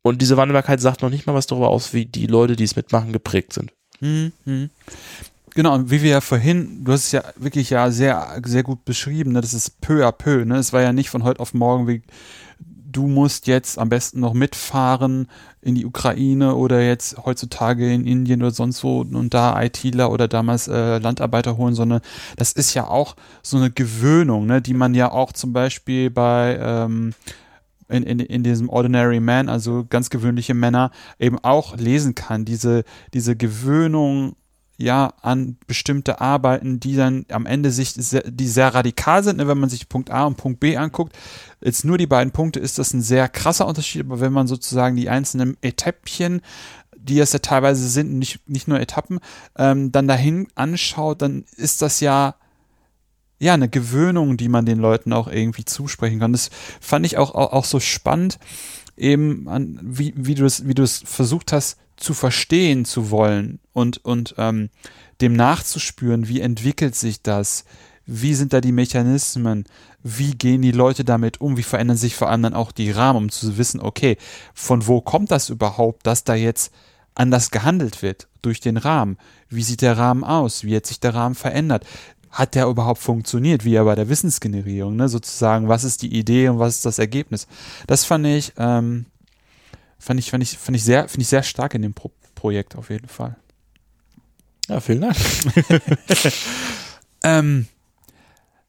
Und 0.03 0.23
diese 0.23 0.37
Wandelbarkeit 0.37 0.81
sagt 0.81 1.03
noch 1.03 1.11
nicht 1.11 1.27
mal 1.27 1.35
was 1.35 1.49
darüber 1.49 1.71
aus, 1.71 1.93
wie 1.93 2.07
die 2.07 2.29
Leute, 2.29 2.55
die 2.55 2.62
es 2.62 2.77
mitmachen, 2.77 3.12
geprägt 3.12 3.53
sind. 3.53 3.73
Mhm. 4.01 4.33
mhm. 4.45 4.71
Genau, 5.57 5.75
und 5.75 5.91
wie 5.91 6.03
wir 6.03 6.11
ja 6.11 6.21
vorhin, 6.21 6.85
du 6.85 6.93
hast 6.93 7.07
es 7.07 7.12
ja 7.12 7.25
wirklich 7.37 7.71
ja 7.71 7.91
sehr, 7.91 8.43
sehr 8.45 8.62
gut 8.62 8.85
beschrieben, 8.85 9.33
ne? 9.33 9.41
das 9.41 9.55
ist 9.55 9.81
peu 9.81 10.07
à 10.07 10.12
peu, 10.12 10.45
ne? 10.45 10.59
Es 10.59 10.75
war 10.75 10.83
ja 10.83 10.93
nicht 10.93 11.09
von 11.09 11.25
heute 11.25 11.41
auf 11.41 11.55
morgen, 11.55 11.89
wie 11.89 12.03
du 12.97 13.07
musst 13.07 13.47
jetzt 13.47 13.79
am 13.79 13.91
besten 13.91 14.21
noch 14.21 14.33
mitfahren 14.33 15.29
in 15.61 15.75
die 15.75 15.85
Ukraine 15.85 16.55
oder 16.55 16.81
jetzt 16.81 17.19
heutzutage 17.27 17.93
in 17.93 18.07
Indien 18.07 18.41
oder 18.43 18.53
sonst 18.53 18.83
wo 18.83 19.01
und 19.01 19.35
da 19.35 19.63
ITler 19.63 20.11
oder 20.11 20.29
damals 20.29 20.67
äh, 20.67 20.99
Landarbeiter 20.99 21.59
holen, 21.59 21.75
sondern 21.75 22.01
das 22.37 22.53
ist 22.53 22.73
ja 22.73 22.87
auch 22.87 23.17
so 23.43 23.59
eine 23.59 23.71
Gewöhnung, 23.71 24.47
ne, 24.47 24.63
die 24.63 24.73
man 24.75 24.95
ja 24.95 25.13
auch 25.13 25.33
zum 25.33 25.53
Beispiel 25.53 26.11
bei 26.11 26.59
ähm, 26.61 27.13
in, 27.89 28.03
in, 28.03 28.19
in 28.19 28.43
diesem 28.43 28.69
Ordinary 28.69 29.21
Man, 29.21 29.49
also 29.49 29.85
ganz 29.89 30.11
gewöhnliche 30.11 30.55
Männer, 30.55 30.91
eben 31.19 31.39
auch 31.39 31.77
lesen 31.77 32.15
kann. 32.15 32.45
Diese, 32.45 32.83
diese 33.15 33.37
Gewöhnung 33.37 34.37
ja 34.77 35.14
an 35.22 35.57
bestimmte 35.66 36.20
Arbeiten, 36.20 36.81
die 36.81 36.97
dann 36.97 37.24
am 37.31 37.47
Ende 37.47 37.70
sich 37.70 37.93
sehr, 37.93 38.22
die 38.22 38.49
sehr 38.49 38.74
radikal 38.74 39.24
sind, 39.24 39.39
ne, 39.39 39.49
wenn 39.49 39.59
man 39.59 39.70
sich 39.70 39.89
Punkt 39.89 40.11
A 40.11 40.24
und 40.24 40.37
Punkt 40.37 40.61
B 40.61 40.77
anguckt. 40.77 41.16
Jetzt 41.62 41.85
nur 41.85 41.99
die 41.99 42.07
beiden 42.07 42.33
Punkte 42.33 42.61
ist 42.61 42.79
das 42.79 42.93
ein 42.93 43.03
sehr 43.03 43.29
krasser 43.29 43.66
Unterschied, 43.66 44.03
aber 44.05 44.20
wenn 44.20 44.33
man 44.33 44.47
sozusagen 44.47 44.97
die 44.97 45.09
einzelnen 45.09 45.57
Etappchen, 45.62 46.43
die 46.97 47.20
es 47.20 47.33
ja 47.33 47.39
teilweise 47.39 47.89
sind, 47.89 48.18
nicht, 48.18 48.49
nicht 48.49 48.68
nur 48.68 48.81
Etappen, 48.81 49.20
ähm, 49.57 49.93
dann 49.93 50.09
dahin 50.09 50.49
anschaut, 50.55 51.22
dann 51.22 51.45
ist 51.57 51.83
das 51.83 52.01
ja 52.01 52.35
ja 53.39 53.55
eine 53.55 53.68
Gewöhnung, 53.68 54.37
die 54.39 54.49
man 54.49 54.64
den 54.64 54.79
Leuten 54.79 55.12
auch 55.12 55.29
irgendwie 55.29 55.64
zusprechen 55.64 56.20
kann. 56.20 56.33
Das 56.33 56.51
fand 56.81 57.05
ich 57.05 57.18
auch, 57.18 57.35
auch, 57.35 57.53
auch 57.53 57.64
so 57.64 57.81
spannend, 57.81 58.39
eben 58.97 59.49
an, 59.49 59.79
wie, 59.83 60.14
wie 60.16 60.35
du 60.35 60.47
es, 60.47 60.66
wie 60.66 60.74
du 60.74 60.83
es 60.83 61.03
versucht 61.05 61.53
hast, 61.53 61.77
zu 61.97 62.15
verstehen 62.15 62.85
zu 62.85 63.11
wollen 63.11 63.59
und, 63.73 64.05
und 64.05 64.35
ähm, 64.39 64.71
dem 65.21 65.33
nachzuspüren, 65.33 66.29
wie 66.29 66.41
entwickelt 66.41 66.95
sich 66.95 67.23
das, 67.23 67.65
wie 68.05 68.35
sind 68.35 68.53
da 68.53 68.61
die 68.61 68.73
Mechanismen, 68.73 69.65
wie 70.03 70.33
gehen 70.33 70.63
die 70.63 70.73
Leute 70.73 71.05
damit 71.05 71.41
um, 71.41 71.57
wie 71.57 71.65
verändern 71.65 71.97
sich 71.97 72.15
vor 72.15 72.31
allem 72.31 72.43
dann 72.43 72.55
auch 72.55 72.71
die 72.71 72.91
Rahmen, 72.91 73.17
um 73.17 73.31
zu 73.31 73.59
wissen, 73.59 73.81
okay, 73.81 74.17
von 74.55 74.87
wo 74.87 75.01
kommt 75.01 75.31
das 75.31 75.49
überhaupt, 75.49 76.07
dass 76.07 76.23
da 76.23 76.35
jetzt 76.35 76.73
anders 77.15 77.51
gehandelt 77.51 78.03
wird 78.03 78.29
durch 78.43 78.61
den 78.61 78.77
Rahmen? 78.77 79.19
Wie 79.49 79.63
sieht 79.63 79.83
der 79.83 79.99
Rahmen 79.99 80.23
aus? 80.23 80.63
Wie 80.63 80.77
hat 80.77 80.87
sich 80.87 81.01
der 81.01 81.15
Rahmen 81.15 81.35
verändert? 81.35 81.85
Hat 82.31 82.55
der 82.55 82.67
überhaupt 82.67 83.01
funktioniert, 83.01 83.65
wie 83.65 83.73
ja 83.73 83.85
bei 83.85 83.95
der 83.95 84.09
Wissensgenerierung, 84.09 84.95
ne? 84.95 85.09
sozusagen, 85.09 85.69
was 85.69 85.83
ist 85.83 86.03
die 86.03 86.17
Idee 86.17 86.49
und 86.49 86.59
was 86.59 86.77
ist 86.77 86.87
das 86.87 86.99
Ergebnis? 86.99 87.49
Das 87.87 88.05
fand 88.05 88.27
ich 88.27 88.53
ähm, 88.59 89.07
fand 89.99 90.21
ich, 90.21 90.31
fand 90.31 90.43
ich, 90.43 90.57
fand 90.59 90.77
ich 90.77 90.85
sehr, 90.85 91.09
finde 91.09 91.23
ich 91.23 91.29
sehr 91.29 91.43
stark 91.43 91.75
in 91.75 91.83
dem 91.83 91.95
Pro 91.95 92.11
Projekt 92.35 92.77
auf 92.77 92.91
jeden 92.91 93.09
Fall. 93.09 93.35
Ja, 94.69 94.81
vielen 94.81 95.01
Dank. 95.01 95.17
ähm, 97.25 97.67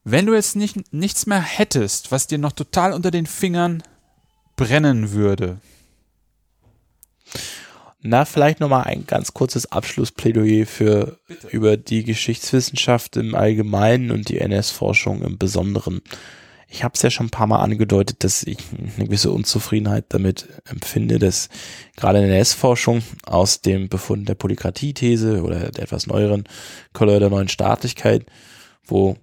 wenn 0.05 0.25
du 0.25 0.33
jetzt 0.33 0.55
nicht, 0.55 0.93
nichts 0.93 1.25
mehr 1.25 1.41
hättest, 1.41 2.11
was 2.11 2.27
dir 2.27 2.37
noch 2.37 2.53
total 2.53 2.93
unter 2.93 3.11
den 3.11 3.25
Fingern 3.25 3.83
brennen 4.55 5.11
würde. 5.11 5.59
Na, 8.01 8.23
vielleicht 8.23 8.59
nochmal 8.61 8.85
ein 8.85 9.05
ganz 9.05 9.33
kurzes 9.33 9.71
Abschlussplädoyer 9.71 10.65
für 10.65 11.19
Bitte. 11.27 11.47
über 11.47 11.75
die 11.75 12.03
Geschichtswissenschaft 12.03 13.17
im 13.17 13.35
Allgemeinen 13.35 14.11
und 14.11 14.29
die 14.29 14.39
NS-Forschung 14.39 15.23
im 15.23 15.37
Besonderen. 15.37 16.01
Ich 16.69 16.83
habe 16.83 16.93
es 16.95 17.01
ja 17.01 17.09
schon 17.09 17.27
ein 17.27 17.31
paar 17.31 17.47
Mal 17.47 17.61
angedeutet, 17.61 18.23
dass 18.23 18.43
ich 18.43 18.57
eine 18.97 19.05
gewisse 19.05 19.31
Unzufriedenheit 19.31 20.05
damit 20.09 20.47
empfinde, 20.65 21.17
dass 21.17 21.49
gerade 21.95 22.19
in 22.19 22.27
der 22.27 22.37
NS-Forschung 22.37 23.03
aus 23.25 23.61
dem 23.61 23.87
Befund 23.87 24.27
der 24.27 24.35
Polykratie-These 24.35 25.43
oder 25.43 25.71
der 25.71 25.83
etwas 25.83 26.07
neueren 26.07 26.43
Kolleur 26.91 27.19
der 27.19 27.29
neuen 27.29 27.47
Staatlichkeit, 27.47 28.25
wo 28.85 29.15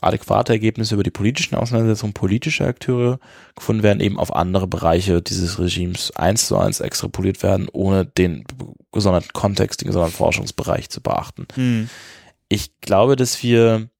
adäquate 0.00 0.52
Ergebnisse 0.52 0.94
über 0.94 1.02
die 1.02 1.10
politischen 1.10 1.56
Auseinandersetzungen 1.56 2.14
politischer 2.14 2.66
Akteure 2.66 3.18
gefunden 3.54 3.82
werden, 3.82 4.00
eben 4.00 4.18
auf 4.18 4.34
andere 4.34 4.66
Bereiche 4.66 5.20
dieses 5.20 5.58
Regimes 5.58 6.14
eins 6.16 6.46
zu 6.46 6.56
eins 6.56 6.80
extrapoliert 6.80 7.42
werden, 7.42 7.68
ohne 7.72 8.06
den 8.06 8.44
gesonderten 8.92 9.32
Kontext, 9.32 9.80
den 9.80 9.88
gesonderten 9.88 10.16
Forschungsbereich 10.16 10.88
zu 10.88 11.00
beachten. 11.00 11.46
Hm. 11.54 11.90
Ich 12.48 12.80
glaube, 12.80 13.16
dass 13.16 13.42
wir 13.42 13.90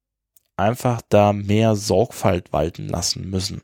einfach 0.59 1.01
da 1.09 1.33
mehr 1.33 1.75
Sorgfalt 1.75 2.53
walten 2.53 2.87
lassen 2.87 3.29
müssen. 3.29 3.61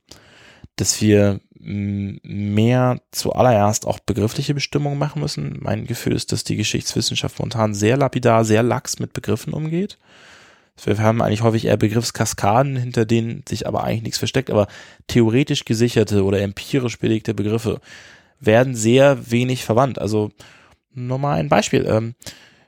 Dass 0.76 1.02
wir 1.02 1.40
mehr 1.68 3.02
zuallererst 3.12 3.88
auch 3.88 4.00
begriffliche 4.00 4.54
Bestimmungen 4.54 5.00
machen 5.00 5.22
müssen. 5.22 5.58
Mein 5.62 5.88
Gefühl 5.88 6.14
ist, 6.14 6.32
dass 6.32 6.44
die 6.44 6.58
Geschichtswissenschaft 6.58 7.40
momentan 7.40 7.74
sehr 7.74 7.98
lapidar, 7.98 8.46
sehr 8.46 8.62
lax 8.62 9.00
mit 9.00 9.14
Begriffen 9.14 9.52
umgeht. 9.52 9.98
Wir 10.84 10.98
haben 11.00 11.22
eigentlich 11.22 11.42
häufig 11.42 11.66
eher 11.66 11.78
Begriffskaskaden, 11.78 12.76
hinter 12.76 13.06
denen 13.06 13.44
sich 13.48 13.66
aber 13.66 13.84
eigentlich 13.84 14.04
nichts 14.04 14.20
versteckt, 14.20 14.52
aber 14.52 14.68
theoretisch 15.08 15.66
gesicherte 15.66 16.24
oder 16.24 16.42
empirisch 16.42 17.00
belegte 17.00 17.34
Begriffe 17.34 17.80
werden 18.40 18.76
sehr 18.76 19.32
wenig 19.32 19.64
verwandt. 19.64 19.98
Also 19.98 20.32
nochmal 20.94 21.40
ein 21.40 21.50
Beispiel. 21.50 21.86
Ähm, 21.88 22.16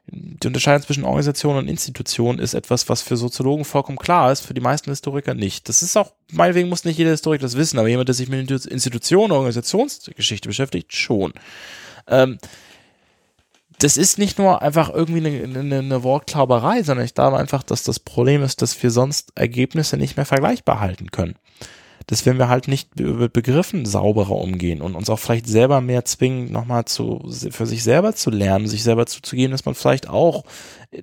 die 0.10 0.48
Unterscheidung 0.48 0.84
zwischen 0.84 1.04
Organisation 1.04 1.58
und 1.58 1.68
Institution 1.68 2.40
ist 2.40 2.54
etwas, 2.54 2.88
was 2.88 3.02
für 3.02 3.18
Soziologen 3.18 3.66
vollkommen 3.66 3.98
klar 3.98 4.32
ist, 4.32 4.42
für 4.42 4.54
die 4.54 4.62
meisten 4.62 4.90
Historiker 4.90 5.34
nicht. 5.34 5.68
Das 5.68 5.82
ist 5.82 5.98
auch, 5.98 6.14
meinetwegen 6.32 6.70
muss 6.70 6.86
nicht 6.86 6.98
jeder 6.98 7.12
Historiker 7.12 7.42
das 7.42 7.58
wissen, 7.58 7.78
aber 7.78 7.90
jemand, 7.90 8.08
der 8.08 8.16
sich 8.16 8.30
mit 8.30 8.50
Institutionen, 8.50 9.34
Organisationsgeschichte 9.34 10.48
beschäftigt, 10.48 10.94
schon. 10.96 11.34
Ähm, 12.08 12.38
das 13.80 13.98
ist 13.98 14.18
nicht 14.18 14.40
nur 14.40 14.62
einfach 14.62 14.90
irgendwie 14.90 15.28
eine, 15.28 15.60
eine, 15.60 15.80
eine 15.80 16.04
Wortklauberei, 16.04 16.82
sondern 16.84 17.06
ich 17.06 17.14
glaube 17.14 17.38
einfach, 17.38 17.64
dass 17.64 17.84
das 17.84 18.00
Problem 18.00 18.42
ist, 18.44 18.62
dass 18.62 18.82
wir 18.82 18.92
sonst 18.92 19.34
Ergebnisse 19.36 19.98
nicht 19.98 20.16
mehr 20.16 20.26
vergleichbar 20.26 20.80
halten 20.80 21.12
können. 21.12 21.36
Dass 22.08 22.26
wenn 22.26 22.38
wir 22.38 22.48
halt 22.48 22.68
nicht 22.68 22.98
mit 23.00 23.34
Begriffen 23.34 23.86
sauberer 23.86 24.32
umgehen 24.36 24.82
und 24.82 24.96
uns 24.96 25.10
auch 25.10 25.20
vielleicht 25.20 25.48
selber 25.48 25.82
mehr 25.82 26.06
zwingen, 26.06 26.52
nochmal 26.52 26.86
zu, 26.86 27.30
für 27.52 27.66
sich 27.66 27.84
selber 27.84 28.16
zu 28.16 28.32
lernen, 28.32 28.68
sich 28.68 28.84
selber 28.84 29.06
zuzugeben, 29.06 29.52
dass 29.52 29.66
man 29.66 29.76
vielleicht 29.76 30.08
auch 30.08 30.44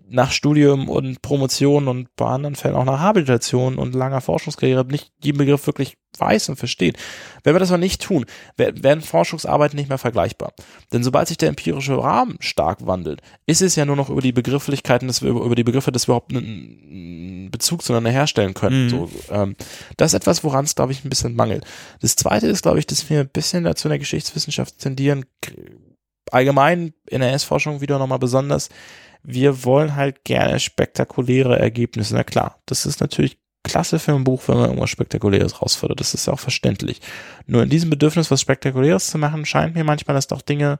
nach 0.08 0.32
Studium 0.32 0.88
und 0.88 1.22
Promotion 1.22 1.88
und 1.88 2.08
bei 2.16 2.26
anderen 2.26 2.54
Fällen 2.54 2.74
auch 2.74 2.84
nach 2.84 3.00
Habilitation 3.00 3.76
und 3.76 3.94
langer 3.94 4.20
Forschungskarriere 4.20 4.84
nicht 4.86 5.12
jeden 5.22 5.38
Begriff 5.38 5.66
wirklich 5.66 5.96
weiß 6.18 6.48
und 6.48 6.56
versteht. 6.56 6.96
Wenn 7.42 7.54
wir 7.54 7.58
das 7.58 7.70
noch 7.70 7.78
nicht 7.78 8.02
tun, 8.02 8.24
werden 8.56 9.00
Forschungsarbeiten 9.00 9.76
nicht 9.76 9.88
mehr 9.88 9.98
vergleichbar. 9.98 10.52
Denn 10.92 11.02
sobald 11.02 11.28
sich 11.28 11.36
der 11.36 11.48
empirische 11.48 12.00
Rahmen 12.00 12.36
stark 12.40 12.86
wandelt, 12.86 13.20
ist 13.46 13.62
es 13.62 13.76
ja 13.76 13.84
nur 13.84 13.96
noch 13.96 14.10
über 14.10 14.20
die 14.20 14.32
Begrifflichkeiten, 14.32 15.08
dass 15.08 15.22
wir 15.22 15.30
über 15.30 15.54
die 15.54 15.64
Begriffe, 15.64 15.92
dass 15.92 16.06
wir 16.06 16.12
überhaupt 16.12 16.32
einen 16.34 17.50
Bezug 17.50 17.82
zueinander 17.82 18.10
herstellen 18.10 18.54
können. 18.54 18.86
Mhm. 18.86 18.90
So, 18.90 19.10
ähm, 19.30 19.56
das 19.96 20.12
ist 20.12 20.14
etwas, 20.14 20.44
woran 20.44 20.64
es, 20.64 20.74
glaube 20.74 20.92
ich, 20.92 21.04
ein 21.04 21.10
bisschen 21.10 21.34
mangelt. 21.34 21.64
Das 22.00 22.16
zweite 22.16 22.46
ist, 22.46 22.62
glaube 22.62 22.78
ich, 22.78 22.86
dass 22.86 23.08
wir 23.10 23.20
ein 23.20 23.28
bisschen 23.28 23.64
dazu 23.64 23.88
in 23.88 23.90
der 23.90 23.98
Geschichtswissenschaft 23.98 24.78
tendieren, 24.78 25.24
allgemein 26.30 26.94
in 27.08 27.20
der 27.20 27.32
S-Forschung 27.32 27.80
wieder 27.80 27.98
nochmal 27.98 28.18
besonders, 28.18 28.68
wir 29.24 29.64
wollen 29.64 29.96
halt 29.96 30.24
gerne 30.24 30.60
spektakuläre 30.60 31.58
Ergebnisse. 31.58 32.14
Na 32.14 32.24
klar, 32.24 32.60
das 32.66 32.86
ist 32.86 33.00
natürlich 33.00 33.38
klasse 33.64 33.98
für 33.98 34.12
ein 34.12 34.24
Buch, 34.24 34.42
wenn 34.46 34.56
man 34.56 34.66
irgendwas 34.66 34.90
Spektakuläres 34.90 35.62
rausfordert. 35.62 35.98
Das 35.98 36.14
ist 36.14 36.26
ja 36.26 36.34
auch 36.34 36.40
verständlich. 36.40 37.00
Nur 37.46 37.62
in 37.62 37.70
diesem 37.70 37.90
Bedürfnis, 37.90 38.30
was 38.30 38.42
Spektakuläres 38.42 39.08
zu 39.08 39.18
machen, 39.18 39.46
scheint 39.46 39.74
mir 39.74 39.84
manchmal, 39.84 40.14
dass 40.14 40.28
doch 40.28 40.42
Dinge 40.42 40.78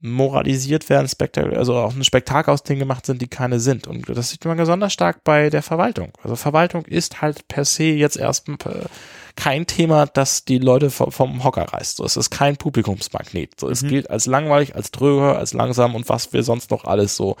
moralisiert 0.00 0.88
werden, 0.88 1.08
spektakulär, 1.08 1.58
also 1.58 1.76
auch 1.76 1.94
ein 1.94 2.04
Spektakel 2.04 2.52
aus 2.52 2.64
Dingen 2.64 2.80
gemacht 2.80 3.06
sind, 3.06 3.22
die 3.22 3.28
keine 3.28 3.60
sind. 3.60 3.86
Und 3.86 4.08
das 4.08 4.30
sieht 4.30 4.44
man 4.44 4.56
besonders 4.56 4.92
stark 4.92 5.22
bei 5.24 5.50
der 5.50 5.62
Verwaltung. 5.62 6.12
Also 6.22 6.36
Verwaltung 6.36 6.84
ist 6.86 7.22
halt 7.22 7.46
per 7.48 7.64
se 7.64 7.84
jetzt 7.84 8.16
erstmal 8.16 8.88
kein 9.36 9.66
Thema, 9.66 10.06
das 10.06 10.44
die 10.44 10.58
Leute 10.58 10.90
vom, 10.90 11.44
Hocker 11.44 11.64
reißt. 11.64 11.96
So, 11.96 12.04
es 12.04 12.16
ist 12.16 12.30
kein 12.30 12.56
Publikumsmagnet. 12.56 13.58
So, 13.58 13.68
es 13.68 13.82
mhm. 13.82 13.88
gilt 13.88 14.10
als 14.10 14.26
langweilig, 14.26 14.74
als 14.74 14.90
dröger, 14.90 15.38
als 15.38 15.52
langsam 15.52 15.94
und 15.94 16.08
was 16.08 16.32
wir 16.32 16.42
sonst 16.42 16.70
noch 16.70 16.84
alles 16.84 17.16
so 17.16 17.36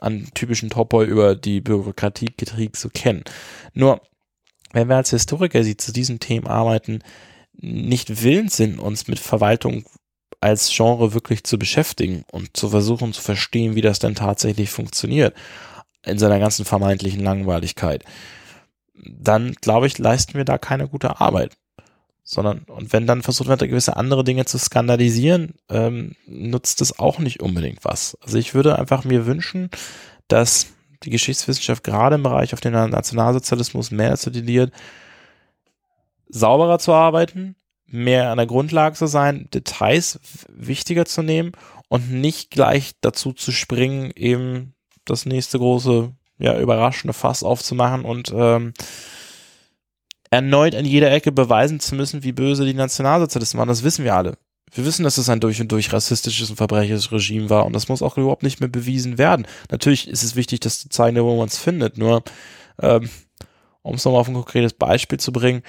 an 0.00 0.28
typischen 0.34 0.70
Topoi 0.70 1.04
über 1.04 1.34
die 1.34 1.60
Bürokratiekrieg 1.60 2.76
so 2.76 2.88
kennen. 2.88 3.24
Nur, 3.72 4.00
wenn 4.72 4.88
wir 4.88 4.96
als 4.96 5.10
Historiker 5.10 5.62
sie 5.64 5.76
zu 5.76 5.92
diesen 5.92 6.18
Themen 6.18 6.46
arbeiten, 6.46 7.02
nicht 7.52 8.22
willens 8.22 8.56
sind, 8.56 8.78
uns 8.78 9.06
mit 9.06 9.18
Verwaltung 9.18 9.84
als 10.40 10.74
Genre 10.74 11.14
wirklich 11.14 11.44
zu 11.44 11.58
beschäftigen 11.58 12.24
und 12.32 12.56
zu 12.56 12.70
versuchen 12.70 13.12
zu 13.12 13.22
verstehen, 13.22 13.76
wie 13.76 13.80
das 13.80 14.00
denn 14.00 14.16
tatsächlich 14.16 14.70
funktioniert 14.70 15.34
in 16.04 16.18
seiner 16.18 16.40
ganzen 16.40 16.64
vermeintlichen 16.64 17.22
Langweiligkeit, 17.22 18.04
dann 18.94 19.52
glaube 19.52 19.86
ich, 19.86 19.98
leisten 19.98 20.34
wir 20.34 20.44
da 20.44 20.58
keine 20.58 20.88
gute 20.88 21.20
Arbeit. 21.20 21.56
Sondern, 22.24 22.60
und 22.64 22.92
wenn 22.92 23.06
dann 23.06 23.22
versucht 23.22 23.48
wird, 23.48 23.60
gewisse 23.60 23.96
andere 23.96 24.22
Dinge 24.22 24.44
zu 24.44 24.56
skandalisieren, 24.56 25.54
ähm, 25.68 26.14
nutzt 26.26 26.80
es 26.80 26.98
auch 26.98 27.18
nicht 27.18 27.42
unbedingt 27.42 27.84
was. 27.84 28.16
Also 28.20 28.38
ich 28.38 28.54
würde 28.54 28.78
einfach 28.78 29.04
mir 29.04 29.26
wünschen, 29.26 29.70
dass 30.28 30.68
die 31.02 31.10
Geschichtswissenschaft 31.10 31.82
gerade 31.82 32.14
im 32.14 32.22
Bereich 32.22 32.54
auf 32.54 32.60
den 32.60 32.72
Nationalsozialismus 32.72 33.90
mehr 33.90 34.10
dazu 34.10 34.30
tendiert, 34.30 34.72
sauberer 36.28 36.78
zu 36.78 36.92
arbeiten, 36.92 37.56
mehr 37.86 38.30
an 38.30 38.38
der 38.38 38.46
Grundlage 38.46 38.96
zu 38.96 39.06
sein, 39.06 39.48
Details 39.52 40.20
wichtiger 40.48 41.04
zu 41.04 41.22
nehmen 41.22 41.52
und 41.88 42.10
nicht 42.10 42.50
gleich 42.50 42.92
dazu 43.00 43.32
zu 43.32 43.52
springen, 43.52 44.12
eben 44.14 44.74
das 45.04 45.26
nächste 45.26 45.58
große 45.58 46.12
ja, 46.42 46.58
überraschende 46.58 47.12
Fass 47.12 47.44
aufzumachen 47.44 48.04
und 48.04 48.32
ähm, 48.34 48.74
erneut 50.30 50.74
an 50.74 50.84
jeder 50.84 51.12
Ecke 51.12 51.30
beweisen 51.30 51.78
zu 51.78 51.94
müssen, 51.94 52.24
wie 52.24 52.32
böse 52.32 52.64
die 52.64 52.74
Nationalsozialisten 52.74 53.58
waren. 53.58 53.68
Das 53.68 53.84
wissen 53.84 54.04
wir 54.04 54.16
alle. 54.16 54.36
Wir 54.74 54.84
wissen, 54.84 55.04
dass 55.04 55.18
es 55.18 55.28
ein 55.28 55.40
durch 55.40 55.60
und 55.60 55.70
durch 55.70 55.92
rassistisches 55.92 56.50
und 56.50 56.56
verbrecherisches 56.56 57.12
Regime 57.12 57.48
war 57.48 57.66
und 57.66 57.74
das 57.74 57.88
muss 57.88 58.02
auch 58.02 58.16
überhaupt 58.16 58.42
nicht 58.42 58.58
mehr 58.58 58.70
bewiesen 58.70 59.18
werden. 59.18 59.46
Natürlich 59.70 60.08
ist 60.08 60.24
es 60.24 60.34
wichtig, 60.34 60.60
das 60.60 60.80
zu 60.80 60.88
zeigen, 60.88 61.22
wo 61.22 61.36
man 61.36 61.46
es 61.46 61.58
findet. 61.58 61.98
Nur, 61.98 62.24
ähm, 62.80 63.08
um 63.82 63.94
es 63.94 64.04
nochmal 64.04 64.22
auf 64.22 64.28
ein 64.28 64.34
konkretes 64.34 64.72
Beispiel 64.72 65.20
zu 65.20 65.30
bringen, 65.30 65.62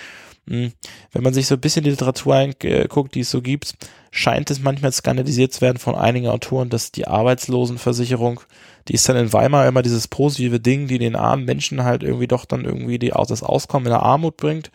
hm, 0.47 0.71
wenn 1.11 1.23
man 1.23 1.33
sich 1.33 1.47
so 1.47 1.55
ein 1.55 1.61
bisschen 1.61 1.83
die 1.83 1.89
Literatur 1.89 2.35
anguckt, 2.35 3.15
die 3.15 3.21
es 3.21 3.31
so 3.31 3.41
gibt, 3.41 3.75
scheint 4.11 4.49
es 4.49 4.61
manchmal 4.61 4.91
skandalisiert 4.91 5.53
zu 5.53 5.61
werden 5.61 5.77
von 5.77 5.95
einigen 5.95 6.27
Autoren, 6.27 6.69
dass 6.69 6.91
die 6.91 7.07
Arbeitslosenversicherung 7.07 8.41
die 8.87 8.93
ist 8.93 9.07
dann 9.07 9.15
in 9.15 9.33
Weimar 9.33 9.67
immer 9.67 9.81
dieses 9.81 10.07
positive 10.07 10.59
Ding, 10.59 10.87
die 10.87 10.97
den 10.97 11.15
armen 11.15 11.45
Menschen 11.45 11.83
halt 11.83 12.03
irgendwie 12.03 12.27
doch 12.27 12.45
dann 12.45 12.65
irgendwie 12.65 12.99
die, 12.99 13.09
das 13.09 13.43
Auskommen 13.43 13.87
in 13.87 13.93
der 13.93 14.03
Armut 14.03 14.37
bringt. 14.37 14.71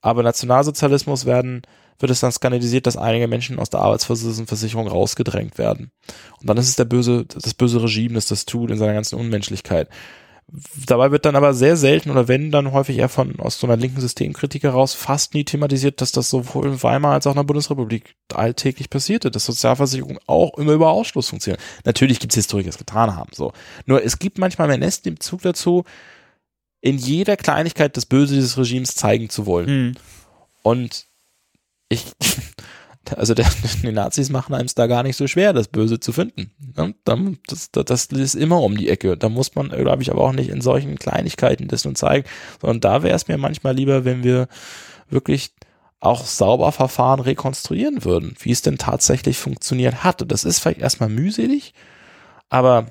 Aber 0.00 0.22
Nationalsozialismus 0.22 1.24
werden, 1.24 1.62
wird 1.98 2.10
es 2.10 2.20
dann 2.20 2.32
skandalisiert, 2.32 2.86
dass 2.86 2.96
einige 2.96 3.28
Menschen 3.28 3.58
aus 3.58 3.70
der 3.70 3.80
Arbeitsversicherung 3.80 4.88
rausgedrängt 4.88 5.58
werden. 5.58 5.90
Und 6.40 6.48
dann 6.48 6.56
ist 6.56 6.68
es 6.68 6.76
der 6.76 6.84
böse, 6.84 7.24
das 7.24 7.54
böse 7.54 7.82
Regime, 7.82 8.14
das 8.14 8.26
das 8.26 8.44
tut 8.44 8.70
in 8.70 8.78
seiner 8.78 8.94
ganzen 8.94 9.18
Unmenschlichkeit. 9.18 9.88
Dabei 10.86 11.10
wird 11.10 11.24
dann 11.24 11.36
aber 11.36 11.54
sehr 11.54 11.76
selten 11.76 12.10
oder 12.10 12.28
wenn 12.28 12.50
dann 12.50 12.72
häufig 12.72 12.98
eher 12.98 13.08
von 13.08 13.40
aus 13.40 13.58
so 13.58 13.66
einer 13.66 13.76
linken 13.76 14.00
Systemkritik 14.00 14.62
heraus 14.62 14.94
fast 14.94 15.34
nie 15.34 15.44
thematisiert, 15.44 16.00
dass 16.00 16.12
das 16.12 16.30
sowohl 16.30 16.66
in 16.66 16.82
Weimar 16.82 17.14
als 17.14 17.26
auch 17.26 17.32
in 17.32 17.38
der 17.38 17.44
Bundesrepublik 17.44 18.14
alltäglich 18.32 18.90
passierte, 18.90 19.30
dass 19.30 19.46
Sozialversicherungen 19.46 20.18
auch 20.26 20.56
immer 20.58 20.72
über 20.72 20.90
Ausschluss 20.90 21.30
funktionieren. 21.30 21.62
Natürlich 21.84 22.20
gibt 22.20 22.32
es 22.32 22.36
Historiker, 22.36 22.64
die 22.64 22.70
es 22.70 22.78
getan 22.78 23.16
haben. 23.16 23.30
So. 23.34 23.52
Nur 23.86 24.04
es 24.04 24.18
gibt 24.18 24.38
manchmal 24.38 24.68
mehr 24.68 24.78
Nest 24.78 25.06
im 25.06 25.18
Zug 25.18 25.42
dazu, 25.42 25.84
in 26.80 26.98
jeder 26.98 27.36
Kleinigkeit 27.36 27.96
das 27.96 28.06
Böse 28.06 28.34
dieses 28.34 28.58
Regimes 28.58 28.94
zeigen 28.94 29.30
zu 29.30 29.46
wollen. 29.46 29.66
Hm. 29.66 29.94
Und 30.62 31.06
ich 31.88 32.04
also 33.16 33.34
der, 33.34 33.46
die 33.82 33.92
Nazis 33.92 34.30
machen 34.30 34.54
einem 34.54 34.66
es 34.66 34.74
da 34.74 34.86
gar 34.86 35.02
nicht 35.02 35.16
so 35.16 35.26
schwer, 35.26 35.52
das 35.52 35.68
Böse 35.68 36.00
zu 36.00 36.12
finden. 36.12 36.50
Das, 37.04 37.70
das, 37.70 37.84
das 37.84 38.06
ist 38.06 38.34
immer 38.34 38.60
um 38.62 38.76
die 38.76 38.88
Ecke. 38.88 39.16
Da 39.16 39.28
muss 39.28 39.54
man, 39.54 39.68
glaube 39.68 40.02
ich, 40.02 40.10
aber 40.10 40.22
auch 40.22 40.32
nicht 40.32 40.50
in 40.50 40.60
solchen 40.60 40.98
Kleinigkeiten 40.98 41.68
das 41.68 41.84
nun 41.84 41.96
zeigen, 41.96 42.26
sondern 42.60 42.80
da 42.80 43.02
wäre 43.02 43.16
es 43.16 43.28
mir 43.28 43.38
manchmal 43.38 43.74
lieber, 43.74 44.04
wenn 44.04 44.24
wir 44.24 44.48
wirklich 45.08 45.52
auch 46.00 46.26
sauber 46.26 46.70
Verfahren 46.72 47.20
rekonstruieren 47.20 48.04
würden, 48.04 48.34
wie 48.38 48.50
es 48.50 48.62
denn 48.62 48.76
tatsächlich 48.76 49.38
funktioniert 49.38 50.04
hat. 50.04 50.22
das 50.30 50.44
ist 50.44 50.58
vielleicht 50.58 50.80
erstmal 50.80 51.08
mühselig, 51.08 51.72
aber 52.50 52.86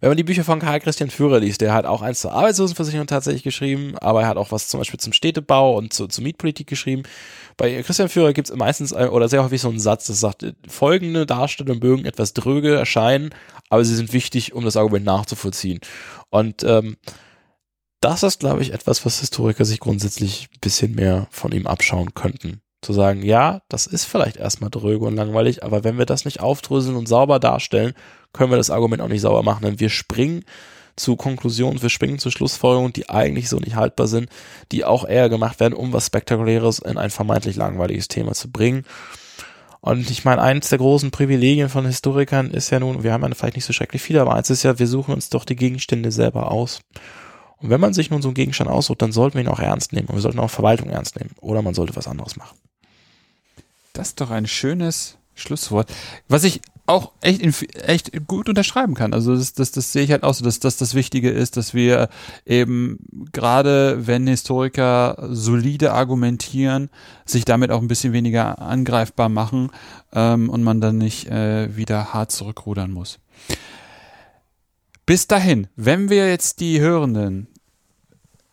wenn 0.00 0.10
man 0.10 0.16
die 0.16 0.24
Bücher 0.24 0.44
von 0.44 0.58
Karl 0.58 0.80
Christian 0.80 1.10
Führer 1.10 1.40
liest, 1.40 1.60
der 1.60 1.72
hat 1.72 1.86
auch 1.86 2.02
eins 2.02 2.20
zur 2.20 2.32
Arbeitslosenversicherung 2.32 3.06
tatsächlich 3.06 3.42
geschrieben, 3.42 3.96
aber 3.98 4.22
er 4.22 4.28
hat 4.28 4.36
auch 4.36 4.50
was 4.50 4.68
zum 4.68 4.80
Beispiel 4.80 4.98
zum 4.98 5.12
Städtebau 5.12 5.76
und 5.76 5.92
zu, 5.92 6.06
zur 6.06 6.24
Mietpolitik 6.24 6.66
geschrieben. 6.66 7.04
Bei 7.56 7.82
Christian 7.82 8.08
Führer 8.08 8.32
gibt 8.32 8.50
es 8.50 8.56
meistens 8.56 8.92
äh, 8.92 9.08
oder 9.10 9.28
sehr 9.28 9.44
häufig 9.44 9.60
so 9.60 9.68
einen 9.68 9.78
Satz, 9.78 10.06
das 10.06 10.20
sagt, 10.20 10.44
folgende 10.68 11.24
Darstellungen 11.26 11.80
mögen 11.80 12.04
etwas 12.04 12.34
dröge 12.34 12.74
erscheinen, 12.74 13.30
aber 13.68 13.84
sie 13.84 13.94
sind 13.94 14.12
wichtig, 14.12 14.54
um 14.54 14.64
das 14.64 14.76
Argument 14.76 15.06
nachzuvollziehen. 15.06 15.80
Und 16.30 16.64
ähm, 16.64 16.96
das 18.00 18.22
ist, 18.22 18.40
glaube 18.40 18.62
ich, 18.62 18.72
etwas, 18.72 19.04
was 19.04 19.20
Historiker 19.20 19.64
sich 19.64 19.78
grundsätzlich 19.78 20.48
ein 20.54 20.60
bisschen 20.60 20.94
mehr 20.94 21.28
von 21.30 21.52
ihm 21.52 21.66
abschauen 21.66 22.14
könnten. 22.14 22.62
Zu 22.82 22.94
sagen, 22.94 23.22
ja, 23.22 23.60
das 23.68 23.86
ist 23.86 24.06
vielleicht 24.06 24.38
erstmal 24.38 24.70
dröge 24.70 25.04
und 25.04 25.14
langweilig, 25.14 25.62
aber 25.62 25.84
wenn 25.84 25.98
wir 25.98 26.06
das 26.06 26.24
nicht 26.24 26.40
aufdröseln 26.40 26.96
und 26.96 27.08
sauber 27.08 27.38
darstellen, 27.38 27.92
können 28.32 28.50
wir 28.50 28.56
das 28.56 28.70
Argument 28.70 29.02
auch 29.02 29.08
nicht 29.08 29.20
sauber 29.20 29.42
machen, 29.42 29.64
denn 29.64 29.80
wir 29.80 29.90
springen 29.90 30.44
zu 30.96 31.16
Konklusionen, 31.16 31.82
wir 31.82 31.88
springen 31.88 32.18
zu 32.18 32.30
Schlussfolgerungen, 32.30 32.92
die 32.92 33.08
eigentlich 33.08 33.48
so 33.48 33.58
nicht 33.58 33.76
haltbar 33.76 34.06
sind, 34.06 34.28
die 34.70 34.84
auch 34.84 35.06
eher 35.06 35.28
gemacht 35.28 35.60
werden, 35.60 35.74
um 35.74 35.92
was 35.92 36.06
Spektakuläres 36.06 36.78
in 36.78 36.98
ein 36.98 37.10
vermeintlich 37.10 37.56
langweiliges 37.56 38.08
Thema 38.08 38.32
zu 38.32 38.50
bringen. 38.50 38.84
Und 39.80 40.10
ich 40.10 40.26
meine, 40.26 40.42
eins 40.42 40.68
der 40.68 40.78
großen 40.78 41.10
Privilegien 41.10 41.70
von 41.70 41.86
Historikern 41.86 42.50
ist 42.50 42.68
ja 42.70 42.80
nun, 42.80 43.02
wir 43.02 43.12
haben 43.12 43.22
ja 43.22 43.34
vielleicht 43.34 43.56
nicht 43.56 43.64
so 43.64 43.72
schrecklich 43.72 44.02
viele, 44.02 44.20
aber 44.20 44.34
eins 44.34 44.50
ist 44.50 44.62
ja, 44.62 44.78
wir 44.78 44.86
suchen 44.86 45.14
uns 45.14 45.30
doch 45.30 45.46
die 45.46 45.56
Gegenstände 45.56 46.12
selber 46.12 46.52
aus. 46.52 46.80
Und 47.56 47.70
wenn 47.70 47.80
man 47.80 47.94
sich 47.94 48.10
nun 48.10 48.22
so 48.22 48.28
einen 48.28 48.34
Gegenstand 48.34 48.70
aussucht, 48.70 49.00
dann 49.02 49.12
sollten 49.12 49.34
wir 49.34 49.44
ihn 49.44 49.48
auch 49.48 49.60
ernst 49.60 49.92
nehmen. 49.92 50.08
Und 50.08 50.16
wir 50.16 50.22
sollten 50.22 50.38
auch 50.38 50.50
Verwaltung 50.50 50.90
ernst 50.90 51.18
nehmen. 51.18 51.34
Oder 51.40 51.62
man 51.62 51.74
sollte 51.74 51.96
was 51.96 52.08
anderes 52.08 52.36
machen. 52.36 52.58
Das 53.92 54.08
ist 54.08 54.20
doch 54.20 54.30
ein 54.30 54.46
schönes 54.46 55.18
Schlusswort. 55.40 55.90
Was 56.28 56.44
ich 56.44 56.60
auch 56.90 57.12
echt, 57.20 57.40
echt 57.74 58.26
gut 58.26 58.48
unterschreiben 58.48 58.94
kann. 58.94 59.14
Also 59.14 59.36
das, 59.36 59.52
das, 59.52 59.70
das 59.70 59.92
sehe 59.92 60.02
ich 60.02 60.10
halt 60.10 60.24
auch 60.24 60.34
so, 60.34 60.44
dass 60.44 60.58
das 60.58 60.76
das 60.76 60.94
Wichtige 60.94 61.30
ist, 61.30 61.56
dass 61.56 61.72
wir 61.72 62.08
eben 62.44 62.98
gerade, 63.32 64.08
wenn 64.08 64.26
Historiker 64.26 65.28
solide 65.30 65.92
argumentieren, 65.92 66.90
sich 67.24 67.44
damit 67.44 67.70
auch 67.70 67.80
ein 67.80 67.86
bisschen 67.86 68.12
weniger 68.12 68.60
angreifbar 68.60 69.28
machen 69.28 69.70
ähm, 70.12 70.50
und 70.50 70.64
man 70.64 70.80
dann 70.80 70.98
nicht 70.98 71.28
äh, 71.28 71.76
wieder 71.76 72.12
hart 72.12 72.32
zurückrudern 72.32 72.90
muss. 72.90 73.20
Bis 75.06 75.28
dahin, 75.28 75.68
wenn 75.76 76.10
wir 76.10 76.28
jetzt 76.28 76.58
die 76.58 76.80
Hörenden 76.80 77.46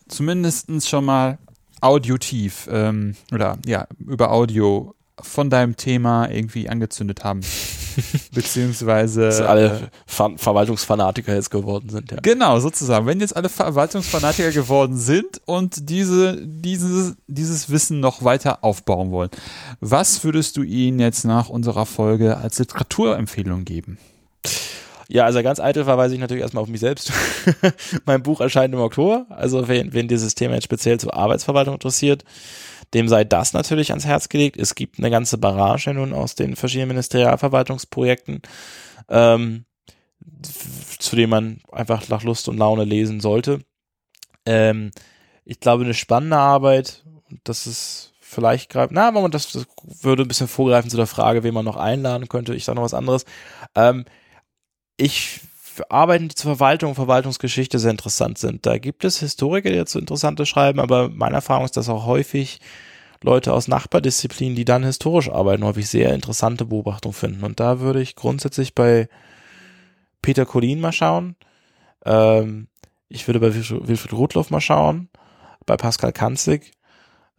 zumindest 0.08 0.88
schon 0.88 1.06
mal 1.06 1.40
audiotief 1.82 2.68
ähm, 2.72 3.16
oder 3.32 3.58
ja, 3.66 3.88
über 4.00 4.32
Audio 4.32 4.94
von 5.22 5.50
deinem 5.50 5.76
Thema 5.76 6.30
irgendwie 6.30 6.70
angezündet 6.70 7.24
haben. 7.24 7.42
Beziehungsweise. 8.34 9.22
Dass 9.22 9.42
alle 9.42 9.90
Ver 10.06 10.32
Verwaltungsfanatiker 10.38 11.34
jetzt 11.34 11.50
geworden 11.50 11.90
sind, 11.90 12.12
ja. 12.12 12.20
Genau, 12.22 12.60
sozusagen. 12.60 13.06
Wenn 13.06 13.20
jetzt 13.20 13.36
alle 13.36 13.50
Verwaltungsfanatiker 13.50 14.52
geworden 14.52 14.98
sind 14.98 15.42
und 15.46 15.90
diese, 15.90 16.38
dieses, 16.46 17.16
dieses 17.28 17.70
Wissen 17.70 18.00
noch 18.00 18.24
weiter 18.24 18.64
aufbauen 18.64 19.12
wollen, 19.12 19.30
was 19.80 20.24
würdest 20.24 20.58
du 20.58 20.64
ihnen 20.64 21.00
jetzt 21.00 21.26
nach 21.26 21.50
unserer 21.50 21.86
Folge 21.86 22.38
als 22.38 22.60
Literaturempfehlung 22.60 23.66
geben? 23.66 23.98
Ja, 25.10 25.24
also 25.24 25.42
ganz 25.42 25.60
eitel 25.60 25.86
verweise 25.86 26.16
ich 26.16 26.20
natürlich 26.20 26.44
erstmal 26.44 26.64
auf 26.64 26.70
mich 26.70 26.82
selbst. 26.82 27.12
mein 28.06 28.24
Buch 28.24 28.42
erscheint 28.42 28.74
im 28.74 28.82
Oktober. 28.82 29.26
Also 29.30 29.68
wenn, 29.68 29.94
wenn 29.94 30.08
dieses 30.08 30.36
Thema 30.36 30.56
jetzt 30.56 30.66
speziell 30.66 31.00
zur 31.00 31.14
Arbeitsverwaltung 31.14 31.76
interessiert, 31.76 32.26
dem 32.94 33.08
sei 33.08 33.24
das 33.24 33.54
natürlich 33.54 33.92
ans 33.92 34.06
Herz 34.06 34.30
gelegt. 34.30 34.58
Es 34.58 34.76
gibt 34.76 35.00
eine 35.00 35.10
ganze 35.10 35.38
Barrage 35.38 35.94
nun 35.94 36.14
aus 36.14 36.36
den 36.36 36.56
verschiedenen 36.56 36.90
Ministerialverwaltungsprojekten, 36.90 38.42
ähm, 39.10 39.66
zu 41.00 41.16
dem 41.16 41.30
man 41.30 41.62
einfach 41.72 42.08
nach 42.10 42.24
Lust 42.24 42.48
und 42.48 42.58
Laune 42.58 42.84
lesen 42.84 43.20
sollte. 43.20 43.62
Ähm, 44.46 44.92
ich 45.46 45.60
glaube, 45.60 45.84
eine 45.84 45.94
spannende 45.94 46.38
Arbeit, 46.38 47.04
das 47.44 47.68
ist 47.68 48.14
vielleicht 48.20 48.70
greift, 48.70 48.92
na, 48.92 49.12
Moment, 49.12 49.34
das, 49.34 49.52
das 49.52 49.66
würde 50.02 50.24
ein 50.24 50.28
bisschen 50.28 50.48
vorgreifen 50.50 50.90
zu 50.90 50.98
der 50.98 51.08
Frage, 51.08 51.44
wen 51.44 51.54
man 51.54 51.66
noch 51.66 51.78
einladen 51.78 52.28
könnte. 52.28 52.56
Ich 52.56 52.66
sage 52.66 52.76
noch 52.76 52.84
was 52.84 52.94
anderes. 52.94 53.26
Ähm, 53.76 54.06
ich 54.98 55.42
Arbeiten, 55.90 56.30
die 56.30 56.36
zur 56.36 56.56
Verwaltung 56.56 56.90
und 56.90 56.96
Verwaltungsgeschichte 56.96 57.80
sehr 57.80 57.92
interessant 57.92 58.38
sind. 58.38 58.66
Da 58.66 58.78
gibt 58.78 59.04
es 59.04 59.20
Historiker, 59.20 59.70
die 59.70 59.78
dazu 59.78 60.00
interessante 60.00 60.46
schreiben, 60.46 60.80
aber 60.80 61.10
meine 61.10 61.36
Erfahrung 61.36 61.66
ist, 61.66 61.78
dass 61.78 61.90
auch 61.90 62.06
häufig 62.06 62.60
Leute 63.24 63.54
aus 63.54 63.68
Nachbardisziplinen, 63.68 64.56
die 64.56 64.66
dann 64.66 64.84
historisch 64.84 65.30
arbeiten, 65.30 65.64
häufig 65.64 65.90
sehr 65.90 66.14
interessante 66.14 66.66
Beobachtungen 66.66 67.14
finden. 67.14 67.44
Und 67.44 67.60
da 67.60 67.80
würde 67.80 68.02
ich 68.02 68.16
grundsätzlich 68.16 68.76
bei 68.76 69.10
Peter 70.22 70.46
Collin 70.46 70.80
mal 70.80 70.92
schauen. 70.92 71.36
Ähm, 72.06 72.68
ich 73.10 73.28
würde 73.28 73.40
bei 73.40 73.54
Wilfried 73.54 74.14
Rudloff 74.14 74.50
mal 74.50 74.62
schauen. 74.62 75.10
Bei 75.66 75.78
Pascal 75.78 76.14
Kanzig. 76.14 76.74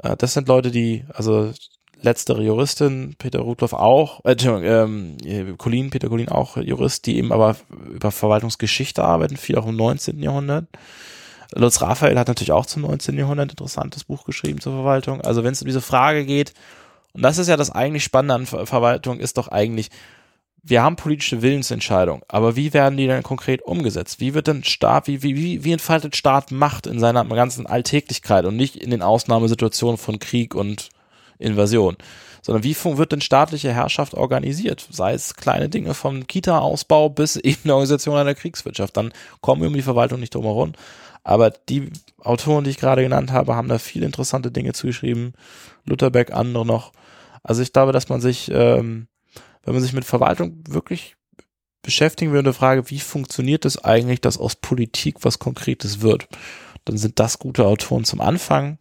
Äh, 0.02 0.16
das 0.16 0.34
sind 0.34 0.48
Leute, 0.48 0.70
die, 0.70 1.04
also 1.14 1.52
letztere 2.00 2.42
Juristin, 2.42 3.14
Peter 3.18 3.40
Rudloff 3.40 3.72
auch, 3.72 4.24
äh, 4.24 4.36
ähm, 4.42 5.16
Colin, 5.56 5.90
Peter 5.90 6.08
Colin 6.08 6.28
auch 6.28 6.56
Jurist, 6.56 7.06
die 7.06 7.16
eben 7.16 7.32
aber 7.32 7.56
über 7.92 8.10
Verwaltungsgeschichte 8.10 9.02
arbeiten, 9.02 9.36
viel 9.36 9.56
auch 9.56 9.66
im 9.66 9.76
19. 9.76 10.22
Jahrhundert. 10.22 10.66
Lutz 11.54 11.80
Raphael 11.80 12.18
hat 12.18 12.28
natürlich 12.28 12.52
auch 12.52 12.66
zum 12.66 12.82
19. 12.82 13.16
Jahrhundert 13.16 13.50
interessantes 13.50 14.04
Buch 14.04 14.24
geschrieben 14.24 14.60
zur 14.60 14.74
Verwaltung. 14.74 15.22
Also 15.22 15.44
wenn 15.44 15.52
es 15.52 15.62
um 15.62 15.66
diese 15.66 15.80
Frage 15.80 16.24
geht, 16.26 16.52
und 17.12 17.22
das 17.22 17.38
ist 17.38 17.48
ja 17.48 17.56
das 17.56 17.70
eigentlich 17.70 18.04
Spannende 18.04 18.34
an 18.34 18.46
Ver 18.46 18.66
Verwaltung, 18.66 19.18
ist 19.18 19.38
doch 19.38 19.48
eigentlich, 19.48 19.88
wir 20.62 20.82
haben 20.82 20.96
politische 20.96 21.40
Willensentscheidungen, 21.40 22.22
aber 22.28 22.54
wie 22.54 22.74
werden 22.74 22.98
die 22.98 23.06
dann 23.06 23.22
konkret 23.22 23.62
umgesetzt? 23.62 24.20
Wie 24.20 24.34
wird 24.34 24.46
denn 24.46 24.62
Staat, 24.62 25.06
wie, 25.06 25.22
wie, 25.22 25.34
wie, 25.34 25.64
wie 25.64 25.72
entfaltet 25.72 26.16
Staat 26.16 26.50
Macht 26.50 26.86
in 26.86 26.98
seiner 27.00 27.24
ganzen 27.24 27.66
Alltäglichkeit 27.66 28.44
und 28.44 28.56
nicht 28.56 28.76
in 28.76 28.90
den 28.90 29.02
Ausnahmesituationen 29.02 29.96
von 29.96 30.18
Krieg 30.18 30.54
und 30.54 30.90
Invasion, 31.38 31.96
sondern 32.42 32.64
wie 32.64 32.74
wird 32.74 33.12
denn 33.12 33.20
staatliche 33.20 33.72
Herrschaft 33.72 34.14
organisiert? 34.14 34.86
Sei 34.90 35.12
es 35.12 35.34
kleine 35.34 35.68
Dinge 35.68 35.94
vom 35.94 36.26
Kita-Ausbau 36.26 37.08
bis 37.10 37.36
eben 37.42 37.60
eine 37.64 37.74
Organisation 37.74 38.16
einer 38.16 38.34
Kriegswirtschaft. 38.34 38.96
Dann 38.96 39.12
kommen 39.40 39.62
wir 39.62 39.68
um 39.68 39.74
die 39.74 39.82
Verwaltung 39.82 40.20
nicht 40.20 40.34
drum 40.34 40.44
herum. 40.44 40.72
Aber 41.24 41.50
die 41.50 41.90
Autoren, 42.22 42.64
die 42.64 42.70
ich 42.70 42.78
gerade 42.78 43.02
genannt 43.02 43.32
habe, 43.32 43.54
haben 43.54 43.68
da 43.68 43.78
viele 43.78 44.06
interessante 44.06 44.50
Dinge 44.50 44.72
zugeschrieben. 44.72 45.34
Lutherbeck, 45.84 46.32
andere 46.32 46.64
noch. 46.64 46.92
Also 47.42 47.62
ich 47.62 47.72
glaube, 47.72 47.92
dass 47.92 48.08
man 48.08 48.20
sich, 48.20 48.50
ähm, 48.50 49.08
wenn 49.62 49.74
man 49.74 49.82
sich 49.82 49.92
mit 49.92 50.04
Verwaltung 50.04 50.62
wirklich 50.68 51.16
beschäftigen 51.82 52.32
der 52.32 52.54
Frage, 52.54 52.90
wie 52.90 53.00
funktioniert 53.00 53.64
es 53.64 53.82
eigentlich, 53.84 54.20
dass 54.20 54.38
aus 54.38 54.56
Politik 54.56 55.16
was 55.22 55.38
Konkretes 55.38 56.00
wird, 56.00 56.28
dann 56.84 56.98
sind 56.98 57.18
das 57.18 57.38
gute 57.38 57.66
Autoren 57.66 58.04
zum 58.04 58.20
Anfang 58.20 58.78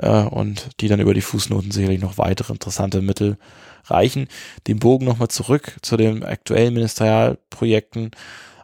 äh, 0.00 0.22
und 0.22 0.70
die 0.80 0.88
dann 0.88 1.00
über 1.00 1.14
die 1.14 1.20
Fußnoten 1.20 1.70
sicherlich 1.70 2.00
noch 2.00 2.18
weitere 2.18 2.52
interessante 2.52 3.02
Mittel 3.02 3.38
reichen. 3.84 4.28
Den 4.66 4.78
Bogen 4.78 5.04
nochmal 5.04 5.28
zurück 5.28 5.76
zu 5.82 5.96
den 5.96 6.24
aktuellen 6.24 6.74
Ministerialprojekten. 6.74 8.10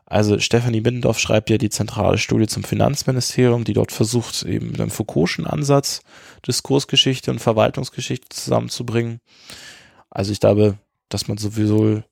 Also 0.05 0.39
Stefanie 0.39 0.83
Biddendorf 0.83 1.19
schreibt 1.19 1.51
ja 1.51 1.59
die 1.59 1.71
zentrale 1.71 2.19
Studie 2.19 2.47
zum 2.47 2.63
Finanzministerium, 2.63 3.65
die 3.65 3.73
dort 3.73 3.91
versucht, 3.91 4.45
eben 4.45 4.71
mit 4.71 4.81
einem 4.81 4.91
Foucault'schen 4.91 5.45
Ansatz 5.45 6.03
Diskursgeschichte 6.47 7.31
und 7.31 7.41
Verwaltungsgeschichte 7.41 8.29
zusammenzubringen. 8.29 9.21
Also 10.11 10.31
ich 10.31 10.39
glaube, 10.39 10.79
dass 11.09 11.27
man 11.27 11.39
sowieso 11.39 12.03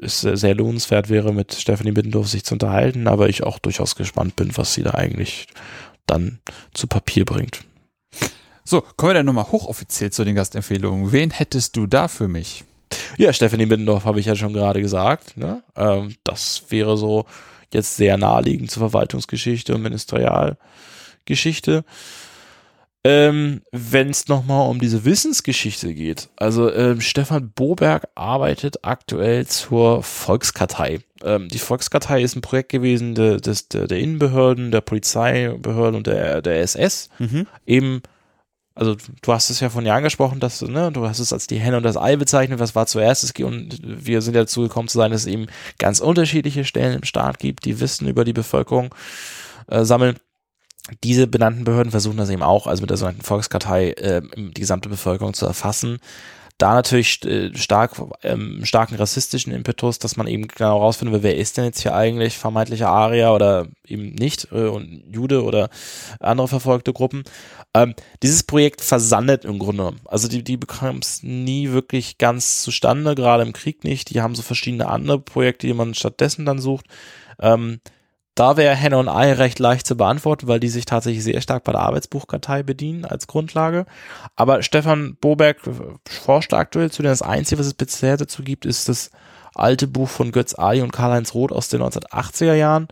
es 0.00 0.20
sehr 0.20 0.54
lohnenswert 0.54 1.10
wäre, 1.10 1.34
mit 1.34 1.54
Stefanie 1.54 1.92
Biddendorf 1.92 2.28
sich 2.28 2.44
zu 2.44 2.54
unterhalten, 2.54 3.08
aber 3.08 3.28
ich 3.28 3.42
auch 3.42 3.58
durchaus 3.58 3.96
gespannt 3.96 4.36
bin, 4.36 4.56
was 4.56 4.72
sie 4.72 4.82
da 4.82 4.92
eigentlich 4.92 5.48
dann 6.06 6.38
zu 6.72 6.86
Papier 6.86 7.24
bringt. 7.24 7.64
So, 8.68 8.82
kommen 8.82 9.10
wir 9.10 9.14
dann 9.14 9.24
nochmal 9.24 9.50
hochoffiziell 9.50 10.12
zu 10.12 10.24
den 10.24 10.34
Gastempfehlungen. 10.34 11.10
Wen 11.10 11.30
hättest 11.30 11.74
du 11.74 11.86
da 11.86 12.06
für 12.06 12.28
mich? 12.28 12.64
Ja, 13.16 13.32
Stephanie 13.32 13.64
Biddendorf 13.64 14.04
habe 14.04 14.20
ich 14.20 14.26
ja 14.26 14.36
schon 14.36 14.52
gerade 14.52 14.82
gesagt. 14.82 15.38
Ne? 15.38 15.62
Ähm, 15.74 16.16
das 16.22 16.64
wäre 16.68 16.98
so 16.98 17.24
jetzt 17.72 17.96
sehr 17.96 18.18
naheliegend 18.18 18.70
zur 18.70 18.90
Verwaltungsgeschichte 18.90 19.74
und 19.74 19.80
Ministerialgeschichte. 19.80 21.82
Ähm, 23.04 23.62
Wenn 23.72 24.10
es 24.10 24.28
nochmal 24.28 24.68
um 24.68 24.80
diese 24.80 25.06
Wissensgeschichte 25.06 25.94
geht, 25.94 26.28
also 26.36 26.70
ähm, 26.70 27.00
Stefan 27.00 27.50
Boberg 27.52 28.08
arbeitet 28.16 28.84
aktuell 28.84 29.46
zur 29.46 30.02
Volkskartei. 30.02 31.00
Ähm, 31.24 31.48
die 31.48 31.58
Volkskartei 31.58 32.20
ist 32.20 32.36
ein 32.36 32.42
Projekt 32.42 32.68
gewesen 32.68 33.14
de, 33.14 33.40
des, 33.40 33.68
de, 33.68 33.86
der 33.86 33.98
Innenbehörden, 33.98 34.72
der 34.72 34.82
Polizeibehörden 34.82 35.96
und 35.96 36.06
der, 36.06 36.42
der 36.42 36.60
SS, 36.60 37.08
mhm. 37.18 37.46
eben 37.64 38.02
also 38.78 38.96
du 39.22 39.32
hast 39.32 39.50
es 39.50 39.58
ja 39.60 39.70
von 39.70 39.84
Jahren 39.84 40.04
gesprochen, 40.04 40.38
dass 40.38 40.62
ne, 40.62 40.92
du 40.92 41.06
hast 41.06 41.18
es 41.18 41.32
als 41.32 41.48
die 41.48 41.58
Henne 41.58 41.76
und 41.76 41.82
das 41.82 41.96
Ei 41.96 42.16
bezeichnet, 42.16 42.60
was 42.60 42.74
war 42.74 42.86
zuerst 42.86 43.24
es 43.24 43.32
und 43.44 43.80
wir 43.82 44.22
sind 44.22 44.34
ja 44.34 44.42
dazu 44.42 44.62
gekommen 44.62 44.88
zu 44.88 44.98
sein, 44.98 45.10
dass 45.10 45.22
es 45.22 45.26
eben 45.26 45.46
ganz 45.78 46.00
unterschiedliche 46.00 46.64
Stellen 46.64 46.98
im 46.98 47.04
Staat 47.04 47.40
gibt, 47.40 47.64
die 47.64 47.80
Wissen 47.80 48.06
über 48.08 48.24
die 48.24 48.32
Bevölkerung 48.32 48.94
äh, 49.66 49.84
sammeln. 49.84 50.16
Diese 51.04 51.26
benannten 51.26 51.64
Behörden 51.64 51.90
versuchen 51.90 52.16
das 52.16 52.30
eben 52.30 52.42
auch, 52.42 52.66
also 52.66 52.80
mit 52.80 52.90
der 52.90 52.96
sogenannten 52.96 53.24
Volkskartei 53.24 53.90
äh, 53.90 54.22
die 54.36 54.60
gesamte 54.60 54.88
Bevölkerung 54.88 55.34
zu 55.34 55.44
erfassen. 55.44 55.98
Da 56.58 56.74
natürlich 56.74 57.24
äh, 57.24 57.56
stark, 57.56 57.92
ähm, 58.22 58.64
starken 58.64 58.96
rassistischen 58.96 59.52
Impetus, 59.52 60.00
dass 60.00 60.16
man 60.16 60.26
eben 60.26 60.48
genau 60.48 60.78
rausfinden 60.78 61.14
will, 61.14 61.22
wer 61.22 61.36
ist 61.36 61.56
denn 61.56 61.64
jetzt 61.64 61.80
hier 61.82 61.94
eigentlich 61.94 62.36
vermeintlicher 62.36 62.88
Arier 62.88 63.32
oder 63.32 63.68
eben 63.86 64.10
nicht 64.14 64.48
äh, 64.50 64.66
und 64.66 65.04
Jude 65.10 65.44
oder 65.44 65.70
andere 66.18 66.48
verfolgte 66.48 66.92
Gruppen. 66.92 67.22
Ähm, 67.74 67.94
dieses 68.24 68.42
Projekt 68.42 68.80
versandet 68.80 69.44
im 69.44 69.60
Grunde. 69.60 69.94
Also 70.04 70.26
die, 70.26 70.42
die 70.42 70.56
bekommen 70.56 70.98
es 71.00 71.22
nie 71.22 71.70
wirklich 71.70 72.18
ganz 72.18 72.62
zustande, 72.62 73.14
gerade 73.14 73.44
im 73.44 73.52
Krieg 73.52 73.84
nicht. 73.84 74.10
Die 74.10 74.20
haben 74.20 74.34
so 74.34 74.42
verschiedene 74.42 74.88
andere 74.88 75.20
Projekte, 75.20 75.68
die 75.68 75.74
man 75.74 75.94
stattdessen 75.94 76.44
dann 76.44 76.58
sucht. 76.58 76.86
Ähm, 77.40 77.80
da 78.38 78.56
wäre 78.56 78.76
Henne 78.76 78.98
und 78.98 79.08
Ei 79.08 79.32
recht 79.32 79.58
leicht 79.58 79.84
zu 79.84 79.96
beantworten, 79.96 80.46
weil 80.46 80.60
die 80.60 80.68
sich 80.68 80.84
tatsächlich 80.84 81.24
sehr 81.24 81.40
stark 81.40 81.64
bei 81.64 81.72
der 81.72 81.80
Arbeitsbuchkartei 81.80 82.62
bedienen 82.62 83.04
als 83.04 83.26
Grundlage. 83.26 83.84
Aber 84.36 84.62
Stefan 84.62 85.16
Boberg 85.20 85.58
forscht 86.08 86.54
aktuell 86.54 86.92
zu, 86.92 87.02
denn 87.02 87.10
das 87.10 87.22
Einzige, 87.22 87.58
was 87.58 87.66
es 87.66 87.74
bisher 87.74 88.16
dazu 88.16 88.44
gibt, 88.44 88.64
ist 88.64 88.88
das 88.88 89.10
alte 89.54 89.88
Buch 89.88 90.08
von 90.08 90.30
Götz 90.30 90.54
Ali 90.54 90.82
und 90.82 90.92
Karl-Heinz 90.92 91.34
Roth 91.34 91.50
aus 91.50 91.68
den 91.68 91.82
1980er 91.82 92.54
Jahren, 92.54 92.86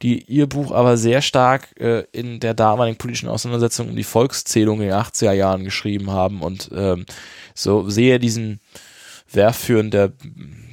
die 0.00 0.22
ihr 0.22 0.46
Buch 0.48 0.70
aber 0.70 0.96
sehr 0.96 1.22
stark 1.22 1.74
äh, 1.80 2.04
in 2.12 2.38
der 2.38 2.54
damaligen 2.54 2.96
politischen 2.96 3.28
Auseinandersetzung 3.28 3.88
um 3.88 3.96
die 3.96 4.04
Volkszählung 4.04 4.80
in 4.80 4.88
den 4.88 4.96
80er 4.96 5.32
Jahren 5.32 5.64
geschrieben 5.64 6.12
haben 6.12 6.40
und 6.40 6.70
ähm, 6.72 7.04
so 7.52 7.90
sehe 7.90 8.20
diesen 8.20 8.60
Werfführen 9.28 9.90
der, 9.90 10.12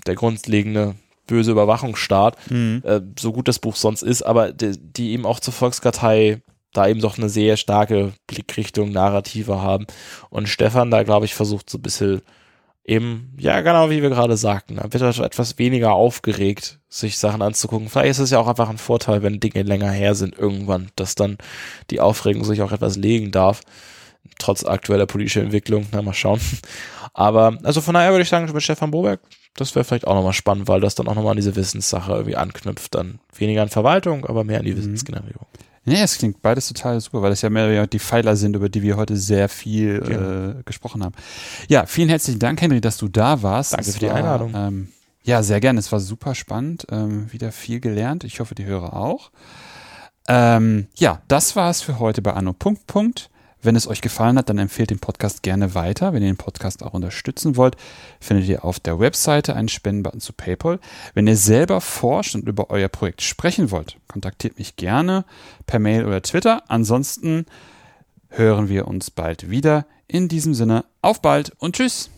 der 0.06 0.14
grundlegende 0.14 0.94
böse 1.28 1.52
Überwachungsstaat, 1.52 2.38
mhm. 2.52 2.82
äh, 2.86 3.02
so 3.18 3.32
gut 3.32 3.48
das 3.48 3.60
Buch 3.60 3.76
sonst 3.76 4.02
ist, 4.02 4.24
aber 4.24 4.52
die, 4.52 4.78
die 4.78 5.12
eben 5.12 5.26
auch 5.26 5.40
zur 5.40 5.54
Volkskartei 5.54 6.42
da 6.74 6.88
eben 6.88 7.02
doch 7.02 7.18
eine 7.18 7.30
sehr 7.30 7.58
starke 7.58 8.14
Blickrichtung, 8.28 8.92
Narrative 8.92 9.62
haben. 9.62 9.86
Und 10.30 10.48
Stefan 10.48 10.92
da, 10.92 11.04
glaube 11.04 11.26
ich, 11.26 11.36
versucht 11.36 11.70
so 11.70 11.78
ein 11.78 11.82
bisschen 11.82 12.22
eben, 12.84 13.34
ja, 13.38 13.62
genau 13.62 13.90
wie 13.90 14.02
wir 14.02 14.10
gerade 14.10 14.38
sagten, 14.38 14.78
da 14.78 14.84
wird 14.92 15.02
er 15.02 15.24
etwas 15.24 15.58
weniger 15.60 15.94
aufgeregt, 15.94 16.80
sich 16.90 17.18
Sachen 17.18 17.42
anzugucken. 17.42 17.90
Vielleicht 17.90 18.12
ist 18.12 18.20
es 18.20 18.32
ja 18.32 18.40
auch 18.40 18.48
einfach 18.48 18.70
ein 18.70 18.78
Vorteil, 18.78 19.22
wenn 19.22 19.40
Dinge 19.40 19.64
länger 19.64 19.92
her 19.92 20.16
sind 20.16 20.38
irgendwann, 20.38 20.90
dass 20.96 21.16
dann 21.16 21.38
die 21.90 22.00
Aufregung 22.00 22.44
sich 22.44 22.62
auch 22.62 22.72
etwas 22.72 22.98
legen 22.98 23.32
darf. 23.32 23.62
Trotz 24.40 24.64
aktueller 24.64 25.06
politischer 25.06 25.42
Entwicklung, 25.42 25.88
na, 25.92 26.02
mal 26.02 26.14
schauen. 26.14 26.40
Aber, 27.14 27.58
also 27.64 27.82
von 27.82 27.94
daher 27.94 28.12
würde 28.12 28.24
ich 28.24 28.30
sagen, 28.30 28.52
mit 28.52 28.64
Stefan 28.64 28.92
Boberg 28.92 29.20
das 29.56 29.76
wäre 29.76 29.84
vielleicht 29.84 30.08
auch 30.08 30.16
nochmal 30.16 30.34
spannend, 30.34 30.68
weil 30.68 30.80
das 30.80 30.96
dann 30.96 31.08
auch 31.08 31.16
nochmal 31.16 31.32
an 31.32 31.38
diese 31.38 31.56
Wissenssache 31.56 32.12
irgendwie 32.14 32.36
anknüpft. 32.36 32.96
Dann 32.96 33.20
weniger 33.36 33.62
an 33.62 33.70
Verwaltung, 33.70 34.26
aber 34.26 34.44
mehr 34.44 34.60
an 34.60 34.66
die 34.66 34.72
mhm. 34.72 34.78
Wissensgenerierung. 34.78 35.48
Nee, 35.84 36.02
es 36.02 36.20
klingt 36.20 36.42
beides 36.42 36.68
total 36.68 37.02
super, 37.02 37.22
weil 37.24 37.32
das 37.32 37.42
ja 37.42 37.50
mehr 37.50 37.88
die 37.88 38.00
Pfeiler 38.00 38.36
sind, 38.36 38.56
über 38.56 38.70
die 38.70 38.84
wir 38.84 38.98
heute 38.98 39.18
sehr 39.18 39.50
viel 39.50 40.00
genau. 40.00 40.60
äh, 40.60 40.64
gesprochen 40.64 41.04
haben. 41.04 41.16
Ja, 41.68 41.88
vielen 41.88 42.08
herzlichen 42.08 42.40
Dank, 42.40 42.62
Henry, 42.62 42.82
dass 42.82 42.98
du 42.98 43.08
da 43.08 43.42
warst. 43.42 43.74
Danke 43.74 43.88
das 43.88 43.96
für 43.96 44.00
die 44.00 44.08
war, 44.08 44.16
Einladung. 44.16 44.54
Ähm, 44.56 44.88
ja, 45.24 45.42
sehr 45.42 45.60
gerne. 45.60 45.80
Es 45.80 45.92
war 45.92 46.00
super 46.00 46.36
spannend. 46.36 46.86
Ähm, 46.92 47.32
wieder 47.34 47.52
viel 47.52 47.80
gelernt. 47.80 48.24
Ich 48.24 48.40
hoffe, 48.40 48.54
die 48.54 48.66
Hörer 48.66 48.96
auch. 48.96 49.32
Ähm, 50.28 50.88
ja, 50.96 51.22
das 51.28 51.56
war 51.56 51.72
es 51.72 51.82
für 51.82 51.98
heute 51.98 52.22
bei 52.22 52.34
Anno 52.34 52.54
Punkt 52.54 52.86
Punkt. 52.86 53.31
Wenn 53.62 53.76
es 53.76 53.88
euch 53.88 54.02
gefallen 54.02 54.38
hat, 54.38 54.50
dann 54.50 54.58
empfehlt 54.58 54.90
den 54.90 55.00
Podcast 55.00 55.44
gerne 55.44 55.76
weiter. 55.76 56.14
Wenn 56.14 56.24
ihr 56.24 56.32
den 56.32 56.38
Podcast 56.38 56.84
auch 56.84 56.94
unterstützen 56.94 57.58
wollt, 57.58 57.76
findet 58.20 58.48
ihr 58.48 58.66
auf 58.66 58.80
der 58.80 59.00
Webseite 59.00 59.56
einen 59.56 59.70
Spendenbutton 59.70 60.20
zu 60.20 60.34
PayPal. 60.34 60.80
Wenn 61.14 61.28
ihr 61.28 61.38
selber 61.38 61.80
forscht 61.80 62.36
und 62.36 62.48
über 62.48 62.70
euer 62.72 62.90
Projekt 62.90 63.22
sprechen 63.22 63.70
wollt, 63.72 63.98
kontaktiert 64.08 64.58
mich 64.58 64.76
gerne 64.78 65.26
per 65.68 65.80
Mail 65.80 66.06
oder 66.06 66.22
Twitter. 66.22 66.64
Ansonsten 66.68 67.46
hören 68.30 68.68
wir 68.70 68.88
uns 68.88 69.12
bald 69.12 69.50
wieder. 69.50 69.86
In 70.08 70.28
diesem 70.28 70.54
Sinne, 70.54 70.86
auf 71.02 71.22
bald 71.22 71.54
und 71.60 71.76
tschüss. 71.76 72.10